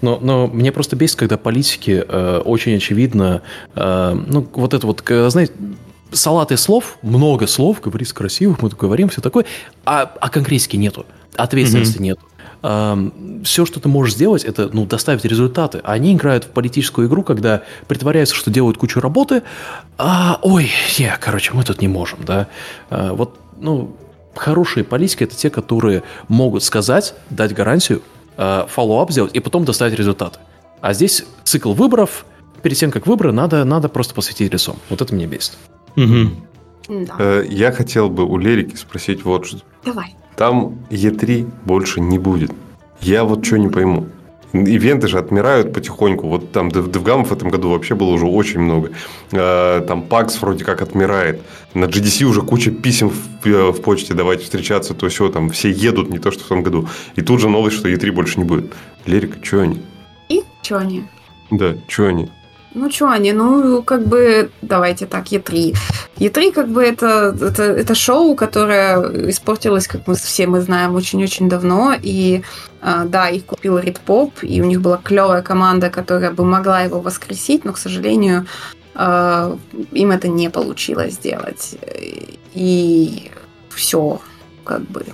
но, 0.00 0.18
но 0.20 0.46
мне 0.46 0.72
просто 0.72 0.96
бесит, 0.96 1.16
когда 1.16 1.36
политики 1.36 2.04
э, 2.06 2.42
очень 2.44 2.76
очевидно, 2.76 3.42
э, 3.74 4.18
ну, 4.26 4.46
вот 4.52 4.74
это 4.74 4.86
вот, 4.86 5.02
знаете, 5.06 5.52
салаты 6.12 6.56
слов, 6.56 6.98
много 7.02 7.46
слов, 7.46 7.80
говорится 7.80 8.14
красивых, 8.14 8.62
мы 8.62 8.70
тут 8.70 8.78
говорим, 8.78 9.08
все 9.08 9.20
такое, 9.20 9.44
а, 9.84 10.02
а 10.02 10.28
конкретики 10.28 10.76
нету, 10.76 11.06
ответственности 11.36 11.98
mm-hmm. 11.98 12.02
нету. 12.02 12.20
Эм, 12.62 13.42
все, 13.44 13.64
что 13.64 13.80
ты 13.80 13.88
можешь 13.88 14.14
сделать, 14.14 14.44
это 14.44 14.68
ну, 14.72 14.84
доставить 14.84 15.24
результаты. 15.24 15.80
Они 15.82 16.12
играют 16.12 16.44
в 16.44 16.48
политическую 16.48 17.08
игру, 17.08 17.22
когда 17.22 17.62
притворяются, 17.88 18.34
что 18.34 18.50
делают 18.50 18.76
кучу 18.76 19.00
работы, 19.00 19.42
а, 19.96 20.38
ой, 20.42 20.70
не, 20.98 21.16
короче, 21.20 21.52
мы 21.54 21.64
тут 21.64 21.80
не 21.80 21.88
можем, 21.88 22.18
да. 22.26 22.48
А, 22.90 23.14
вот, 23.14 23.38
ну, 23.58 23.96
хорошие 24.34 24.84
политики– 24.84 25.22
это 25.24 25.36
те, 25.36 25.48
которые 25.48 26.02
могут 26.28 26.62
сказать, 26.62 27.14
дать 27.30 27.54
гарантию, 27.54 28.02
follow-up 28.36 29.10
сделать 29.10 29.34
и 29.34 29.40
потом 29.40 29.64
доставить 29.64 29.98
результаты. 29.98 30.38
А 30.80 30.92
здесь 30.94 31.24
цикл 31.44 31.72
выборов, 31.72 32.24
перед 32.62 32.76
тем, 32.76 32.90
как 32.90 33.06
выборы, 33.06 33.32
надо, 33.32 33.64
надо 33.64 33.88
просто 33.88 34.14
посветить 34.14 34.52
лицом. 34.52 34.76
Вот 34.88 35.00
это 35.00 35.14
меня 35.14 35.26
бесит. 35.26 35.58
Угу. 35.96 37.06
Да. 37.06 37.42
Я 37.42 37.72
хотел 37.72 38.08
бы 38.08 38.24
у 38.24 38.38
Лерики 38.38 38.76
спросить 38.76 39.24
вот 39.24 39.46
что. 39.46 39.58
Давай. 39.84 40.14
Там 40.36 40.78
E3 40.90 41.50
больше 41.64 42.00
не 42.00 42.18
будет. 42.18 42.52
Я 43.00 43.24
вот 43.24 43.44
что 43.44 43.58
не 43.58 43.68
пойму. 43.68 44.06
Ивенты 44.52 45.08
же 45.08 45.18
отмирают 45.18 45.72
потихоньку. 45.72 46.28
Вот 46.28 46.52
там 46.52 46.68
DevGam 46.68 47.24
в 47.24 47.32
этом 47.32 47.50
году 47.50 47.70
вообще 47.70 47.94
было 47.94 48.10
уже 48.10 48.26
очень 48.26 48.60
много. 48.60 48.90
А, 49.32 49.80
там 49.82 50.04
PAX 50.08 50.38
вроде 50.40 50.64
как 50.64 50.82
отмирает. 50.82 51.42
На 51.74 51.84
GDC 51.84 52.24
уже 52.24 52.42
куча 52.42 52.70
писем 52.70 53.10
в, 53.10 53.46
э, 53.46 53.70
в 53.70 53.80
почте 53.80 54.14
давайте 54.14 54.44
встречаться, 54.44 54.94
то 54.94 55.08
все 55.08 55.28
там 55.28 55.50
все 55.50 55.70
едут, 55.70 56.10
не 56.10 56.18
то 56.18 56.30
что 56.30 56.42
в 56.42 56.48
том 56.48 56.62
году. 56.62 56.88
И 57.14 57.22
тут 57.22 57.40
же 57.40 57.48
новость, 57.48 57.76
что 57.76 57.88
E3 57.88 58.10
больше 58.10 58.38
не 58.38 58.44
будет. 58.44 58.72
Лерика, 59.06 59.38
что 59.42 59.60
они? 59.60 59.80
И 60.28 60.42
что 60.62 60.78
они? 60.78 61.04
Да, 61.50 61.76
что 61.86 62.06
они? 62.06 62.28
Ну, 62.74 62.90
что 62.90 63.10
они? 63.10 63.32
Ну, 63.32 63.82
как 63.82 64.06
бы, 64.06 64.50
давайте 64.62 65.06
так, 65.06 65.26
Е3. 65.32 65.76
Е3, 66.18 66.52
как 66.52 66.68
бы, 66.68 66.84
это, 66.84 67.36
это, 67.40 67.62
это 67.64 67.94
шоу, 67.94 68.36
которое 68.36 69.30
испортилось, 69.30 69.88
как 69.88 70.06
мы 70.06 70.14
все 70.14 70.46
мы 70.46 70.60
знаем, 70.60 70.94
очень-очень 70.94 71.48
давно. 71.48 71.94
И 72.00 72.42
а, 72.80 73.04
да, 73.04 73.28
их 73.28 73.44
купил 73.46 73.78
Рид 73.78 73.98
Поп, 74.00 74.32
и 74.42 74.60
у 74.62 74.64
них 74.64 74.80
была 74.80 74.98
клевая 74.98 75.42
команда, 75.42 75.90
которая 75.90 76.30
бы 76.30 76.44
могла 76.44 76.82
его 76.82 77.00
воскресить, 77.00 77.64
но, 77.64 77.72
к 77.72 77.78
сожалению, 77.78 78.46
а, 78.94 79.56
им 79.92 80.10
это 80.12 80.28
не 80.28 80.48
получилось 80.48 81.14
сделать. 81.14 81.76
И 82.54 83.30
все, 83.70 84.20
как 84.64 84.82
бы, 84.82 85.04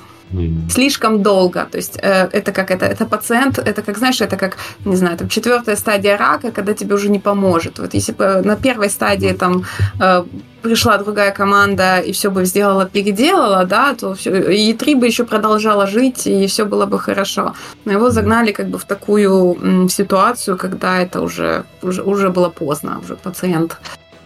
слишком 0.70 1.22
долго. 1.22 1.66
То 1.70 1.78
есть 1.78 1.98
э, 2.02 2.28
это 2.32 2.52
как 2.52 2.70
это, 2.70 2.86
это 2.86 3.06
пациент, 3.06 3.58
это 3.58 3.82
как, 3.82 3.98
знаешь, 3.98 4.20
это 4.20 4.36
как, 4.36 4.56
не 4.84 4.96
знаю, 4.96 5.16
там 5.16 5.28
четвертая 5.28 5.76
стадия 5.76 6.16
рака, 6.16 6.50
когда 6.50 6.74
тебе 6.74 6.94
уже 6.94 7.08
не 7.08 7.18
поможет. 7.18 7.78
Вот 7.78 7.94
если 7.94 8.12
бы 8.12 8.42
на 8.44 8.56
первой 8.56 8.90
стадии 8.90 9.32
там 9.32 9.64
э, 10.00 10.24
пришла 10.62 10.98
другая 10.98 11.30
команда 11.30 11.98
и 11.98 12.12
все 12.12 12.30
бы 12.30 12.44
сделала, 12.44 12.86
переделала, 12.86 13.64
да, 13.64 13.94
то 13.94 14.14
все, 14.14 14.50
и 14.50 14.72
три 14.74 14.94
бы 14.94 15.06
еще 15.06 15.24
продолжала 15.24 15.86
жить, 15.86 16.26
и 16.26 16.46
все 16.46 16.64
было 16.64 16.86
бы 16.86 16.98
хорошо. 16.98 17.54
Но 17.84 17.92
его 17.92 18.10
загнали 18.10 18.52
как 18.52 18.68
бы 18.68 18.78
в 18.78 18.84
такую 18.84 19.56
м, 19.62 19.88
ситуацию, 19.88 20.56
когда 20.56 20.98
это 20.98 21.20
уже, 21.20 21.64
уже, 21.82 22.02
уже 22.02 22.30
было 22.30 22.48
поздно, 22.48 22.98
уже 23.04 23.14
пациент, 23.14 23.78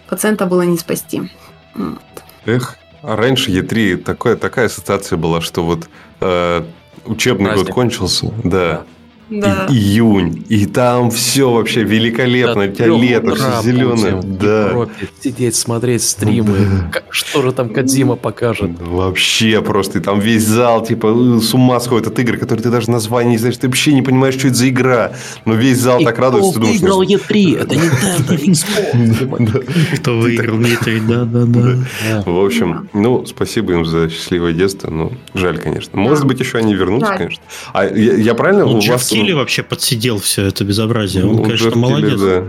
пациента 0.09 0.47
было 0.47 0.63
не 0.63 0.79
спасти. 0.79 1.31
Вот. 1.75 1.99
Эх, 2.47 2.77
раньше 3.03 3.51
Е3 3.51 3.97
такая, 3.99 4.37
такая 4.37 4.67
ассоциация 4.67 5.17
была, 5.17 5.41
что 5.41 5.65
вот 5.65 5.89
э, 6.21 6.63
учебный 7.05 7.47
Праздник. 7.47 7.67
год 7.67 7.75
кончился, 7.75 8.27
да. 8.45 8.51
Да. 8.73 8.85
И, 9.31 9.37
июнь, 9.37 10.45
и 10.49 10.67
там 10.67 11.11
все 11.13 11.53
вообще 11.53 11.85
великолепно, 11.85 12.67
да, 12.67 12.73
у 12.73 12.75
тебя 12.75 12.87
лето, 12.87 13.35
все 13.37 13.63
зеленое. 13.63 14.21
Да. 14.23 14.69
Европе, 14.71 15.09
сидеть, 15.23 15.55
смотреть 15.55 16.03
стримы, 16.03 16.57
да. 16.93 17.03
что 17.11 17.43
же 17.43 17.53
там 17.53 17.69
Кадзима 17.71 18.17
покажет. 18.17 18.73
Вообще 18.81 19.63
просто, 19.63 20.01
и 20.01 20.03
там 20.03 20.19
весь 20.19 20.45
зал, 20.45 20.85
типа, 20.85 21.37
э, 21.37 21.41
с 21.41 21.55
ума 21.55 21.79
сходит 21.79 22.09
от 22.09 22.19
игр, 22.19 22.39
которые 22.39 22.65
ты 22.65 22.71
даже 22.71 22.91
название 22.91 23.33
не 23.33 23.39
знаешь, 23.39 23.57
ты 23.57 23.69
вообще 23.69 23.93
не 23.93 24.03
понимаешь, 24.03 24.35
что 24.35 24.49
это 24.49 24.57
за 24.57 24.69
игра, 24.69 25.13
но 25.45 25.55
весь 25.55 25.79
зал 25.79 26.01
и 26.01 26.05
так 26.05 26.19
радуется. 26.19 26.51
Кто 26.61 26.67
выиграл 26.67 27.03
E3, 27.05 27.63
это 27.63 27.75
Nintendo, 27.77 28.45
Xbox. 28.45 29.97
Кто 30.01 30.19
выиграл 30.19 30.59
E3, 30.59 31.07
да-да-да. 31.07 32.23
В 32.27 32.45
общем, 32.45 32.89
ну, 32.93 33.25
спасибо 33.27 33.75
им 33.75 33.85
за 33.85 34.11
счастливое 34.11 34.55
детство, 34.55 34.91
ну, 34.91 35.13
жаль, 35.35 35.59
конечно. 35.59 35.99
Может 35.99 36.27
быть, 36.27 36.41
еще 36.41 36.59
они 36.59 36.75
вернутся, 36.75 37.15
конечно. 37.17 37.43
А 37.73 37.87
я 37.87 38.35
правильно 38.35 38.67
у 38.67 38.81
вас 38.81 39.13
Килли 39.21 39.33
вообще 39.33 39.63
подсидел 39.63 40.19
все 40.19 40.47
это 40.47 40.65
безобразие. 40.65 41.25
Он, 41.27 41.37
ну, 41.37 41.43
конечно, 41.43 41.77
молодец. 41.77 42.21
да. 42.21 42.45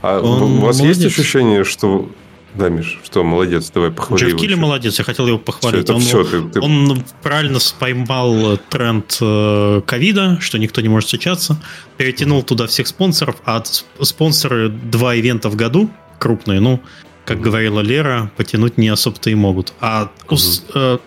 А 0.00 0.20
Он 0.20 0.42
у 0.42 0.60
вас 0.60 0.78
молодец. 0.78 0.98
есть 0.98 1.18
ощущение, 1.18 1.64
что 1.64 2.08
да, 2.54 2.68
Миш, 2.68 3.00
что, 3.02 3.24
молодец, 3.24 3.70
давай 3.70 3.90
похвали 3.90 4.24
Джефф 4.24 4.36
Килли 4.38 4.54
молодец, 4.54 4.98
я 4.98 5.04
хотел 5.04 5.26
его 5.26 5.38
похвалить. 5.38 5.84
Все, 5.84 5.94
он, 5.94 6.00
все, 6.00 6.24
ты, 6.24 6.42
ты... 6.42 6.60
он 6.60 7.02
правильно 7.22 7.58
поймал 7.78 8.58
тренд 8.68 9.16
э, 9.22 9.80
ковида, 9.86 10.38
что 10.40 10.58
никто 10.58 10.82
не 10.82 10.88
может 10.88 11.06
встречаться, 11.06 11.62
перетянул 11.96 12.42
туда 12.42 12.66
всех 12.66 12.88
спонсоров, 12.88 13.36
а 13.46 13.62
спонсоры 14.02 14.68
два 14.68 15.14
ивента 15.14 15.48
в 15.48 15.56
году, 15.56 15.90
крупные, 16.18 16.60
ну, 16.60 16.82
как 17.24 17.40
говорила 17.40 17.80
Лера, 17.80 18.30
потянуть 18.36 18.76
не 18.76 18.88
особо-то 18.88 19.30
и 19.30 19.34
могут. 19.34 19.72
А 19.80 20.10
угу. 20.28 20.36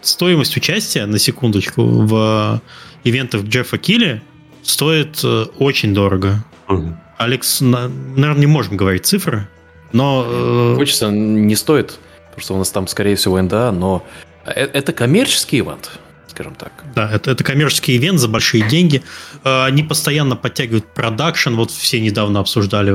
стоимость 0.02 0.57
участия, 0.57 1.06
на 1.06 1.19
секундочку, 1.19 1.84
в 1.84 2.61
ивентах 3.03 3.44
Джеффа 3.44 3.77
Килли 3.77 4.23
стоит 4.65 5.19
э, 5.23 5.45
очень 5.57 5.93
дорого. 5.93 6.43
Угу. 6.67 6.97
Алекс, 7.17 7.61
наверное, 7.61 8.35
не 8.35 8.47
можем 8.47 8.77
говорить 8.77 9.05
цифры, 9.05 9.47
но... 9.93 10.25
Э, 10.27 10.75
Хочется, 10.75 11.09
не 11.09 11.55
стоит, 11.55 11.99
потому 12.29 12.41
что 12.41 12.55
у 12.55 12.57
нас 12.57 12.69
там, 12.71 12.87
скорее 12.87 13.15
всего, 13.15 13.41
НДА, 13.41 13.71
но 13.71 14.05
э, 14.45 14.51
это 14.51 14.91
коммерческий 14.91 15.59
ивент, 15.59 15.99
скажем 16.27 16.55
так. 16.55 16.71
Да, 16.95 17.09
это, 17.09 17.31
это 17.31 17.43
коммерческий 17.43 17.95
ивент 17.95 18.19
за 18.19 18.27
большие 18.27 18.67
деньги. 18.67 19.03
Они 19.43 19.83
постоянно 19.83 20.35
подтягивают 20.35 20.93
продакшн, 20.93 21.53
вот 21.53 21.71
все 21.71 22.01
недавно 22.01 22.39
обсуждали 22.39 22.91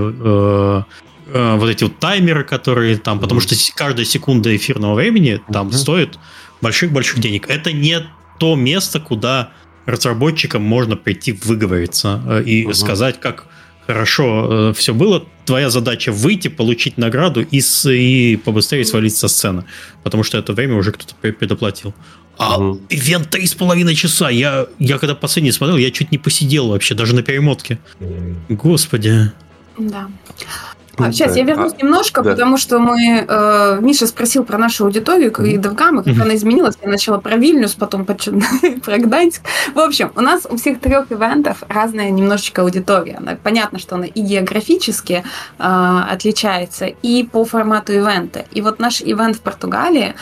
вот 1.33 1.71
эти 1.71 1.85
вот 1.85 2.01
таймеры, 2.01 2.43
которые 2.43 2.97
там, 2.97 3.19
mm 3.19 3.21
потому 3.21 3.41
что 3.41 3.55
каждая 3.77 4.05
секунда 4.05 4.55
эфирного 4.57 4.95
времени 4.95 5.41
там 5.53 5.69
mm 5.69 5.73
стоит 5.73 6.19
больших-больших 6.61 7.21
денег. 7.21 7.49
Это 7.49 7.73
не 7.73 8.05
то 8.39 8.57
место, 8.57 8.99
куда 8.99 9.53
разработчикам 9.91 10.63
можно 10.63 10.97
прийти 10.97 11.33
выговориться 11.33 12.23
э, 12.27 12.43
и 12.45 12.65
угу. 12.65 12.75
сказать, 12.75 13.21
как 13.21 13.47
хорошо 13.87 14.71
э, 14.71 14.73
все 14.75 14.95
было. 14.95 15.25
Твоя 15.45 15.71
задача 15.71 16.13
выйти, 16.13 16.49
получить 16.49 16.97
награду 16.99 17.43
и, 17.43 17.61
с, 17.61 17.91
и 17.91 18.37
побыстрее 18.37 18.85
свалить 18.85 19.17
со 19.17 19.29
сцены, 19.29 19.65
потому 20.05 20.23
что 20.23 20.39
это 20.39 20.53
время 20.53 20.77
уже 20.77 20.93
кто-то 20.93 21.15
предоплатил. 21.33 21.95
А 22.39 22.59
угу. 22.59 22.81
ивент 22.89 23.31
три 23.31 23.47
с 23.47 23.55
половиной 23.55 23.95
часа. 23.95 24.31
Я, 24.31 24.67
я 24.79 24.99
когда 24.99 25.15
последний 25.15 25.53
смотрел, 25.53 25.77
я 25.77 25.91
чуть 25.91 26.11
не 26.13 26.19
посидел 26.19 26.69
вообще, 26.69 26.95
даже 26.95 27.15
на 27.15 27.23
перемотке. 27.23 27.79
Господи. 28.49 29.33
Да. 29.79 30.09
А, 30.97 31.13
сейчас 31.13 31.37
я 31.37 31.45
вернусь 31.45 31.73
а, 31.73 31.83
немножко, 31.83 32.23
да. 32.23 32.33
потому 32.33 32.57
что 32.57 32.79
мы 32.79 33.25
э, 33.27 33.79
Миша 33.81 34.07
спросил 34.07 34.45
про 34.45 34.59
нашу 34.59 34.85
аудиторию 34.85 35.33
и 35.33 35.57
Девгамы, 35.57 36.03
как 36.03 36.15
mm-hmm. 36.15 36.23
она 36.23 36.35
изменилась. 36.35 36.77
Я 36.83 36.89
начала 36.89 37.19
про 37.19 37.37
Вильнюс, 37.37 37.75
потом 37.75 38.05
про 38.85 38.99
Гданьск. 38.99 39.43
В 39.75 39.79
общем, 39.79 40.13
у 40.17 40.21
нас 40.21 40.47
у 40.49 40.57
всех 40.57 40.81
трех 40.81 41.11
ивентов 41.13 41.63
разная 41.69 42.11
немножечко 42.11 42.63
аудитория. 42.63 43.21
Понятно, 43.43 43.79
что 43.79 43.97
она 43.97 44.07
и 44.07 44.21
географически 44.21 45.25
э, 45.59 46.03
отличается, 46.11 46.87
и 46.87 47.25
по 47.25 47.45
формату 47.45 47.93
ивента. 47.93 48.45
И 48.51 48.61
вот 48.61 48.79
наш 48.79 49.01
ивент 49.01 49.37
в 49.37 49.41
Португалии, 49.41 50.15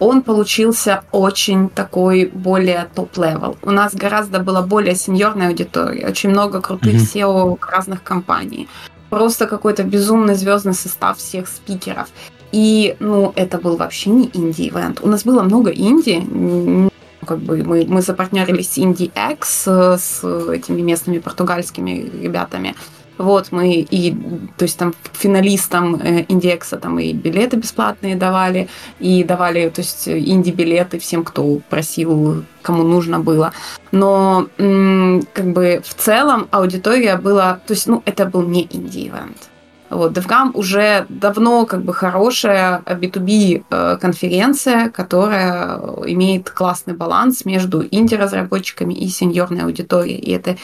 он 0.00 0.22
получился 0.22 1.04
очень 1.12 1.68
такой 1.68 2.30
более 2.32 2.88
top-level. 2.94 3.58
У 3.62 3.70
нас 3.70 3.94
гораздо 3.94 4.40
была 4.40 4.62
более 4.62 4.94
сеньорная 4.94 5.48
аудитория, 5.48 6.08
очень 6.08 6.30
много 6.30 6.60
крутых 6.60 6.94
mm-hmm. 6.94 7.14
CEO 7.14 7.58
разных 7.70 8.02
компаний 8.02 8.66
просто 9.10 9.46
какой-то 9.46 9.82
безумный 9.82 10.34
звездный 10.34 10.74
состав 10.74 11.18
всех 11.18 11.48
спикеров. 11.48 12.08
И, 12.52 12.96
ну, 13.00 13.32
это 13.36 13.58
был 13.58 13.76
вообще 13.76 14.10
не 14.10 14.30
инди-ивент. 14.32 15.00
У 15.02 15.08
нас 15.08 15.24
было 15.24 15.42
много 15.42 15.70
инди, 15.70 16.90
как 17.26 17.38
бы 17.38 17.62
мы, 17.62 17.84
мы 17.86 18.02
запартнерились 18.02 18.72
с 18.72 18.78
Indie 18.78 19.12
X, 19.32 19.68
с 19.68 20.24
этими 20.24 20.80
местными 20.80 21.18
португальскими 21.18 22.10
ребятами. 22.22 22.74
Вот, 23.20 23.52
мы 23.52 23.86
и, 23.90 24.16
то 24.56 24.64
есть 24.64 24.78
там 24.78 24.94
финалистам 25.12 25.96
э, 25.96 26.22
индекса 26.22 26.78
там 26.78 26.98
и 26.98 27.12
билеты 27.12 27.58
бесплатные 27.58 28.16
давали, 28.16 28.70
и 28.98 29.24
давали, 29.24 29.68
то 29.68 29.82
есть 29.82 30.08
инди-билеты 30.08 30.98
всем, 30.98 31.22
кто 31.22 31.60
просил, 31.68 32.44
кому 32.62 32.82
нужно 32.82 33.20
было. 33.20 33.52
Но 33.92 34.48
как 34.56 35.52
бы 35.52 35.82
в 35.84 35.94
целом 35.94 36.48
аудитория 36.50 37.16
была, 37.16 37.60
то 37.66 37.74
есть, 37.74 37.86
ну, 37.88 38.02
это 38.06 38.24
был 38.24 38.40
не 38.40 38.66
инди-ивент. 38.70 39.50
Вот, 39.90 40.16
DevGam 40.16 40.52
уже 40.54 41.04
давно 41.10 41.66
как 41.66 41.82
бы 41.82 41.92
хорошая 41.92 42.82
B2B 42.86 43.64
э, 43.68 43.98
конференция, 44.00 44.88
которая 44.88 45.78
имеет 46.06 46.48
классный 46.48 46.94
баланс 46.94 47.44
между 47.44 47.84
инди-разработчиками 47.90 48.94
и 48.94 49.08
сеньорной 49.08 49.64
аудиторией. 49.64 50.18
И 50.18 50.30
это 50.30 50.56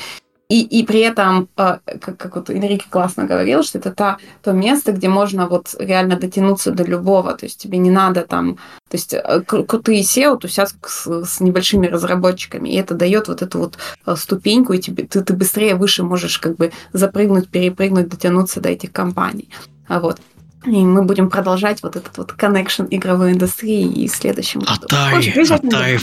и, 0.49 0.63
и 0.63 0.87
при 0.87 1.01
этом, 1.01 1.49
э, 1.57 1.79
как, 2.01 2.17
как 2.17 2.37
вот 2.37 2.51
Энрике 2.51 2.87
классно 2.89 3.25
говорил, 3.25 3.65
что 3.65 3.79
это 3.79 3.91
та, 3.93 4.19
то 4.43 4.53
место, 4.53 4.93
где 4.93 5.09
можно 5.09 5.49
вот 5.49 5.75
реально 5.79 6.17
дотянуться 6.17 6.71
до 6.71 6.85
любого. 6.85 7.35
То 7.35 7.47
есть 7.47 7.61
тебе 7.61 7.79
не 7.79 7.91
надо 7.91 8.23
там... 8.23 8.57
То 8.89 8.97
есть 8.97 9.13
э, 9.15 9.41
крутые 9.41 10.03
SEO 10.03 10.39
тусят 10.39 10.73
с, 10.87 11.25
с 11.25 11.41
небольшими 11.41 11.89
разработчиками, 11.89 12.69
и 12.69 12.77
это 12.77 12.95
дает 12.95 13.27
вот 13.27 13.43
эту 13.43 13.59
вот 13.59 13.79
э, 14.07 14.15
ступеньку, 14.17 14.73
и 14.73 14.79
тебе, 14.79 15.05
ты, 15.05 15.23
ты 15.23 15.33
быстрее 15.33 15.75
выше 15.75 16.05
можешь 16.05 16.39
как 16.39 16.57
бы 16.57 16.71
запрыгнуть, 16.93 17.49
перепрыгнуть, 17.49 18.09
дотянуться 18.09 18.61
до 18.61 18.69
этих 18.69 18.93
компаний. 18.93 19.49
А 19.89 19.99
вот. 19.99 20.21
И 20.67 20.85
мы 20.85 21.03
будем 21.05 21.31
продолжать 21.31 21.83
вот 21.83 21.97
этот 21.97 22.19
вот 22.19 22.33
connection 22.33 22.89
игровой 22.91 23.33
индустрии 23.33 23.87
и 23.87 24.09
в 24.09 24.15
следующем 24.15 24.61
году. 24.61 24.87
Атай, 24.87 25.31
Атай, 25.31 25.99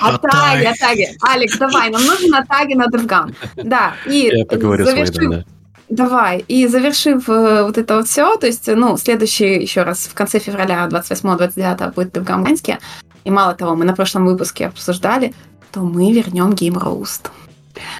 Атай, 0.00 0.66
Атаги. 0.66 1.08
Алекс, 1.20 1.58
давай, 1.58 1.90
нам 1.90 2.04
нужен 2.04 2.34
Атаги 2.34 2.74
на 2.74 2.86
DevGam. 2.86 3.34
Да, 3.56 3.94
и 4.06 4.30
Я 4.32 4.46
поговорю 4.46 4.84
завершив... 4.84 5.14
с 5.14 5.18
Майдом, 5.18 5.38
да. 5.40 5.44
Давай. 5.90 6.44
И 6.48 6.66
завершив 6.66 7.28
э, 7.28 7.62
вот 7.64 7.76
это 7.76 7.96
вот 7.96 8.08
все, 8.08 8.36
то 8.36 8.46
есть, 8.46 8.68
ну, 8.68 8.96
следующий, 8.96 9.60
еще 9.60 9.82
раз, 9.82 10.06
в 10.06 10.14
конце 10.14 10.38
февраля 10.38 10.88
28-29 10.90 11.94
будет 11.94 12.16
DevGam 12.16 12.40
в 12.40 12.44
Ганске. 12.44 12.78
И 13.24 13.30
мало 13.30 13.54
того, 13.54 13.74
мы 13.74 13.84
на 13.84 13.94
прошлом 13.94 14.26
выпуске 14.26 14.66
обсуждали, 14.66 15.34
то 15.72 15.80
мы 15.80 16.12
вернем 16.12 16.50
Game 16.52 16.80
Roast. 16.80 17.30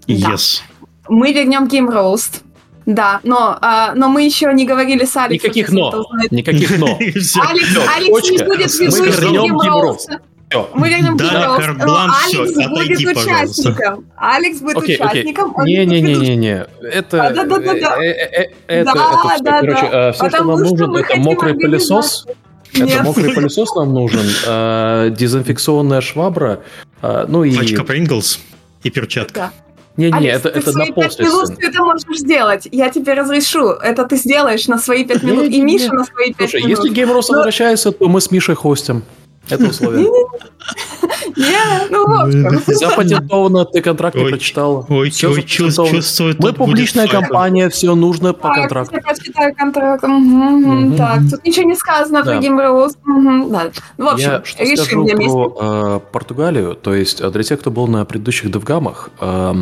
Yes. 0.07 0.61
Да. 0.61 0.87
Мы 1.09 1.33
вернем 1.33 1.65
Game 1.65 1.93
Roast 1.93 2.44
да, 2.87 3.21
но, 3.23 3.59
а, 3.61 3.95
но 3.95 4.09
мы 4.09 4.25
еще 4.25 4.53
не 4.53 4.67
говорили 4.67 5.05
с 5.05 5.17
Алексом. 5.17 5.49
Никаких 5.51 5.71
но. 5.71 6.05
Никаких 6.31 6.79
но. 6.79 6.87
Алекс, 6.99 7.37
Алекс 7.37 8.31
не 8.31 8.45
будет 8.45 8.75
ведущим 8.79 9.59
Гимроуса. 9.59 10.21
Мы 10.75 10.89
вернем 10.89 11.17
да, 11.17 11.59
но 11.85 12.09
Алекс 12.25 12.55
будет 12.55 13.17
участником. 13.17 14.05
Алекс 14.17 14.61
будет 14.61 14.77
участником. 14.77 15.55
Не-не-не-не-не. 15.65 16.67
Это... 16.83 17.33
Да-да-да. 17.35 17.97
Это, 18.67 18.95
да, 19.43 19.61
короче, 19.61 20.13
все, 20.13 20.29
что 20.31 20.45
нам 20.45 20.61
нужен, 20.61 20.97
это 20.97 21.17
мокрый 21.17 21.55
пылесос. 21.55 22.27
Это 22.75 23.03
мокрый 23.03 23.33
пылесос 23.33 23.75
нам 23.77 23.95
нужен, 23.95 25.15
дезинфекционная 25.15 26.01
швабра, 26.01 26.61
ну 27.03 27.45
и... 27.45 27.57
Пачка 27.57 27.85
Принглс 27.85 28.41
и 28.83 28.91
перчатка. 28.91 29.53
Не-не, 29.97 30.29
это, 30.29 30.49
это 30.49 30.77
на 30.77 30.87
после 30.87 31.27
минут 31.27 31.57
ты 31.57 31.69
это 31.69 31.83
можешь 31.83 32.19
сделать. 32.19 32.67
Я 32.73 32.91
тебе 32.91 33.15
разрешу. 33.15 33.71
Это 33.71 34.05
ты 34.05 34.17
сделаешь 34.17 34.67
на 34.67 34.79
свои 34.79 35.05
пять 35.05 35.23
минут. 35.23 35.45
И 35.45 35.61
Миша 35.61 35.93
на 35.93 36.05
свои 36.05 36.33
пять 36.33 36.53
минут. 36.53 36.69
Слушай, 36.69 36.69
если 36.69 36.89
Game 36.95 37.10
Roast 37.10 37.29
возвращается, 37.29 37.93
то 37.93 38.09
мы 38.09 38.21
с 38.21 38.31
Мишей 38.31 38.57
хостим. 38.57 39.05
Это 39.49 39.67
условие. 39.67 40.09
Не, 41.37 41.91
ну 41.91 42.07
Запатентовано, 42.67 43.65
ты 43.65 43.81
контракт 43.83 44.17
не 44.17 44.25
прочитал. 44.25 44.87
Ой, 44.89 45.11
чувствую, 45.11 46.37
Мы 46.39 46.53
публичная 46.53 47.09
компания, 47.09 47.69
все 47.69 47.95
нужно 47.95 48.33
по 48.33 48.53
контракту. 48.55 48.97
Я 48.97 49.03
прочитаю 49.03 49.55
контракт. 49.55 50.03
Так, 50.97 51.21
тут 51.31 51.45
ничего 51.45 51.67
не 51.69 51.77
сказано 51.77 52.23
Game 52.41 52.63
Roast. 52.63 52.97
В 53.99 54.07
общем, 54.07 54.43
решим 54.59 55.05
для 55.05 55.17
про 55.17 56.01
Португалию, 56.13 56.75
то 56.75 56.95
есть 56.95 57.23
для 57.31 57.43
тех, 57.43 57.61
кто 57.61 57.71
был 57.71 57.87
на 57.87 58.05
предыдущих 58.05 58.51
девгамах, 58.51 59.11
а, 59.21 59.55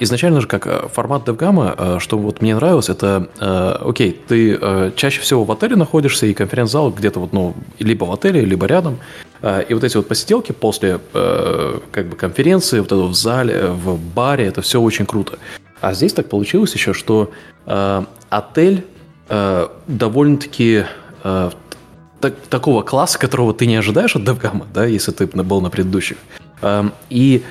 изначально 0.00 0.40
же 0.40 0.46
как 0.46 0.66
э, 0.66 0.88
формат 0.92 1.28
DevGam, 1.28 1.74
э, 1.76 1.98
что 2.00 2.18
вот 2.18 2.40
мне 2.40 2.54
нравилось, 2.54 2.88
это, 2.88 3.28
э, 3.38 3.76
окей, 3.88 4.18
ты 4.26 4.92
чаще 4.96 5.20
всего 5.20 5.44
в 5.44 5.52
отеле 5.52 5.76
находишься, 5.76 6.26
и 6.26 6.34
конференц-зал 6.34 6.90
где-то 6.90 7.20
вот, 7.20 7.32
ну, 7.32 7.54
либо 7.78 8.04
в 8.04 8.12
отеле, 8.12 8.40
либо 8.40 8.66
рядом, 8.66 8.98
и 9.42 9.74
вот 9.74 9.84
эти 9.84 9.96
вот 9.96 10.08
посиделки 10.08 10.52
после 10.52 10.98
как 11.12 12.06
бы 12.06 12.16
конференции, 12.16 12.80
вот 12.80 12.86
это 12.86 13.02
в 13.02 13.14
зале, 13.14 13.66
в 13.68 13.98
баре, 13.98 14.46
это 14.46 14.62
все 14.62 14.80
очень 14.80 15.04
круто. 15.04 15.38
А 15.82 15.92
здесь 15.92 16.14
так 16.14 16.28
получилось 16.28 16.72
еще, 16.74 16.94
что 16.94 17.30
отель 18.30 18.86
довольно-таки 19.28 20.84
так, 21.22 22.34
такого 22.48 22.82
класса, 22.82 23.18
которого 23.18 23.52
ты 23.52 23.66
не 23.66 23.76
ожидаешь 23.76 24.16
от 24.16 24.22
DevGam, 24.22 24.64
да, 24.72 24.86
если 24.86 25.12
ты 25.12 25.26
был 25.26 25.60
на 25.60 25.68
предыдущих. 25.68 26.16
И 27.10 27.42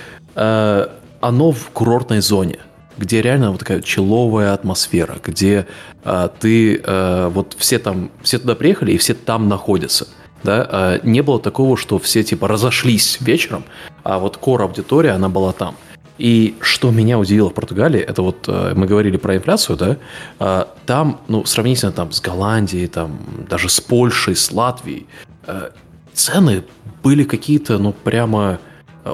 оно 1.27 1.51
в 1.51 1.69
курортной 1.71 2.21
зоне, 2.21 2.59
где 2.97 3.21
реально 3.21 3.51
вот 3.51 3.59
такая 3.59 3.81
человая 3.81 4.53
атмосфера, 4.53 5.17
где 5.23 5.67
а, 6.03 6.27
ты 6.27 6.81
а, 6.83 7.29
вот 7.29 7.55
все 7.57 7.79
там, 7.79 8.11
все 8.21 8.39
туда 8.39 8.55
приехали 8.55 8.91
и 8.91 8.97
все 8.97 9.13
там 9.13 9.49
находятся. 9.49 10.07
Да, 10.43 10.67
а, 10.69 10.99
не 11.03 11.21
было 11.21 11.39
такого, 11.39 11.77
что 11.77 11.97
все 11.99 12.23
типа 12.23 12.47
разошлись 12.47 13.17
вечером, 13.21 13.63
а 14.03 14.19
вот 14.19 14.37
кор 14.37 14.61
аудитория, 14.61 15.11
она 15.11 15.29
была 15.29 15.51
там. 15.51 15.75
И 16.17 16.55
что 16.61 16.91
меня 16.91 17.19
удивило 17.19 17.49
в 17.49 17.53
Португалии, 17.53 17.99
это 17.99 18.21
вот 18.21 18.45
а, 18.47 18.73
мы 18.73 18.85
говорили 18.85 19.17
про 19.17 19.35
инфляцию, 19.35 19.77
да, 19.77 19.97
а, 20.39 20.69
там, 20.85 21.19
ну, 21.27 21.43
сравнительно 21.45 21.91
там 21.91 22.11
с 22.11 22.21
Голландией, 22.21 22.87
там 22.87 23.19
даже 23.49 23.67
с 23.67 23.81
Польшей, 23.81 24.35
с 24.35 24.51
Латвией, 24.51 25.07
а, 25.45 25.71
цены 26.13 26.63
были 27.03 27.23
какие-то, 27.23 27.77
ну, 27.77 27.91
прямо 27.91 28.59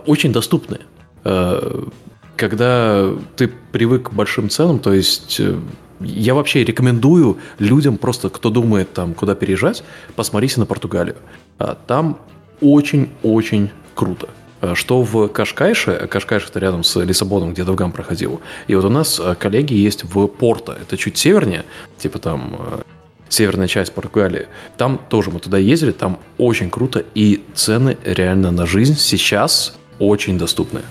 очень 0.06 0.32
доступные. 0.32 0.82
Э, 1.24 1.84
когда 2.36 3.12
ты 3.36 3.48
привык 3.72 4.10
к 4.10 4.14
большим 4.14 4.50
ценам, 4.50 4.80
то 4.80 4.94
есть 4.94 5.40
э, 5.40 5.60
я 6.00 6.34
вообще 6.34 6.64
рекомендую 6.64 7.38
людям, 7.60 7.98
просто 7.98 8.30
кто 8.30 8.50
думает 8.50 8.94
там, 8.94 9.14
куда 9.14 9.36
переезжать, 9.36 9.84
посмотрите 10.16 10.60
на 10.60 10.66
Португалию. 10.66 11.18
А 11.60 11.76
там 11.76 12.20
очень-очень 12.62 13.70
круто. 13.94 14.30
А 14.62 14.76
что 14.76 15.04
в 15.04 15.28
Кашкайше, 15.28 16.08
Кашкайш 16.10 16.48
это 16.48 16.60
рядом 16.60 16.84
с 16.84 17.00
Лиссабоном, 17.00 17.54
где 17.54 17.64
Довгам 17.64 17.92
проходил, 17.92 18.42
и 18.68 18.76
вот 18.76 18.86
у 18.86 18.90
нас 18.90 19.20
э, 19.20 19.36
коллеги 19.36 19.74
есть 19.74 20.04
в 20.04 20.28
Порто, 20.28 20.78
это 20.82 20.98
чуть 20.98 21.18
севернее, 21.18 21.66
типа 21.98 22.20
там 22.20 22.84
северная 23.30 23.68
часть 23.68 23.94
Португалии. 23.94 24.48
Там 24.78 25.00
тоже 25.10 25.32
мы 25.32 25.40
туда 25.40 25.58
ездили, 25.58 25.92
там 25.92 26.20
очень 26.38 26.70
круто, 26.70 27.04
и 27.16 27.44
цены 27.54 27.98
реально 28.04 28.52
на 28.52 28.66
жизнь 28.66 28.98
сейчас 28.98 29.76
очень 30.00 30.38
доступны. 30.38 30.82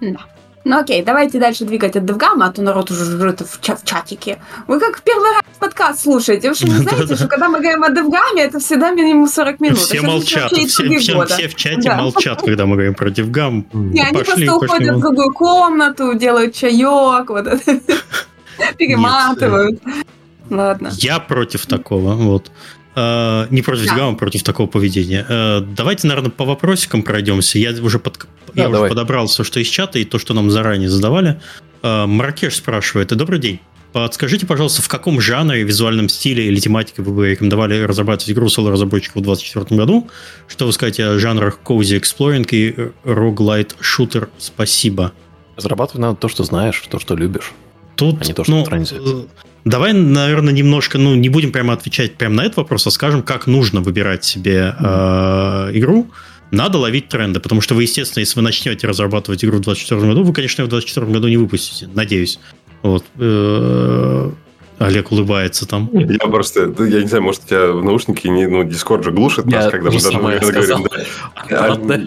Да. 0.00 0.20
Ну 0.62 0.78
окей, 0.78 1.02
давайте 1.02 1.38
дальше 1.38 1.64
двигать 1.64 1.96
от 1.96 2.04
DevGAMM 2.04 2.37
а, 2.37 2.46
а 2.46 2.52
то 2.52 2.60
народ 2.60 2.90
уже 2.90 3.04
жрет 3.04 3.40
в, 3.40 3.60
чат 3.62 3.80
в 3.80 3.84
чатике. 3.86 4.38
Вы 4.66 4.78
как 4.78 5.00
первый 5.02 5.32
раз 5.32 5.42
подкаст 5.58 6.02
слушаете. 6.02 6.50
Вы 6.50 6.54
что 6.54 6.66
не 6.66 6.74
знаете, 6.74 7.16
что 7.16 7.28
когда 7.28 7.48
мы 7.48 7.60
говорим 7.60 7.82
о 7.82 7.90
DevGAMM 7.90 8.30
е, 8.30 8.42
это 8.42 8.58
всегда 8.58 8.90
минимум 8.90 9.26
40 9.26 9.60
минут. 9.60 9.78
Все 9.78 10.02
молчат, 10.02 10.52
все, 10.52 11.48
в 11.48 11.54
чате 11.54 11.94
молчат, 11.94 12.42
когда 12.42 12.66
мы 12.66 12.76
говорим 12.76 12.94
про 12.94 13.10
Девгам. 13.10 13.62
И 13.94 14.00
они 14.00 14.12
просто 14.12 14.54
уходят 14.54 14.96
в 14.96 15.00
другую 15.00 15.32
комнату, 15.32 16.14
делают 16.14 16.54
чаек, 16.54 17.30
вот 17.30 17.46
это, 17.46 17.80
перематывают. 18.76 19.80
Ладно. 20.50 20.90
Я 20.92 21.20
против 21.20 21.66
такого, 21.66 22.14
вот. 22.14 22.50
Uh, 22.96 23.46
не 23.50 23.62
против 23.62 23.86
да. 23.86 23.94
гамма, 23.94 24.16
против 24.16 24.42
такого 24.42 24.66
поведения. 24.66 25.24
Uh, 25.28 25.60
давайте, 25.60 26.08
наверное, 26.08 26.30
по 26.30 26.44
вопросикам 26.44 27.04
пройдемся. 27.04 27.58
Я 27.58 27.72
уже, 27.82 28.00
под, 28.00 28.26
да, 28.52 28.62
я 28.62 28.68
уже 28.68 28.88
подобрал 28.88 29.28
все, 29.28 29.44
что 29.44 29.60
из 29.60 29.68
чата, 29.68 30.00
и 30.00 30.04
то, 30.04 30.18
что 30.18 30.34
нам 30.34 30.50
заранее 30.50 30.88
задавали. 30.88 31.40
Uh, 31.82 32.06
Маркеш 32.06 32.56
спрашивает. 32.56 33.08
Добрый 33.08 33.38
день. 33.38 33.60
Подскажите, 33.92 34.46
пожалуйста, 34.46 34.82
в 34.82 34.88
каком 34.88 35.20
жанре, 35.20 35.62
визуальном 35.64 36.08
стиле 36.08 36.46
или 36.46 36.60
тематике 36.60 37.02
вы 37.02 37.12
бы 37.12 37.30
рекомендовали 37.30 37.80
разрабатывать 37.82 38.30
игру 38.30 38.48
соло-разработчиков 38.48 39.16
в 39.16 39.24
2024 39.24 39.78
году? 39.78 40.08
Что 40.46 40.66
вы 40.66 40.72
скажете 40.72 41.06
о 41.06 41.18
жанрах 41.18 41.58
Cozy 41.64 42.00
Exploring 42.00 42.46
и 42.52 42.90
Roguelite 43.04 43.74
Shooter? 43.80 44.28
Спасибо. 44.38 45.12
Разрабатывай 45.56 46.02
надо 46.02 46.16
то, 46.16 46.28
что 46.28 46.44
знаешь, 46.44 46.80
то, 46.88 47.00
что 47.00 47.16
любишь. 47.16 47.52
Тут, 48.00 48.22
а 48.22 48.24
не 48.24 48.32
то, 48.32 48.44
что 48.44 48.52
ну, 48.52 49.28
Давай, 49.66 49.92
наверное, 49.92 50.54
немножко, 50.54 50.96
ну, 50.96 51.14
не 51.14 51.28
будем 51.28 51.52
прямо 51.52 51.74
отвечать 51.74 52.14
прямо 52.14 52.36
на 52.36 52.40
этот 52.44 52.56
вопрос, 52.56 52.86
а 52.86 52.90
скажем, 52.90 53.22
как 53.22 53.46
нужно 53.46 53.82
выбирать 53.82 54.24
себе 54.24 54.74
э, 54.78 55.70
игру. 55.74 56.10
Надо 56.50 56.78
ловить 56.78 57.08
тренды, 57.08 57.40
потому 57.40 57.60
что 57.60 57.74
вы, 57.74 57.82
естественно, 57.82 58.20
если 58.20 58.36
вы 58.36 58.42
начнете 58.42 58.86
разрабатывать 58.86 59.44
игру 59.44 59.58
в 59.58 59.60
2024 59.60 60.00
году, 60.12 60.24
вы, 60.24 60.32
конечно, 60.32 60.64
в 60.64 60.68
2024 60.68 61.12
году 61.12 61.28
не 61.28 61.36
выпустите, 61.36 61.90
надеюсь. 61.94 62.40
Вот. 62.82 63.04
Э, 63.18 64.30
Олег 64.80 65.12
улыбается 65.12 65.66
там. 65.68 65.90
Я 65.92 66.18
просто, 66.26 66.72
ну, 66.76 66.84
я 66.86 67.02
не 67.02 67.06
знаю, 67.06 67.22
может, 67.22 67.42
у 67.44 67.48
тебя 67.48 67.66
в 67.72 67.84
наушники, 67.84 68.26
не, 68.28 68.46
ну, 68.46 68.64
Дискорд 68.64 69.04
же 69.04 69.10
глушит 69.10 69.44
нас, 69.44 69.66
Я 69.66 69.70
когда 69.70 69.90
мы 69.90 70.00
даже 70.00 70.18
говорим. 70.18 70.86
Да. 71.50 72.00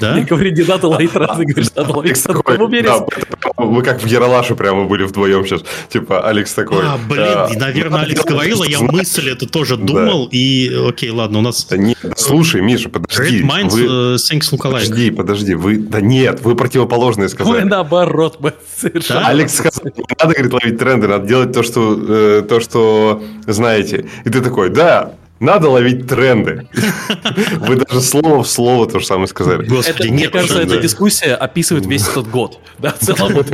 Да? 0.00 0.18
Не 0.18 0.24
говори, 0.24 0.52
не 0.52 0.62
надо 0.62 0.88
лайт 0.88 1.16
раз, 1.16 1.36
ты 1.38 1.44
говоришь, 1.44 1.70
надо 1.74 1.92
лайт 1.92 2.04
Алекс 2.04 2.22
такой, 2.22 2.56
уберись. 2.58 2.84
да, 2.86 3.06
это- 3.16 3.36
мы 3.56 3.82
как 3.82 4.02
в 4.02 4.06
Яралаше 4.06 4.54
прямо 4.54 4.84
были 4.84 5.04
вдвоем 5.04 5.46
сейчас. 5.46 5.62
Типа, 5.88 6.20
Алекс 6.28 6.52
такой. 6.52 6.82
А, 6.84 6.98
блин, 7.08 7.24
и, 7.52 7.56
наверное, 7.56 8.00
Алекс 8.02 8.22
говорил, 8.24 8.62
а 8.62 8.66
я 8.66 8.80
мысль 8.80 9.30
эту 9.30 9.46
тоже 9.48 9.76
думал, 9.76 10.28
и 10.30 10.70
окей, 10.88 11.08
ладно, 11.10 11.38
у 11.38 11.42
нас 11.42 11.64
Да 11.70 11.76
нет, 11.78 11.96
слушай, 12.16 12.60
Миша, 12.60 12.90
подожди. 12.90 13.40
Red 13.40 13.46
Minds 13.48 13.70
вы- 13.70 13.84
э, 13.84 14.16
Thanks 14.16 14.52
Look 14.52 14.58
Alike. 14.58 14.72
Подожди, 14.72 15.10
подожди, 15.10 15.54
вы... 15.54 15.78
Да 15.78 16.00
нет, 16.02 16.40
вы 16.42 16.54
противоположные 16.56 17.24
Мы 17.24 17.28
сказали. 17.30 17.62
наоборот, 17.62 18.36
мы 18.40 18.52
совершенно... 18.76 19.20
Да? 19.20 19.28
Алекс 19.28 19.54
сказал, 19.54 19.84
не 19.84 20.04
надо, 20.20 20.34
говорит, 20.34 20.52
ловить 20.52 20.78
тренды, 20.78 21.08
надо 21.08 21.26
делать 21.26 21.52
то, 21.52 21.62
что, 21.62 21.93
э, 21.96 22.42
то, 22.48 22.60
что 22.60 23.22
знаете. 23.46 24.06
И 24.24 24.30
ты 24.30 24.40
такой, 24.40 24.70
да, 24.70 25.14
надо 25.40 25.68
ловить 25.68 26.06
тренды. 26.06 26.66
Вы 27.58 27.76
даже 27.76 28.00
слово 28.00 28.44
в 28.44 28.48
слово 28.48 28.88
то 28.88 29.00
же 29.00 29.04
самое 29.04 29.26
сказали. 29.26 29.66
Господи, 29.66 30.02
Это, 30.04 30.12
мне 30.12 30.28
кажется, 30.28 30.60
эта 30.62 30.78
дискуссия 30.78 31.34
описывает 31.34 31.86
весь 31.86 32.08
этот 32.08 32.30
год. 32.30 32.60
Да, 32.78 32.90
в 32.92 32.98
целом. 32.98 33.32
вот. 33.34 33.46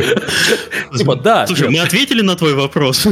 Типа, 0.97 1.15
да. 1.17 1.47
Слушай, 1.47 1.69
нет. 1.69 1.71
мы 1.73 1.87
ответили 1.87 2.23
на 2.23 2.37
твой 2.37 2.55
вопрос. 2.55 3.07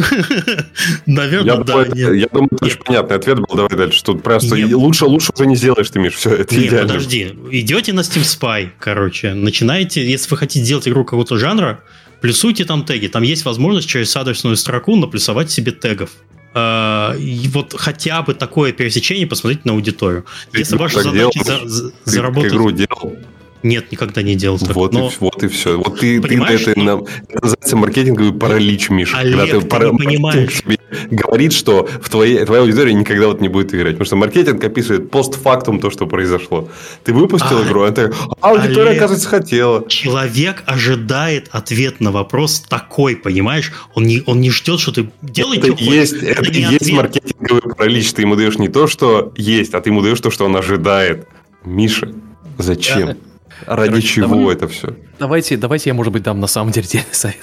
Наверное, 1.06 1.54
Я, 1.54 1.56
да, 1.56 1.64
думаю, 1.64 1.94
нет. 1.94 2.14
я 2.14 2.26
думаю, 2.32 2.48
это 2.50 2.64
Нет. 2.64 2.72
очень 2.74 2.84
понятный 2.84 3.16
ответ 3.16 3.38
был. 3.38 3.54
Давай 3.56 3.76
дальше. 3.76 4.02
Тут 4.02 4.22
просто 4.22 4.56
Нет. 4.56 4.72
лучше, 4.72 5.04
лучше 5.04 5.32
уже 5.34 5.46
не 5.46 5.54
сделаешь 5.56 5.88
ты, 5.90 5.98
Миш. 6.00 6.14
Все, 6.14 6.30
это 6.30 6.54
идеально. 6.56 6.88
подожди. 6.88 7.34
Идете 7.50 7.92
на 7.92 8.00
Steam 8.00 8.22
Spy, 8.22 8.70
короче, 8.78 9.34
начинаете, 9.34 10.04
если 10.08 10.30
вы 10.30 10.36
хотите 10.38 10.64
сделать 10.64 10.88
игру 10.88 11.04
какого-то 11.04 11.36
жанра, 11.36 11.80
плюсуйте 12.20 12.64
там 12.64 12.84
теги. 12.84 13.06
Там 13.08 13.22
есть 13.22 13.44
возможность 13.44 13.88
через 13.88 14.14
адресную 14.16 14.56
строку 14.56 14.96
наплюсовать 14.96 15.50
себе 15.50 15.72
тегов. 15.72 16.10
А, 16.54 17.14
И 17.16 17.46
вот 17.48 17.74
хотя 17.76 18.22
бы 18.22 18.34
такое 18.34 18.72
пересечение 18.72 19.26
посмотрите 19.26 19.62
на 19.64 19.72
аудиторию. 19.72 20.24
Если 20.52 20.76
ваша 20.76 21.02
задача 21.02 21.44
за- 21.44 21.90
Ты 21.90 22.10
заработать... 22.10 22.52
игру 22.52 22.70
делал? 22.70 23.16
Нет, 23.62 23.90
никогда 23.92 24.22
не 24.22 24.34
делал 24.36 24.58
так. 24.58 24.74
Вот, 24.74 24.92
Но- 24.92 25.08
и, 25.08 25.12
вот 25.20 25.42
и 25.42 25.48
все. 25.48 25.76
Вот 25.78 25.98
ты, 26.00 26.20
ты 26.20 26.28
Понимаешь, 26.28 26.62
это, 26.66 26.78
на- 26.80 27.02
это 27.28 27.42
называется 27.42 27.76
маркетинговый 27.76 28.32
паралич, 28.32 28.90
Миша. 28.90 29.18
Олег, 29.18 29.36
когда 29.38 29.60
ты 29.60 29.66
пара- 29.66 29.84
не 29.86 29.92
маркетинг 29.92 30.08
понимаешь. 30.08 30.58
тебе 30.64 30.78
говорит, 31.10 31.52
что 31.52 31.86
в 32.00 32.08
твоей, 32.08 32.44
твоя 32.44 32.62
аудитория 32.62 32.94
никогда 32.94 33.26
вот 33.28 33.40
не 33.40 33.48
будет 33.48 33.74
играть. 33.74 33.92
Потому 33.94 34.06
что 34.06 34.16
маркетинг 34.16 34.62
описывает 34.64 35.10
постфактум 35.10 35.80
то, 35.80 35.90
что 35.90 36.06
произошло. 36.06 36.68
Ты 37.04 37.12
выпустил 37.12 37.58
А, 37.58 37.62
игру, 37.66 37.82
а 37.82 37.90
ты, 37.90 38.12
а 38.40 38.50
аудитория, 38.50 38.90
Олег. 38.90 38.96
оказывается, 39.02 39.28
хотела. 39.28 39.88
Человек 39.88 40.62
ожидает 40.66 41.48
ответ 41.50 42.00
на 42.00 42.10
вопрос 42.12 42.60
такой, 42.68 43.16
понимаешь? 43.16 43.72
Он 43.94 44.04
не, 44.04 44.22
он 44.26 44.40
не 44.40 44.50
ждет, 44.50 44.80
что 44.80 44.92
ты 44.92 45.10
делай, 45.20 45.58
Это 45.58 45.72
хочешь. 45.72 45.86
есть, 45.86 46.12
это 46.22 46.42
и 46.50 46.60
есть 46.60 46.76
ответ. 46.82 46.96
маркетинговый 46.96 47.62
паралич. 47.76 48.12
Ты 48.12 48.22
ему 48.22 48.36
даешь 48.36 48.58
не 48.58 48.68
то, 48.68 48.86
что 48.86 49.32
есть, 49.36 49.74
а 49.74 49.80
ты 49.80 49.90
ему 49.90 50.00
даешь 50.02 50.20
то, 50.20 50.30
что 50.30 50.44
он 50.46 50.56
ожидает. 50.56 51.26
Миша, 51.64 52.12
зачем? 52.56 53.16
Ради 53.66 53.90
Короче, 53.90 54.06
чего 54.06 54.36
давай. 54.36 54.54
это 54.54 54.68
все? 54.68 54.94
Давайте, 55.18 55.56
давайте 55.56 55.90
я, 55.90 55.94
может 55.94 56.12
быть, 56.12 56.22
дам 56.22 56.40
на 56.40 56.46
самом 56.46 56.72
деле 56.72 56.86
дельный 56.86 57.06
совет. 57.12 57.36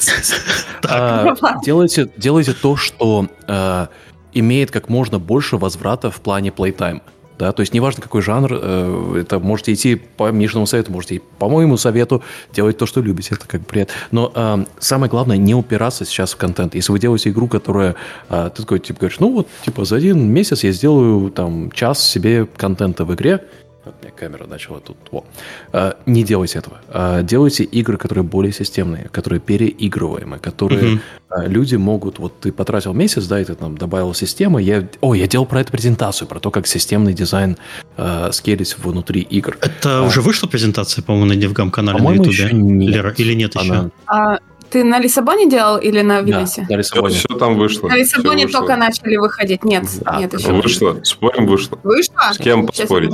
Делайте 1.63 2.09
делайте 2.17 2.53
то, 2.53 2.75
что 2.75 3.27
а, 3.47 3.89
имеет 4.33 4.71
как 4.71 4.89
можно 4.89 5.19
больше 5.19 5.57
возврата 5.57 6.11
в 6.11 6.21
плане 6.21 6.51
плейтайма. 6.51 7.01
Да, 7.37 7.51
то 7.51 7.61
есть 7.61 7.73
неважно 7.73 8.01
какой 8.01 8.21
жанр, 8.21 8.49
э, 8.51 9.21
это 9.21 9.39
можете 9.39 9.73
идти 9.73 9.95
по 9.95 10.31
Мишиному 10.31 10.67
совету, 10.67 10.93
можете 10.93 11.17
идти 11.17 11.25
по 11.37 11.49
моему 11.49 11.75
совету, 11.75 12.23
делать 12.53 12.77
то, 12.77 12.85
что 12.85 13.01
любите, 13.01 13.35
это 13.35 13.45
как 13.45 13.65
бред. 13.65 13.89
Но 14.11 14.31
э, 14.33 14.65
самое 14.79 15.09
главное 15.09 15.35
не 15.35 15.53
упираться 15.53 16.05
сейчас 16.05 16.33
в 16.33 16.37
контент. 16.37 16.75
Если 16.75 16.93
вы 16.93 16.99
делаете 16.99 17.31
игру, 17.31 17.49
которая 17.49 17.95
э, 18.29 18.49
ты 18.55 18.61
такой 18.61 18.79
типа 18.79 19.01
говоришь, 19.01 19.19
ну 19.19 19.33
вот 19.33 19.47
типа 19.65 19.83
за 19.83 19.97
один 19.97 20.29
месяц 20.29 20.63
я 20.63 20.71
сделаю 20.71 21.29
там 21.29 21.71
час 21.71 22.01
себе 22.01 22.45
контента 22.45 23.03
в 23.03 23.13
игре, 23.13 23.43
у 23.85 24.03
меня 24.03 24.13
камера 24.15 24.47
начала 24.47 24.79
тут. 24.79 24.97
Во. 25.11 25.25
А, 25.71 25.97
Не 26.05 26.23
делайте 26.23 26.59
этого. 26.59 26.79
А, 26.89 27.21
Делайте 27.21 27.63
игры, 27.63 27.97
которые 27.97 28.23
более 28.23 28.51
системные, 28.53 29.09
которые 29.11 29.39
переигрываемые, 29.39 30.39
которые 30.39 30.99
а, 31.29 31.45
люди 31.47 31.75
могут... 31.75 32.19
Вот 32.19 32.39
ты 32.39 32.51
потратил 32.51 32.93
месяц, 32.93 33.25
да, 33.27 33.39
и 33.39 33.45
ты 33.45 33.55
там 33.55 33.77
добавил 33.77 34.13
системы. 34.13 34.61
Я, 34.61 34.87
о, 35.01 35.13
я 35.15 35.27
делал 35.27 35.45
про 35.45 35.61
это 35.61 35.71
презентацию, 35.71 36.27
про 36.27 36.39
то, 36.39 36.51
как 36.51 36.67
системный 36.67 37.13
дизайн 37.13 37.57
а, 37.97 38.31
скелить 38.31 38.77
внутри 38.77 39.21
игр. 39.21 39.57
Это 39.61 39.99
А. 39.99 40.01
уже 40.03 40.21
вышла 40.21 40.47
презентация, 40.47 41.01
по-моему, 41.03 41.33
на 41.33 41.33
DevGam 41.37 41.71
канале 41.71 42.01
на 42.01 42.11
еще 42.13 42.51
нет. 42.53 42.89
Или, 42.95 43.13
или 43.29 43.33
нет 43.33 43.55
еще? 43.55 43.71
Она- 43.71 43.89
А 44.07 44.39
ты 44.75 44.83
на 44.83 44.99
Лиссабоне 44.99 45.49
делал 45.49 45.77
или 45.77 46.01
на 46.01 46.15
Да, 46.15 46.21
Вильнюсе? 46.21 46.61
на 46.61 46.67
Все, 46.67 46.75
Лиссабоне. 46.75 47.15
там 47.39 47.57
вышло. 47.57 47.87
На 47.87 47.95
Лиссабоне 47.95 48.43
вышло. 48.43 48.59
только 48.59 48.75
начали 48.75 49.15
выходить. 49.15 49.63
Нет, 49.63 49.85
Да, 50.01 50.17
нет 50.19 50.31
да, 50.31 50.37
еще. 50.37 50.51
Вышло. 50.51 50.99
Спорим, 51.01 51.47
вышло. 51.47 51.79
Вышло? 51.81 52.13
С 52.33 52.37
кем 52.37 52.63
Сейчас 52.67 52.79
поспорить? 52.81 53.11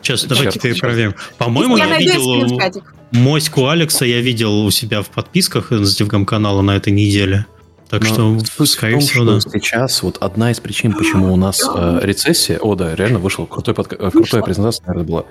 Сейчас, 0.00 0.24
давайте 0.24 0.52
сейчас. 0.52 0.62
перепроверим. 0.62 1.14
По-моему, 1.36 1.76
я 1.76 1.84
я, 1.84 1.98
видел 1.98 2.58
чатик. 2.58 2.94
моську 3.12 3.66
Алекса, 3.68 4.06
я 4.06 4.22
видел 4.22 4.64
у 4.64 4.70
себя 4.70 5.02
в 5.02 5.10
подписках 5.10 5.70
с 5.70 6.00
DevGam 6.00 6.24
канала 6.24 6.62
на 6.62 6.76
этой 6.76 6.94
неделе. 6.94 7.44
Так 7.90 8.02
Но 8.02 8.06
что, 8.06 8.38
суть 8.56 8.70
скорее 8.70 8.92
том, 8.94 9.00
всего, 9.02 9.38
что 9.40 9.50
да. 9.50 9.58
сейчас 9.60 10.02
вот 10.02 10.16
одна 10.22 10.50
из 10.52 10.60
причин, 10.60 10.94
почему 10.94 11.30
у 11.34 11.36
нас 11.36 11.60
э, 11.74 11.98
рецессия, 12.04 12.58
о 12.58 12.74
да, 12.74 12.94
реально 12.94 13.18
вышел 13.18 13.44
крутой 13.46 13.74
подка- 13.74 13.96
э, 13.98 14.10
крутая 14.10 14.42
презентация, 14.42 14.86
наверное, 14.86 15.06
была, 15.08 15.24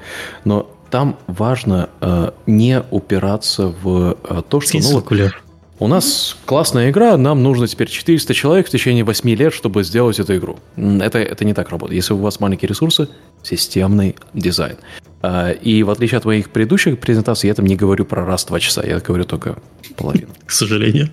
но 0.44 0.70
там 0.90 1.18
важно 1.28 1.90
э, 2.02 2.32
не 2.46 2.84
упираться 2.92 3.68
в 3.68 4.18
э, 4.24 4.42
то, 4.48 4.62
что 4.62 4.78
ну, 4.80 4.94
вот 4.94 5.32
у 5.80 5.88
нас 5.88 6.36
классная 6.46 6.90
игра, 6.92 7.16
нам 7.16 7.42
нужно 7.42 7.66
теперь 7.66 7.88
400 7.88 8.34
человек 8.34 8.68
в 8.68 8.70
течение 8.70 9.06
8 9.06 9.30
лет, 9.30 9.54
чтобы 9.54 9.86
сделать 9.86 10.20
эту 10.20 10.36
игру. 10.36 10.60
Это, 10.76 11.20
это 11.20 11.46
не 11.46 11.54
так 11.54 11.70
работает. 11.70 11.96
Если 11.96 12.14
у 12.14 12.18
вас 12.18 12.42
маленькие 12.42 12.68
ресурсы, 12.68 13.08
системный 13.44 14.18
дизайн. 14.34 14.76
А, 15.22 15.52
И 15.52 15.84
в 15.84 15.90
отличие 15.90 16.18
от 16.18 16.26
моих 16.26 16.50
предыдущих 16.50 17.00
презентаций, 17.00 17.48
я 17.48 17.54
там 17.54 17.66
не 17.66 17.78
говорю 17.78 18.04
про 18.04 18.26
раз 18.26 18.44
в 18.44 18.48
2 18.48 18.60
часа, 18.60 18.86
я 18.86 19.00
говорю 19.00 19.24
только 19.24 19.58
половину. 19.96 20.34
К 20.46 20.52
сожалению. 20.52 21.12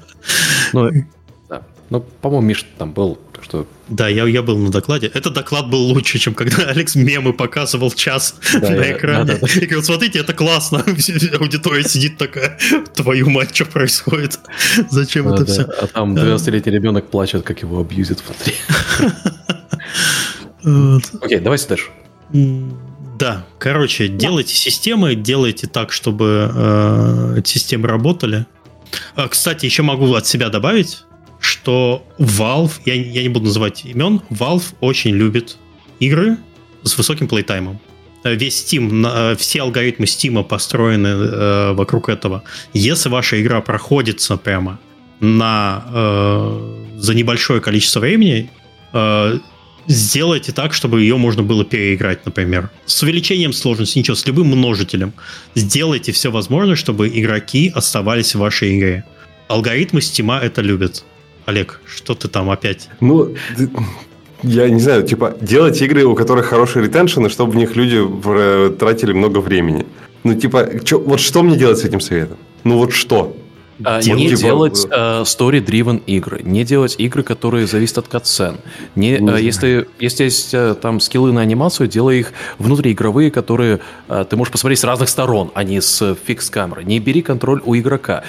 Ну, 0.72 0.90
да. 1.48 1.62
Ну, 1.88 2.00
по-моему, 2.20 2.48
Миш 2.48 2.66
там 2.76 2.92
был, 2.92 3.18
так 3.36 3.44
что 3.44 3.66
Да, 3.88 4.08
я, 4.08 4.24
я 4.26 4.42
был 4.42 4.56
на 4.56 4.70
докладе. 4.70 5.08
Этот 5.08 5.34
доклад 5.34 5.68
был 5.68 5.82
лучше, 5.82 6.18
чем 6.18 6.32
когда 6.34 6.62
Алекс 6.70 6.94
мемы 6.96 7.34
показывал 7.34 7.90
час 7.90 8.34
Да, 8.54 8.70
на 8.70 8.74
я- 8.76 8.92
экране. 8.96 9.24
да-да-да. 9.26 9.46
И 9.52 9.60
говорил, 9.66 9.82
смотрите, 9.82 10.20
это 10.20 10.32
классно. 10.32 10.78
Аудитория 11.40 11.82
сидит 11.84 12.16
такая, 12.16 12.58
твою 12.94 13.28
мать, 13.28 13.54
что 13.54 13.66
происходит? 13.66 14.40
Зачем 14.90 15.28
это 15.28 15.44
Да, 15.44 15.52
все? 15.52 15.64
да. 15.66 15.72
А 15.82 15.86
там 15.86 16.14
12-летний 16.16 16.72
ребенок 16.72 17.10
плачет, 17.10 17.42
как 17.42 17.60
его 17.60 17.78
абьюзят 17.80 18.22
внутри. 18.26 18.54
Окей, 21.22 21.38
давайте 21.40 21.68
дальше. 21.68 21.86
Да, 23.18 23.46
короче, 23.58 24.08
делайте 24.08 24.54
системы, 24.54 25.14
делайте 25.14 25.66
так, 25.66 25.92
чтобы 25.92 26.50
э, 26.54 27.34
эти 27.38 27.50
системы 27.52 27.88
работали. 27.88 28.46
А, 29.14 29.28
Кстати, 29.28 29.64
еще 29.64 29.82
могу 29.82 30.12
от 30.14 30.26
себя 30.26 30.48
добавить, 30.50 31.04
что 31.46 32.06
Valve, 32.18 32.72
я, 32.84 32.94
я 32.94 33.22
не 33.22 33.28
буду 33.28 33.46
называть 33.46 33.84
имен, 33.84 34.20
Valve 34.30 34.74
очень 34.80 35.14
любит 35.14 35.56
игры 36.00 36.36
с 36.82 36.98
высоким 36.98 37.28
плейтаймом. 37.28 37.80
Э, 38.24 38.34
Весь 38.34 38.62
Steam, 38.62 39.06
э, 39.06 39.36
все 39.36 39.62
алгоритмы 39.62 40.06
Steam 40.06 40.42
построены 40.44 41.08
э, 41.08 41.72
вокруг 41.72 42.08
этого. 42.08 42.42
Если 42.74 43.08
ваша 43.08 43.40
игра 43.40 43.60
проходится 43.60 44.36
прямо 44.36 44.78
на, 45.20 45.84
э, 45.88 46.98
за 46.98 47.14
небольшое 47.14 47.60
количество 47.60 48.00
времени, 48.00 48.50
э, 48.92 49.38
сделайте 49.86 50.52
так, 50.52 50.74
чтобы 50.74 51.00
ее 51.00 51.16
можно 51.16 51.42
было 51.42 51.64
переиграть, 51.64 52.26
например. 52.26 52.70
С 52.86 53.02
увеличением 53.02 53.52
сложности, 53.52 53.98
ничего, 53.98 54.16
с 54.16 54.26
любым 54.26 54.48
множителем. 54.48 55.12
Сделайте 55.54 56.12
все 56.12 56.30
возможное, 56.30 56.76
чтобы 56.76 57.08
игроки 57.08 57.72
оставались 57.74 58.34
в 58.34 58.38
вашей 58.38 58.76
игре. 58.78 59.04
Алгоритмы 59.48 60.00
Стима 60.00 60.40
это 60.40 60.60
любят. 60.60 61.04
Олег, 61.46 61.80
что 61.86 62.14
ты 62.14 62.28
там 62.28 62.50
опять? 62.50 62.88
Ну, 63.00 63.34
я 64.42 64.68
не 64.68 64.80
знаю, 64.80 65.02
типа, 65.04 65.34
делать 65.40 65.80
игры, 65.80 66.04
у 66.04 66.14
которых 66.14 66.46
хороший 66.46 66.82
ретеншн, 66.82 67.26
и 67.26 67.28
чтобы 67.28 67.52
в 67.52 67.56
них 67.56 67.76
люди 67.76 67.96
в- 67.98 68.70
тратили 68.76 69.12
много 69.12 69.38
времени. 69.38 69.86
Ну, 70.24 70.34
типа, 70.34 70.68
чё- 70.84 70.98
вот 71.00 71.20
что 71.20 71.42
мне 71.42 71.56
делать 71.56 71.78
с 71.78 71.84
этим 71.84 72.00
советом? 72.00 72.36
Ну, 72.64 72.78
вот 72.78 72.92
что? 72.92 73.36
А, 73.84 74.00
Делать, 74.00 74.20
не 74.22 74.28
типа, 74.30 74.40
делать 74.40 74.86
э, 74.90 75.22
story-driven 75.24 76.02
игры, 76.06 76.40
не 76.42 76.64
делать 76.64 76.94
игры, 76.98 77.22
которые 77.22 77.66
зависят 77.66 77.98
от 77.98 78.08
катсцен. 78.08 78.56
Не, 78.94 79.18
Не 79.18 79.32
э, 79.32 79.40
если, 79.42 79.86
если 80.00 80.24
есть 80.24 80.54
э, 80.54 80.74
там 80.80 80.98
скиллы 80.98 81.30
на 81.32 81.42
анимацию, 81.42 81.86
делай 81.86 82.20
их 82.20 82.32
внутриигровые, 82.58 83.30
которые 83.30 83.80
э, 84.08 84.24
ты 84.30 84.36
можешь 84.36 84.50
посмотреть 84.50 84.78
с 84.78 84.84
разных 84.84 85.10
сторон, 85.10 85.50
а 85.54 85.62
не 85.62 85.82
с 85.82 86.16
фикс 86.26 86.48
камеры. 86.48 86.84
Не 86.84 86.98
бери 87.00 87.20
контроль 87.20 87.60
у 87.66 87.76
игрока. 87.76 88.24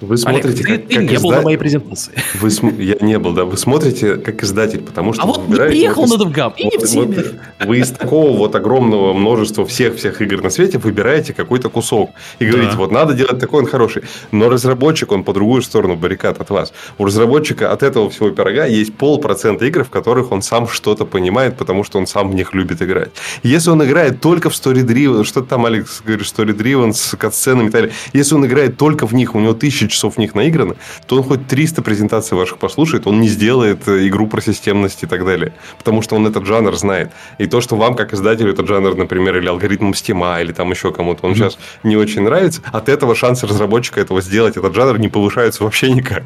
Вы 0.00 0.16
смотрите, 0.16 0.48
Олег, 0.48 0.66
как, 0.66 0.88
ты, 0.88 0.94
как 0.94 1.04
не 1.04 1.14
изда... 1.16 1.20
был 1.20 1.30
на 1.32 1.42
моей 1.42 1.56
презентации. 1.58 2.12
Вы 2.40 2.50
см... 2.50 2.80
Я 2.80 2.96
не 3.00 3.18
был, 3.18 3.32
да. 3.32 3.44
Вы 3.44 3.56
смотрите 3.56 4.16
как 4.16 4.42
издатель, 4.42 4.80
потому 4.80 5.12
что... 5.12 5.22
А 5.22 5.26
вот 5.26 5.48
не 5.48 5.56
приехал 5.56 6.06
вот 6.06 6.18
на 6.18 6.22
из- 6.22 6.34
DevGam, 6.34 6.52
и 6.56 6.64
не 6.64 6.78
в 6.78 6.94
вот 6.94 7.34
Вы 7.66 7.78
из 7.78 7.90
такого 7.90 8.36
вот 8.36 8.54
огромного 8.54 9.12
множества 9.12 9.66
всех-всех 9.66 10.22
игр 10.22 10.42
на 10.42 10.50
свете 10.50 10.78
выбираете 10.78 11.34
какой-то 11.34 11.68
кусок. 11.68 12.10
И 12.38 12.46
говорите, 12.46 12.72
Да. 12.72 12.78
вот 12.78 12.90
надо 12.92 13.12
делать 13.12 13.38
такой, 13.38 13.60
он 13.60 13.66
хороший. 13.66 14.02
Но 14.32 14.48
разработчик, 14.48 15.12
он 15.12 15.22
по 15.22 15.32
другую 15.32 15.60
сторону 15.62 15.96
баррикад 15.96 16.40
от 16.40 16.50
вас. 16.50 16.72
У 16.96 17.04
разработчика 17.04 17.70
от 17.72 17.82
этого 17.82 18.08
всего 18.08 18.30
пирога 18.30 18.64
есть 18.64 18.94
полпроцента 18.94 19.66
игр, 19.66 19.84
в 19.84 19.90
которых 19.90 20.32
он 20.32 20.40
сам 20.40 20.66
что-то 20.66 21.04
понимает, 21.04 21.58
потому 21.58 21.84
что 21.84 21.98
он 21.98 22.06
сам 22.06 22.30
в 22.30 22.34
них 22.34 22.54
любит 22.54 22.80
играть. 22.80 23.10
Если 23.42 23.70
он 23.70 23.84
играет 23.84 24.20
только 24.20 24.48
в 24.48 24.54
Story 24.54 24.82
Driven, 24.82 25.24
что 25.24 25.42
там 25.42 25.66
Алекс 25.66 26.00
говорит, 26.00 26.24
Story 26.26 26.56
Driven 26.56 26.92
с 26.94 27.16
катсценами 27.16 27.68
и 27.68 27.70
так 27.70 27.80
далее, 27.82 27.92
если 28.14 28.34
он 28.34 28.46
играет 28.46 28.78
только 28.78 29.06
в 29.06 29.12
них, 29.14 29.34
у 29.34 29.40
него 29.40 29.52
тысячи 29.52 29.89
часов 29.90 30.14
в 30.14 30.18
них 30.18 30.34
наиграно, 30.34 30.76
то 31.06 31.16
он 31.16 31.22
хоть 31.22 31.46
300 31.46 31.82
презентаций 31.82 32.36
ваших 32.36 32.58
послушает, 32.58 33.06
он 33.06 33.20
не 33.20 33.28
сделает 33.28 33.86
э, 33.88 34.08
игру 34.08 34.26
про 34.26 34.40
системность 34.40 35.02
и 35.02 35.06
так 35.06 35.24
далее. 35.24 35.52
Потому 35.78 36.00
что 36.02 36.16
он 36.16 36.26
этот 36.26 36.46
жанр 36.46 36.74
знает. 36.76 37.10
И 37.38 37.46
то, 37.46 37.60
что 37.60 37.76
вам, 37.76 37.94
как 37.94 38.14
издателю, 38.14 38.52
этот 38.52 38.66
жанр, 38.66 38.94
например, 38.96 39.36
или 39.38 39.48
алгоритмом 39.48 39.94
стима, 39.94 40.40
или 40.40 40.52
там 40.52 40.70
еще 40.70 40.92
кому-то, 40.92 41.26
он 41.26 41.34
сейчас 41.34 41.58
не 41.82 41.96
очень 41.96 42.22
нравится, 42.22 42.62
от 42.72 42.88
этого 42.88 43.14
шансы 43.14 43.46
разработчика 43.46 44.00
этого 44.00 44.20
сделать, 44.22 44.56
этот 44.56 44.74
жанр 44.74 44.98
не 44.98 45.08
повышаются 45.08 45.64
вообще 45.64 45.90
никак. 45.90 46.24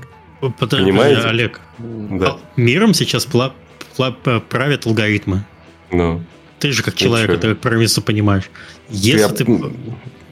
Подожди, 0.58 0.84
Понимаете? 0.86 1.22
Олег, 1.22 1.60
Да. 1.78 2.26
а 2.32 2.38
миром 2.56 2.92
сейчас 2.92 3.26
пла- 3.26 3.52
пла- 3.96 4.40
правят 4.40 4.86
алгоритмы. 4.86 5.44
Ну, 5.90 6.22
Ты 6.58 6.72
же 6.72 6.82
как 6.82 6.94
человек 6.96 7.40
как 7.40 7.58
программиста 7.60 8.00
понимаешь. 8.02 8.50
Если 8.90 9.20
я- 9.20 9.28
ты, 9.28 9.44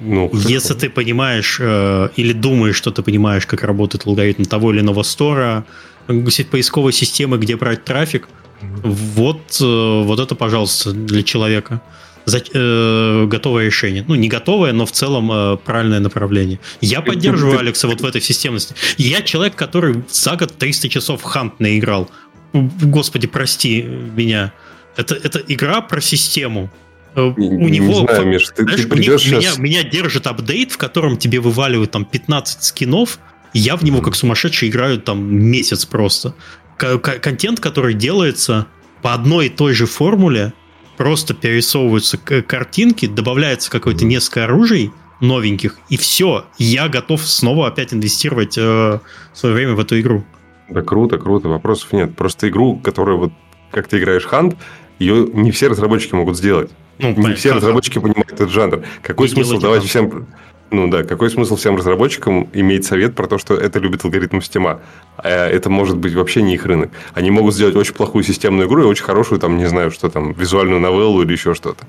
ну, 0.05 0.31
если 0.33 0.75
ты 0.75 0.91
понимаешь 0.91 1.59
э, 1.61 2.09
или 2.17 2.33
думаешь, 2.33 2.77
что 2.77 2.91
ты 2.91 3.03
понимаешь, 3.03 3.47
как 3.47 3.63
работает 3.63 4.07
алгоритм 4.07 4.45
того 4.45 4.73
или 4.73 4.81
иного 4.81 5.03
стора, 5.03 5.65
э, 6.09 6.45
поисковой 6.51 6.93
системы, 6.93 7.39
где 7.39 7.57
брать 7.57 7.85
трафик, 7.85 8.29
вот, 8.61 9.59
э, 9.61 10.03
вот 10.05 10.21
это, 10.21 10.35
пожалуйста, 10.35 10.93
для 10.93 11.23
человека. 11.23 11.81
За- 12.25 12.39
э, 12.55 13.27
готовое 13.27 13.67
решение. 13.67 14.05
Ну, 14.07 14.15
не 14.15 14.29
готовое, 14.29 14.73
но 14.73 14.85
в 14.87 14.93
целом 14.93 15.31
э, 15.33 15.57
правильное 15.65 15.99
направление. 16.01 16.59
Я 16.81 17.01
Ты- 17.01 17.07
поддерживаю 17.11 17.55
ты- 17.57 17.61
Алекса 17.65 17.89
вот 17.89 18.01
в 18.01 18.05
этой 18.05 18.21
системности. 18.21 18.75
Я 18.97 19.23
человек, 19.23 19.57
который 19.57 20.05
за 20.09 20.37
год 20.37 20.57
300 20.57 20.89
часов 20.89 21.21
в 21.23 21.25
Хант 21.25 21.59
наиграл. 21.61 22.09
Господи, 22.53 23.27
прости 23.27 23.83
меня. 23.83 24.53
Это, 24.97 25.15
это 25.17 25.41
игра 25.49 25.81
про 25.81 26.01
систему. 26.01 26.71
Э, 27.15 27.23
У 27.23 27.39
не 27.39 27.79
него 27.79 28.07
знаю, 28.07 28.27
Миш, 28.27 28.49
ты, 28.55 28.63
знаешь, 28.63 28.81
ты 28.81 28.89
придешь 28.89 29.27
них- 29.27 29.41
сейчас... 29.43 29.59
меня, 29.59 29.81
меня 29.81 29.91
держит 29.91 30.27
апдейт, 30.27 30.73
в 30.73 30.79
котором 30.79 31.17
тебе 31.17 31.41
вываливают 31.41 31.91
там 31.91 32.05
15 32.05 32.63
скинов, 32.63 33.19
и 33.53 33.59
я 33.59 33.77
в 33.77 33.85
него 33.85 34.01
как 34.01 34.15
сумасшедший 34.15 34.69
играю 34.69 34.99
там 34.99 35.23
месяц 35.35 35.85
просто. 35.85 36.35
К- 36.79 36.99
контент, 36.99 37.61
который 37.61 37.95
делается 37.95 38.67
по 39.03 39.15
одной 39.15 39.47
и 39.47 39.49
той 39.51 39.75
же 39.75 39.87
формуле, 39.87 40.53
просто 40.97 41.35
перерисовываются 41.35 42.19
картинки, 42.19 43.07
добавляется 43.07 43.71
какое-то 43.71 44.05
несколько 44.05 44.45
оружий 44.45 44.91
новеньких, 45.21 45.79
и 45.89 45.97
все. 45.97 46.47
Я 46.59 46.89
готов 46.89 47.23
снова 47.27 47.69
опять 47.69 47.93
инвестировать 47.95 48.57
э, 48.59 48.99
свое 49.35 49.55
время 49.55 49.75
в 49.75 49.81
эту 49.81 50.01
игру. 50.01 50.25
Да 50.69 50.83
круто, 50.83 51.19
круто, 51.19 51.49
вопросов 51.49 51.93
нет. 51.93 52.17
Просто 52.17 52.49
игру, 52.49 52.77
которую 52.77 53.19
вот 53.19 53.33
как 53.71 53.89
ты 53.89 53.99
играешь 53.99 54.25
Хант, 54.25 54.57
ее 54.99 55.29
не 55.33 55.51
все 55.51 55.69
разработчики 55.69 56.15
могут 56.15 56.37
сделать. 56.37 56.71
Ну, 57.03 57.09
Не 57.09 57.15
понятно, 57.15 57.35
все 57.35 57.53
разработчики 57.53 57.99
понимают 57.99 58.33
этот 58.33 58.51
жанр. 58.51 58.85
Какой 59.03 59.29
Не 59.29 59.35
смысл 59.35 59.59
давать 59.59 59.85
всем... 59.85 60.27
Ну 60.71 60.89
да, 60.89 61.03
какой 61.03 61.29
смысл 61.29 61.57
всем 61.57 61.77
разработчикам 61.77 62.49
иметь 62.55 62.87
совет 62.87 63.15
про 63.15 63.27
то, 63.27 63.37
что 63.37 63.55
это 63.55 63.79
любит 63.79 64.05
алгоритм 64.05 64.41
стима? 64.41 64.81
А 65.19 65.29
это 65.29 65.69
может 65.69 65.99
быть 65.99 66.15
вообще 66.15 66.41
не 66.41 66.55
их 66.55 66.65
рынок. 66.65 66.91
Они 67.13 67.31
могут 67.31 67.55
сделать 67.55 67.77
очень 67.77 67.93
плохую 67.93 68.25
системную 68.25 68.69
игру 68.69 68.83
и 68.83 68.87
очень 68.87 69.05
хорошую, 69.05 69.39
там, 69.39 69.59
не 69.59 69.67
знаю, 69.67 69.91
что 69.91 70.09
там, 70.09 70.33
визуальную 70.33 70.81
новеллу 70.81 71.23
или 71.23 71.33
еще 71.33 71.55
что-то. 71.55 71.85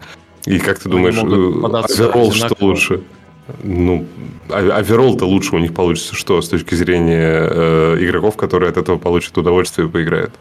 И 0.45 0.59
как 0.59 0.79
ты 0.79 0.89
Они 0.89 0.97
думаешь, 0.97 1.15
могут 1.15 1.73
э, 1.73 1.93
оверолл 1.93 2.33
что 2.33 2.55
лучше? 2.59 3.03
Ну, 3.61 4.05
а- 4.49 4.77
оверолл-то 4.77 5.25
лучше 5.25 5.55
у 5.55 5.59
них 5.59 5.73
получится 5.73 6.15
что 6.15 6.41
с 6.41 6.49
точки 6.49 6.75
зрения 6.75 7.47
э, 7.49 7.97
игроков, 8.01 8.35
которые 8.35 8.69
от 8.69 8.77
этого 8.77 8.97
получат 8.97 9.37
удовольствие 9.37 9.87
и 9.87 9.89
поиграют? 9.91 10.33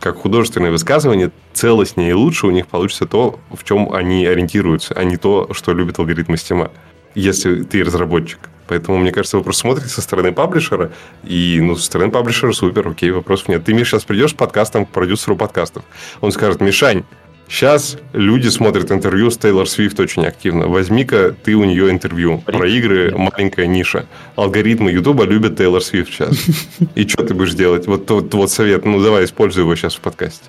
Как 0.00 0.16
художественное 0.16 0.70
высказывание, 0.70 1.30
целостнее 1.52 2.10
и 2.10 2.14
лучше 2.14 2.46
у 2.46 2.50
них 2.50 2.66
получится 2.66 3.04
то, 3.04 3.38
в 3.50 3.64
чем 3.64 3.92
они 3.92 4.26
ориентируются, 4.26 4.94
а 4.94 5.04
не 5.04 5.18
то, 5.18 5.50
что 5.52 5.74
любит 5.74 5.98
алгоритмы 5.98 6.38
стима, 6.38 6.70
если 7.14 7.62
ты 7.64 7.84
разработчик. 7.84 8.38
Поэтому, 8.66 8.98
мне 8.98 9.12
кажется, 9.12 9.36
вы 9.36 9.42
просто 9.42 9.62
смотрите 9.62 9.88
со 9.88 10.00
стороны 10.00 10.32
паблишера, 10.32 10.92
и, 11.24 11.60
ну, 11.60 11.76
со 11.76 11.82
стороны 11.82 12.10
паблишера 12.10 12.52
супер, 12.52 12.88
окей, 12.88 13.10
вопросов 13.10 13.48
нет. 13.48 13.64
Ты, 13.64 13.74
Миш, 13.74 13.88
сейчас 13.88 14.04
придешь 14.04 14.30
с 14.30 14.34
подкастом 14.34 14.86
к 14.86 14.90
продюсеру 14.90 15.36
подкастов. 15.36 15.82
Он 16.20 16.30
скажет, 16.32 16.60
Мишань, 16.60 17.04
сейчас 17.50 17.96
люди 18.12 18.48
смотрят 18.48 18.90
интервью 18.90 19.30
с 19.30 19.36
Тейлор 19.36 19.68
Свифт 19.68 20.00
очень 20.00 20.24
активно. 20.24 20.68
Возьми-ка 20.68 21.34
ты 21.42 21.54
у 21.54 21.64
нее 21.64 21.90
интервью. 21.90 22.38
Про 22.38 22.66
игры 22.68 23.14
маленькая 23.16 23.66
ниша. 23.66 24.06
Алгоритмы 24.36 24.90
Ютуба 24.92 25.24
любят 25.24 25.56
Тейлор 25.56 25.82
Свифт 25.82 26.12
сейчас. 26.12 26.36
И 26.94 27.06
что 27.06 27.24
ты 27.24 27.34
будешь 27.34 27.54
делать? 27.54 27.86
Вот, 27.86 28.08
вот, 28.10 28.32
вот 28.34 28.50
совет. 28.50 28.84
Ну, 28.84 29.02
давай, 29.02 29.24
используй 29.24 29.62
его 29.64 29.74
сейчас 29.76 29.96
в 29.96 30.00
подкасте. 30.00 30.44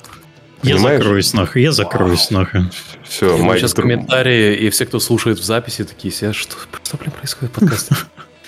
Я 0.64 0.76
Понимаешь? 0.76 1.00
закроюсь 1.00 1.34
нахуй, 1.34 1.62
я 1.64 1.72
закроюсь 1.72 2.30
нахуй. 2.30 2.62
Все, 3.04 3.36
Я 3.36 3.44
Майк, 3.44 3.62
сейчас 3.62 3.74
друг- 3.74 3.90
комментарии, 3.90 4.56
и 4.58 4.70
все, 4.70 4.86
кто 4.86 5.00
слушает 5.00 5.40
в 5.40 5.44
записи, 5.44 5.84
такие 5.84 6.14
сидят, 6.14 6.36
что, 6.36 6.56
что 6.84 6.98
блин, 6.98 7.12
происходит 7.12 7.56
в 7.56 7.60
подкасте? 7.60 7.96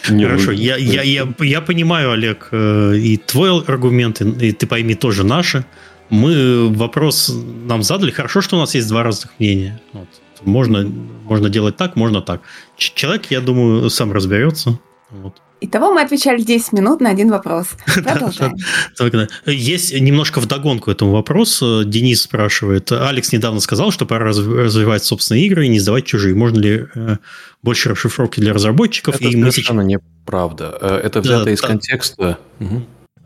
Не, 0.10 0.26
Хорошо, 0.26 0.48
ну, 0.48 0.52
я, 0.52 0.76
я, 0.78 1.02
я, 1.02 1.28
я 1.40 1.62
понимаю, 1.62 2.12
Олег, 2.12 2.50
э, 2.52 2.98
и 2.98 3.18
твой 3.18 3.64
аргумент, 3.64 4.22
и, 4.22 4.50
и 4.50 4.52
ты 4.52 4.68
пойми 4.68 4.94
тоже 4.94 5.24
наши. 5.24 5.66
Мы 6.14 6.70
вопрос 6.74 7.34
нам 7.66 7.82
задали. 7.84 8.12
Хорошо, 8.12 8.42
что 8.42 8.56
у 8.58 8.60
нас 8.60 8.76
есть 8.76 8.88
два 8.88 9.04
разных 9.04 9.32
мнения. 9.40 9.82
Вот. 9.94 10.08
Можно, 10.44 10.84
можно 11.24 11.50
делать 11.50 11.76
так, 11.78 11.96
можно 11.96 12.22
так. 12.22 12.42
Ч- 12.78 12.92
Человек, 12.96 13.32
я 13.32 13.42
думаю, 13.42 13.90
сам 13.90 14.12
разберется. 14.12 14.80
Вот. 15.10 15.42
Итого 15.62 15.94
мы 15.94 16.02
отвечали 16.02 16.42
10 16.42 16.74
минут 16.74 17.00
на 17.02 17.10
один 17.10 17.32
вопрос. 17.32 17.68
Продолжаем. 17.96 18.54
Есть 19.46 19.94
немножко 20.00 20.40
вдогонку 20.42 20.92
этому 20.92 21.12
вопросу. 21.14 21.84
Денис 21.86 22.22
спрашивает. 22.22 22.92
Алекс 22.92 23.32
недавно 23.32 23.60
сказал, 23.62 23.92
что 23.92 24.06
пора 24.06 24.26
раз- 24.26 24.38
развивать 24.40 25.04
собственные 25.06 25.46
игры 25.46 25.66
и 25.66 25.70
не 25.70 25.80
сдавать 25.80 26.06
чужие. 26.06 26.36
Можно 26.36 26.60
ли 26.60 26.86
э, 26.94 27.18
больше 27.64 27.90
расшифровки 27.90 28.40
для 28.42 28.54
разработчиков? 28.54 29.16
Это 29.16 29.32
совершенно 29.32 29.82
неправда. 29.82 30.78
Э, 30.82 30.98
Это 31.04 31.22
взято 31.22 31.50
из 31.50 31.62
контекста. 31.62 32.38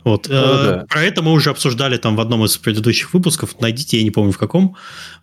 Вот. 0.08 0.26
э, 0.26 0.30
да. 0.30 0.84
Про 0.88 1.02
это 1.02 1.22
мы 1.22 1.32
уже 1.32 1.50
обсуждали 1.50 1.96
там 1.96 2.16
в 2.16 2.20
одном 2.20 2.44
из 2.44 2.56
предыдущих 2.56 3.12
выпусков. 3.12 3.60
Найдите, 3.60 3.98
я 3.98 4.02
не 4.04 4.10
помню 4.10 4.32
в 4.32 4.38
каком. 4.38 4.74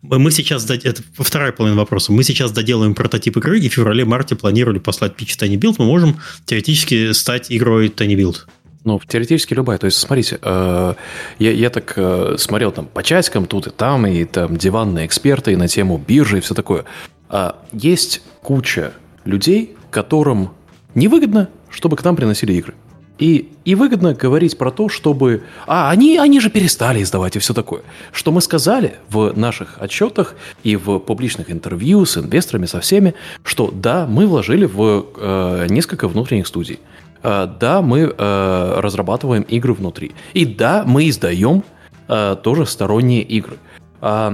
Мы 0.01 0.29
сейчас... 0.31 0.63
дод- 0.65 0.85
Это 0.85 1.01
вторая 1.17 1.51
половина 1.51 1.79
вопроса. 1.79 2.11
Мы 2.11 2.23
сейчас 2.23 2.51
доделаем 2.51 2.93
прототип 2.93 3.37
игры, 3.37 3.59
и 3.59 3.67
в 3.69 3.73
феврале-марте 3.73 4.35
планировали 4.35 4.79
послать 4.79 5.15
питч 5.15 5.35
Tiny 5.35 5.55
Build. 5.57 5.75
Мы 5.79 5.85
можем 5.85 6.19
теоретически 6.45 7.11
стать 7.13 7.51
игрой 7.51 7.87
Tiny 7.87 8.15
Build. 8.15 8.35
Ну, 8.83 9.01
теоретически 9.07 9.55
любая. 9.55 9.79
То 9.79 9.85
есть, 9.85 9.97
смотрите, 9.97 10.37
э, 10.41 10.93
я, 11.39 11.51
я 11.51 11.69
так 11.71 11.93
э, 11.95 12.35
смотрел 12.37 12.71
там 12.71 12.85
по 12.85 13.01
часикам 13.01 13.47
тут 13.47 13.65
и 13.65 13.69
там, 13.71 14.05
и 14.05 14.23
там 14.25 14.57
диванные 14.57 15.07
эксперты, 15.07 15.53
и 15.53 15.55
на 15.55 15.67
тему 15.67 15.97
биржи, 15.97 16.37
и 16.37 16.41
все 16.41 16.53
такое. 16.53 16.85
А 17.27 17.55
есть 17.73 18.21
куча 18.43 18.93
людей, 19.23 19.75
которым 19.89 20.51
невыгодно, 20.93 21.49
чтобы 21.71 21.97
к 21.97 22.03
нам 22.03 22.15
приносили 22.15 22.53
игры. 22.53 22.75
И, 23.17 23.51
и 23.63 23.75
выгодно 23.75 24.13
говорить 24.13 24.57
про 24.57 24.71
то, 24.71 24.89
чтобы... 24.89 25.43
А, 25.67 25.89
они, 25.89 26.17
они 26.17 26.39
же 26.41 26.49
перестали 26.49 27.01
издавать 27.01 27.35
и 27.35 27.39
все 27.39 27.53
такое. 27.53 27.81
Что 28.11 28.31
мы 28.31 28.41
сказали 28.41 28.95
в 29.09 29.37
наших 29.37 29.81
отчетах 29.81 30.35
и 30.63 30.75
в 30.75 30.99
публичных 30.99 31.49
интервью 31.49 32.05
с 32.05 32.17
инвесторами, 32.17 32.65
со 32.65 32.81
всеми, 32.81 33.15
что 33.43 33.71
да, 33.71 34.05
мы 34.05 34.27
вложили 34.27 34.65
в 34.65 35.05
э, 35.15 35.67
несколько 35.69 36.09
внутренних 36.09 36.47
студий. 36.47 36.79
Э, 37.23 37.47
да, 37.59 37.81
мы 37.81 38.13
э, 38.17 38.79
разрабатываем 38.79 39.43
игры 39.43 39.73
внутри. 39.73 40.11
И 40.33 40.45
да, 40.45 40.83
мы 40.85 41.07
издаем 41.07 41.63
э, 42.09 42.35
тоже 42.43 42.65
сторонние 42.65 43.21
игры. 43.21 43.57
А, 44.01 44.33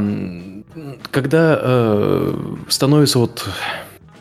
когда 1.11 1.59
э, 1.61 2.35
становится 2.67 3.19
вот... 3.19 3.47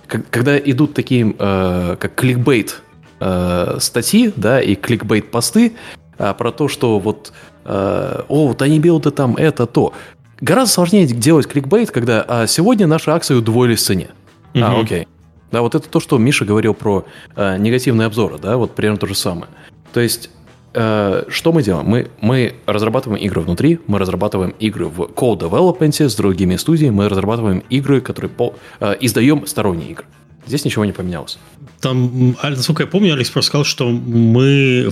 Когда 0.06 0.58
идут 0.58 0.92
такие, 0.92 1.34
э, 1.38 1.96
как 1.98 2.14
кликбейт 2.16 2.82
э, 3.20 3.76
статьи, 3.80 4.32
да, 4.36 4.60
и 4.60 4.74
кликбейт 4.74 5.30
посты 5.30 5.74
а, 6.18 6.34
про 6.34 6.50
то, 6.52 6.68
что 6.68 6.98
вот, 6.98 7.32
э, 7.64 8.22
о, 8.28 8.48
вот 8.48 8.62
они 8.62 8.78
билды 8.78 9.10
там 9.10 9.36
это, 9.36 9.66
то. 9.66 9.92
Гораздо 10.40 10.72
сложнее 10.74 11.06
делать 11.06 11.46
кликбейт, 11.46 11.90
когда 11.90 12.24
а, 12.26 12.46
сегодня 12.46 12.86
наши 12.86 13.10
акции 13.10 13.34
удвоились 13.34 13.80
в 13.80 13.84
цене. 13.84 14.08
А, 14.54 14.72
Мгм. 14.72 14.80
окей. 14.80 15.08
Да, 15.52 15.62
вот 15.62 15.74
это 15.74 15.88
то, 15.88 16.00
что 16.00 16.16
Миша 16.18 16.44
говорил 16.44 16.74
про 16.74 17.04
э, 17.36 17.56
негативные 17.58 18.06
обзоры, 18.06 18.38
да, 18.38 18.56
вот 18.56 18.74
примерно 18.74 18.98
то 18.98 19.06
же 19.06 19.14
самое. 19.16 19.46
То 19.92 19.98
есть, 20.00 20.30
э, 20.74 21.24
что 21.28 21.52
мы 21.52 21.62
делаем? 21.64 21.86
Мы, 21.86 22.08
мы 22.20 22.54
разрабатываем 22.66 23.20
игры 23.20 23.40
внутри, 23.40 23.80
мы 23.88 23.98
разрабатываем 23.98 24.50
игры 24.60 24.86
в 24.86 25.00
co-development 25.00 26.08
с 26.08 26.14
другими 26.14 26.54
студиями, 26.56 26.94
мы 26.94 27.08
разрабатываем 27.08 27.64
игры, 27.68 28.00
которые 28.00 28.30
по, 28.30 28.54
э, 28.78 28.94
издаем 29.00 29.44
сторонние 29.46 29.90
игры. 29.90 30.06
Здесь 30.50 30.64
ничего 30.64 30.84
не 30.84 30.90
поменялось. 30.90 31.38
Там, 31.80 32.36
насколько 32.42 32.82
я 32.82 32.88
помню, 32.88 33.14
Алекс 33.14 33.30
просто 33.30 33.50
сказал, 33.50 33.64
что 33.64 33.88
мы 33.88 34.90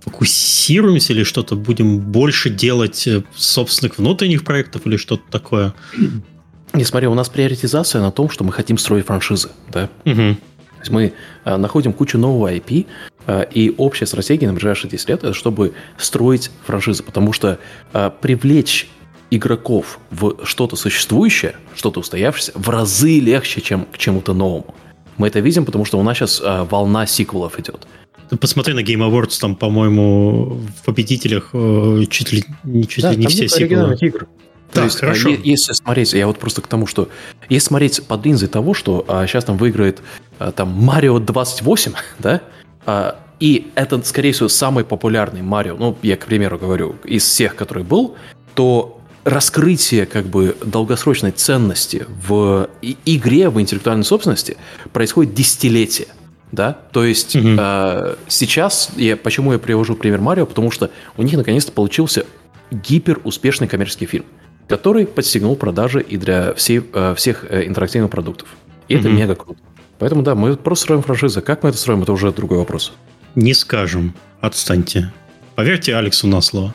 фокусируемся 0.00 1.12
или 1.12 1.24
что-то 1.24 1.56
будем 1.56 1.98
больше 1.98 2.48
делать 2.48 3.06
э, 3.06 3.22
собственных 3.36 3.98
внутренних 3.98 4.44
проектов 4.44 4.86
или 4.86 4.96
что-то 4.96 5.24
такое. 5.30 5.74
Не, 6.72 6.84
смотри, 6.84 7.06
у 7.06 7.12
нас 7.12 7.28
приоритизация 7.28 8.00
на 8.00 8.10
том, 8.10 8.30
что 8.30 8.44
мы 8.44 8.52
хотим 8.52 8.78
строить 8.78 9.04
франшизы, 9.04 9.50
да? 9.70 9.90
Угу. 10.06 10.14
То 10.16 10.80
есть 10.80 10.90
мы 10.90 11.12
а, 11.44 11.58
находим 11.58 11.92
кучу 11.92 12.16
нового 12.16 12.50
IP, 12.50 12.86
а, 13.26 13.42
и 13.42 13.74
общая 13.76 14.06
стратегия 14.06 14.46
на 14.46 14.54
ближайшие 14.54 14.90
10 14.90 15.06
лет– 15.10 15.18
это 15.22 15.34
чтобы 15.34 15.74
строить 15.98 16.50
франшизы, 16.64 17.02
потому 17.02 17.34
что 17.34 17.58
привлечь 18.22 18.88
игроков 19.30 19.98
в 20.10 20.44
что-то 20.44 20.76
существующее, 20.76 21.54
что-то 21.74 22.00
устоявшееся, 22.00 22.52
в 22.54 22.68
разы 22.68 23.20
легче, 23.20 23.60
чем 23.60 23.86
к 23.86 23.98
чему-то 23.98 24.34
новому. 24.34 24.74
Мы 25.16 25.28
это 25.28 25.40
видим, 25.40 25.64
потому 25.64 25.84
что 25.84 25.98
у 25.98 26.02
нас 26.02 26.16
сейчас 26.16 26.40
э, 26.42 26.66
волна 26.70 27.06
сиквелов 27.06 27.58
идет. 27.58 27.86
Посмотри 28.40 28.74
на 28.74 28.80
Game 28.80 29.08
Awards, 29.08 29.40
там, 29.40 29.56
по-моему, 29.56 30.60
в 30.80 30.84
победителях 30.84 31.50
э, 31.52 32.04
чуть 32.10 32.32
ли, 32.32 32.44
чуть 32.86 33.02
да, 33.02 33.12
ли 33.12 33.16
не 33.16 33.26
все 33.26 33.48
сиквелы. 33.48 33.96
Игр. 34.00 34.28
То 34.72 34.84
есть, 34.84 35.00
хорошо. 35.00 35.30
если 35.30 35.72
смотреть, 35.72 36.12
я 36.12 36.26
вот 36.26 36.38
просто 36.38 36.60
к 36.60 36.66
тому, 36.66 36.86
что 36.86 37.08
если 37.48 37.68
смотреть 37.68 38.06
под 38.06 38.24
линзой 38.26 38.48
того, 38.48 38.74
что 38.74 39.04
а, 39.08 39.26
сейчас 39.26 39.44
там 39.44 39.56
выиграет 39.56 40.02
а, 40.38 40.52
там 40.52 40.68
Марио 40.68 41.18
28, 41.18 41.92
да, 42.18 42.42
а, 42.84 43.18
и 43.40 43.70
это, 43.76 44.02
скорее 44.02 44.32
всего, 44.32 44.48
самый 44.48 44.84
популярный 44.84 45.42
Марио, 45.42 45.76
ну, 45.76 45.96
я, 46.02 46.16
к 46.16 46.26
примеру, 46.26 46.58
говорю, 46.58 46.96
из 47.04 47.24
всех, 47.24 47.56
который 47.56 47.82
был, 47.82 48.16
то 48.54 48.97
раскрытие 49.28 50.06
как 50.06 50.26
бы 50.26 50.56
долгосрочной 50.64 51.32
ценности 51.32 52.06
в 52.26 52.70
игре, 52.82 53.50
в 53.50 53.60
интеллектуальной 53.60 54.04
собственности 54.04 54.56
происходит 54.92 55.34
десятилетия. 55.34 56.08
Да? 56.50 56.72
То 56.92 57.04
есть 57.04 57.36
угу. 57.36 57.48
э, 57.58 58.14
сейчас, 58.26 58.90
я, 58.96 59.16
почему 59.16 59.52
я 59.52 59.58
привожу 59.58 59.94
пример 59.96 60.20
Марио, 60.22 60.46
потому 60.46 60.70
что 60.70 60.90
у 61.18 61.22
них 61.22 61.36
наконец-то 61.36 61.72
получился 61.72 62.24
гипер 62.70 63.20
успешный 63.24 63.68
коммерческий 63.68 64.06
фильм, 64.06 64.24
который 64.66 65.06
подстегнул 65.06 65.56
продажи 65.56 66.00
и 66.00 66.16
для 66.16 66.54
всей, 66.54 66.82
э, 66.92 67.14
всех 67.14 67.44
э, 67.50 67.66
интерактивных 67.66 68.10
продуктов. 68.10 68.48
И 68.88 68.96
угу. 68.96 69.00
это 69.00 69.10
мега 69.10 69.34
круто. 69.34 69.60
Поэтому 69.98 70.22
да, 70.22 70.34
мы 70.34 70.56
просто 70.56 70.84
строим 70.84 71.02
франшизы. 71.02 71.42
Как 71.42 71.62
мы 71.62 71.68
это 71.68 71.78
строим, 71.78 72.02
это 72.02 72.12
уже 72.12 72.32
другой 72.32 72.58
вопрос. 72.58 72.92
Не 73.34 73.52
скажем. 73.52 74.14
Отстаньте. 74.40 75.12
Поверьте 75.54 75.94
Алексу 75.96 76.28
на 76.28 76.40
слово. 76.40 76.74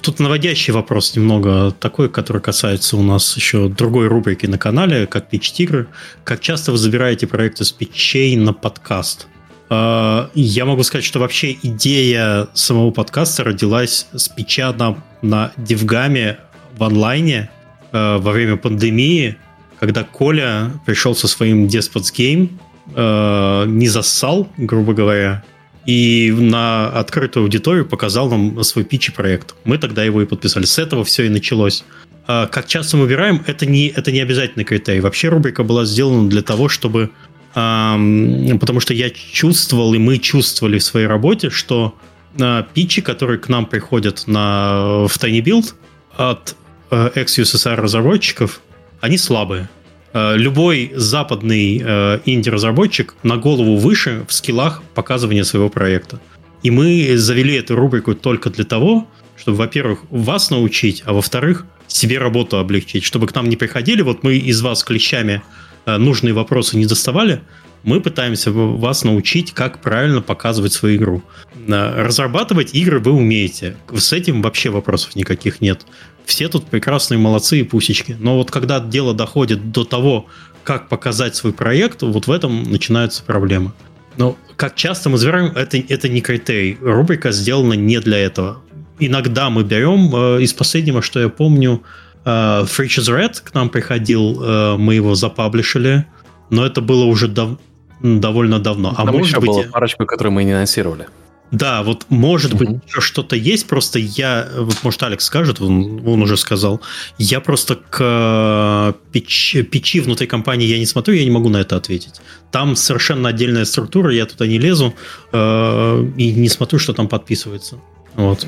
Тут 0.00 0.18
наводящий 0.18 0.72
вопрос 0.72 1.14
немного 1.16 1.70
такой, 1.70 2.08
который 2.08 2.42
касается 2.42 2.96
у 2.96 3.02
нас 3.02 3.36
еще 3.36 3.68
другой 3.68 4.08
рубрики 4.08 4.46
на 4.46 4.58
канале, 4.58 5.06
как 5.06 5.32
Pitch 5.32 5.52
Тигры. 5.52 5.86
Как 6.24 6.40
часто 6.40 6.72
вы 6.72 6.78
забираете 6.78 7.26
проекты 7.26 7.64
с 7.64 7.72
питчей 7.72 8.36
на 8.36 8.52
подкаст? 8.52 9.28
А, 9.68 10.30
я 10.34 10.64
могу 10.64 10.82
сказать, 10.82 11.04
что 11.04 11.18
вообще 11.18 11.56
идея 11.62 12.48
самого 12.54 12.90
подкаста 12.90 13.44
родилась 13.44 14.06
с 14.12 14.28
питча 14.28 14.72
на, 14.72 15.02
на 15.22 15.52
Дивгаме 15.56 16.38
в 16.76 16.84
онлайне 16.84 17.50
а, 17.92 18.18
во 18.18 18.32
время 18.32 18.56
пандемии, 18.56 19.36
когда 19.80 20.04
Коля 20.04 20.72
пришел 20.84 21.14
со 21.14 21.28
своим 21.28 21.66
Despots 21.66 22.12
Game, 22.14 22.58
а, 22.94 23.64
не 23.66 23.88
зассал, 23.88 24.48
грубо 24.56 24.92
говоря, 24.94 25.44
и 25.86 26.34
на 26.36 26.88
открытую 26.88 27.44
аудиторию 27.44 27.86
показал 27.86 28.28
нам 28.28 28.62
свой 28.64 28.84
питч 28.84 29.08
и 29.08 29.12
проект. 29.12 29.54
Мы 29.64 29.78
тогда 29.78 30.04
его 30.04 30.20
и 30.20 30.26
подписали. 30.26 30.64
С 30.64 30.78
этого 30.78 31.04
все 31.04 31.26
и 31.26 31.28
началось. 31.28 31.84
А 32.26 32.46
как 32.46 32.66
часто 32.66 32.96
мы 32.96 33.04
выбираем, 33.04 33.42
это 33.46 33.66
не, 33.66 33.88
это 33.88 34.10
не 34.10 34.20
обязательный 34.20 34.64
критерий. 34.64 35.00
Вообще 35.00 35.28
рубрика 35.28 35.62
была 35.62 35.84
сделана 35.84 36.28
для 36.28 36.42
того, 36.42 36.68
чтобы... 36.68 37.10
Потому 37.54 38.80
что 38.80 38.92
я 38.92 39.08
чувствовал, 39.10 39.94
и 39.94 39.98
мы 39.98 40.18
чувствовали 40.18 40.78
в 40.78 40.82
своей 40.82 41.06
работе, 41.06 41.48
что 41.48 41.94
э, 42.38 42.64
питчи, 42.74 43.00
которые 43.00 43.38
к 43.38 43.48
нам 43.48 43.64
приходят 43.64 44.24
на, 44.26 45.06
в 45.08 45.16
Tiny 45.16 45.40
Build 45.40 45.72
от 46.18 46.54
э, 46.90 47.10
ex-USSR 47.14 47.76
разработчиков, 47.76 48.60
они 49.00 49.16
слабые. 49.16 49.70
Э, 50.16 50.34
любой 50.34 50.92
западный 50.94 51.82
э, 51.84 52.20
инди-разработчик 52.24 53.14
на 53.22 53.36
голову 53.36 53.76
выше 53.76 54.24
в 54.26 54.32
скиллах 54.32 54.82
показывания 54.94 55.44
своего 55.44 55.68
проекта. 55.68 56.18
И 56.62 56.70
мы 56.70 57.18
завели 57.18 57.54
эту 57.56 57.76
рубрику 57.76 58.14
только 58.14 58.48
для 58.48 58.64
того, 58.64 59.06
чтобы, 59.36 59.58
во-первых, 59.58 59.98
вас 60.08 60.48
научить, 60.50 61.02
а 61.04 61.12
во-вторых, 61.12 61.66
себе 61.86 62.16
работу 62.16 62.56
облегчить, 62.56 63.04
чтобы 63.04 63.26
к 63.26 63.34
нам 63.34 63.50
не 63.50 63.56
приходили, 63.56 64.00
вот 64.00 64.22
мы 64.22 64.36
из 64.38 64.62
вас 64.62 64.84
клещами 64.84 65.42
э, 65.84 65.98
нужные 65.98 66.32
вопросы 66.32 66.78
не 66.78 66.86
доставали, 66.86 67.42
мы 67.82 68.00
пытаемся 68.00 68.50
вас 68.52 69.04
научить, 69.04 69.52
как 69.52 69.82
правильно 69.82 70.22
показывать 70.22 70.72
свою 70.72 70.96
игру. 70.96 71.22
Разрабатывать 71.68 72.74
игры 72.74 73.00
вы 73.00 73.12
умеете. 73.12 73.76
С 73.94 74.14
этим 74.14 74.40
вообще 74.40 74.70
вопросов 74.70 75.14
никаких 75.14 75.60
нет 75.60 75.84
все 76.26 76.48
тут 76.48 76.66
прекрасные 76.66 77.18
молодцы 77.18 77.60
и 77.60 77.62
пусечки. 77.62 78.16
Но 78.18 78.36
вот 78.36 78.50
когда 78.50 78.80
дело 78.80 79.14
доходит 79.14 79.70
до 79.72 79.84
того, 79.84 80.26
как 80.64 80.88
показать 80.88 81.36
свой 81.36 81.52
проект, 81.52 82.02
вот 82.02 82.26
в 82.26 82.30
этом 82.30 82.64
начинаются 82.64 83.22
проблемы. 83.22 83.72
Но 84.18 84.36
как 84.56 84.74
часто 84.74 85.08
мы 85.08 85.18
забираем, 85.18 85.52
это, 85.56 85.78
это 85.78 86.08
не 86.08 86.20
критерий. 86.20 86.78
Рубрика 86.80 87.30
сделана 87.30 87.74
не 87.74 88.00
для 88.00 88.18
этого. 88.18 88.58
Иногда 88.98 89.50
мы 89.50 89.62
берем, 89.62 90.14
э, 90.14 90.42
из 90.42 90.52
последнего, 90.52 91.02
что 91.02 91.20
я 91.20 91.28
помню, 91.28 91.82
э, 92.24 92.28
Freaches 92.64 93.08
Red 93.08 93.42
к 93.44 93.54
нам 93.54 93.68
приходил, 93.68 94.42
э, 94.42 94.76
мы 94.78 94.94
его 94.94 95.14
запаблишили, 95.14 96.06
но 96.50 96.66
это 96.66 96.80
было 96.80 97.04
уже 97.04 97.28
дав- 97.28 97.58
довольно 98.00 98.58
давно. 98.58 98.94
А 98.96 99.04
Там 99.04 99.14
может 99.14 99.28
еще 99.28 99.40
быть... 99.40 99.50
было 99.50 99.62
парочку, 99.70 100.06
которые 100.06 100.32
мы 100.32 100.44
не 100.44 100.52
анонсировали. 100.52 101.06
Да, 101.52 101.82
вот 101.82 102.06
может 102.08 102.54
быть 102.54 102.68
еще 102.86 103.00
что-то 103.00 103.36
есть, 103.36 103.66
просто 103.66 103.98
я, 103.98 104.48
вот 104.56 104.82
может 104.82 105.02
Алекс 105.02 105.24
скажет, 105.24 105.60
он, 105.60 106.06
он 106.06 106.22
уже 106.22 106.36
сказал, 106.36 106.80
я 107.18 107.40
просто 107.40 107.76
к 107.76 107.98
э, 108.00 108.92
печ, 109.12 109.56
печи 109.70 110.00
внутри 110.00 110.26
компании 110.26 110.66
я 110.66 110.78
не 110.78 110.86
смотрю, 110.86 111.14
я 111.14 111.24
не 111.24 111.30
могу 111.30 111.48
на 111.48 111.58
это 111.58 111.76
ответить. 111.76 112.20
Там 112.50 112.74
совершенно 112.74 113.28
отдельная 113.28 113.64
структура, 113.64 114.12
я 114.12 114.26
туда 114.26 114.46
не 114.46 114.58
лезу 114.58 114.94
э, 115.32 116.10
и 116.16 116.32
не 116.32 116.48
смотрю, 116.48 116.80
что 116.80 116.92
там 116.92 117.06
подписывается. 117.06 117.78
Вот. 118.16 118.46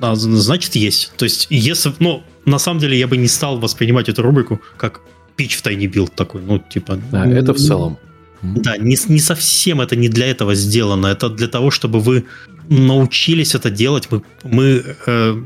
А, 0.00 0.14
значит, 0.16 0.74
есть. 0.74 1.12
То 1.16 1.24
есть, 1.24 1.46
если, 1.50 1.92
ну, 2.00 2.22
на 2.46 2.58
самом 2.58 2.80
деле 2.80 2.98
я 2.98 3.06
бы 3.06 3.16
не 3.16 3.28
стал 3.28 3.58
воспринимать 3.58 4.08
эту 4.08 4.22
рубрику 4.22 4.60
как 4.76 5.02
pitch 5.36 5.56
в 5.56 5.62
tinyBuild 5.62 6.14
такой, 6.14 6.42
ну, 6.42 6.58
типа... 6.58 6.98
Да, 7.12 7.26
это 7.26 7.54
в 7.54 7.58
целом. 7.58 7.98
Да, 8.42 8.76
не, 8.76 8.96
не 9.08 9.20
совсем 9.20 9.80
это 9.80 9.96
не 9.96 10.08
для 10.08 10.26
этого 10.26 10.54
сделано. 10.54 11.06
Это 11.08 11.28
для 11.28 11.48
того, 11.48 11.70
чтобы 11.70 12.00
вы 12.00 12.24
научились 12.68 13.54
это 13.54 13.70
делать. 13.70 14.08
Мы, 14.10 14.22
мы, 14.44 14.82
э, 15.06 15.42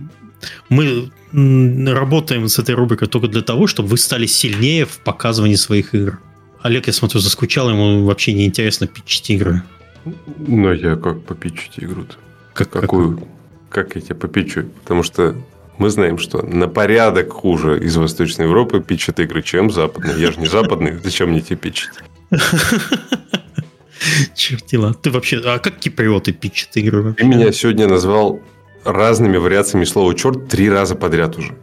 мы 0.68 1.10
работаем 1.92 2.48
с 2.48 2.58
этой 2.58 2.74
рубрикой 2.74 3.08
только 3.08 3.28
для 3.28 3.42
того, 3.42 3.66
чтобы 3.66 3.88
вы 3.88 3.98
стали 3.98 4.26
сильнее 4.26 4.84
в 4.84 4.98
показывании 4.98 5.56
своих 5.56 5.94
игр. 5.94 6.20
Олег, 6.62 6.86
я 6.86 6.92
смотрю, 6.92 7.20
заскучал, 7.20 7.70
ему 7.70 8.04
вообще 8.04 8.32
не 8.32 8.46
интересно 8.46 8.86
питчить 8.86 9.30
игры. 9.30 9.62
Ну, 10.38 10.72
я 10.72 10.96
как 10.96 11.22
попичить 11.24 11.72
игру-то? 11.76 12.14
Как, 12.52 12.70
Какую? 12.70 13.18
Как? 13.18 13.28
как 13.86 13.96
я 13.96 14.00
тебя 14.00 14.14
попичу? 14.14 14.64
Потому 14.82 15.02
что 15.02 15.34
мы 15.78 15.90
знаем, 15.90 16.18
что 16.18 16.42
на 16.42 16.68
порядок 16.68 17.32
хуже 17.32 17.82
из 17.82 17.96
Восточной 17.96 18.46
Европы 18.46 18.80
пичат 18.80 19.18
игры, 19.18 19.42
чем 19.42 19.70
западные. 19.70 20.20
Я 20.20 20.30
же 20.30 20.40
не 20.40 20.46
западный, 20.46 20.98
зачем 21.02 21.30
мне 21.30 21.40
тебе 21.40 21.56
пичить? 21.56 21.90
Чертила. 24.34 24.94
Ты 24.94 25.10
вообще... 25.10 25.40
А 25.44 25.58
как 25.58 25.78
киприоты 25.78 26.32
питчат 26.32 26.76
игры? 26.76 27.14
Ты 27.14 27.24
меня 27.24 27.52
сегодня 27.52 27.86
назвал 27.88 28.40
разными 28.84 29.36
вариациями 29.36 29.84
слова 29.84 30.14
«черт» 30.14 30.48
три 30.48 30.68
раза 30.68 30.94
подряд 30.94 31.38
уже. 31.38 31.54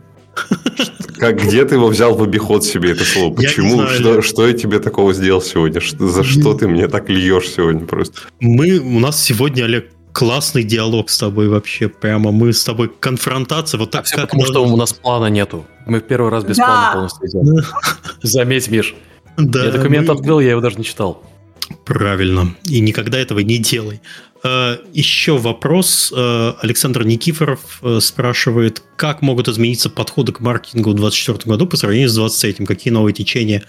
Как, 1.18 1.40
где 1.40 1.66
ты 1.66 1.76
его 1.76 1.88
взял 1.88 2.16
в 2.16 2.24
обиход 2.24 2.64
себе 2.64 2.92
это 2.92 3.04
слово? 3.04 3.36
Почему? 3.36 3.76
Знаю, 3.76 3.90
что, 3.90 4.16
я... 4.16 4.22
что 4.24 4.48
я 4.48 4.54
тебе 4.54 4.80
такого 4.80 5.14
сделал 5.14 5.42
сегодня? 5.42 5.80
Что, 5.80 6.08
за 6.08 6.24
что 6.24 6.56
ты 6.56 6.68
мне 6.68 6.88
так 6.88 7.10
льешь 7.10 7.50
сегодня 7.50 7.86
просто? 7.86 8.22
Мы, 8.40 8.80
у 8.80 9.00
нас 9.00 9.22
сегодня, 9.22 9.66
Олег, 9.66 9.92
классный 10.14 10.64
диалог 10.64 11.12
с 11.12 11.20
тобой 11.20 11.48
вообще. 11.48 11.90
Прямо 11.90 12.32
мы 12.32 12.54
с 12.54 12.64
тобой 12.64 12.92
конфронтация. 13.00 13.78
Вот 13.78 13.92
так, 13.92 14.06
а 14.12 14.16
как 14.16 14.30
потому, 14.32 14.46
что 14.46 14.66
у 14.66 14.76
нас 14.76 14.94
плана 14.94 15.28
нету. 15.28 15.66
Мы 15.86 16.00
в 16.00 16.04
первый 16.04 16.32
раз 16.32 16.44
без 16.44 16.58
да. 16.58 16.66
плана 16.66 16.94
полностью 16.94 17.30
идем. 17.30 17.66
Заметь, 18.24 18.70
Миш. 18.70 18.96
Да, 19.38 19.66
я 19.66 19.72
документ 19.72 20.08
мы... 20.08 20.14
открыл, 20.14 20.40
я 20.40 20.52
его 20.52 20.62
даже 20.62 20.78
не 20.78 20.84
читал. 20.84 21.24
Правильно. 21.86 22.56
И 22.66 22.80
никогда 22.80 23.18
этого 23.18 23.40
не 23.40 23.58
делай. 23.58 24.02
Э, 24.44 24.78
еще 24.94 25.38
вопрос. 25.38 26.12
Э, 26.16 26.54
Александр 26.62 27.06
Никифоров 27.06 27.80
э, 27.82 28.00
спрашивает, 28.02 28.82
как 28.96 29.22
могут 29.22 29.48
измениться 29.48 29.90
подходы 29.90 30.32
к 30.32 30.40
маркетингу 30.40 30.92
в 30.92 30.96
2024 30.96 31.52
году 31.52 31.68
по 31.68 31.78
сравнению 31.78 32.10
с 32.10 32.16
2023? 32.16 32.66
Какие 32.66 32.94
новые 32.94 33.14
течения 33.14 33.64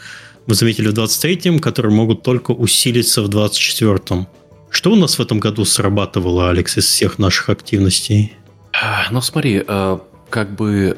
мы 0.46 0.54
заметили 0.54 0.88
в 0.88 0.94
2023, 0.94 1.58
которые 1.58 1.92
могут 1.94 2.22
только 2.22 2.52
усилиться 2.52 3.22
в 3.22 3.28
2024? 3.28 4.26
Что 4.70 4.92
у 4.92 4.96
нас 4.96 5.18
в 5.18 5.20
этом 5.20 5.38
году 5.38 5.64
срабатывало, 5.66 6.48
Алекс, 6.48 6.78
из 6.78 6.86
всех 6.86 7.18
наших 7.18 7.50
активностей? 7.50 8.32
Ну, 9.10 9.20
смотри, 9.20 9.62
как 10.30 10.56
бы 10.56 10.96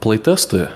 плейтесты 0.00 0.68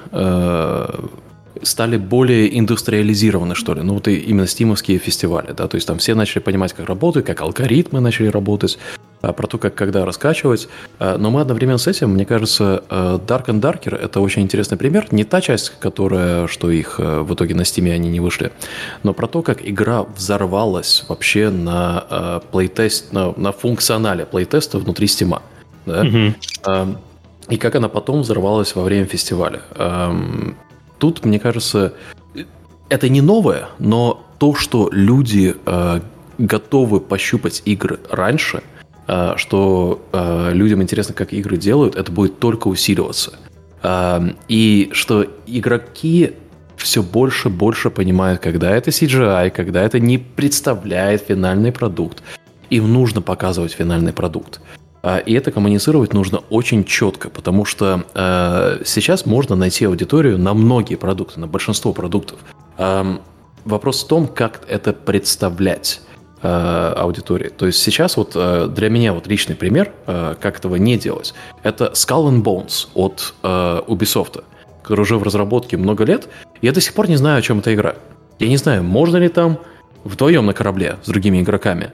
стали 1.62 1.96
более 1.96 2.58
индустриализированы, 2.58 3.54
что 3.54 3.74
ли. 3.74 3.82
Ну, 3.82 3.94
вот 3.94 4.08
и 4.08 4.16
именно 4.16 4.46
стимовские 4.46 4.98
фестивали, 4.98 5.52
да, 5.52 5.68
то 5.68 5.76
есть 5.76 5.86
там 5.86 5.98
все 5.98 6.14
начали 6.14 6.40
понимать, 6.40 6.72
как 6.72 6.86
работают, 6.86 7.26
как 7.26 7.40
алгоритмы 7.40 8.00
начали 8.00 8.28
работать, 8.28 8.78
а, 9.20 9.32
про 9.32 9.46
то, 9.46 9.58
как 9.58 9.74
когда 9.74 10.04
раскачивать. 10.04 10.68
А, 10.98 11.18
но 11.18 11.30
мы 11.30 11.40
одновременно 11.40 11.78
с 11.78 11.86
этим, 11.86 12.10
мне 12.10 12.24
кажется, 12.24 12.84
а, 12.88 13.18
Dark 13.18 13.46
and 13.46 13.60
Darker— 13.60 13.96
это 14.00 14.20
очень 14.20 14.42
интересный 14.42 14.78
пример. 14.78 15.08
Не 15.10 15.24
та 15.24 15.40
часть, 15.40 15.72
которая, 15.80 16.46
что 16.46 16.70
их 16.70 16.98
в 16.98 17.34
итоге 17.34 17.54
на 17.54 17.64
стиме 17.64 17.92
они 17.94 18.08
не 18.08 18.20
вышли, 18.20 18.52
но 19.02 19.12
про 19.14 19.26
то, 19.26 19.42
как 19.42 19.66
игра 19.66 20.04
взорвалась 20.04 21.04
вообще 21.08 21.50
на 21.50 22.40
плейтест, 22.52 23.12
на, 23.12 23.32
на 23.36 23.52
функционале 23.52 24.24
плейтеста 24.24 24.78
внутри 24.78 25.06
стима. 25.06 25.42
Да? 25.86 26.04
Mm-hmm. 26.04 26.96
И 27.48 27.56
как 27.56 27.74
она 27.76 27.88
потом 27.88 28.20
взорвалась 28.20 28.74
во 28.74 28.82
время 28.82 29.06
фестиваля. 29.06 29.62
Тут, 30.98 31.24
мне 31.24 31.38
кажется, 31.38 31.94
это 32.88 33.08
не 33.08 33.20
новое, 33.20 33.68
но 33.78 34.24
то, 34.38 34.54
что 34.54 34.88
люди 34.92 35.54
готовы 36.38 37.00
пощупать 37.00 37.62
игры 37.64 37.98
раньше— 38.10 38.62
Э, 39.08 39.34
что 39.36 40.06
э, 40.12 40.50
людям 40.52 40.82
интересно, 40.82 41.14
как 41.14 41.32
игры 41.32 41.56
делают, 41.56 41.96
это 41.96 42.12
будет 42.12 42.38
только 42.38 42.68
усиливаться. 42.68 43.32
Э, 43.82 44.20
и 44.48 44.90
что 44.92 45.26
игроки 45.46 46.34
все 46.76 47.02
больше 47.02 47.48
и 47.48 47.50
больше 47.50 47.90
понимают, 47.90 48.40
когда 48.40 48.70
это 48.70 48.90
CGI, 48.90 49.50
когда 49.50 49.82
это 49.82 49.98
не 49.98 50.18
представляет 50.18 51.22
финальный 51.22 51.72
продукт. 51.72 52.22
Им 52.68 52.92
нужно 52.92 53.22
показывать 53.22 53.72
финальный 53.72 54.12
продукт. 54.12 54.60
И 55.26 55.32
это 55.32 55.52
коммуницировать 55.52 56.12
нужно 56.12 56.42
очень 56.50 56.84
четко, 56.84 57.30
потому 57.30 57.64
что 57.64 58.04
э, 58.14 58.82
сейчас 58.84 59.26
можно 59.26 59.56
найти 59.56 59.84
аудиторию 59.84 60.38
на 60.38 60.54
многие 60.54 60.96
продукты, 60.96 61.40
на 61.40 61.46
большинство 61.46 61.92
продуктов. 61.92 62.38
Вопрос 63.64 64.04
в 64.04 64.08
том, 64.08 64.26
как 64.26 64.62
это 64.68 64.92
представлять. 64.92 66.00
Э, 66.40 66.92
аудитории. 66.96 67.48
То 67.48 67.66
есть 67.66 67.82
сейчас 67.82 68.16
вот 68.16 68.32
э, 68.36 68.68
для 68.72 68.88
меня 68.88 69.12
вот 69.12 69.26
личный 69.26 69.56
пример, 69.56 69.92
как 70.06 70.58
этого 70.58 70.76
не 70.76 70.96
делать, 70.96 71.34
это 71.64 71.86
Skull 71.94 72.30
and 72.30 72.42
Bones 72.44 72.86
от 72.94 73.34
Ubisoft, 73.42 74.44
который 74.84 75.00
уже 75.00 75.16
в 75.16 75.24
разработке 75.24 75.76
много 75.76 76.04
лет, 76.04 76.28
я 76.62 76.70
до 76.70 76.80
сих 76.80 76.94
пор 76.94 77.08
не 77.08 77.16
знаю, 77.16 77.38
о 77.38 77.42
чем 77.42 77.58
эта 77.58 77.74
игра. 77.74 77.96
Я 78.38 78.48
не 78.48 78.56
знаю, 78.56 78.84
можно 78.84 79.16
ли 79.16 79.28
там 79.28 79.58
вдвоем 80.04 80.46
на 80.46 80.54
корабле 80.54 80.98
с 81.02 81.08
другими 81.08 81.40
игроками, 81.42 81.90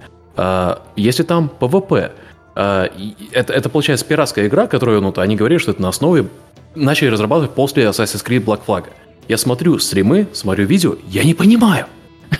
если 0.94 1.22
там 1.22 1.50
PvP, 1.58 2.10
это, 2.54 3.52
это 3.52 3.68
получается 3.68 4.06
пиратская 4.06 4.46
игра, 4.46 4.66
которую 4.66 5.00
ну, 5.00 5.12
они 5.16 5.36
говорили, 5.36 5.58
что 5.58 5.72
это 5.72 5.82
на 5.82 5.88
основе 5.88 6.28
начали 6.74 7.08
разрабатывать 7.08 7.52
после 7.52 7.84
Assassin's 7.84 8.24
Creed 8.24 8.44
Black 8.44 8.60
Flag. 8.66 8.84
Я 9.28 9.38
смотрю 9.38 9.78
стримы, 9.78 10.28
смотрю 10.32 10.66
видео, 10.66 10.96
я 11.08 11.24
не 11.24 11.34
понимаю, 11.34 11.86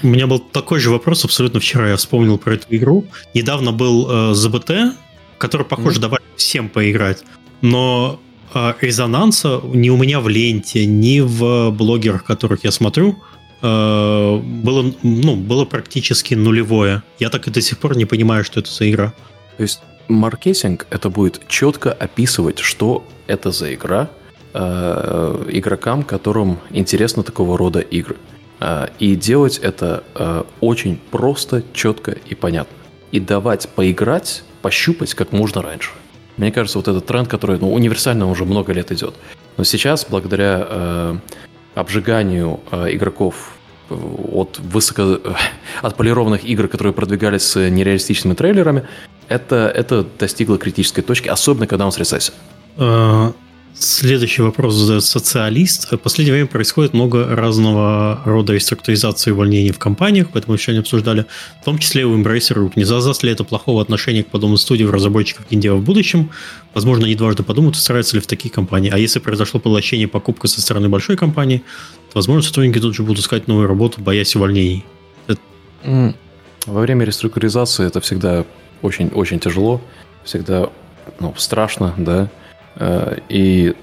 у 0.03 0.07
меня 0.07 0.27
был 0.27 0.39
такой 0.39 0.81
же 0.81 0.91
вопрос 0.91 1.24
абсолютно 1.24 1.61
вчера. 1.61 1.89
Я 1.89 1.97
вспомнил 1.97 2.39
про 2.39 2.55
эту 2.55 2.66
игру. 2.70 3.07
Недавно 3.35 3.73
был 3.73 4.31
э, 4.31 4.35
ЗБТ, 4.35 4.97
который, 5.39 5.66
похоже, 5.66 5.99
mm-hmm. 5.99 6.03
давали 6.03 6.23
всем 6.36 6.69
поиграть. 6.69 7.24
Но 7.61 8.20
э, 8.55 8.74
резонанса 8.81 9.61
ни 9.65 9.91
у 9.91 9.97
меня 9.97 10.20
в 10.20 10.28
ленте, 10.28 10.86
ни 10.86 11.20
в 11.20 11.70
блогерах, 11.70 12.24
которых 12.24 12.65
я 12.65 12.70
смотрю, 12.70 13.19
э, 13.62 14.36
было, 14.43 14.95
ну, 15.03 15.36
было 15.36 15.65
практически 15.65 16.35
нулевое. 16.35 17.03
Я 17.19 17.31
так 17.31 17.47
и 17.47 17.51
до 17.51 17.61
сих 17.61 17.78
пор 17.78 17.97
не 17.97 18.05
понимаю, 18.05 18.45
что 18.45 18.61
это 18.61 18.70
за 18.70 18.91
игра. 18.91 19.15
То 19.57 19.62
есть 19.62 19.81
маркетинг 20.09 20.86
это 20.90 21.10
будет 21.10 21.47
четко 21.48 21.93
описывать, 21.93 22.59
что 22.59 23.05
это 23.26 23.51
за 23.51 23.74
игра 23.74 24.10
э, 24.52 25.44
игрокам, 25.51 26.02
которым 26.02 26.59
интересно 26.70 27.22
такого 27.22 27.59
рода 27.59 27.81
игры. 27.81 28.16
А, 28.60 28.89
и 28.98 29.14
делать 29.16 29.59
это 29.59 30.05
а, 30.14 30.47
очень 30.60 30.98
просто, 31.10 31.62
четко 31.72 32.12
и 32.12 32.35
понятно. 32.35 32.74
И 33.10 33.20
давать 33.20 33.68
поиграть, 33.68 34.43
пощупать 34.62 35.14
как 35.14 35.32
можно 35.32 35.60
раньше. 35.60 35.90
Мне 36.36 36.51
кажется, 36.51 36.78
вот 36.78 36.89
этот 36.89 37.06
тренд, 37.06 37.28
который 37.28 37.59
ну, 37.59 37.72
универсально 37.72 38.28
уже 38.28 38.44
много 38.44 38.72
лет 38.72 38.90
идет. 38.90 39.14
Но 39.56 39.64
сейчас, 39.64 40.06
благодаря 40.09 40.66
э, 40.68 41.16
обжиганию 41.74 42.60
э, 42.70 42.94
игроков 42.94 43.52
от 44.33 44.59
высоко 44.59 45.19
отполированных 45.83 46.45
игр, 46.45 46.69
которые 46.69 46.93
продвигались 46.93 47.43
с 47.43 47.71
нереалистичными 47.71 48.35
трейлерами, 48.35 48.87
это, 49.29 49.73
это 49.75 50.07
достигло 50.19 50.59
критической 50.59 51.03
точки, 51.03 51.29
особенно 51.29 51.66
когда 51.66 51.87
он 51.87 51.93
с 51.93 51.99
рецессией. 51.99 52.37
Следующий 53.76 54.42
вопрос 54.42 54.74
задает 54.74 55.02
социалист. 55.02 55.90
В 55.90 55.96
последнее 55.96 56.32
время 56.32 56.46
происходит 56.46 56.94
много 56.94 57.26
разного 57.34 58.22
рода 58.24 58.52
реструктуризации 58.52 59.30
и 59.30 59.32
увольнений 59.32 59.72
в 59.72 59.78
компаниях, 59.78 60.28
поэтому 60.32 60.55
еще 60.55 60.72
не 60.72 60.78
обсуждали, 60.78 61.26
в 61.60 61.64
том 61.64 61.78
числе 61.78 62.02
и 62.02 62.05
у 62.05 62.16
Embracer 62.16 62.56
Group. 62.56 62.72
Не 62.76 62.84
заздаст 62.84 63.24
ли 63.24 63.32
это 63.32 63.42
плохого 63.42 63.82
отношения 63.82 64.22
к 64.22 64.28
подобным 64.28 64.59
студиям 64.59 64.90
разработчиков 64.90 65.46
геймдева 65.51 65.74
в 65.74 65.82
будущем? 65.82 66.30
Возможно, 66.72 67.06
они 67.06 67.16
дважды 67.16 67.42
подумают, 67.42 67.74
устраиваются 67.74 68.16
ли 68.16 68.22
в 68.22 68.28
такие 68.28 68.51
компании. 68.51 68.90
А 68.94 68.98
если 68.98 69.18
произошло 69.18 69.59
поглощение 69.59 70.06
покупка 70.06 70.46
со 70.46 70.60
стороны 70.60 70.88
большой 70.88 71.16
компании, 71.16 71.64
то, 72.12 72.18
возможно, 72.18 72.42
сотрудники 72.42 72.78
тут 72.78 72.94
же 72.94 73.02
будут 73.02 73.24
искать 73.24 73.48
новую 73.48 73.66
работу, 73.66 74.01
боясь 74.01 74.36
увольнений. 74.36 74.84
Это... 75.26 76.14
Во 76.66 76.80
время 76.80 77.05
реструктуризации 77.05 77.86
это 77.86 78.01
всегда 78.01 78.44
очень-очень 78.82 79.40
тяжело, 79.40 79.80
всегда 80.22 80.70
ну, 81.18 81.34
страшно, 81.36 81.92
да, 81.98 82.30
и, 83.28 83.74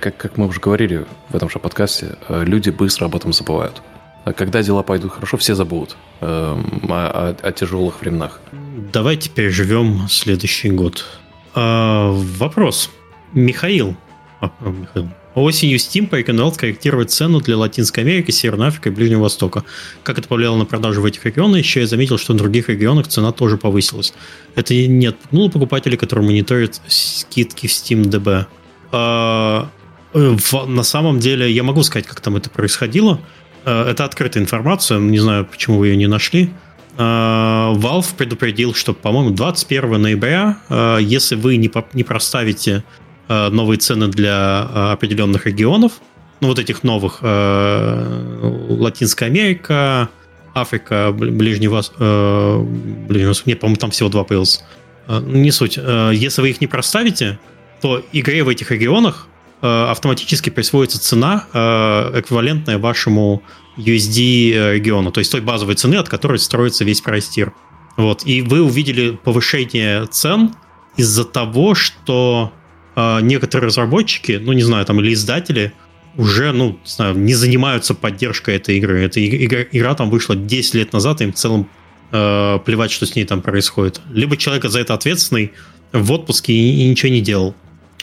как, 0.00 0.16
как 0.16 0.36
мы 0.36 0.46
уже 0.46 0.60
говорили 0.60 1.06
в 1.28 1.36
этом 1.36 1.48
же 1.48 1.58
подкасте, 1.58 2.16
э, 2.28 2.44
люди 2.44 2.70
быстро 2.70 3.06
об 3.06 3.16
этом 3.16 3.32
забывают. 3.32 3.82
А 4.24 4.32
когда 4.32 4.62
дела 4.62 4.82
пойдут 4.82 5.12
хорошо, 5.12 5.36
все 5.36 5.54
забудут 5.54 5.96
э, 6.20 6.26
о, 6.26 6.56
о, 6.88 7.36
о 7.40 7.52
тяжелых 7.52 8.00
временах. 8.00 8.40
Давайте 8.92 9.30
переживем 9.30 10.08
следующий 10.08 10.70
год. 10.70 11.06
А, 11.54 12.10
вопрос. 12.12 12.90
Михаил. 13.32 13.96
А, 14.40 14.50
Михаил. 14.60 15.08
Осенью 15.42 15.78
Steam 15.78 16.06
порекомендовал 16.06 16.52
скорректировать 16.52 17.10
цену 17.10 17.40
для 17.40 17.56
Латинской 17.56 18.02
Америки, 18.02 18.30
Северной 18.30 18.68
Африки 18.68 18.88
и 18.88 18.90
Ближнего 18.90 19.22
Востока. 19.22 19.64
Как 20.02 20.18
это 20.18 20.28
повлияло 20.28 20.56
на 20.56 20.64
продажу 20.64 21.02
в 21.02 21.04
этих 21.04 21.24
регионах? 21.24 21.58
Еще 21.58 21.80
я 21.80 21.86
заметил, 21.86 22.18
что 22.18 22.32
в 22.32 22.36
других 22.36 22.68
регионах 22.68 23.08
цена 23.08 23.32
тоже 23.32 23.56
повысилась. 23.56 24.14
Это 24.54 24.74
не 24.74 25.06
отпугнуло 25.06 25.48
покупателей, 25.48 25.96
которые 25.96 26.26
мониторят 26.26 26.80
скидки 26.86 27.66
в 27.66 27.70
SteamDB. 27.70 28.46
А, 28.92 29.68
э, 30.14 30.36
на 30.66 30.82
самом 30.82 31.20
деле, 31.20 31.50
я 31.50 31.62
могу 31.62 31.82
сказать, 31.82 32.06
как 32.06 32.20
там 32.20 32.36
это 32.36 32.50
происходило. 32.50 33.20
А, 33.64 33.90
это 33.90 34.04
открытая 34.04 34.42
информация, 34.42 34.98
не 34.98 35.18
знаю, 35.18 35.44
почему 35.46 35.78
вы 35.78 35.88
ее 35.88 35.96
не 35.96 36.06
нашли. 36.06 36.50
А, 36.96 37.74
Valve 37.74 38.16
предупредил, 38.16 38.74
что, 38.74 38.94
по-моему, 38.94 39.30
21 39.30 40.00
ноября, 40.00 40.58
если 41.00 41.36
вы 41.36 41.56
не, 41.56 41.70
не 41.92 42.02
проставите 42.02 42.82
Э, 42.82 43.07
новые 43.28 43.78
цены 43.78 44.08
для 44.08 44.68
э, 44.72 44.92
определенных 44.92 45.46
регионов, 45.46 45.92
ну 46.40 46.48
вот 46.48 46.58
этих 46.58 46.82
новых, 46.82 47.18
э, 47.22 48.66
Латинская 48.68 49.26
Америка, 49.26 50.08
Африка, 50.54 51.12
Ближний 51.12 51.68
Восток, 51.68 51.98
блин, 51.98 53.32
нет, 53.44 53.60
по-моему, 53.60 53.76
там 53.76 53.90
всего 53.90 54.08
два 54.08 54.24
появилось. 54.24 54.64
Не 55.08 55.50
суть. 55.52 55.76
Если 55.76 56.40
вы 56.40 56.50
их 56.50 56.60
не 56.60 56.66
проставите, 56.66 57.38
то 57.80 58.02
игре 58.12 58.42
в 58.42 58.48
этих 58.48 58.70
регионах 58.72 59.28
автоматически 59.60 60.50
присвоится 60.50 61.00
цена, 61.00 61.44
эквивалентная 61.52 62.78
вашему 62.78 63.42
USD 63.76 64.74
региону, 64.74 65.12
то 65.12 65.20
есть 65.20 65.30
той 65.30 65.40
базовой 65.40 65.76
цены, 65.76 65.94
от 65.94 66.08
которой 66.08 66.38
строится 66.38 66.84
весь 66.84 67.00
price 67.00 67.26
tier. 67.26 67.52
Вот. 67.96 68.26
И 68.26 68.42
вы 68.42 68.62
увидели 68.62 69.12
повышение 69.12 70.06
цен 70.06 70.54
из-за 70.96 71.24
того, 71.24 71.74
что 71.74 72.52
некоторые 73.22 73.68
разработчики, 73.68 74.40
ну, 74.40 74.52
не 74.52 74.62
знаю, 74.62 74.84
там, 74.84 75.00
или 75.00 75.12
издатели, 75.12 75.72
уже, 76.16 76.52
ну, 76.52 76.70
не 76.70 76.90
знаю, 76.90 77.16
не 77.16 77.34
занимаются 77.34 77.94
поддержкой 77.94 78.56
этой 78.56 78.78
игры. 78.78 79.02
Эта 79.02 79.24
игра, 79.24 79.62
игра 79.70 79.94
там 79.94 80.10
вышла 80.10 80.34
10 80.34 80.74
лет 80.74 80.92
назад, 80.92 81.20
им 81.20 81.32
в 81.32 81.36
целом 81.36 81.68
э, 82.10 82.58
плевать, 82.64 82.90
что 82.90 83.06
с 83.06 83.14
ней 83.14 83.24
там 83.24 83.40
происходит. 83.40 84.00
Либо 84.12 84.36
человек 84.36 84.64
за 84.64 84.80
это 84.80 84.94
ответственный 84.94 85.52
в 85.92 86.10
отпуске 86.12 86.52
и, 86.52 86.82
и 86.82 86.88
ничего 86.88 87.12
не 87.12 87.20
делал. 87.20 87.54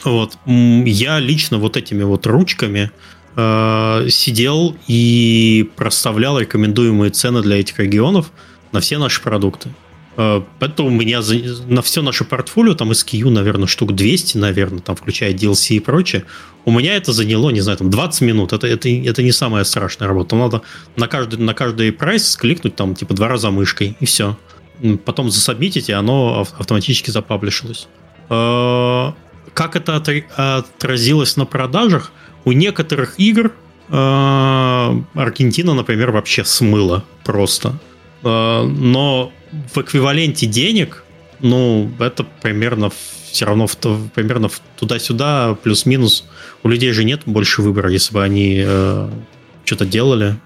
Вот. 0.04 0.38
Я 0.46 1.18
лично 1.18 1.58
вот 1.58 1.76
этими 1.76 2.04
вот 2.04 2.26
ручками 2.26 2.90
э, 3.36 4.06
сидел 4.08 4.76
и 4.86 5.68
проставлял 5.76 6.38
рекомендуемые 6.38 7.10
цены 7.10 7.42
для 7.42 7.60
этих 7.60 7.78
регионов 7.78 8.32
на 8.72 8.80
все 8.80 8.98
наши 8.98 9.22
продукты. 9.22 9.70
Э, 10.16 10.42
поэтому 10.58 10.88
у 10.88 10.92
меня 10.92 11.20
на 11.66 11.82
все 11.82 12.02
наше 12.02 12.24
портфолио, 12.24 12.74
там 12.74 12.90
SKU, 12.90 13.30
наверное, 13.30 13.66
штук 13.66 13.94
200, 13.94 14.38
наверное, 14.38 14.80
там 14.80 14.96
включая 14.96 15.32
DLC 15.32 15.76
и 15.76 15.80
прочее, 15.80 16.24
у 16.64 16.72
меня 16.72 16.96
это 16.96 17.12
заняло, 17.12 17.50
не 17.50 17.60
знаю, 17.60 17.78
там 17.78 17.90
20 17.90 18.22
минут. 18.22 18.52
Это, 18.52 18.66
это, 18.66 18.88
это 18.88 19.22
не 19.22 19.32
самая 19.32 19.64
страшная 19.64 20.08
работа. 20.08 20.30
Там 20.30 20.40
надо 20.40 20.62
на 20.96 21.06
каждый, 21.06 21.38
на 21.38 21.54
каждый 21.54 21.92
прайс 21.92 22.36
кликнуть 22.36 22.74
там 22.74 22.94
типа 22.94 23.14
два 23.14 23.28
раза 23.28 23.50
мышкой, 23.50 23.96
и 24.00 24.06
все. 24.06 24.36
Потом 25.04 25.30
засобмитить, 25.30 25.88
и 25.88 25.92
оно 25.92 26.46
автоматически 26.58 27.10
запаблишилось. 27.10 27.88
Э, 28.30 29.12
как 29.54 29.76
это 29.76 30.02
отразилось 30.36 31.36
на 31.36 31.44
продажах? 31.44 32.12
У 32.44 32.52
некоторых 32.52 33.18
игр 33.18 33.52
э, 33.88 35.00
Аргентина, 35.14 35.74
например, 35.74 36.10
вообще 36.10 36.44
смыла 36.44 37.04
просто. 37.24 37.78
Э, 38.26 38.64
но 38.64 39.32
в 39.72 39.78
эквиваленте 39.78 40.46
денег, 40.46 41.04
ну, 41.40 41.90
это 41.98 42.24
примерно 42.42 42.90
все 43.30 43.44
равно 43.44 43.66
в, 43.66 43.76
примерно 44.14 44.48
в 44.48 44.60
туда-сюда, 44.76 45.56
плюс-минус. 45.62 46.24
У 46.62 46.68
людей 46.68 46.92
же 46.92 47.04
нет 47.04 47.22
больше 47.26 47.62
выбора, 47.62 47.90
если 47.90 48.12
бы 48.12 48.22
они 48.22 48.62
э, 48.66 49.10
что-то 49.64 49.86
делали. 49.86 50.36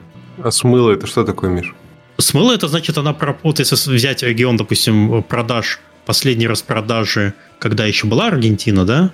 А 0.42 0.50
смыло 0.50 0.90
это 0.90 1.06
что 1.06 1.24
такое, 1.24 1.50
Миш? 1.50 1.72
Смыло 2.18 2.52
это 2.52 2.68
значит, 2.68 2.98
она 2.98 3.16
вот 3.42 3.58
если 3.58 3.76
взять 3.90 4.22
регион, 4.22 4.56
допустим, 4.56 5.22
продаж, 5.22 5.80
последние 6.04 6.48
распродажи, 6.48 7.32
когда 7.58 7.86
еще 7.86 8.06
была 8.06 8.26
Аргентина, 8.26 8.84
да, 8.84 9.10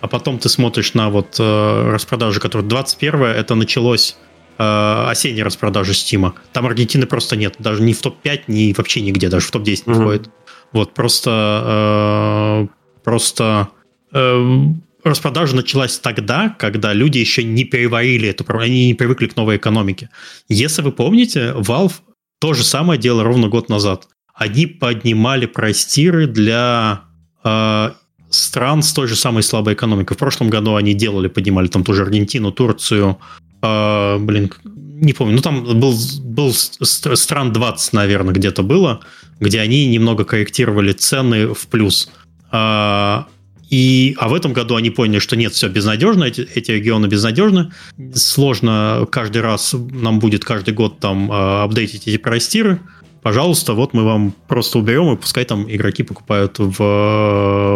а 0.00 0.08
потом 0.08 0.38
ты 0.38 0.48
смотришь 0.48 0.94
на 0.94 1.10
вот 1.10 1.36
э, 1.38 1.90
распродажи, 1.92 2.40
которые 2.40 2.68
21 2.68 3.22
это 3.22 3.54
началось 3.54 4.16
э, 4.58 5.04
осенние 5.08 5.44
распродажи 5.44 5.94
Стима. 5.94 6.34
Там 6.52 6.66
Аргентины 6.66 7.06
просто 7.06 7.36
нет, 7.36 7.56
даже 7.58 7.82
ни 7.82 7.92
в 7.92 8.00
топ-5, 8.00 8.42
ни 8.48 8.74
вообще 8.76 9.00
нигде, 9.00 9.28
даже 9.28 9.46
в 9.46 9.50
топ-10 9.50 9.66
не 9.66 9.92
mm-hmm. 9.92 10.00
входит. 10.00 10.30
Вот 10.72 10.92
просто 10.92 12.66
э, 12.68 12.78
Просто 13.08 13.68
э, 14.12 14.64
распродажа 15.02 15.56
началась 15.56 15.98
тогда, 15.98 16.54
когда 16.58 16.92
люди 16.92 17.16
еще 17.16 17.42
не 17.42 17.64
переварили 17.64 18.28
эту, 18.28 18.44
они 18.58 18.88
не 18.88 18.94
привыкли 18.94 19.28
к 19.28 19.36
новой 19.36 19.56
экономике. 19.56 20.10
Если 20.50 20.82
вы 20.82 20.92
помните, 20.92 21.54
Valve 21.56 21.94
то 22.38 22.52
же 22.52 22.64
самое 22.64 23.00
делал 23.00 23.22
ровно 23.22 23.48
год 23.48 23.70
назад. 23.70 24.08
Они 24.34 24.66
поднимали 24.66 25.46
простиры 25.46 26.26
для 26.26 27.04
э, 27.42 27.92
стран 28.28 28.82
с 28.82 28.92
той 28.92 29.08
же 29.08 29.16
самой 29.16 29.42
слабой 29.42 29.72
экономикой. 29.72 30.14
В 30.14 30.18
прошлом 30.18 30.50
году 30.50 30.74
они 30.74 30.92
делали, 30.92 31.28
поднимали 31.28 31.68
там 31.68 31.84
тоже 31.84 32.02
Аргентину, 32.02 32.52
Турцию, 32.52 33.18
э, 33.62 34.18
блин, 34.18 34.52
не 34.64 35.12
помню, 35.12 35.36
ну 35.36 35.42
там 35.42 35.78
был, 35.78 35.94
был 36.22 36.52
стран 36.52 37.52
20, 37.52 37.92
наверное, 37.92 38.34
где-то 38.34 38.62
было, 38.62 39.00
где 39.40 39.60
они 39.60 39.86
немного 39.86 40.24
корректировали 40.24 40.92
цены 40.92 41.54
в 41.54 41.68
плюс. 41.68 42.10
А, 42.50 43.26
и, 43.70 44.16
а 44.18 44.28
в 44.28 44.34
этом 44.34 44.52
году 44.52 44.76
они 44.76 44.90
поняли, 44.90 45.18
что 45.18 45.36
нет, 45.36 45.52
все 45.52 45.68
безнадежно, 45.68 46.24
эти, 46.24 46.40
эти 46.40 46.70
регионы 46.72 47.06
безнадежны. 47.06 47.70
Сложно 48.14 49.06
каждый 49.10 49.42
раз, 49.42 49.74
нам 49.74 50.18
будет 50.18 50.44
каждый 50.44 50.74
год 50.74 50.98
там 51.00 51.30
э, 51.30 51.62
апдейтить 51.62 52.08
эти 52.08 52.16
простиры. 52.16 52.80
Пожалуйста, 53.22 53.74
вот 53.74 53.94
мы 53.94 54.04
вам 54.04 54.34
просто 54.46 54.78
уберем, 54.78 55.12
и 55.12 55.16
пускай 55.16 55.44
там 55.44 55.70
игроки 55.70 56.02
покупают 56.02 56.58
в, 56.58 56.78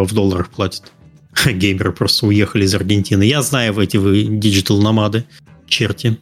в 0.03 0.13
долларах 0.13 0.49
платят. 0.49 0.91
Геймеры 1.45 1.91
просто 1.91 2.25
уехали 2.25 2.65
из 2.65 2.73
Аргентины. 2.73 3.23
Я 3.23 3.41
знаю, 3.41 3.77
эти 3.79 3.97
вы 3.97 4.23
диджитал-номады, 4.23 5.25
черти. 5.67 6.19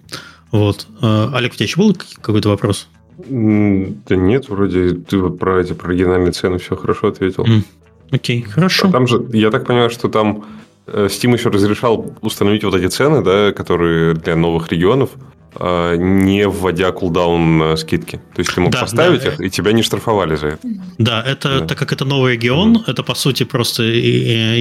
Вот. 0.52 0.88
А, 1.02 1.32
Олег, 1.34 1.54
у 1.54 1.56
тебя 1.56 1.66
еще 1.66 1.78
был 1.78 1.96
какой-то 2.22 2.50
вопрос? 2.50 2.88
Да 3.18 4.16
нет, 4.16 4.50
вроде 4.50 4.96
ты 4.96 5.18
вот 5.18 5.38
про 5.38 5.62
эти 5.62 5.74
про 5.74 5.90
оригинальные 5.90 6.32
цены 6.32 6.58
все 6.58 6.76
хорошо 6.76 7.10
ответил. 7.10 7.46
Mm. 7.46 7.64
Окей, 8.12 8.42
хорошо. 8.42 8.88
А 8.88 8.92
там 8.92 9.08
же, 9.08 9.26
я 9.34 9.52
так 9.52 9.66
понимаю, 9.66 9.90
что 9.90 10.10
там 10.10 10.46
Steam 10.88 11.34
еще 11.34 11.50
разрешал 11.50 12.14
установить 12.22 12.64
вот 12.64 12.76
эти 12.76 12.88
цены, 12.88 13.22
да, 13.24 13.52
которые 13.52 14.14
для 14.14 14.36
новых 14.36 14.72
регионов, 14.72 15.12
а, 15.56 15.96
не 15.96 16.48
вводя 16.48 16.92
кулдаун 16.92 17.78
скидки. 17.78 18.18
То 18.34 18.40
есть 18.40 18.54
ты 18.54 18.62
мог 18.62 18.72
да, 18.72 18.82
поставить 18.82 19.24
да. 19.24 19.30
их, 19.30 19.42
и 19.42 19.50
тебя 19.50 19.74
не 19.74 19.84
штрафовали 19.84 20.36
за 20.36 20.48
это. 20.48 20.68
Да, 20.98 21.22
это 21.22 21.60
да. 21.60 21.68
так 21.68 21.78
как 21.78 21.92
это 21.92 22.06
новый 22.06 22.34
регион, 22.34 22.78
угу. 22.78 22.84
это 22.88 23.04
по 23.04 23.16
сути 23.16 23.44
просто 23.44 23.84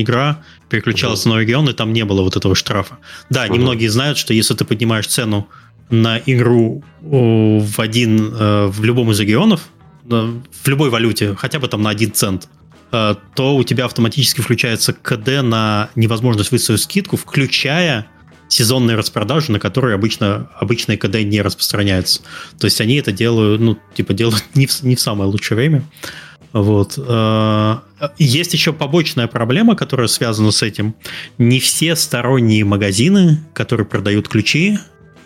игра 0.02 0.42
переключалась 0.68 1.20
угу. 1.20 1.30
на 1.30 1.34
новый 1.34 1.46
регион, 1.46 1.68
и 1.68 1.72
там 1.72 1.92
не 1.92 2.04
было 2.04 2.22
вот 2.22 2.36
этого 2.36 2.54
штрафа. 2.54 2.98
Да, 3.30 3.44
угу. 3.44 3.54
немногие 3.54 3.90
знают, 3.90 4.18
что 4.18 4.34
если 4.34 4.54
ты 4.54 4.64
поднимаешь 4.64 5.06
цену 5.06 5.48
на 5.90 6.18
игру 6.18 6.84
в 7.00 7.80
один 7.80 8.32
э, 8.32 8.66
в 8.66 8.84
любом 8.84 9.10
из 9.10 9.18
регионов, 9.18 9.62
в 10.04 10.68
любой 10.68 10.90
валюте, 10.90 11.34
хотя 11.36 11.58
бы 11.58 11.68
там 11.68 11.82
на 11.82 11.90
один 11.90 12.12
цент, 12.12 12.48
Э, 12.48 12.59
то 12.90 13.56
у 13.56 13.62
тебя 13.62 13.84
автоматически 13.84 14.40
включается 14.40 14.92
КД 14.92 15.42
на 15.42 15.90
невозможность 15.94 16.50
выставить 16.50 16.80
скидку, 16.80 17.16
включая 17.16 18.06
сезонные 18.50 18.96
распродажи, 18.96 19.52
на 19.52 19.60
которые 19.60 19.94
обычно 19.94 20.50
обычные 20.58 20.98
КД 20.98 21.22
не 21.22 21.40
распространяются. 21.40 22.20
То 22.58 22.66
есть 22.66 22.80
они 22.80 22.96
это 22.96 23.12
делают, 23.12 23.60
ну, 23.60 23.78
типа, 23.94 24.12
делают 24.12 24.44
не 24.54 24.66
в, 24.66 24.82
не 24.82 24.96
в 24.96 25.00
самое 25.00 25.30
лучшее 25.30 25.56
время. 25.56 25.84
Вот. 26.52 26.94
Э, 26.98 27.76
есть 28.18 28.52
еще 28.52 28.72
побочная 28.72 29.28
проблема, 29.28 29.76
которая 29.76 30.08
связана 30.08 30.50
с 30.50 30.62
этим. 30.62 30.96
Не 31.38 31.60
все 31.60 31.94
сторонние 31.94 32.64
магазины, 32.64 33.38
которые 33.54 33.86
продают 33.86 34.28
ключи, 34.28 34.78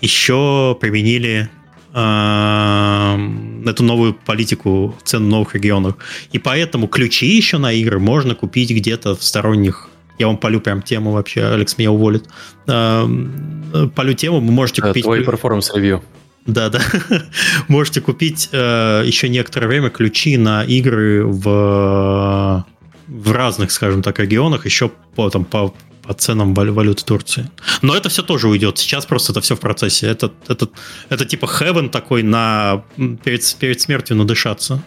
еще 0.03 0.77
применили 0.79 1.49
эту 1.95 3.85
новую 3.85 4.15
политику 4.15 4.97
цен 5.05 5.25
в 5.25 5.29
новых 5.29 5.55
регионах. 5.55 5.95
И 6.33 6.39
поэтому 6.39 6.89
ключи 6.89 7.27
еще 7.27 7.59
на 7.59 7.73
игры 7.73 8.01
можно 8.01 8.35
купить 8.35 8.71
где-то 8.73 9.15
в 9.15 9.23
сторонних 9.23 9.89
я 10.19 10.29
вам 10.29 10.37
полю 10.37 10.61
прям 10.61 10.83
тему 10.83 11.11
вообще, 11.13 11.45
Алекс 11.45 11.77
меня 11.77 11.91
уволит. 11.91 12.29
Полю 12.67 14.15
тему, 14.15 14.41
вы 14.41 14.53
можете 14.53 14.83
купить... 14.83 15.03
Твой 15.03 15.25
перформанс 15.25 15.75
ревью. 15.75 16.03
Да, 16.47 16.69
да. 16.69 16.81
можете 17.69 18.01
купить 18.01 18.51
э, 18.53 19.03
еще 19.07 19.31
некоторое 19.31 19.67
время 19.67 19.89
ключи 19.89 20.37
на 20.37 20.63
игры 20.63 21.25
в, 21.25 22.65
в 23.07 23.33
разных, 23.33 23.71
скажем 23.71 24.03
так, 24.03 24.19
регионах, 24.19 24.65
еще 24.67 24.91
по, 25.15 25.31
там, 25.31 25.45
по 25.45 25.75
по 26.07 26.13
ценам 26.13 26.55
валюты 26.55 27.05
Турции. 27.05 27.51
Но 27.83 27.97
это 27.97 28.09
все 28.09 28.23
тоже 28.23 28.49
уйдет. 28.49 28.79
Сейчас 28.79 29.07
просто 29.07 29.33
это 29.33 29.41
все 29.41 29.57
в 29.57 29.61
процессе. 29.61 30.07
Это, 30.07 30.31
это, 30.49 30.69
это 31.09 31.25
типа 31.25 31.47
heaven 31.47 31.89
такой 31.89 32.23
на 32.23 32.85
перед, 33.25 33.57
перед 33.59 33.81
смертью 33.81 34.17
надышаться. 34.17 34.83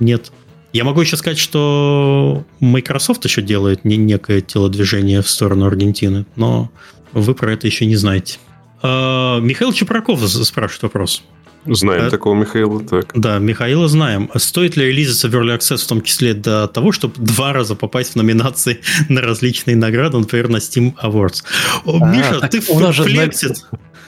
Нет. 0.00 0.32
Я 0.72 0.84
могу 0.84 1.00
еще 1.00 1.16
сказать, 1.16 1.38
что 1.38 2.44
Microsoft 2.60 3.24
еще 3.24 3.42
делает 3.42 3.84
некое 3.84 4.40
телодвижение 4.40 5.22
в 5.22 5.28
сторону 5.28 5.66
Аргентины, 5.66 6.26
но 6.36 6.70
вы 7.12 7.34
про 7.34 7.52
это 7.52 7.66
еще 7.66 7.86
не 7.86 7.96
знаете. 7.96 8.38
А, 8.82 9.38
Михаил 9.40 9.72
Чепраков 9.72 10.20
спрашивает 10.28 10.82
вопрос. 10.82 11.22
Знаем 11.66 12.06
а, 12.06 12.10
такого 12.10 12.34
Михаила, 12.34 12.82
так. 12.82 13.12
Да, 13.14 13.38
Михаила 13.38 13.88
знаем. 13.88 14.30
Стоит 14.36 14.76
ли 14.76 14.86
релизиться 14.86 15.28
в 15.28 15.34
Early 15.34 15.58
Access 15.58 15.78
в 15.78 15.86
том 15.86 16.02
числе 16.02 16.34
до 16.34 16.68
того, 16.68 16.92
чтобы 16.92 17.14
два 17.18 17.52
раза 17.52 17.74
попасть 17.74 18.12
в 18.12 18.16
номинации 18.16 18.80
на 19.08 19.20
различные 19.20 19.76
награды, 19.76 20.18
например, 20.18 20.48
на 20.48 20.56
Steam 20.56 20.94
Awards? 21.02 21.42
О, 21.84 21.98
а, 22.02 22.14
Миша, 22.14 22.40
ты 22.48 22.60
в 22.60 22.70
Flexit. 22.70 23.56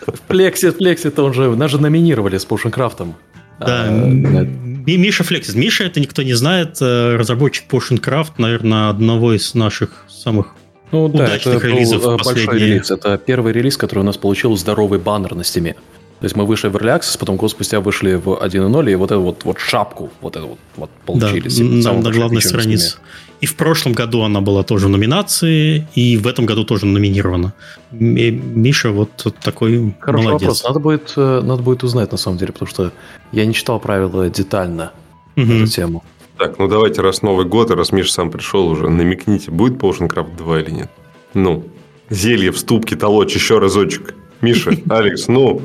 В 0.07 0.31
Flexit, 0.31 0.79
Flexit, 0.79 1.21
он 1.21 1.35
же, 1.35 1.55
нас 1.57 1.71
же 1.71 1.81
номинировали 1.81 2.39
с 2.39 2.47
Potioncraft. 2.47 3.15
Да, 3.61 3.85
а, 3.85 3.91
Миша 3.91 5.25
Флексит. 5.25 5.55
Миша, 5.55 5.85
это 5.85 6.01
никто 6.01 6.23
не 6.23 6.35
знает, 6.35 6.79
э, 6.81 7.17
разработчик 7.17 7.65
Potioncraft, 7.71 8.33
наверное, 8.39 8.89
одного 8.89 9.35
из 9.35 9.55
наших 9.55 10.05
самых 10.09 10.55
ну, 10.93 11.05
удачных 11.05 11.45
да, 11.45 11.59
это 11.59 11.67
релизов 11.67 12.03
был 12.03 12.17
большой 12.17 12.59
релиз. 12.59 12.91
Это 12.91 13.19
первый 13.19 13.53
релиз, 13.53 13.77
который 13.77 14.01
у 14.01 14.05
нас 14.05 14.17
получил 14.17 14.57
здоровый 14.57 14.99
баннер 14.99 15.35
на 15.35 15.45
стиме. 15.45 15.77
То 16.21 16.25
есть 16.25 16.35
мы 16.35 16.47
вышли 16.47 16.69
в 16.69 16.77
Early 16.77 16.99
Access, 16.99 17.17
потом 17.19 17.37
год 17.37 17.51
спустя 17.51 17.81
вышли 17.81 18.15
в 18.15 18.29
1.0, 18.29 18.91
и 18.91 18.95
вот 18.97 19.11
эту 19.13 19.21
вот, 19.21 19.45
вот 19.45 19.59
шапку 19.59 20.11
вот 20.21 20.37
эту 20.37 20.49
вот, 20.49 20.59
вот 20.77 20.91
получили. 21.07 21.49
Да, 21.83 21.93
на, 21.93 22.01
на 22.01 22.11
главной 22.11 22.43
странице. 22.43 22.99
И 23.41 23.47
в 23.47 23.55
прошлом 23.55 23.93
году 23.93 24.23
она 24.23 24.41
была 24.41 24.65
тоже 24.65 24.87
в 24.87 24.91
номинации, 24.91 25.87
и 25.95 26.17
в 26.17 26.27
этом 26.27 26.45
году 26.45 26.65
тоже 26.65 26.87
номинирована. 26.87 27.53
Миша 27.93 28.91
вот 28.91 29.11
такой 29.41 29.95
Хороший 30.01 30.25
молодец. 30.25 30.41
вопрос. 30.41 30.65
Надо 30.65 30.81
будет, 30.81 31.13
э, 31.17 31.41
надо 31.45 31.63
будет 31.63 31.85
узнать, 31.85 32.11
на 32.11 32.19
самом 32.19 32.39
деле, 32.39 32.53
потому 32.53 32.69
что 32.69 32.93
я 33.31 33.47
не 33.47 33.55
читал 33.55 33.79
правила 33.79 34.29
детально 34.29 34.93
угу. 35.37 35.53
эту 35.53 35.67
тему. 35.69 36.03
Так, 36.37 36.59
ну 36.59 36.67
давайте, 36.67 37.01
раз 37.01 37.23
Новый 37.23 37.47
год, 37.47 37.71
и 37.71 37.75
раз 37.75 37.93
Миша 37.93 38.13
сам 38.13 38.31
пришел 38.31 38.67
уже, 38.67 38.89
намекните, 38.89 39.53
будет 39.53 39.75
Potion 39.75 40.09
Craft 40.09 40.37
2 40.37 40.61
или 40.61 40.71
нет? 40.71 40.91
Ну, 41.35 41.65
зелье 42.11 42.51
в 42.51 42.59
ступке 42.59 42.97
толочь 42.97 43.35
еще 43.35 43.59
разочек. 43.59 44.15
Миша, 44.41 44.73
Алекс, 44.89 45.29
ну, 45.29 45.61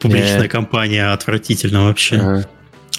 Публичная 0.00 0.48
компания 0.48 1.12
отвратительно 1.12 1.84
вообще. 1.84 2.46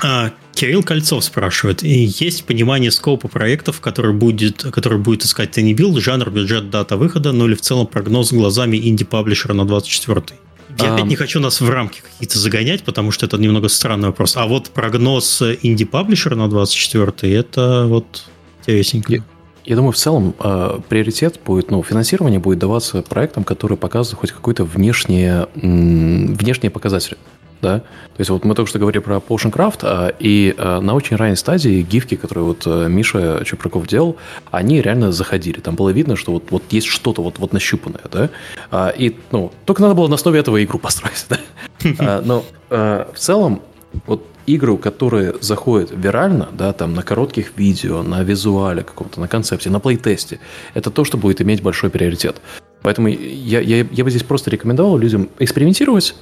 А, 0.04 0.32
Кирилл 0.54 0.84
Кольцов 0.84 1.24
спрашивает, 1.24 1.84
есть 1.84 2.46
понимание 2.46 2.92
скопа 2.92 3.28
проектов, 3.28 3.80
который 3.82 4.14
будет, 4.14 4.64
который 4.64 4.98
будет 4.98 5.24
искать 5.24 5.52
Тенни 5.52 5.74
Билд, 5.74 6.02
жанр, 6.02 6.30
бюджет, 6.30 6.70
дата 6.70 6.98
выхода, 6.98 7.32
ну 7.32 7.48
или 7.48 7.56
в 7.56 7.62
целом 7.62 7.88
прогноз 7.88 8.32
глазами 8.32 8.78
инди-паблишера 8.78 9.54
на 9.54 9.62
24-й? 9.62 10.36
Я 10.80 10.92
а... 10.92 10.96
опять 10.96 11.06
не 11.06 11.16
хочу 11.16 11.40
нас 11.40 11.62
в 11.62 11.70
рамки 11.70 12.02
какие-то 12.02 12.40
загонять, 12.40 12.84
потому 12.84 13.12
что 13.12 13.26
это 13.26 13.38
немного 13.38 13.70
странный 13.70 14.10
вопрос. 14.10 14.36
А 14.36 14.46
вот 14.46 14.70
прогноз 14.70 15.42
инди-паблишера 15.42 16.36
на 16.36 16.48
24-й, 16.48 17.32
это 17.34 17.86
вот 17.88 18.26
интересненько. 18.60 19.24
Я 19.66 19.76
думаю, 19.76 19.94
в 19.94 19.98
целом 19.98 20.36
э, 20.40 20.80
приоритет 20.90 21.40
будет, 21.44 21.72
ну, 21.72 21.82
финансирование 21.82 22.40
будет 22.40 22.60
даваться 22.60 23.02
проектам, 23.02 23.44
которые 23.44 23.78
показывают 23.78 24.20
хоть 24.20 24.32
какой-то 24.32 24.64
внешние, 24.64 25.48
внешние 25.56 26.70
показатели. 26.70 27.18
да. 27.62 27.80
То 27.80 28.20
есть 28.20 28.30
вот 28.30 28.46
мы 28.46 28.54
только 28.54 28.70
что 28.70 28.78
говорили 28.78 29.02
про 29.02 29.16
Potion 29.16 29.52
Craft, 29.52 29.80
а, 29.82 30.14
и 30.20 30.54
а, 30.58 30.82
на 30.82 30.94
очень 30.94 31.16
ранней 31.16 31.36
стадии 31.36 31.82
гифки, 31.82 32.16
которые 32.16 32.46
вот 32.46 32.64
э, 32.68 32.88
Миша 32.90 33.42
Чупраков 33.44 33.88
делал, 33.88 34.18
они 34.52 34.82
реально 34.82 35.12
заходили. 35.12 35.60
Там 35.60 35.76
было 35.76 35.90
видно, 35.90 36.16
что 36.16 36.32
вот, 36.32 36.52
вот 36.52 36.64
есть 36.70 36.88
что-то 36.88 37.24
вот, 37.24 37.40
вот 37.40 37.52
нащупанное, 37.52 38.04
да. 38.12 38.30
А, 38.70 38.90
и, 38.90 39.16
ну, 39.32 39.52
только 39.66 39.82
надо 39.82 39.96
было 39.96 40.08
на 40.08 40.16
основе 40.16 40.40
этого 40.40 40.64
игру 40.64 40.78
построить, 40.88 41.26
да. 41.28 42.22
Но 42.24 42.46
в 42.70 43.18
целом, 43.18 43.62
вот 44.06 44.28
игры, 44.46 44.78
которые 44.78 45.36
заходят 45.42 45.92
вирально, 45.92 46.50
да, 46.52 46.74
там 46.74 46.94
на 46.94 47.04
коротких 47.04 47.58
видео, 47.58 48.04
на 48.04 48.24
визуале 48.24 48.84
каком-то, 48.84 49.20
на 49.20 49.28
концепте, 49.28 49.70
на 49.70 49.80
плейтесте, 49.80 50.40
это 50.74 50.92
то, 50.92 51.04
что 51.04 51.18
будет 51.18 51.42
иметь 51.42 51.62
большой 51.62 51.90
приоритет. 51.90 52.42
Поэтому 52.82 53.08
я, 53.08 53.60
я, 53.60 53.78
я 53.90 54.04
бы 54.04 54.10
здесь 54.10 54.24
просто 54.24 54.52
рекомендовал 54.52 54.98
людям 54.98 55.30
экспериментировать, 55.40 56.16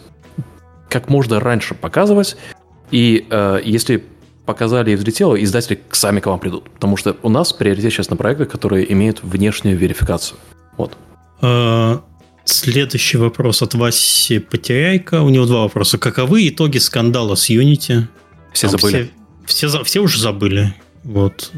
как 0.90 1.10
можно 1.10 1.40
раньше 1.40 1.76
показывать, 1.76 2.38
и 2.92 3.26
э, 3.30 3.62
если 3.64 4.04
показали 4.46 4.92
и 4.92 4.96
взлетело, 4.96 5.42
издатели 5.42 5.80
сами 5.92 6.20
к 6.20 6.26
вам 6.26 6.40
придут. 6.40 6.70
Потому 6.70 6.98
что 6.98 7.16
у 7.24 7.30
нас 7.30 7.54
приоритет 7.54 7.92
сейчас 7.92 8.10
на 8.10 8.16
проекты, 8.16 8.46
которые 8.46 8.92
имеют 8.92 9.24
внешнюю 9.24 9.78
верификацию. 9.78 10.38
Вот. 10.78 10.98
Следующий 12.46 13.18
вопрос 13.18 13.62
от 13.62 13.74
Васи 13.74 14.40
Потеряйка. 14.40 15.22
У 15.22 15.30
него 15.30 15.46
два 15.46 15.62
вопроса. 15.62 15.98
Каковы 15.98 16.48
итоги 16.50 16.78
скандала 16.78 17.36
с 17.36 17.50
Unity? 17.50 18.04
Все 18.54 18.68
Там 18.68 18.80
забыли. 18.80 19.12
Все, 19.46 19.68
все, 19.68 19.84
все 19.84 20.00
уже 20.00 20.20
забыли. 20.20 20.74
Вот. 21.04 21.52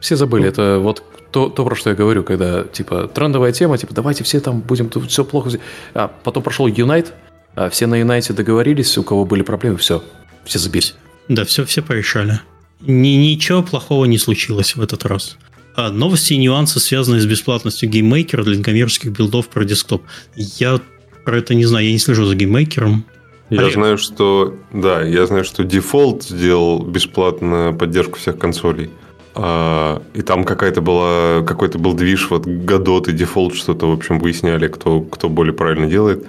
Все 0.00 0.16
забыли. 0.16 0.48
Это 0.48 0.78
вот 0.78 1.02
то, 1.30 1.48
то, 1.48 1.64
про 1.64 1.74
что 1.74 1.90
я 1.90 1.96
говорю, 1.96 2.22
когда, 2.22 2.64
типа, 2.64 3.08
трендовая 3.08 3.52
тема, 3.52 3.78
типа, 3.78 3.94
давайте 3.94 4.22
все 4.22 4.40
там 4.40 4.60
будем, 4.60 4.88
тут 4.88 5.10
все 5.10 5.24
плохо. 5.24 5.50
А 5.94 6.08
потом 6.08 6.42
прошел 6.42 6.68
Unite, 6.68 7.08
а 7.54 7.70
все 7.70 7.86
на 7.86 8.00
Unite 8.00 8.32
договорились, 8.32 8.98
у 8.98 9.02
кого 9.02 9.24
были 9.24 9.42
проблемы, 9.42 9.78
все, 9.78 10.04
все 10.44 10.58
забили. 10.58 10.86
Да, 11.28 11.44
все, 11.44 11.64
все 11.64 11.82
порешали. 11.82 12.40
Ни, 12.80 13.08
ничего 13.08 13.62
плохого 13.62 14.04
не 14.04 14.18
случилось 14.18 14.76
в 14.76 14.82
этот 14.82 15.04
раз. 15.06 15.38
А, 15.74 15.90
новости 15.90 16.34
и 16.34 16.36
нюансы, 16.36 16.80
связанные 16.80 17.20
с 17.20 17.26
бесплатностью 17.26 17.88
GameMaker 17.88 18.38
а 18.38 18.44
для 18.44 18.62
коммерческих 18.62 19.12
билдов 19.12 19.48
под 19.48 19.64
десктоп. 19.64 20.02
Я 20.36 20.80
про 21.24 21.38
это 21.38 21.54
не 21.54 21.64
знаю, 21.64 21.86
я 21.86 21.92
не 21.92 21.98
слежу 21.98 22.24
за 22.24 22.34
GameMaker 22.34 22.86
ом. 22.86 23.04
Я 23.50 23.60
Олег. 23.60 23.74
знаю, 23.74 23.98
что 23.98 24.56
да, 24.72 25.02
я 25.02 25.26
знаю, 25.26 25.44
что 25.44 25.62
Defold 25.62 26.22
сделал 26.28 26.82
бесплатно 26.82 27.74
поддержку 27.78 28.18
всех 28.18 28.38
консолей. 28.38 28.90
А, 29.34 30.02
и 30.14 30.22
там 30.22 30.44
какая-то 30.44 30.80
была, 30.80 31.42
какой-то 31.42 31.78
был 31.78 31.94
движ, 31.94 32.28
вот 32.30 32.46
Godot 32.46 33.10
и 33.10 33.14
Defold 33.14 33.54
что-то, 33.54 33.86
в 33.86 33.92
общем, 33.92 34.18
выясняли, 34.18 34.68
кто, 34.68 35.00
кто 35.00 35.28
более 35.28 35.54
правильно 35.54 35.86
делает. 35.86 36.26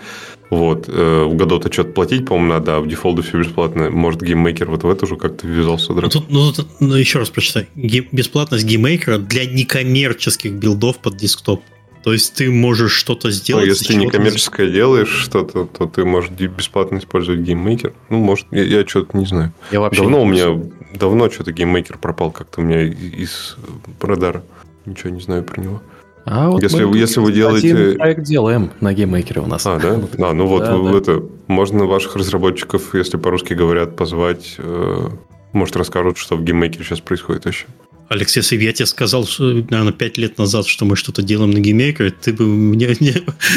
Вот. 0.54 0.88
Э, 0.88 1.24
в 1.24 1.34
Godot 1.34 1.72
что-то 1.72 1.92
платить, 1.92 2.26
по-моему, 2.26 2.54
надо, 2.54 2.78
а 2.78 2.80
в 2.80 2.86
Defold 2.86 3.22
все 3.24 3.40
бесплатно. 3.40 3.90
Может, 3.90 4.22
GameMaker 4.22 4.70
вот 4.70 4.84
в 4.84 4.90
это 4.90 5.06
уже 5.06 5.16
как-то 5.16 5.48
ввязался. 5.48 5.94
Ну, 5.94 6.10
тут, 6.10 6.30
ну, 6.30 6.54
тут, 6.54 6.68
ну, 6.80 6.96
еще 6.96 7.20
раз 7.20 7.30
прочитай. 7.30 7.68
Бесплатность 7.76 8.66
GameMaker 8.66 9.12
а 9.12 9.18
для 9.18 9.46
некоммерческих 9.46 10.54
билдов 10.54 11.00
под 11.00 11.18
десктоп. 11.18 11.62
То 12.04 12.12
есть 12.12 12.36
ты 12.36 12.52
можешь 12.52 12.92
что-то 12.92 13.32
сделать. 13.32 13.64
Ну, 13.64 13.70
если 13.70 13.86
ты 13.86 13.96
некоммерческое 13.96 14.70
делаешь 14.70 15.10
что-то, 15.10 15.66
то 15.66 15.86
ты 15.86 16.04
можешь 16.06 16.30
бесплатно 16.32 16.98
использовать 16.98 17.40
GameMaker. 17.40 17.94
Ну, 18.10 18.18
может, 18.20 18.46
я, 18.52 18.64
я 18.64 18.86
что-то 18.86 19.18
не 19.18 19.26
знаю. 19.26 19.54
Я 19.72 19.80
вообще 19.80 20.02
давно 20.02 20.22
у 20.22 20.26
меня 20.26 20.62
давно 20.94 21.30
что-то 21.32 21.52
GameMaker 21.52 21.98
пропал 21.98 22.32
как-то 22.32 22.62
у 22.62 22.64
меня 22.64 22.84
из 22.84 23.56
радара. 24.02 24.44
Ничего 24.86 25.10
не 25.10 25.22
знаю 25.22 25.44
про 25.44 25.62
него. 25.62 25.82
А 26.26 26.50
вот 26.50 26.64
если, 26.64 26.84
мы 26.86 26.98
если 26.98 27.20
вы 27.20 27.34
делаете... 27.34 27.74
Один 27.74 27.98
проект 27.98 28.24
делаем 28.24 28.72
на 28.80 28.94
GameMaker 28.94 29.37
е 29.37 29.42
у 29.42 29.46
нас. 29.46 29.66
А, 29.66 29.78
да? 29.78 30.00
А, 30.26 30.34
ну 30.34 30.48
вот, 30.48 30.64
да, 30.64 30.78
да. 30.78 30.98
это, 30.98 31.24
можно 31.48 31.86
ваших 31.86 32.16
разработчиков, 32.16 32.96
если 32.96 33.18
по-русски 33.18 33.54
говорят, 33.54 33.96
позвать, 33.96 34.56
э, 34.58 35.10
может, 35.52 35.76
расскажут, 35.76 36.18
что 36.18 36.38
в 36.38 36.44
GameMaker 36.44 36.81
е 36.81 36.86
сейчас 36.86 37.02
происходит 37.02 37.46
еще. 37.46 37.66
Алексей, 38.08 38.40
если 38.40 38.58
бы 38.58 38.64
я 38.64 38.74
тебе 38.74 38.86
сказал, 38.86 39.26
что, 39.26 39.44
наверное, 39.44 39.92
пять 39.92 40.18
лет 40.18 40.38
назад, 40.38 40.66
что 40.68 40.86
мы 40.86 40.96
что-то 40.96 41.22
делаем 41.22 41.52
на 41.52 41.60
GameMaker 41.60 42.02
е, 42.02 42.12
ты 42.12 42.32
бы, 42.32 42.46
мне, 42.46 42.96
не, 43.00 43.14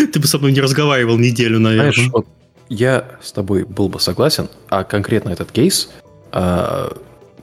ты 0.13 0.19
бы 0.19 0.27
со 0.27 0.39
мной 0.39 0.53
не 0.53 0.61
разговаривал 0.61 1.19
неделю, 1.19 1.61
наверное. 1.61 1.93
Знаешь, 1.93 2.11
вот 2.13 2.27
я 2.69 3.19
с 3.23 3.31
тобой 3.31 3.65
был 3.65 3.89
бы 3.89 4.01
согласен, 4.01 4.49
а 4.69 4.83
конкретно 4.83 5.31
этот 5.31 5.53
кейс, 5.53 5.91
э, 6.33 6.89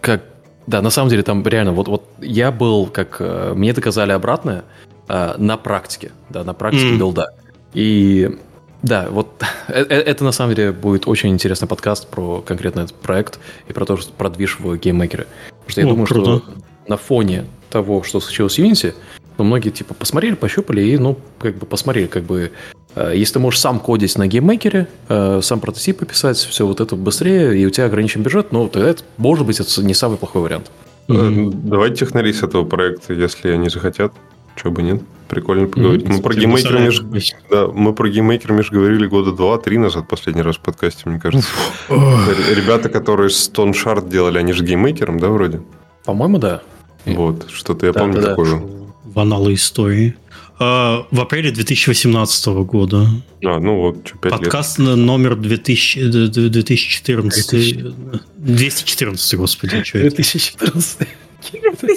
как 0.02 0.24
да, 0.68 0.82
на 0.82 0.90
самом 0.90 1.10
деле 1.10 1.24
там 1.24 1.46
реально, 1.46 1.74
вот, 1.74 1.88
вот 1.88 2.04
я 2.20 2.52
был, 2.52 2.88
как 2.88 3.18
э, 3.20 3.54
мне 3.56 3.74
доказали 3.74 4.12
обратное, 4.12 4.64
э, 5.08 5.36
на 5.38 5.58
практике, 5.58 6.12
да, 6.30 6.44
на 6.44 6.54
практике 6.54 6.94
mm. 6.94 6.98
билда. 6.98 7.34
И 7.74 8.38
да, 8.84 9.08
вот 9.10 9.30
это, 9.68 9.94
это 9.94 10.24
на 10.24 10.32
самом 10.32 10.56
деле 10.56 10.72
будет 10.72 11.08
очень 11.08 11.30
интересный 11.30 11.68
подкаст 11.68 12.08
про 12.08 12.42
конкретно 12.42 12.82
этот 12.82 12.96
проект 12.96 13.40
и 13.68 13.74
про 13.74 13.86
то, 13.86 13.98
что 13.98 14.12
про 14.12 14.30
движ 14.30 14.60
в 14.60 14.78
GameMaker 14.78 15.19
е. 15.19 15.28
Потому 15.66 15.70
что 15.70 15.82
я 15.82 15.88
О, 15.88 15.90
думаю, 15.90 16.08
круто. 16.08 16.38
что 16.40 16.54
на 16.88 16.98
фоне 16.98 17.46
того, 17.70 18.04
что 18.04 18.20
случилось 18.20 18.56
в 18.56 18.60
Unity, 18.60 18.94
ну, 19.38 19.46
многие 19.46 19.70
типа 19.70 19.94
посмотрели, 19.94 20.36
пощупали 20.36 20.82
и, 20.82 20.98
ну, 20.98 21.18
как 21.40 21.56
бы 21.56 21.66
посмотрели, 21.66 22.08
как 22.08 22.24
бы, 22.24 22.52
э, 22.96 23.14
если 23.16 23.36
ты 23.36 23.40
можешь 23.40 23.60
сам 23.60 23.80
кодить 23.80 24.16
на 24.18 24.28
GameMaker 24.28 24.77
е, 24.77 24.88
э, 25.10 25.40
сам 25.42 25.60
прототипы 25.60 26.06
писать, 26.06 26.38
все 26.38 26.68
вот 26.68 26.82
это 26.82 26.96
быстрее, 26.96 27.58
и 27.58 27.66
у 27.66 27.70
тебя 27.70 27.86
ограничен 27.86 28.22
бюджет, 28.22 28.52
ну, 28.52 28.68
тогда 28.68 28.90
это, 28.90 29.04
может 29.18 29.46
быть, 29.46 29.60
это 29.60 29.82
не 29.82 29.94
самый 29.94 30.18
плохой 30.18 30.44
вариант. 30.44 30.70
Mm-hmm. 31.08 31.52
Давайте 31.64 32.06
технари 32.06 32.32
с 32.32 32.44
этого 32.44 32.64
проекта, 32.64 33.14
если 33.14 33.50
они 33.50 33.70
захотят. 33.70 34.14
Чего 34.56 34.72
бы 34.72 34.84
нет? 34.84 35.02
Прикольно 35.28 35.68
поговорить. 35.68 36.04
Mm-hmm. 36.04 36.14
Мы, 36.18 36.22
про 36.22 36.34
GameMaker 36.36 36.80
меж... 36.80 37.34
да, 37.50 37.68
мы 37.68 37.94
про 37.94 38.08
GameMaker 38.08 38.52
меж 38.52 38.70
говорили 38.70 39.08
года 39.08 39.32
два-три 39.32 39.78
назад, 39.78 40.08
последний 40.08 40.44
раз 40.44 40.58
в 40.58 40.60
подкасте, 40.60 41.10
мне 41.10 41.20
кажется. 41.20 41.48
Ребята, 41.90 42.90
которые 42.90 43.30
Stoneshard 43.30 44.10
делали, 44.10 44.38
они 44.38 44.54
же 44.54 44.64
GameMaker 44.64 45.06
ом, 45.06 45.20
да, 45.20 45.30
вроде? 45.30 45.62
По-моему, 46.06 46.38
да. 46.38 46.62
Вот, 47.06 47.50
что-то 47.52 47.88
я 47.88 47.94
да, 47.94 48.02
помню 48.02 48.22
да, 48.22 48.30
такое. 48.30 48.62
В 49.04 49.20
анналы 49.20 49.56
истории. 49.56 50.16
А, 50.60 51.08
в 51.10 51.20
апреле 51.20 51.52
2018 51.52 52.48
года. 52.66 53.08
А, 53.44 53.60
ну 53.60 53.78
вот, 53.78 54.08
что, 54.08 54.18
5 54.18 54.32
Подкаст 54.32 54.80
лет. 54.80 54.98
номер 54.98 55.36
2000, 55.36 56.30
2014. 56.50 57.50
2000. 57.50 57.94
214, 58.38 59.36
господи. 59.36 59.84
Что 59.84 60.00
2014. 60.00 61.08
Это? 61.52 61.88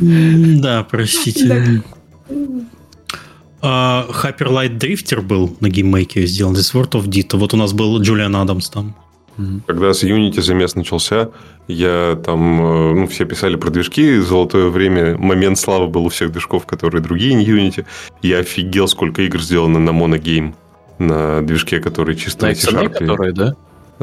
Да, 0.00 0.86
простите. 0.90 1.82
А, 3.64 4.06
Hyper 4.10 4.48
Light 4.48 4.78
Drifter 4.78 5.20
был 5.20 5.56
на 5.60 5.68
GameMaker 5.68 6.20
е 6.20 6.26
сделан, 6.26 6.54
The 6.54 6.60
Swords 6.60 6.90
of 6.92 7.04
Ditto. 7.06 7.36
Вот 7.36 7.54
у 7.54 7.56
нас 7.56 7.72
был 7.72 8.00
Джулиан 8.00 8.34
Адамс 8.34 8.68
там. 8.68 8.96
Когда 9.66 9.94
с 9.94 10.04
Unity 10.04 10.42
замес 10.42 10.74
начался, 10.74 11.30
я 11.66 12.20
там, 12.24 12.60
э, 12.60 12.94
ну, 12.94 13.06
все 13.06 13.24
писали 13.24 13.56
про 13.56 13.70
движки, 13.70 14.18
золотое 14.18 14.68
время, 14.68 15.16
момент 15.16 15.58
славы 15.58 15.86
был 15.86 16.04
у 16.04 16.08
всех 16.10 16.32
движков, 16.32 16.66
которые 16.66 17.02
другие, 17.02 17.34
не 17.34 17.46
Unity. 17.46 17.86
Я 18.20 18.40
офигел, 18.40 18.88
сколько 18.88 19.22
игр 19.22 19.40
сделано 19.40 19.78
на 19.78 19.92
моногейм, 19.92 20.54
на 20.98 21.40
движке, 21.40 21.80
который 21.80 22.14
чисто 22.14 22.46
на 22.46 22.54
C-Sharp. 22.54 22.90
которые, 22.90 23.32
да? 23.32 23.54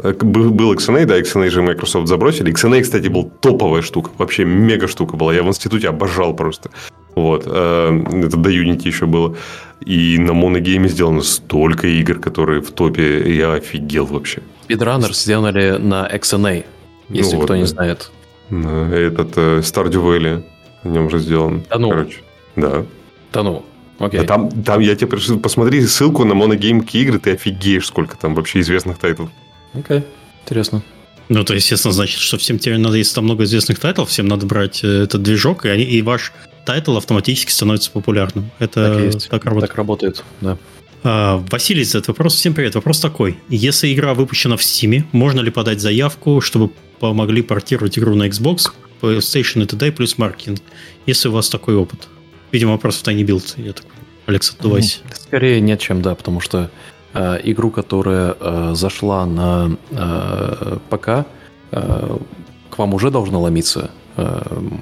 Э, 0.02 0.12
был 0.12 0.74
XNA, 0.74 1.04
да, 1.06 1.20
XNA 1.20 1.50
же 1.50 1.62
Microsoft 1.62 2.08
забросили. 2.08 2.52
XNA, 2.52 2.82
кстати, 2.82 3.08
был 3.08 3.30
топовая 3.40 3.82
штука, 3.82 4.10
вообще 4.18 4.44
мега 4.44 4.88
штука 4.88 5.16
была. 5.16 5.34
Я 5.34 5.42
в 5.42 5.48
институте 5.48 5.88
обожал 5.88 6.34
просто. 6.34 6.70
Вот. 7.14 7.44
Э, 7.46 8.02
это 8.24 8.36
до 8.36 8.50
Unity 8.50 8.86
еще 8.86 9.06
было. 9.06 9.36
И 9.84 10.18
на 10.18 10.32
моногейме 10.32 10.88
сделано 10.88 11.22
столько 11.22 11.86
игр, 11.86 12.18
которые 12.18 12.60
в 12.60 12.70
топе. 12.70 13.34
Я 13.34 13.54
офигел 13.54 14.06
вообще. 14.06 14.42
Speedrunners 14.68 15.14
сделали 15.14 15.76
на 15.78 16.08
XNA, 16.08 16.64
если 17.08 17.36
ну, 17.36 17.42
кто 17.42 17.54
вот, 17.54 17.56
не 17.56 17.62
да. 17.62 17.68
знает. 17.68 18.10
Этот 18.50 19.36
э, 19.36 19.58
Stardew 19.60 20.02
Valley 20.02 20.44
на 20.84 20.88
нем 20.88 21.10
же 21.10 21.18
сделан. 21.18 21.64
Да 21.68 21.78
ну. 21.78 21.90
Короче, 21.90 22.18
да. 22.56 22.84
Да 23.32 23.42
ну. 23.42 23.64
Окей. 23.98 24.20
А 24.20 24.24
там, 24.24 24.50
там 24.62 24.80
я 24.80 24.96
тебе 24.96 25.08
прошу, 25.08 25.38
посмотри 25.38 25.82
ссылку 25.82 26.24
на 26.24 26.34
MonoGame 26.34 26.84
ки 26.84 26.96
игры, 26.96 27.18
ты 27.18 27.32
офигеешь, 27.32 27.86
сколько 27.86 28.16
там 28.16 28.34
вообще 28.34 28.60
известных 28.60 28.98
title 28.98 29.17
ов. 29.17 29.28
Окей, 29.74 29.98
okay. 29.98 30.04
интересно. 30.42 30.82
Ну, 31.28 31.44
то, 31.44 31.54
естественно, 31.54 31.92
значит, 31.92 32.18
что 32.18 32.38
всем 32.38 32.58
теперь 32.58 32.78
надо, 32.78 32.96
если 32.96 33.14
там 33.14 33.24
много 33.24 33.44
известных 33.44 33.78
title 33.78 33.97
ов, 33.97 34.08
всем 34.08 34.26
надо 34.26 34.46
брать 34.46 34.82
э, 34.82 35.04
этот 35.04 35.22
движок, 35.22 35.64
и, 35.64 35.68
они, 35.68 35.84
и 35.84 36.02
ваш 36.02 36.32
title 36.66 36.96
автоматически 36.96 37.52
становится 37.52 37.90
популярным. 37.92 38.50
Это 38.58 38.94
так, 38.94 39.04
есть. 39.04 39.28
так 39.28 39.44
работает. 39.44 39.70
Так 39.70 39.78
работает, 39.78 40.24
да. 40.40 40.58
А, 41.02 41.44
Василий 41.50 41.84
задает 41.84 42.08
вопрос. 42.08 42.34
Всем 42.34 42.52
привет. 42.52 42.74
Вопрос 42.74 43.00
такой. 43.00 43.38
Если 43.48 43.92
игра 43.92 44.14
выпущена 44.14 44.56
в 44.56 44.60
Steam, 44.60 45.04
можно 45.12 45.40
ли 45.40 45.50
подать 45.50 45.80
заявку, 45.80 46.40
чтобы 46.40 46.70
помогли 46.98 47.42
портировать 47.42 47.98
игру 47.98 48.14
на 48.14 48.28
Xbox, 48.28 48.72
PlayStation 49.00 49.62
и 49.62 49.66
т.д. 49.66 49.92
плюс 49.92 50.18
маркетинг, 50.18 50.60
если 51.06 51.28
у 51.28 51.32
вас 51.32 51.48
такой 51.48 51.74
опыт? 51.76 52.08
Видимо, 52.52 52.72
вопрос 52.72 52.96
в 52.96 53.06
Tiny 53.06 53.22
Build. 53.22 53.54
Я 53.56 53.72
так... 53.72 53.86
Алекс, 54.26 54.54
отдувайся. 54.58 54.98
Скорее 55.14 55.60
нет, 55.60 55.80
чем 55.80 56.02
да, 56.02 56.14
потому 56.14 56.40
что 56.40 56.70
игру, 57.14 57.70
которая 57.70 58.36
э, 58.38 58.70
зашла 58.74 59.26
на 59.26 59.76
э, 59.90 60.78
ПК, 60.88 61.26
к 61.70 62.78
вам 62.78 62.94
уже 62.94 63.10
должно 63.10 63.40
ломиться 63.40 63.90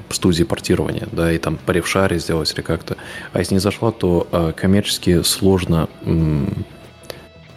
студии 0.08 0.42
портирования, 0.42 1.06
да, 1.12 1.30
и 1.30 1.38
там 1.38 1.58
по 1.58 1.72
ревшаре 1.72 2.18
сделать 2.18 2.52
или 2.54 2.62
как-то. 2.62 2.96
А 3.34 3.38
если 3.38 3.54
не 3.54 3.60
зашла, 3.60 3.92
то 3.92 4.54
коммерчески 4.56 5.22
сложно 5.22 5.88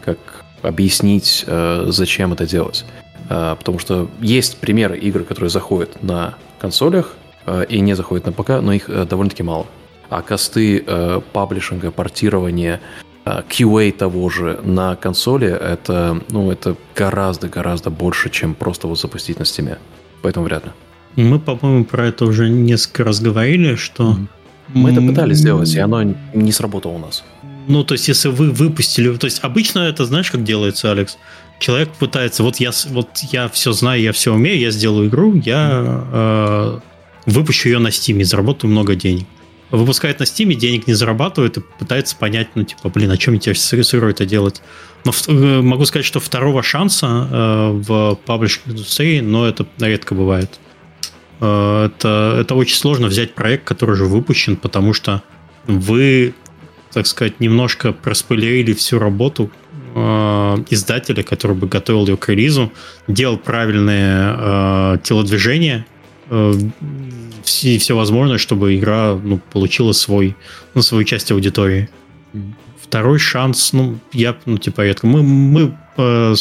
как 0.04 0.18
объяснить, 0.62 1.44
э, 1.48 1.86
зачем 1.88 2.34
это 2.34 2.46
делать. 2.46 2.86
Э, 3.30 3.56
потому 3.58 3.80
что 3.80 4.10
есть 4.20 4.58
примеры 4.58 4.98
игр, 4.98 5.24
которые 5.24 5.50
заходят 5.50 6.02
на 6.04 6.36
консолях 6.60 7.16
э, 7.46 7.66
и 7.70 7.80
не 7.80 7.96
заходят 7.96 8.26
на 8.26 8.32
ПК, 8.32 8.62
но 8.62 8.74
их 8.74 8.90
э, 8.90 9.06
довольно-таки 9.06 9.44
мало. 9.44 9.66
А 10.10 10.22
косты 10.22 10.84
э, 10.86 11.22
паблишинга, 11.34 11.92
портирования, 11.92 12.76
э, 12.76 13.11
QA 13.26 13.92
того 13.92 14.30
же 14.30 14.60
на 14.64 14.96
консоли, 14.96 15.48
это, 15.48 16.22
ну, 16.30 16.52
это 16.52 16.76
гораздо-гораздо 16.96 17.90
больше, 17.90 18.30
чем 18.30 18.56
просто 18.56 18.88
вот 18.88 19.00
запустить 19.00 19.40
на 19.40 19.46
стиме. 19.46 19.78
Поэтому 20.22 20.46
вряд 20.46 20.66
ли. 20.66 20.72
Мы, 21.16 21.40
по-моему, 21.40 21.86
про 21.86 22.08
это 22.08 22.26
уже 22.26 22.50
несколько 22.50 23.04
раз 23.04 23.20
говорили, 23.22 23.76
что... 23.76 24.18
Мы 24.70 24.92
это 24.92 25.02
пытались 25.02 25.38
сделать, 25.38 25.74
и 25.76 25.80
оно 25.80 26.02
не 26.34 26.52
сработало 26.52 26.94
у 26.94 27.00
нас. 27.00 27.26
Ну, 27.68 27.84
то 27.84 27.94
есть, 27.94 28.08
если 28.08 28.30
вы 28.30 28.52
выпустили... 28.52 29.16
То 29.18 29.26
есть, 29.26 29.40
обычно 29.44 29.80
это, 29.80 30.06
знаешь, 30.06 30.32
как 30.32 30.44
делается, 30.44 30.92
Алекс? 30.92 31.18
Человек 31.60 31.90
пытается... 32.00 32.44
Вот 32.44 32.58
я, 32.58 32.72
вот 32.90 33.10
я 33.32 33.50
все 33.50 33.74
знаю, 33.74 34.02
я 34.02 34.14
все 34.14 34.34
умею, 34.34 34.60
я 34.60 34.72
сделаю 34.72 35.10
игру, 35.10 35.36
я 35.36 36.06
э, 36.12 36.80
выпущу 37.26 37.70
ее 37.70 37.80
на 37.80 37.90
Steam 37.90 38.20
и 38.20 38.24
заработаю 38.24 38.72
много 38.72 38.96
денег. 38.96 39.28
Выпускает 39.72 40.20
на 40.20 40.26
Steam, 40.26 40.54
денег 40.54 40.86
не 40.86 40.94
зарабатывает 40.94 41.58
и 41.58 41.62
пытается 41.62 42.18
понять, 42.18 42.50
ну, 42.56 42.64
типа, 42.64 42.90
блин, 42.90 43.10
а 43.10 43.18
чем 43.18 43.34
мне 43.34 43.40
теперь 43.40 43.58
с, 43.58 43.72
с 43.72 43.96
игрой 43.96 44.12
это 44.12 44.26
делать? 44.26 44.62
Но 45.06 45.14
э, 45.28 45.62
могу 45.62 45.86
сказать, 45.86 46.06
что 46.06 46.20
второго 46.20 46.62
шанса 46.62 47.28
э, 47.32 47.72
в 47.72 48.20
паблишинг 48.26 48.68
индустрии, 48.68 49.22
но 49.22 49.48
это 49.48 49.66
редко 49.80 50.14
бывает. 50.14 50.60
Э, 51.40 51.86
это, 51.86 52.38
это 52.42 52.56
очень 52.56 52.76
сложно 52.76 53.08
взять 53.08 53.34
проект, 53.34 53.64
который 53.64 53.92
уже 53.92 54.06
выпущен, 54.06 54.58
потому 54.58 54.94
что 54.94 55.24
вы, 55.68 56.34
так 56.92 57.08
сказать, 57.08 57.40
немножко 57.40 57.94
проспойлерили 57.94 58.74
всю 58.74 59.00
работу 59.00 59.52
э, 59.96 60.02
издателя, 60.70 61.24
который 61.24 61.56
бы 61.56 61.68
готовил 61.68 62.06
ее 62.08 62.18
к 62.18 62.28
релизу, 62.30 62.72
делал 63.08 63.38
правильные 63.38 64.36
э, 64.38 64.98
телодвижения, 65.04 65.86
э, 66.32 66.54
все, 67.44 67.78
все 67.78 67.96
возможное, 67.96 68.38
чтобы 68.38 68.76
игра 68.76 69.20
ну, 69.22 69.40
получила 69.52 69.92
свой, 69.92 70.36
ну, 70.74 70.82
свою 70.82 71.04
часть 71.04 71.32
аудитории. 71.32 71.90
Второй 72.82 73.20
шанс, 73.20 73.74
ну, 73.74 74.00
я, 74.12 74.36
ну, 74.46 74.58
типа, 74.58 74.82
редко. 74.82 75.06
Мы, 75.06 75.22
мы 75.22 75.78
э, 75.98 76.34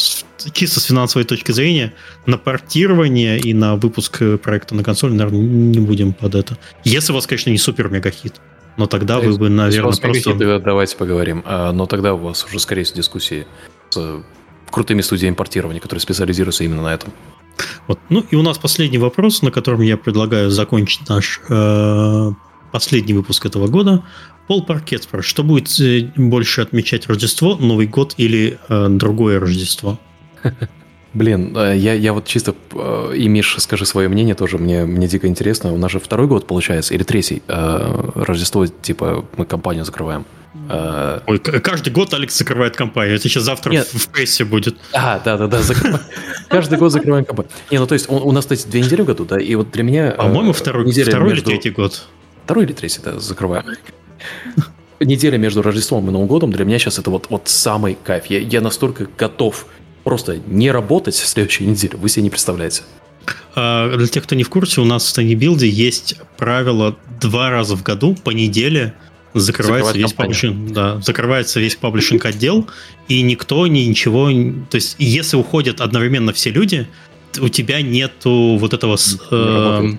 чисто 0.53 0.79
с 0.79 0.85
финансовой 0.85 1.25
точки 1.25 1.51
зрения 1.51 1.93
на 2.25 2.37
портирование 2.37 3.39
и 3.39 3.53
на 3.53 3.75
выпуск 3.75 4.21
проекта 4.41 4.73
на 4.75 4.83
консоль, 4.83 5.13
наверное, 5.13 5.41
не 5.41 5.79
будем 5.79 6.13
под 6.13 6.35
это. 6.35 6.57
Если 6.83 7.11
у 7.11 7.15
вас, 7.15 7.27
конечно, 7.27 7.51
не 7.51 7.57
супер-мега-хит. 7.57 8.35
Но 8.77 8.87
тогда 8.87 9.19
вы 9.19 9.37
бы, 9.37 9.49
наверное, 9.49 9.93
просто... 9.93 10.13
Хит, 10.13 10.37
давайте 10.37 10.95
поговорим. 10.95 11.43
А, 11.45 11.71
но 11.71 11.85
тогда 11.85 12.13
у 12.13 12.17
вас 12.17 12.45
уже, 12.45 12.59
скорее 12.59 12.83
всего, 12.83 12.97
дискуссии 12.97 13.45
с 13.89 14.23
крутыми 14.71 15.01
студиями 15.01 15.35
портирования, 15.35 15.81
которые 15.81 16.01
специализируются 16.01 16.63
именно 16.63 16.81
на 16.81 16.93
этом. 16.93 17.13
Вот. 17.87 17.99
Ну 18.09 18.23
и 18.29 18.35
у 18.35 18.41
нас 18.41 18.57
последний 18.57 18.97
вопрос, 18.97 19.41
на 19.41 19.51
котором 19.51 19.81
я 19.81 19.97
предлагаю 19.97 20.49
закончить 20.49 21.09
наш 21.09 21.41
э, 21.49 22.31
последний 22.71 23.13
выпуск 23.13 23.45
этого 23.45 23.67
года. 23.67 24.03
Пол 24.47 24.65
Паркет 24.65 25.03
спрашивает, 25.03 25.29
что 25.29 25.43
будет 25.43 25.79
э, 25.79 26.11
больше 26.15 26.61
отмечать 26.61 27.07
Рождество, 27.07 27.55
Новый 27.55 27.87
год 27.87 28.15
или 28.17 28.59
э, 28.69 28.87
другое 28.89 29.39
Рождество? 29.39 29.99
Блин, 31.13 31.55
э, 31.55 31.77
я, 31.77 31.93
я 31.93 32.13
вот 32.13 32.25
чисто, 32.25 32.55
э, 32.73 33.13
и 33.15 33.27
Миш, 33.27 33.55
скажи 33.59 33.85
свое 33.85 34.09
мнение 34.09 34.35
тоже, 34.35 34.57
мне, 34.57 34.85
мне 34.85 35.07
дико 35.07 35.27
интересно. 35.27 35.73
У 35.73 35.77
нас 35.77 35.91
же 35.91 35.99
второй 35.99 36.27
год 36.27 36.47
получается, 36.47 36.93
или 36.93 37.03
третий. 37.03 37.41
Рождество, 37.47 38.67
типа, 38.67 39.25
мы 39.37 39.45
компанию 39.45 39.85
закрываем. 39.85 40.25
Ой, 40.53 41.39
каждый 41.39 41.93
год 41.93 42.13
Алекс 42.13 42.37
закрывает 42.37 42.75
компанию. 42.75 43.15
Это 43.15 43.23
сейчас 43.29 43.43
завтра 43.43 43.71
Нет. 43.71 43.87
в 43.87 44.09
прессе 44.09 44.43
будет. 44.43 44.75
А, 44.93 45.21
да, 45.23 45.37
да, 45.37 45.47
да. 45.47 45.59
Каждый 46.49 46.77
год 46.77 46.91
закрываем 46.91 47.25
компанию. 47.25 47.51
Не, 47.69 47.79
ну 47.79 47.87
то 47.87 47.93
есть 47.93 48.09
у 48.09 48.31
нас, 48.31 48.45
кстати, 48.45 48.67
две 48.67 48.81
недели 48.81 49.01
в 49.01 49.05
году, 49.05 49.25
да, 49.25 49.39
и 49.39 49.55
вот 49.55 49.71
для 49.71 49.83
меня... 49.83 50.11
По-моему, 50.11 50.51
второй, 50.53 50.89
или 50.89 51.41
третий 51.41 51.69
год. 51.69 52.07
Второй 52.43 52.65
или 52.65 52.73
третий, 52.73 52.99
да, 53.03 53.19
закрываем 53.19 53.65
неделя 55.05 55.37
между 55.37 55.61
Рождеством 55.61 56.07
и 56.07 56.11
Новым 56.11 56.27
годом 56.27 56.51
для 56.51 56.65
меня 56.65 56.79
сейчас 56.79 56.99
это 56.99 57.09
вот, 57.09 57.27
вот 57.29 57.47
самый 57.47 57.97
кайф. 58.01 58.25
Я, 58.27 58.39
я 58.39 58.61
настолько 58.61 59.07
готов 59.17 59.65
просто 60.03 60.37
не 60.47 60.71
работать 60.71 61.15
в 61.15 61.27
следующей 61.27 61.65
неделе. 61.65 61.97
Вы 61.97 62.09
себе 62.09 62.23
не 62.23 62.29
представляете. 62.29 62.83
А, 63.55 63.95
для 63.95 64.07
тех, 64.07 64.23
кто 64.23 64.35
не 64.35 64.43
в 64.43 64.49
курсе, 64.49 64.81
у 64.81 64.85
нас 64.85 65.07
в 65.07 65.13
Танибилде 65.13 65.67
есть 65.67 66.15
правило 66.37 66.95
два 67.19 67.49
раза 67.49 67.75
в 67.75 67.83
году 67.83 68.15
по 68.23 68.31
неделе 68.31 68.93
закрывается 69.33 69.97
весь 69.97 70.13
паблишинг, 70.13 70.71
да, 70.71 70.99
закрывается 71.01 71.59
весь 71.59 71.75
паблишинг 71.75 72.25
отдел, 72.25 72.67
и 73.07 73.21
никто 73.21 73.67
ни 73.67 73.79
ничего, 73.79 74.29
то 74.69 74.75
есть 74.75 74.95
если 74.99 75.37
уходят 75.37 75.81
одновременно 75.81 76.33
все 76.33 76.49
люди, 76.49 76.87
у 77.39 77.49
тебя 77.49 77.81
нету 77.81 78.57
вот 78.59 78.73
этого 78.73 78.97
э, 79.31 79.91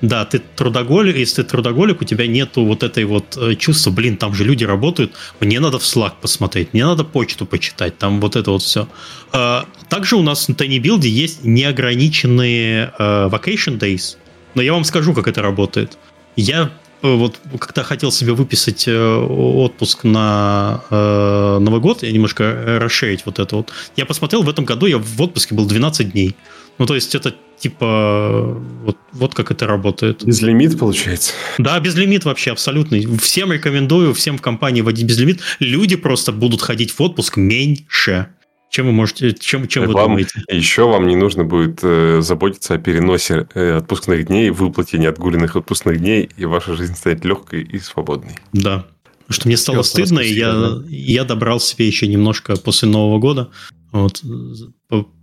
да, 0.00 0.24
ты 0.24 0.38
трудоголик, 0.38 1.16
если 1.16 1.42
ты 1.42 1.48
трудоголик, 1.48 2.00
у 2.00 2.04
тебя 2.04 2.26
нету 2.26 2.64
вот 2.64 2.82
этой 2.82 3.04
вот 3.04 3.36
э, 3.36 3.54
чувства, 3.56 3.90
блин, 3.90 4.16
там 4.16 4.34
же 4.34 4.44
люди 4.44 4.64
работают, 4.64 5.12
мне 5.40 5.60
надо 5.60 5.78
в 5.78 5.82
Slack 5.82 6.14
посмотреть, 6.20 6.72
мне 6.72 6.86
надо 6.86 7.04
почту 7.04 7.46
почитать, 7.46 7.98
там 7.98 8.20
вот 8.20 8.36
это 8.36 8.52
вот 8.52 8.62
все. 8.62 8.88
А, 9.32 9.66
также 9.88 10.16
у 10.16 10.22
нас 10.22 10.48
на 10.48 10.52
Tiny 10.52 10.78
Build 10.78 11.06
есть 11.06 11.44
неограниченные 11.44 12.92
э, 12.98 13.28
vacation 13.28 13.78
days, 13.78 14.16
но 14.54 14.62
я 14.62 14.72
вам 14.72 14.84
скажу, 14.84 15.14
как 15.14 15.26
это 15.26 15.42
работает. 15.42 15.98
Я 16.36 16.64
э, 16.64 16.68
вот 17.02 17.38
когда 17.58 17.82
хотел 17.82 18.12
себе 18.12 18.32
выписать 18.32 18.88
отпуск 18.88 20.04
на 20.04 20.82
э, 20.90 21.58
Новый 21.60 21.80
год, 21.80 22.02
я 22.02 22.12
немножко 22.12 22.78
расширить 22.80 23.24
вот 23.26 23.38
это 23.38 23.56
вот. 23.56 23.72
Я 23.96 24.06
посмотрел, 24.06 24.42
в 24.42 24.48
этом 24.48 24.64
году 24.64 24.86
я 24.86 24.98
в 24.98 25.22
отпуске 25.22 25.54
был 25.54 25.66
12 25.66 26.12
дней. 26.12 26.36
Ну, 26.78 26.86
то 26.86 26.94
есть 26.94 27.14
это 27.14 27.34
типа 27.58 28.56
вот, 28.84 28.96
вот 29.12 29.34
как 29.34 29.50
это 29.50 29.66
работает. 29.66 30.24
Безлимит 30.24 30.78
получается? 30.78 31.32
Да, 31.58 31.78
безлимит 31.80 32.24
вообще 32.24 32.52
абсолютно. 32.52 32.98
Всем 33.18 33.52
рекомендую, 33.52 34.14
всем 34.14 34.38
в 34.38 34.42
компании 34.42 34.80
вводить 34.80 35.06
безлимит. 35.06 35.40
Люди 35.58 35.96
просто 35.96 36.32
будут 36.32 36.62
ходить 36.62 36.92
в 36.92 37.00
отпуск 37.00 37.36
меньше. 37.36 38.28
Чем 38.70 38.86
вы 38.86 38.92
можете, 38.92 39.32
чем, 39.32 39.66
чем 39.66 39.86
вы 39.86 39.94
вам, 39.94 40.10
думаете? 40.10 40.42
Еще 40.50 40.86
вам 40.86 41.06
не 41.06 41.16
нужно 41.16 41.44
будет 41.44 41.80
э, 41.82 42.20
заботиться 42.20 42.74
о 42.74 42.78
переносе 42.78 43.48
э, 43.54 43.76
отпускных 43.76 44.26
дней, 44.26 44.50
выплате 44.50 44.98
неотгуленных 44.98 45.56
отпускных 45.56 45.98
дней, 45.98 46.28
и 46.36 46.44
ваша 46.44 46.74
жизнь 46.74 46.94
станет 46.94 47.24
легкой 47.24 47.62
и 47.62 47.78
свободной. 47.78 48.36
Да. 48.52 48.86
Потому 49.20 49.40
что 49.40 49.48
мне 49.48 49.56
стало 49.56 49.82
стыдно, 49.82 50.20
и 50.20 50.32
я, 50.32 50.78
я 50.88 51.24
добрал 51.24 51.60
себе 51.60 51.86
еще 51.86 52.06
немножко 52.06 52.56
после 52.56 52.88
Нового 52.88 53.18
года. 53.18 53.50
Вот, 53.90 54.22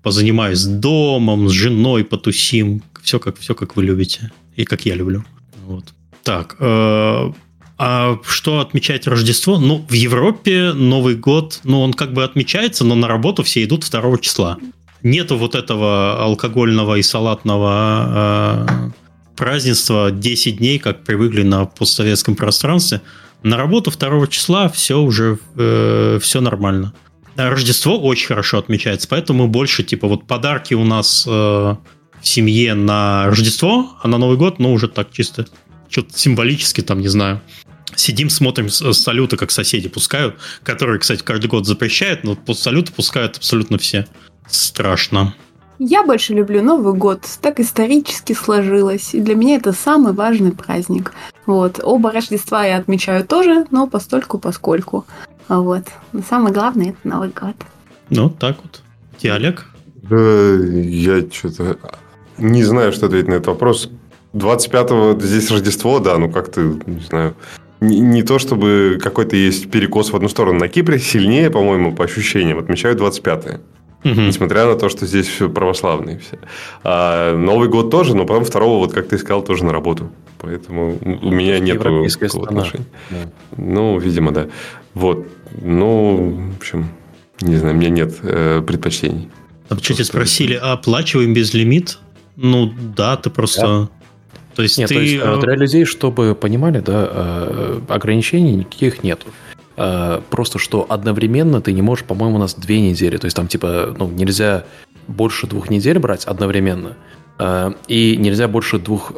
позанимаюсь 0.01 0.63
домом, 0.63 1.49
с 1.49 1.51
женой, 1.51 2.03
потусим. 2.03 2.81
Все 3.01 3.19
как, 3.19 3.37
все 3.37 3.53
как 3.53 3.75
вы 3.75 3.83
любите. 3.83 4.31
И 4.55 4.65
как 4.65 4.85
я 4.85 4.95
люблю. 4.95 5.23
Вот. 5.65 5.85
Так, 6.23 6.55
э, 6.59 7.31
а 7.77 8.19
что 8.25 8.59
отмечать 8.59 9.05
Рождество? 9.05 9.59
Ну, 9.59 9.85
в 9.87 9.93
Европе 9.93 10.71
Новый 10.73 11.15
год, 11.15 11.59
ну, 11.63 11.81
он 11.81 11.93
как 11.93 12.13
бы 12.13 12.23
отмечается, 12.23 12.85
но 12.85 12.95
на 12.95 13.07
работу 13.07 13.43
все 13.43 13.63
идут 13.63 13.89
2 13.89 14.17
числа. 14.19 14.57
Нету 15.03 15.37
вот 15.37 15.55
этого 15.55 16.23
алкогольного 16.23 16.95
и 16.95 17.01
салатного 17.01 18.65
э, 18.67 18.91
празднества 19.35 20.09
10 20.09 20.57
дней, 20.57 20.79
как 20.79 21.03
привыкли 21.03 21.43
на 21.43 21.65
постсоветском 21.65 22.35
пространстве. 22.35 23.01
На 23.43 23.57
работу 23.57 23.91
2 23.91 24.27
числа 24.27 24.69
все 24.69 24.99
уже, 24.99 25.37
э, 25.57 26.19
все 26.21 26.41
нормально. 26.41 26.93
Рождество 27.35 27.99
очень 27.99 28.27
хорошо 28.27 28.57
отмечается, 28.57 29.09
поэтому 29.09 29.47
больше, 29.49 29.83
типа, 29.83 30.07
вот 30.07 30.25
подарки 30.25 30.73
у 30.73 30.85
нас 30.85 31.25
э, 31.27 31.29
в 31.29 31.77
семье 32.21 32.73
на 32.73 33.25
Рождество, 33.27 33.97
а 34.01 34.07
на 34.07 34.17
Новый 34.17 34.37
год, 34.37 34.59
ну, 34.59 34.71
уже 34.71 34.87
так 34.87 35.11
чисто, 35.11 35.45
что-то 35.95 36.19
символически, 36.19 36.81
там, 36.81 36.99
не 36.99 37.07
знаю. 37.07 37.39
Сидим, 37.95 38.29
смотрим 38.29 38.69
салюты, 38.69 39.37
как 39.37 39.51
соседи 39.51 39.87
пускают, 39.87 40.35
которые, 40.61 40.99
кстати, 40.99 41.23
каждый 41.23 41.47
год 41.47 41.65
запрещают, 41.65 42.25
но 42.25 42.37
салюты 42.53 42.91
пускают 42.91 43.37
абсолютно 43.37 43.77
все. 43.77 44.05
Страшно. 44.45 45.33
Я 45.79 46.03
больше 46.03 46.33
люблю 46.33 46.61
Новый 46.61 46.93
год. 46.93 47.21
Так 47.41 47.61
исторически 47.61 48.33
сложилось. 48.33 49.13
И 49.13 49.21
для 49.21 49.35
меня 49.35 49.55
это 49.55 49.71
самый 49.71 50.11
важный 50.11 50.51
праздник. 50.51 51.13
Вот. 51.45 51.79
Оба 51.81 52.11
Рождества 52.11 52.65
я 52.65 52.77
отмечаю 52.77 53.25
тоже, 53.25 53.65
но 53.71 53.87
постольку 53.87 54.37
поскольку. 54.37 55.05
Вот. 55.47 55.85
Но 56.11 56.21
самое 56.29 56.53
главное 56.53 56.89
это 56.89 56.97
Новый 57.05 57.29
год. 57.29 57.55
Ну, 58.09 58.29
так 58.29 58.57
вот. 58.61 58.81
Ты, 59.21 59.29
Олег? 59.29 59.65
Да, 59.95 60.15
я 60.15 61.21
что-то 61.31 61.77
не 62.37 62.63
знаю, 62.63 62.91
что 62.91 63.05
ответить 63.05 63.29
на 63.29 63.35
этот 63.35 63.47
вопрос. 63.47 63.89
25-го 64.35 65.19
здесь 65.21 65.49
Рождество, 65.49 65.99
да, 65.99 66.17
ну 66.17 66.29
как-то, 66.29 66.61
не 66.61 67.01
знаю, 67.01 67.35
не, 67.79 67.99
не 67.99 68.23
то 68.23 68.37
чтобы 68.39 68.99
какой-то 69.01 69.35
есть 69.35 69.71
перекос 69.71 70.11
в 70.11 70.15
одну 70.15 70.29
сторону. 70.29 70.59
На 70.59 70.67
Кипре 70.67 70.99
сильнее, 70.99 71.49
по-моему, 71.49 71.95
по 71.95 72.03
ощущениям, 72.03 72.59
отмечают 72.59 72.99
25-е. 72.99 73.61
Угу. 74.03 74.21
Несмотря 74.21 74.65
на 74.65 74.75
то, 74.75 74.87
что 74.89 75.07
здесь 75.07 75.27
все 75.27 75.49
православные 75.49 76.19
все. 76.19 76.37
А 76.83 77.35
Новый 77.35 77.69
год 77.69 77.89
тоже, 77.89 78.15
но 78.15 78.25
потом 78.25 78.45
второго, 78.45 78.77
вот 78.77 78.93
как 78.93 79.07
ты 79.07 79.17
сказал, 79.17 79.43
тоже 79.43 79.65
на 79.65 79.71
работу. 79.71 80.11
Поэтому 80.37 80.99
у 81.01 81.31
меня 81.31 81.59
нет 81.59 81.81
такого 81.81 82.05
отношения. 82.45 82.85
Да. 83.09 83.17
Ну, 83.57 83.97
видимо, 83.97 84.31
да. 84.31 84.47
Вот. 84.93 85.27
Ну, 85.59 86.51
в 86.53 86.57
общем, 86.57 86.89
Не 87.41 87.55
знаю, 87.55 87.75
у 87.75 87.77
меня 87.79 87.89
нет 87.89 88.15
э, 88.21 88.61
предпочтений. 88.65 89.29
Там 89.69 89.79
что 89.79 89.95
тебя 89.95 90.05
спросили, 90.05 90.53
а 90.53 90.73
оплачиваем 90.73 91.33
без 91.33 91.53
лимит? 91.53 91.97
Ну 92.35 92.71
да, 92.95 93.17
ты 93.17 93.29
просто... 93.29 93.61
Да. 93.61 93.89
То 94.55 94.63
есть 94.63 94.77
нет, 94.77 94.89
ты... 94.89 94.95
То 94.95 95.01
есть, 95.01 95.15
э, 95.21 95.39
для 95.41 95.55
людей, 95.55 95.85
чтобы 95.85 96.33
понимали, 96.33 96.79
да, 96.79 97.07
э, 97.09 97.79
ограничений 97.89 98.53
никаких 98.53 99.03
нету. 99.03 99.27
Э, 99.75 100.21
просто 100.29 100.59
что 100.59 100.85
одновременно 100.87 101.61
ты 101.61 101.73
не 101.73 101.81
можешь, 101.81 102.05
по-моему, 102.05 102.37
у 102.37 102.39
нас 102.39 102.55
две 102.55 102.79
недели. 102.79 103.17
То 103.17 103.25
есть 103.25 103.35
там 103.35 103.47
типа, 103.47 103.93
ну, 103.97 104.07
нельзя 104.07 104.63
больше 105.07 105.45
двух 105.47 105.69
недель 105.69 105.99
брать 105.99 106.25
одновременно. 106.25 106.97
И 107.87 108.15
нельзя 108.17 108.47
больше 108.47 108.79
двух 108.79 109.11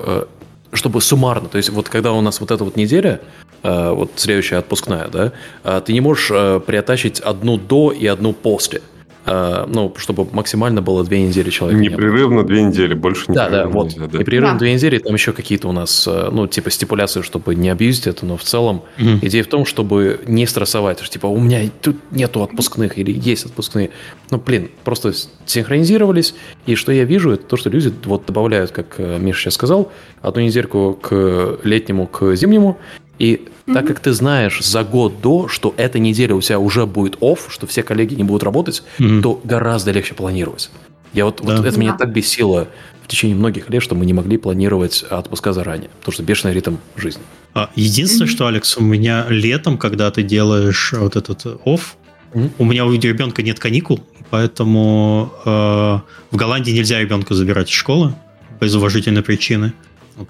чтобы 0.74 1.02
суммарно, 1.02 1.48
то 1.48 1.58
есть 1.58 1.70
вот 1.70 1.88
когда 1.88 2.12
у 2.12 2.20
нас 2.20 2.42
вот 2.42 2.52
эта 2.52 2.64
вот 2.64 2.76
неделя, 2.76 3.22
вот 3.64 4.12
следующая 4.16 4.58
отпускная, 4.58 5.08
да, 5.08 5.80
ты 5.80 5.94
не 5.94 6.02
можешь 6.02 6.28
приотачить 6.64 7.22
одну 7.22 7.58
до 7.58 7.92
и 7.92 8.06
одну 8.06 8.34
после. 8.34 8.82
Э, 9.28 9.66
ну, 9.68 9.94
чтобы 9.98 10.26
максимально 10.32 10.82
было 10.82 11.04
две 11.04 11.22
недели 11.22 11.50
человек. 11.50 11.80
Непрерывно 11.80 12.44
две 12.44 12.64
недели, 12.64 12.94
больше 12.94 13.26
не 13.28 13.36
Да, 13.36 13.50
да, 13.50 13.68
вот. 13.68 13.88
Нельзя, 13.88 14.08
да. 14.08 14.20
Непрерывно 14.20 14.54
да. 14.54 14.60
две 14.60 14.74
недели, 14.74 15.00
там 15.00 15.14
еще 15.14 15.34
какие-то 15.34 15.68
у 15.68 15.74
нас, 15.74 16.08
э, 16.08 16.30
ну, 16.32 16.48
типа 16.48 16.72
стипуляции, 16.72 17.22
чтобы 17.22 17.54
не 17.56 17.70
абьюзить 17.70 18.08
это, 18.08 18.26
но 18.26 18.38
в 18.38 18.44
целом 18.44 18.84
угу. 18.98 19.10
идея 19.22 19.44
в 19.44 19.48
том, 19.48 19.66
чтобы 19.66 20.22
не 20.28 20.46
стрессовать, 20.46 21.02
что, 21.02 21.12
типа, 21.12 21.28
у 21.28 21.40
меня 21.40 21.70
тут 21.82 21.98
нету 22.12 22.42
отпускных 22.42 22.98
или 22.98 23.12
есть 23.12 23.46
отпускные. 23.46 23.90
Ну, 24.32 24.38
блин, 24.38 24.70
просто 24.86 25.12
синхронизировались, 25.46 26.34
и 26.66 26.76
что 26.76 26.94
я 26.94 27.04
вижу, 27.04 27.32
это 27.32 27.44
то, 27.44 27.58
что 27.58 27.70
люди 27.70 27.94
вот 28.06 28.26
добавляют, 28.26 28.72
как 28.72 28.96
э, 28.98 29.18
Миша 29.20 29.42
сейчас 29.42 29.56
сказал, 29.56 29.92
одну 30.22 30.42
недельку 30.42 30.98
к 31.02 31.60
летнему, 31.64 32.08
к 32.08 32.34
зимнему, 32.36 32.78
и 33.20 33.42
mm-hmm. 33.66 33.74
так 33.74 33.88
как 33.88 34.00
ты 34.00 34.14
знаешь 34.14 34.62
за 34.62 34.84
год 34.84 35.22
до, 35.22 35.48
что 35.48 35.74
эта 35.78 36.00
неделя 36.00 36.36
у 36.36 36.42
тебя 36.42 36.60
уже 36.60 36.86
будет 36.86 37.18
офф, 37.22 37.48
что 37.50 37.68
все 37.68 37.84
коллеги 37.84 38.16
не 38.16 38.24
будут 38.24 38.44
работать, 38.44 38.84
mm-hmm. 39.00 39.22
то 39.22 39.42
гораздо 39.44 39.92
легче 39.92 40.14
планировать. 40.14 40.70
Я 41.14 41.26
вот, 41.26 41.42
да. 41.44 41.58
вот 41.58 41.66
это 41.66 41.80
меня 41.80 41.94
так 41.94 42.12
бесило 42.12 42.68
в 43.04 43.08
течение 43.08 43.36
многих 43.38 43.70
лет, 43.70 43.82
что 43.82 43.96
мы 43.96 44.06
не 44.06 44.14
могли 44.14 44.38
планировать 44.38 45.04
отпуска 45.10 45.54
заранее, 45.54 45.90
потому 46.00 46.14
что 46.14 46.24
бешеный 46.24 46.54
ритм 46.54 46.76
жизни. 46.96 47.24
А, 47.54 47.70
единственное, 47.76 48.28
mm-hmm. 48.28 48.32
что, 48.32 48.48
Алекс, 48.48 48.78
у 48.78 48.82
меня 48.82 49.26
летом, 49.30 49.78
когда 49.78 50.12
ты 50.12 50.24
делаешь 50.24 50.94
вот 50.96 51.16
этот 51.16 51.46
офф, 51.66 51.96
mm-hmm. 52.34 52.52
у 52.58 52.66
меня 52.66 52.86
у 52.86 52.94
ребенка 52.94 53.42
нет 53.42 53.60
каникул, 53.60 54.02
поэтому 54.30 55.32
э, 55.46 55.50
в 55.50 56.36
Голландии 56.36 56.72
нельзя 56.72 57.00
ребенка 57.00 57.34
забирать 57.34 57.70
из 57.70 57.74
школы 57.74 58.14
без 58.60 58.76
уважительной 58.76 59.24
причины. 59.24 59.74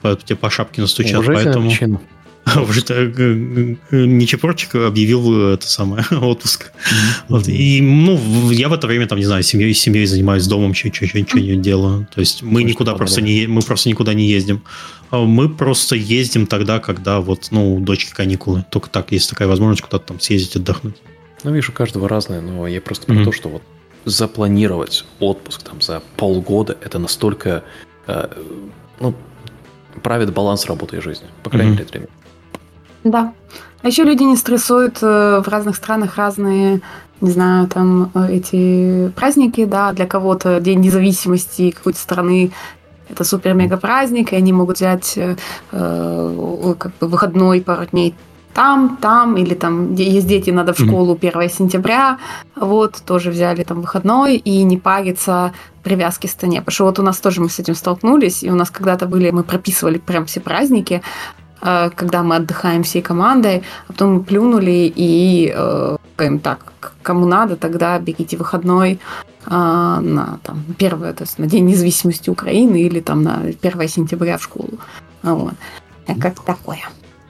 Поэтому 0.01 0.27
тебе 0.27 0.35
по 0.35 0.49
шапке 0.49 0.81
настучат. 0.81 1.26
Поэтому... 1.26 1.69
Причина. 1.69 2.01
Уже 2.55 2.81
Нечепорчик 3.91 4.75
объявил 4.75 5.49
это 5.49 5.67
самое 5.67 6.05
отпуск. 6.11 6.71
Вот. 7.27 7.47
И 7.47 7.81
ну, 7.81 8.51
я 8.51 8.69
в 8.69 8.73
это 8.73 8.87
время 8.87 9.07
там, 9.07 9.17
не 9.17 9.25
знаю, 9.25 9.43
семьей, 9.43 9.73
семьей 9.73 10.05
занимаюсь 10.05 10.47
домом, 10.47 10.73
что-нибудь 10.73 11.61
делаю. 11.61 12.07
То 12.13 12.21
есть 12.21 12.43
мы 12.43 12.63
никуда 12.63 12.93
просто 12.95 13.21
не 13.21 13.47
мы 13.47 13.61
просто 13.61 13.89
никуда 13.89 14.13
не 14.13 14.25
ездим. 14.25 14.61
А 15.09 15.23
мы 15.23 15.49
просто 15.49 15.95
ездим 15.95 16.47
тогда, 16.47 16.79
когда 16.79 17.21
вот, 17.21 17.47
ну, 17.51 17.75
у 17.75 17.79
дочки 17.79 18.13
каникулы. 18.13 18.65
Только 18.69 18.89
так 18.89 19.11
есть 19.11 19.29
такая 19.29 19.47
возможность 19.47 19.81
куда-то 19.81 20.07
там 20.07 20.19
съездить, 20.19 20.57
отдохнуть. 20.57 20.97
Ну, 21.43 21.51
видишь, 21.51 21.69
у 21.69 21.71
каждого 21.71 22.09
разное, 22.09 22.41
но 22.41 22.67
я 22.67 22.81
просто 22.81 23.05
про 23.05 23.23
то, 23.23 23.31
что 23.31 23.49
вот 23.49 23.61
запланировать 24.05 25.05
отпуск 25.19 25.63
там 25.63 25.81
за 25.81 26.01
полгода, 26.15 26.77
это 26.81 26.97
настолько, 26.97 27.63
э, 28.07 28.27
ну, 28.99 29.13
правит 30.01 30.33
баланс 30.33 30.65
работы 30.65 30.97
и 30.97 31.01
жизни, 31.01 31.27
по 31.43 31.49
крайней 31.49 31.71
мере, 31.71 31.85
для 31.85 31.99
меня. 32.01 32.09
Да. 33.03 33.33
А 33.81 33.87
еще 33.87 34.03
люди 34.03 34.23
не 34.23 34.35
стрессуют 34.35 34.97
э, 35.01 35.41
в 35.45 35.47
разных 35.47 35.75
странах 35.75 36.17
разные, 36.17 36.81
не 37.21 37.31
знаю, 37.31 37.67
там 37.67 38.11
э, 38.13 38.33
эти 38.33 39.09
праздники, 39.15 39.65
да, 39.65 39.93
для 39.93 40.05
кого-то 40.05 40.59
День 40.59 40.79
независимости 40.79 41.71
какой-то 41.71 41.99
страны 41.99 42.51
это 43.09 43.23
супер-мега 43.23 43.77
праздник, 43.77 44.33
и 44.33 44.35
они 44.35 44.51
могут 44.53 44.77
взять 44.77 45.17
э, 45.17 45.35
э, 45.71 46.75
как 46.77 46.91
бы 46.99 47.07
выходной 47.07 47.61
пару 47.61 47.85
дней 47.85 48.15
там, 48.53 48.97
там, 48.99 49.37
или 49.37 49.53
там 49.53 49.93
есть 49.93 50.27
дети, 50.27 50.49
надо 50.49 50.73
в 50.73 50.79
школу 50.79 51.15
1 51.21 51.49
сентября, 51.49 52.17
вот, 52.55 52.95
тоже 53.05 53.29
взяли 53.29 53.63
там 53.63 53.81
выходной, 53.81 54.37
и 54.37 54.63
не 54.63 54.77
париться 54.79 55.53
привязки 55.83 56.25
к 56.25 56.31
стране. 56.31 56.61
Потому 56.61 56.73
что 56.73 56.85
вот 56.85 56.97
у 56.97 57.03
нас 57.03 57.19
тоже 57.19 57.39
мы 57.39 57.49
с 57.49 57.59
этим 57.59 57.75
столкнулись, 57.75 58.41
и 58.41 58.49
у 58.49 58.55
нас 58.55 58.71
когда-то 58.71 59.05
были, 59.05 59.29
мы 59.29 59.43
прописывали 59.43 59.99
прям 59.99 60.25
все 60.25 60.39
праздники, 60.39 61.03
когда 61.59 62.23
мы 62.23 62.35
отдыхаем 62.35 62.84
всей 62.84 63.01
командой, 63.01 63.63
а 63.88 63.93
потом 63.93 64.13
мы 64.13 64.23
плюнули 64.23 64.91
и 64.95 65.51
э, 65.55 65.97
говорим 66.17 66.39
так, 66.39 66.73
кому 67.01 67.25
надо, 67.25 67.55
тогда 67.55 67.99
берите 67.99 68.38
выходной 68.38 68.99
э, 69.45 69.49
на 69.49 70.39
там, 70.43 70.63
первое, 70.77 71.13
то 71.13 71.23
есть 71.23 71.39
на 71.39 71.47
День 71.47 71.65
независимости 71.65 72.29
Украины 72.29 72.81
или 72.81 72.99
там 72.99 73.23
на 73.23 73.41
1 73.61 73.88
сентября 73.88 74.38
в 74.38 74.43
школу. 74.43 74.79
Вот. 75.23 75.53
Как 76.21 76.39
такое. 76.41 76.81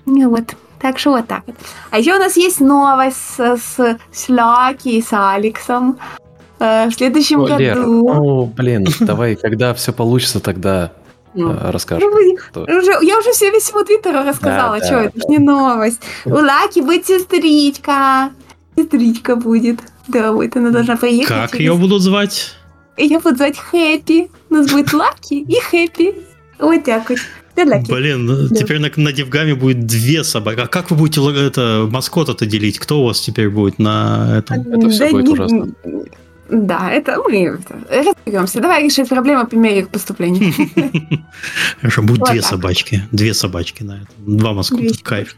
Ну 0.06 0.30
вот. 0.30 0.56
Так 0.80 1.00
что 1.00 1.12
вот 1.12 1.28
так 1.28 1.44
вот. 1.48 1.56
А 1.90 1.98
еще 1.98 2.16
у 2.16 2.20
нас 2.20 2.38
есть 2.38 2.60
новость 2.60 3.18
с, 3.18 3.58
с, 3.58 3.98
с 4.12 4.30
Лаки 4.30 4.90
и 4.90 5.02
с 5.02 5.12
Алексом. 5.12 5.98
в 6.60 6.92
следующем 6.92 7.42
О, 7.42 7.48
году. 7.48 7.60
Лер, 7.60 7.80
о, 7.80 8.46
блин, 8.46 8.86
давай, 9.00 9.36
когда 9.36 9.74
все 9.74 9.92
получится, 9.92 10.40
тогда 10.40 10.92
ну, 11.38 11.52
э, 11.54 11.72
расскажешь. 11.72 12.04
Ну, 12.04 12.64
уже, 12.64 13.06
я 13.06 13.20
уже 13.20 13.32
все 13.32 13.52
весь 13.52 13.70
его 13.70 13.84
твиттер 13.84 14.14
рассказала, 14.26 14.80
да, 14.80 14.86
что 14.86 14.96
да, 14.96 15.04
это 15.04 15.14
да. 15.16 15.22
ж 15.22 15.24
не 15.30 15.38
новость. 15.40 16.02
У 16.26 16.30
Лаки 16.30 16.82
будет 16.82 17.06
сестричка. 17.06 18.32
Сестричка 18.76 19.36
будет. 19.36 19.80
Да, 20.08 20.32
вот 20.32 20.56
она 20.56 20.72
должна 20.72 20.98
приехать. 20.98 21.28
Как 21.28 21.52
через... 21.52 21.62
ее 21.62 21.76
будут 21.76 22.02
звать? 22.02 22.54
Ее 22.98 23.20
будут 23.20 23.38
звать 23.38 23.58
Хэппи. 23.58 24.30
У 24.50 24.54
нас 24.54 24.72
будет 24.72 24.94
Лаки 24.94 25.42
и 25.42 25.60
Хэппи. 25.60 26.16
Вот 26.60 26.84
так 26.84 27.10
вот. 27.10 27.20
Блин, 27.56 28.26
ну, 28.26 28.48
да. 28.50 28.56
теперь 28.56 28.78
на, 28.78 28.92
на 28.96 29.12
Девгаме 29.12 29.56
будет 29.56 29.88
две 29.88 30.24
собаки. 30.24 30.60
А 30.60 30.68
как 30.68 30.92
вы 30.92 30.98
будете 30.98 31.22
это 31.44 31.88
маскота-то 31.90 32.46
делить? 32.46 32.78
Кто 32.78 33.02
у 33.02 33.06
вас 33.06 33.20
теперь 33.20 33.50
будет 33.50 33.80
на 33.80 34.38
этом? 34.38 34.62
Это 34.72 34.90
все 34.90 35.06
да 35.06 35.12
будет 35.12 35.26
не, 35.26 35.34
ужасно. 35.34 35.68
Да, 36.50 36.92
это 36.92 37.18
мы 37.28 37.60
разберемся. 37.90 38.62
Давай 38.62 38.84
решить 38.84 39.10
проблему 39.10 39.46
по 39.48 39.56
мере 39.56 39.80
их 39.80 39.90
поступления. 39.90 40.54
Хорошо, 41.82 42.02
будет 42.04 42.24
две 42.30 42.42
собачки. 42.42 43.04
Две 43.12 43.34
собачки 43.34 43.84
на 43.84 44.04
этом. 44.04 44.38
Два 44.38 44.54
маскота. 44.54 44.94
Кайф. 45.04 45.36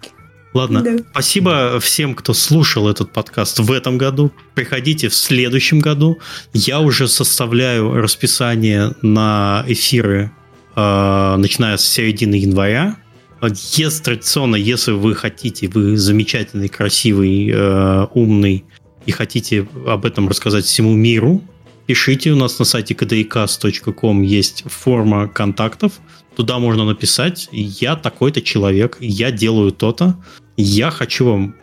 Ладно, 0.53 0.81
да. 0.81 0.97
спасибо 1.11 1.79
всем, 1.79 2.15
кто 2.15 2.33
слушал 2.33 2.89
этот 2.89 3.11
подкаст 3.11 3.59
в 3.59 3.71
этом 3.71 3.99
году. 3.99 4.31
Приходите 4.55 5.07
в 5.07 5.13
следующем 5.13 5.79
году. 5.79 6.19
Я 6.53 6.79
уже 6.79 7.07
составляю 7.07 7.93
расписание 7.93 8.93
на 9.03 9.63
эфиры, 9.67 10.31
э, 10.75 11.35
начиная 11.37 11.77
с 11.77 11.85
середины 11.85 12.35
января. 12.35 12.97
Если 13.41 14.03
традиционно, 14.03 14.55
если 14.55 14.91
вы 14.91 15.13
хотите, 15.13 15.67
вы 15.67 15.95
замечательный, 15.97 16.67
красивый, 16.67 17.51
э, 17.53 18.07
умный 18.13 18.65
и 19.05 19.11
хотите 19.11 19.67
об 19.85 20.05
этом 20.05 20.27
рассказать 20.27 20.65
всему 20.65 20.93
миру, 20.93 21.41
пишите. 21.85 22.31
У 22.31 22.35
нас 22.35 22.59
на 22.59 22.65
сайте 22.65 22.93
kdcast.com 22.93 24.21
есть 24.21 24.63
форма 24.67 25.27
контактов. 25.27 25.93
Туда 26.35 26.59
можно 26.59 26.85
написать 26.85 27.49
«Я 27.51 27.95
такой-то 27.95 28.41
человек, 28.41 28.97
я 28.99 29.31
делаю 29.31 29.71
то-то, 29.71 30.15
я 30.55 30.89
хочу 30.89 31.25
вам 31.25 31.55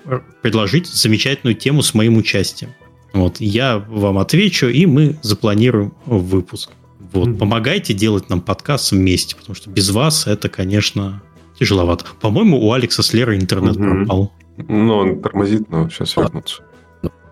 предложить 0.43 0.87
замечательную 0.87 1.55
тему 1.55 1.83
с 1.83 1.95
моим 1.95 2.17
участием». 2.17 2.73
Вот, 3.13 3.41
я 3.41 3.79
вам 3.79 4.19
отвечу, 4.19 4.67
и 4.67 4.85
мы 4.85 5.17
запланируем 5.23 5.95
выпуск. 6.05 6.71
Вот, 7.13 7.29
mm-hmm. 7.29 7.39
помогайте 7.39 7.95
делать 7.95 8.29
нам 8.29 8.43
подкаст 8.43 8.93
вместе, 8.93 9.37
потому 9.37 9.55
что 9.55 9.71
без 9.71 9.91
вас 9.91 10.27
это, 10.27 10.51
конечно, 10.51 11.23
тяжеловато. 11.59 12.05
По-моему, 12.21 12.61
у 12.61 12.73
Алекса 12.73 13.03
с 13.03 13.15
Лерой 13.15 13.37
интернет 13.39 13.77
mm-hmm. 13.77 14.05
пропал. 14.05 14.33
Ну, 14.69 14.95
он 14.95 15.23
тормозит, 15.23 15.71
но 15.71 15.89
сейчас 15.89 16.17
вернется. 16.17 16.63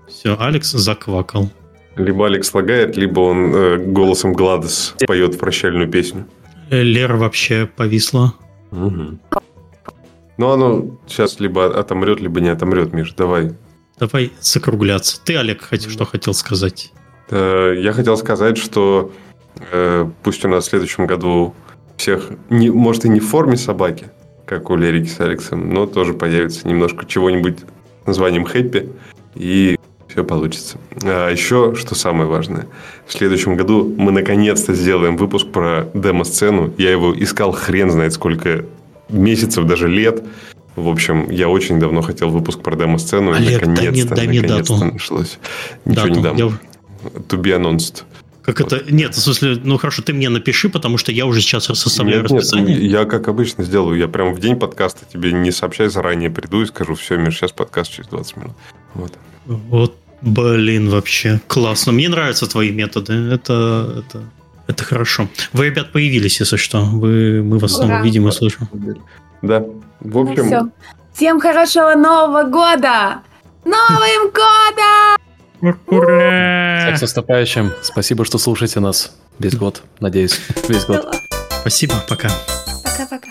Все, 0.09 0.37
Алекс 0.39 0.71
заквакал. 0.71 1.51
Либо 1.97 2.27
Алекс 2.27 2.53
лагает, 2.53 2.97
либо 2.97 3.21
он 3.21 3.55
э, 3.55 3.77
голосом 3.79 4.33
Гладес 4.33 4.95
поет 5.07 5.39
прощальную 5.39 5.89
песню. 5.89 6.27
Э, 6.71 6.83
Лера 6.83 7.17
вообще 7.17 7.67
повисла. 7.67 8.35
Угу. 8.73 9.19
Ну, 10.37 10.51
оно 10.51 10.99
сейчас 11.07 11.39
либо 11.39 11.79
отомрет, 11.79 12.21
либо 12.21 12.41
не 12.41 12.49
отомрет, 12.49 12.93
Миш, 12.93 13.13
давай. 13.13 13.53
Давай 13.99 14.33
закругляться. 14.41 15.21
Ты, 15.25 15.37
Олег, 15.37 15.63
хоть, 15.69 15.89
что 15.89 16.05
хотел 16.05 16.35
сказать? 16.35 16.93
Э, 17.31 17.75
я 17.79 17.93
хотел 17.93 18.17
сказать, 18.17 18.59
что 18.59 19.13
э, 19.71 20.11
пусть 20.25 20.45
у 20.45 20.49
нас 20.49 20.67
в 20.67 20.71
следующем 20.71 21.07
году 21.07 21.55
всех, 21.97 22.31
не, 22.51 22.71
может 22.71 23.05
и 23.05 23.09
не 23.09 23.21
в 23.21 23.29
форме 23.29 23.57
собаки, 23.57 24.07
как 24.47 24.71
у 24.71 24.77
Лерики 24.77 25.09
с 25.09 25.21
Алексом, 25.21 25.73
но 25.73 25.87
тоже 25.87 26.13
появится 26.13 26.67
немножко 26.67 27.07
чего-нибудь 27.07 27.59
названием 28.05 28.45
«Хэппи», 28.45 28.91
и 29.37 29.79
все 30.15 30.23
получится. 30.25 30.79
А 31.03 31.29
еще, 31.31 31.75
что 31.75 31.95
самое 31.97 32.27
важное, 32.29 32.67
в 33.07 33.13
следующем 33.13 33.57
году 33.57 33.93
мы 33.99 34.13
наконец-то 34.13 34.73
сделаем 34.73 35.17
выпуск 35.17 35.49
про 35.49 35.89
демо-сцену. 35.93 36.73
Я 36.79 36.93
его 36.93 37.13
искал 37.21 37.51
хрен 37.53 37.91
знает 37.91 38.13
сколько 38.13 38.65
месяцев, 39.09 39.65
даже 39.67 39.89
лет. 39.89 40.23
В 40.77 40.89
общем, 40.89 41.29
я 41.31 41.49
очень 41.49 41.81
давно 41.81 42.01
хотел 42.01 42.31
выпуск 42.31 42.61
про 42.61 42.77
демо-сцену, 42.77 43.33
Олег, 43.33 43.61
дай 43.61 43.69
мне- 43.69 43.75
наконец-то, 43.83 44.15
дай 44.15 44.27
мне 44.29 44.41
наконец-то 44.43 44.75
дату. 44.75 44.93
нашлось. 44.93 45.39
Ничего 45.85 46.07
Дату. 46.07 46.17
не 46.19 46.23
дам. 46.23 46.37
Я- 46.37 46.45
To 47.29 47.41
be 47.41 47.55
announced. 47.61 48.05
Как 48.43 48.61
это? 48.61 48.83
Нет, 48.91 49.15
в 49.15 49.21
смысле, 49.21 49.59
ну 49.65 49.79
хорошо, 49.79 50.03
ты 50.03 50.13
мне 50.13 50.29
напиши, 50.29 50.69
потому 50.69 50.97
что 50.99 51.13
я 51.13 51.27
уже 51.27 51.41
сейчас 51.41 51.65
составляю 51.65 52.23
Нет, 52.23 52.31
нет, 52.31 52.41
расписание. 52.41 52.87
я 52.87 53.05
как 53.05 53.27
обычно 53.29 53.65
сделаю. 53.65 53.99
Я 53.99 54.07
прям 54.09 54.33
в 54.35 54.39
день 54.41 54.57
подкаста 54.57 55.05
тебе 55.13 55.33
не 55.33 55.51
сообщаю 55.51 55.91
заранее, 55.91 56.31
приду 56.31 56.63
и 56.63 56.67
скажу, 56.67 56.95
все, 56.95 57.17
Миш, 57.17 57.37
сейчас 57.37 57.53
подкаст 57.53 57.91
через 57.93 58.09
20 58.11 58.37
минут. 58.37 58.53
Вот. 58.95 59.13
Вот, 59.47 59.97
блин, 60.25 60.89
вообще 60.89 61.41
классно. 61.47 61.93
Мне 61.93 62.09
нравятся 62.09 62.47
твои 62.47 62.71
методы. 62.71 63.13
Это, 63.13 64.05
это, 64.07 64.23
это 64.67 64.85
хорошо. 64.85 65.29
Вы, 65.53 65.67
ребят, 65.67 65.93
появились, 65.93 66.41
если 66.41 66.57
что. 66.57 66.85
Вы, 66.85 67.43
мы 67.43 67.59
вас 67.59 67.75
снова 67.75 67.93
Ура. 67.93 68.03
видим 68.03 68.29
и 68.29 68.33
слышим. 68.33 68.69
Да. 69.43 69.65
В 70.01 70.19
общем, 70.19 70.47
Все. 70.47 70.69
Всем 71.15 71.41
хорошего 71.41 71.95
Нового 71.95 72.43
года! 72.45 73.23
Новым 73.65 74.31
годом! 74.35 75.19
Всех 76.81 76.99
с 76.99 77.01
наступающим. 77.01 77.73
Спасибо, 77.83 78.25
что 78.25 78.39
слушаете 78.39 78.81
нас 78.81 79.17
весь 79.39 79.55
год, 79.55 79.83
надеюсь, 80.01 80.41
весь 80.69 80.85
год. 80.87 81.15
Спасибо, 81.61 81.95
пока. 82.09 82.29
Пока-пока. 82.83 83.29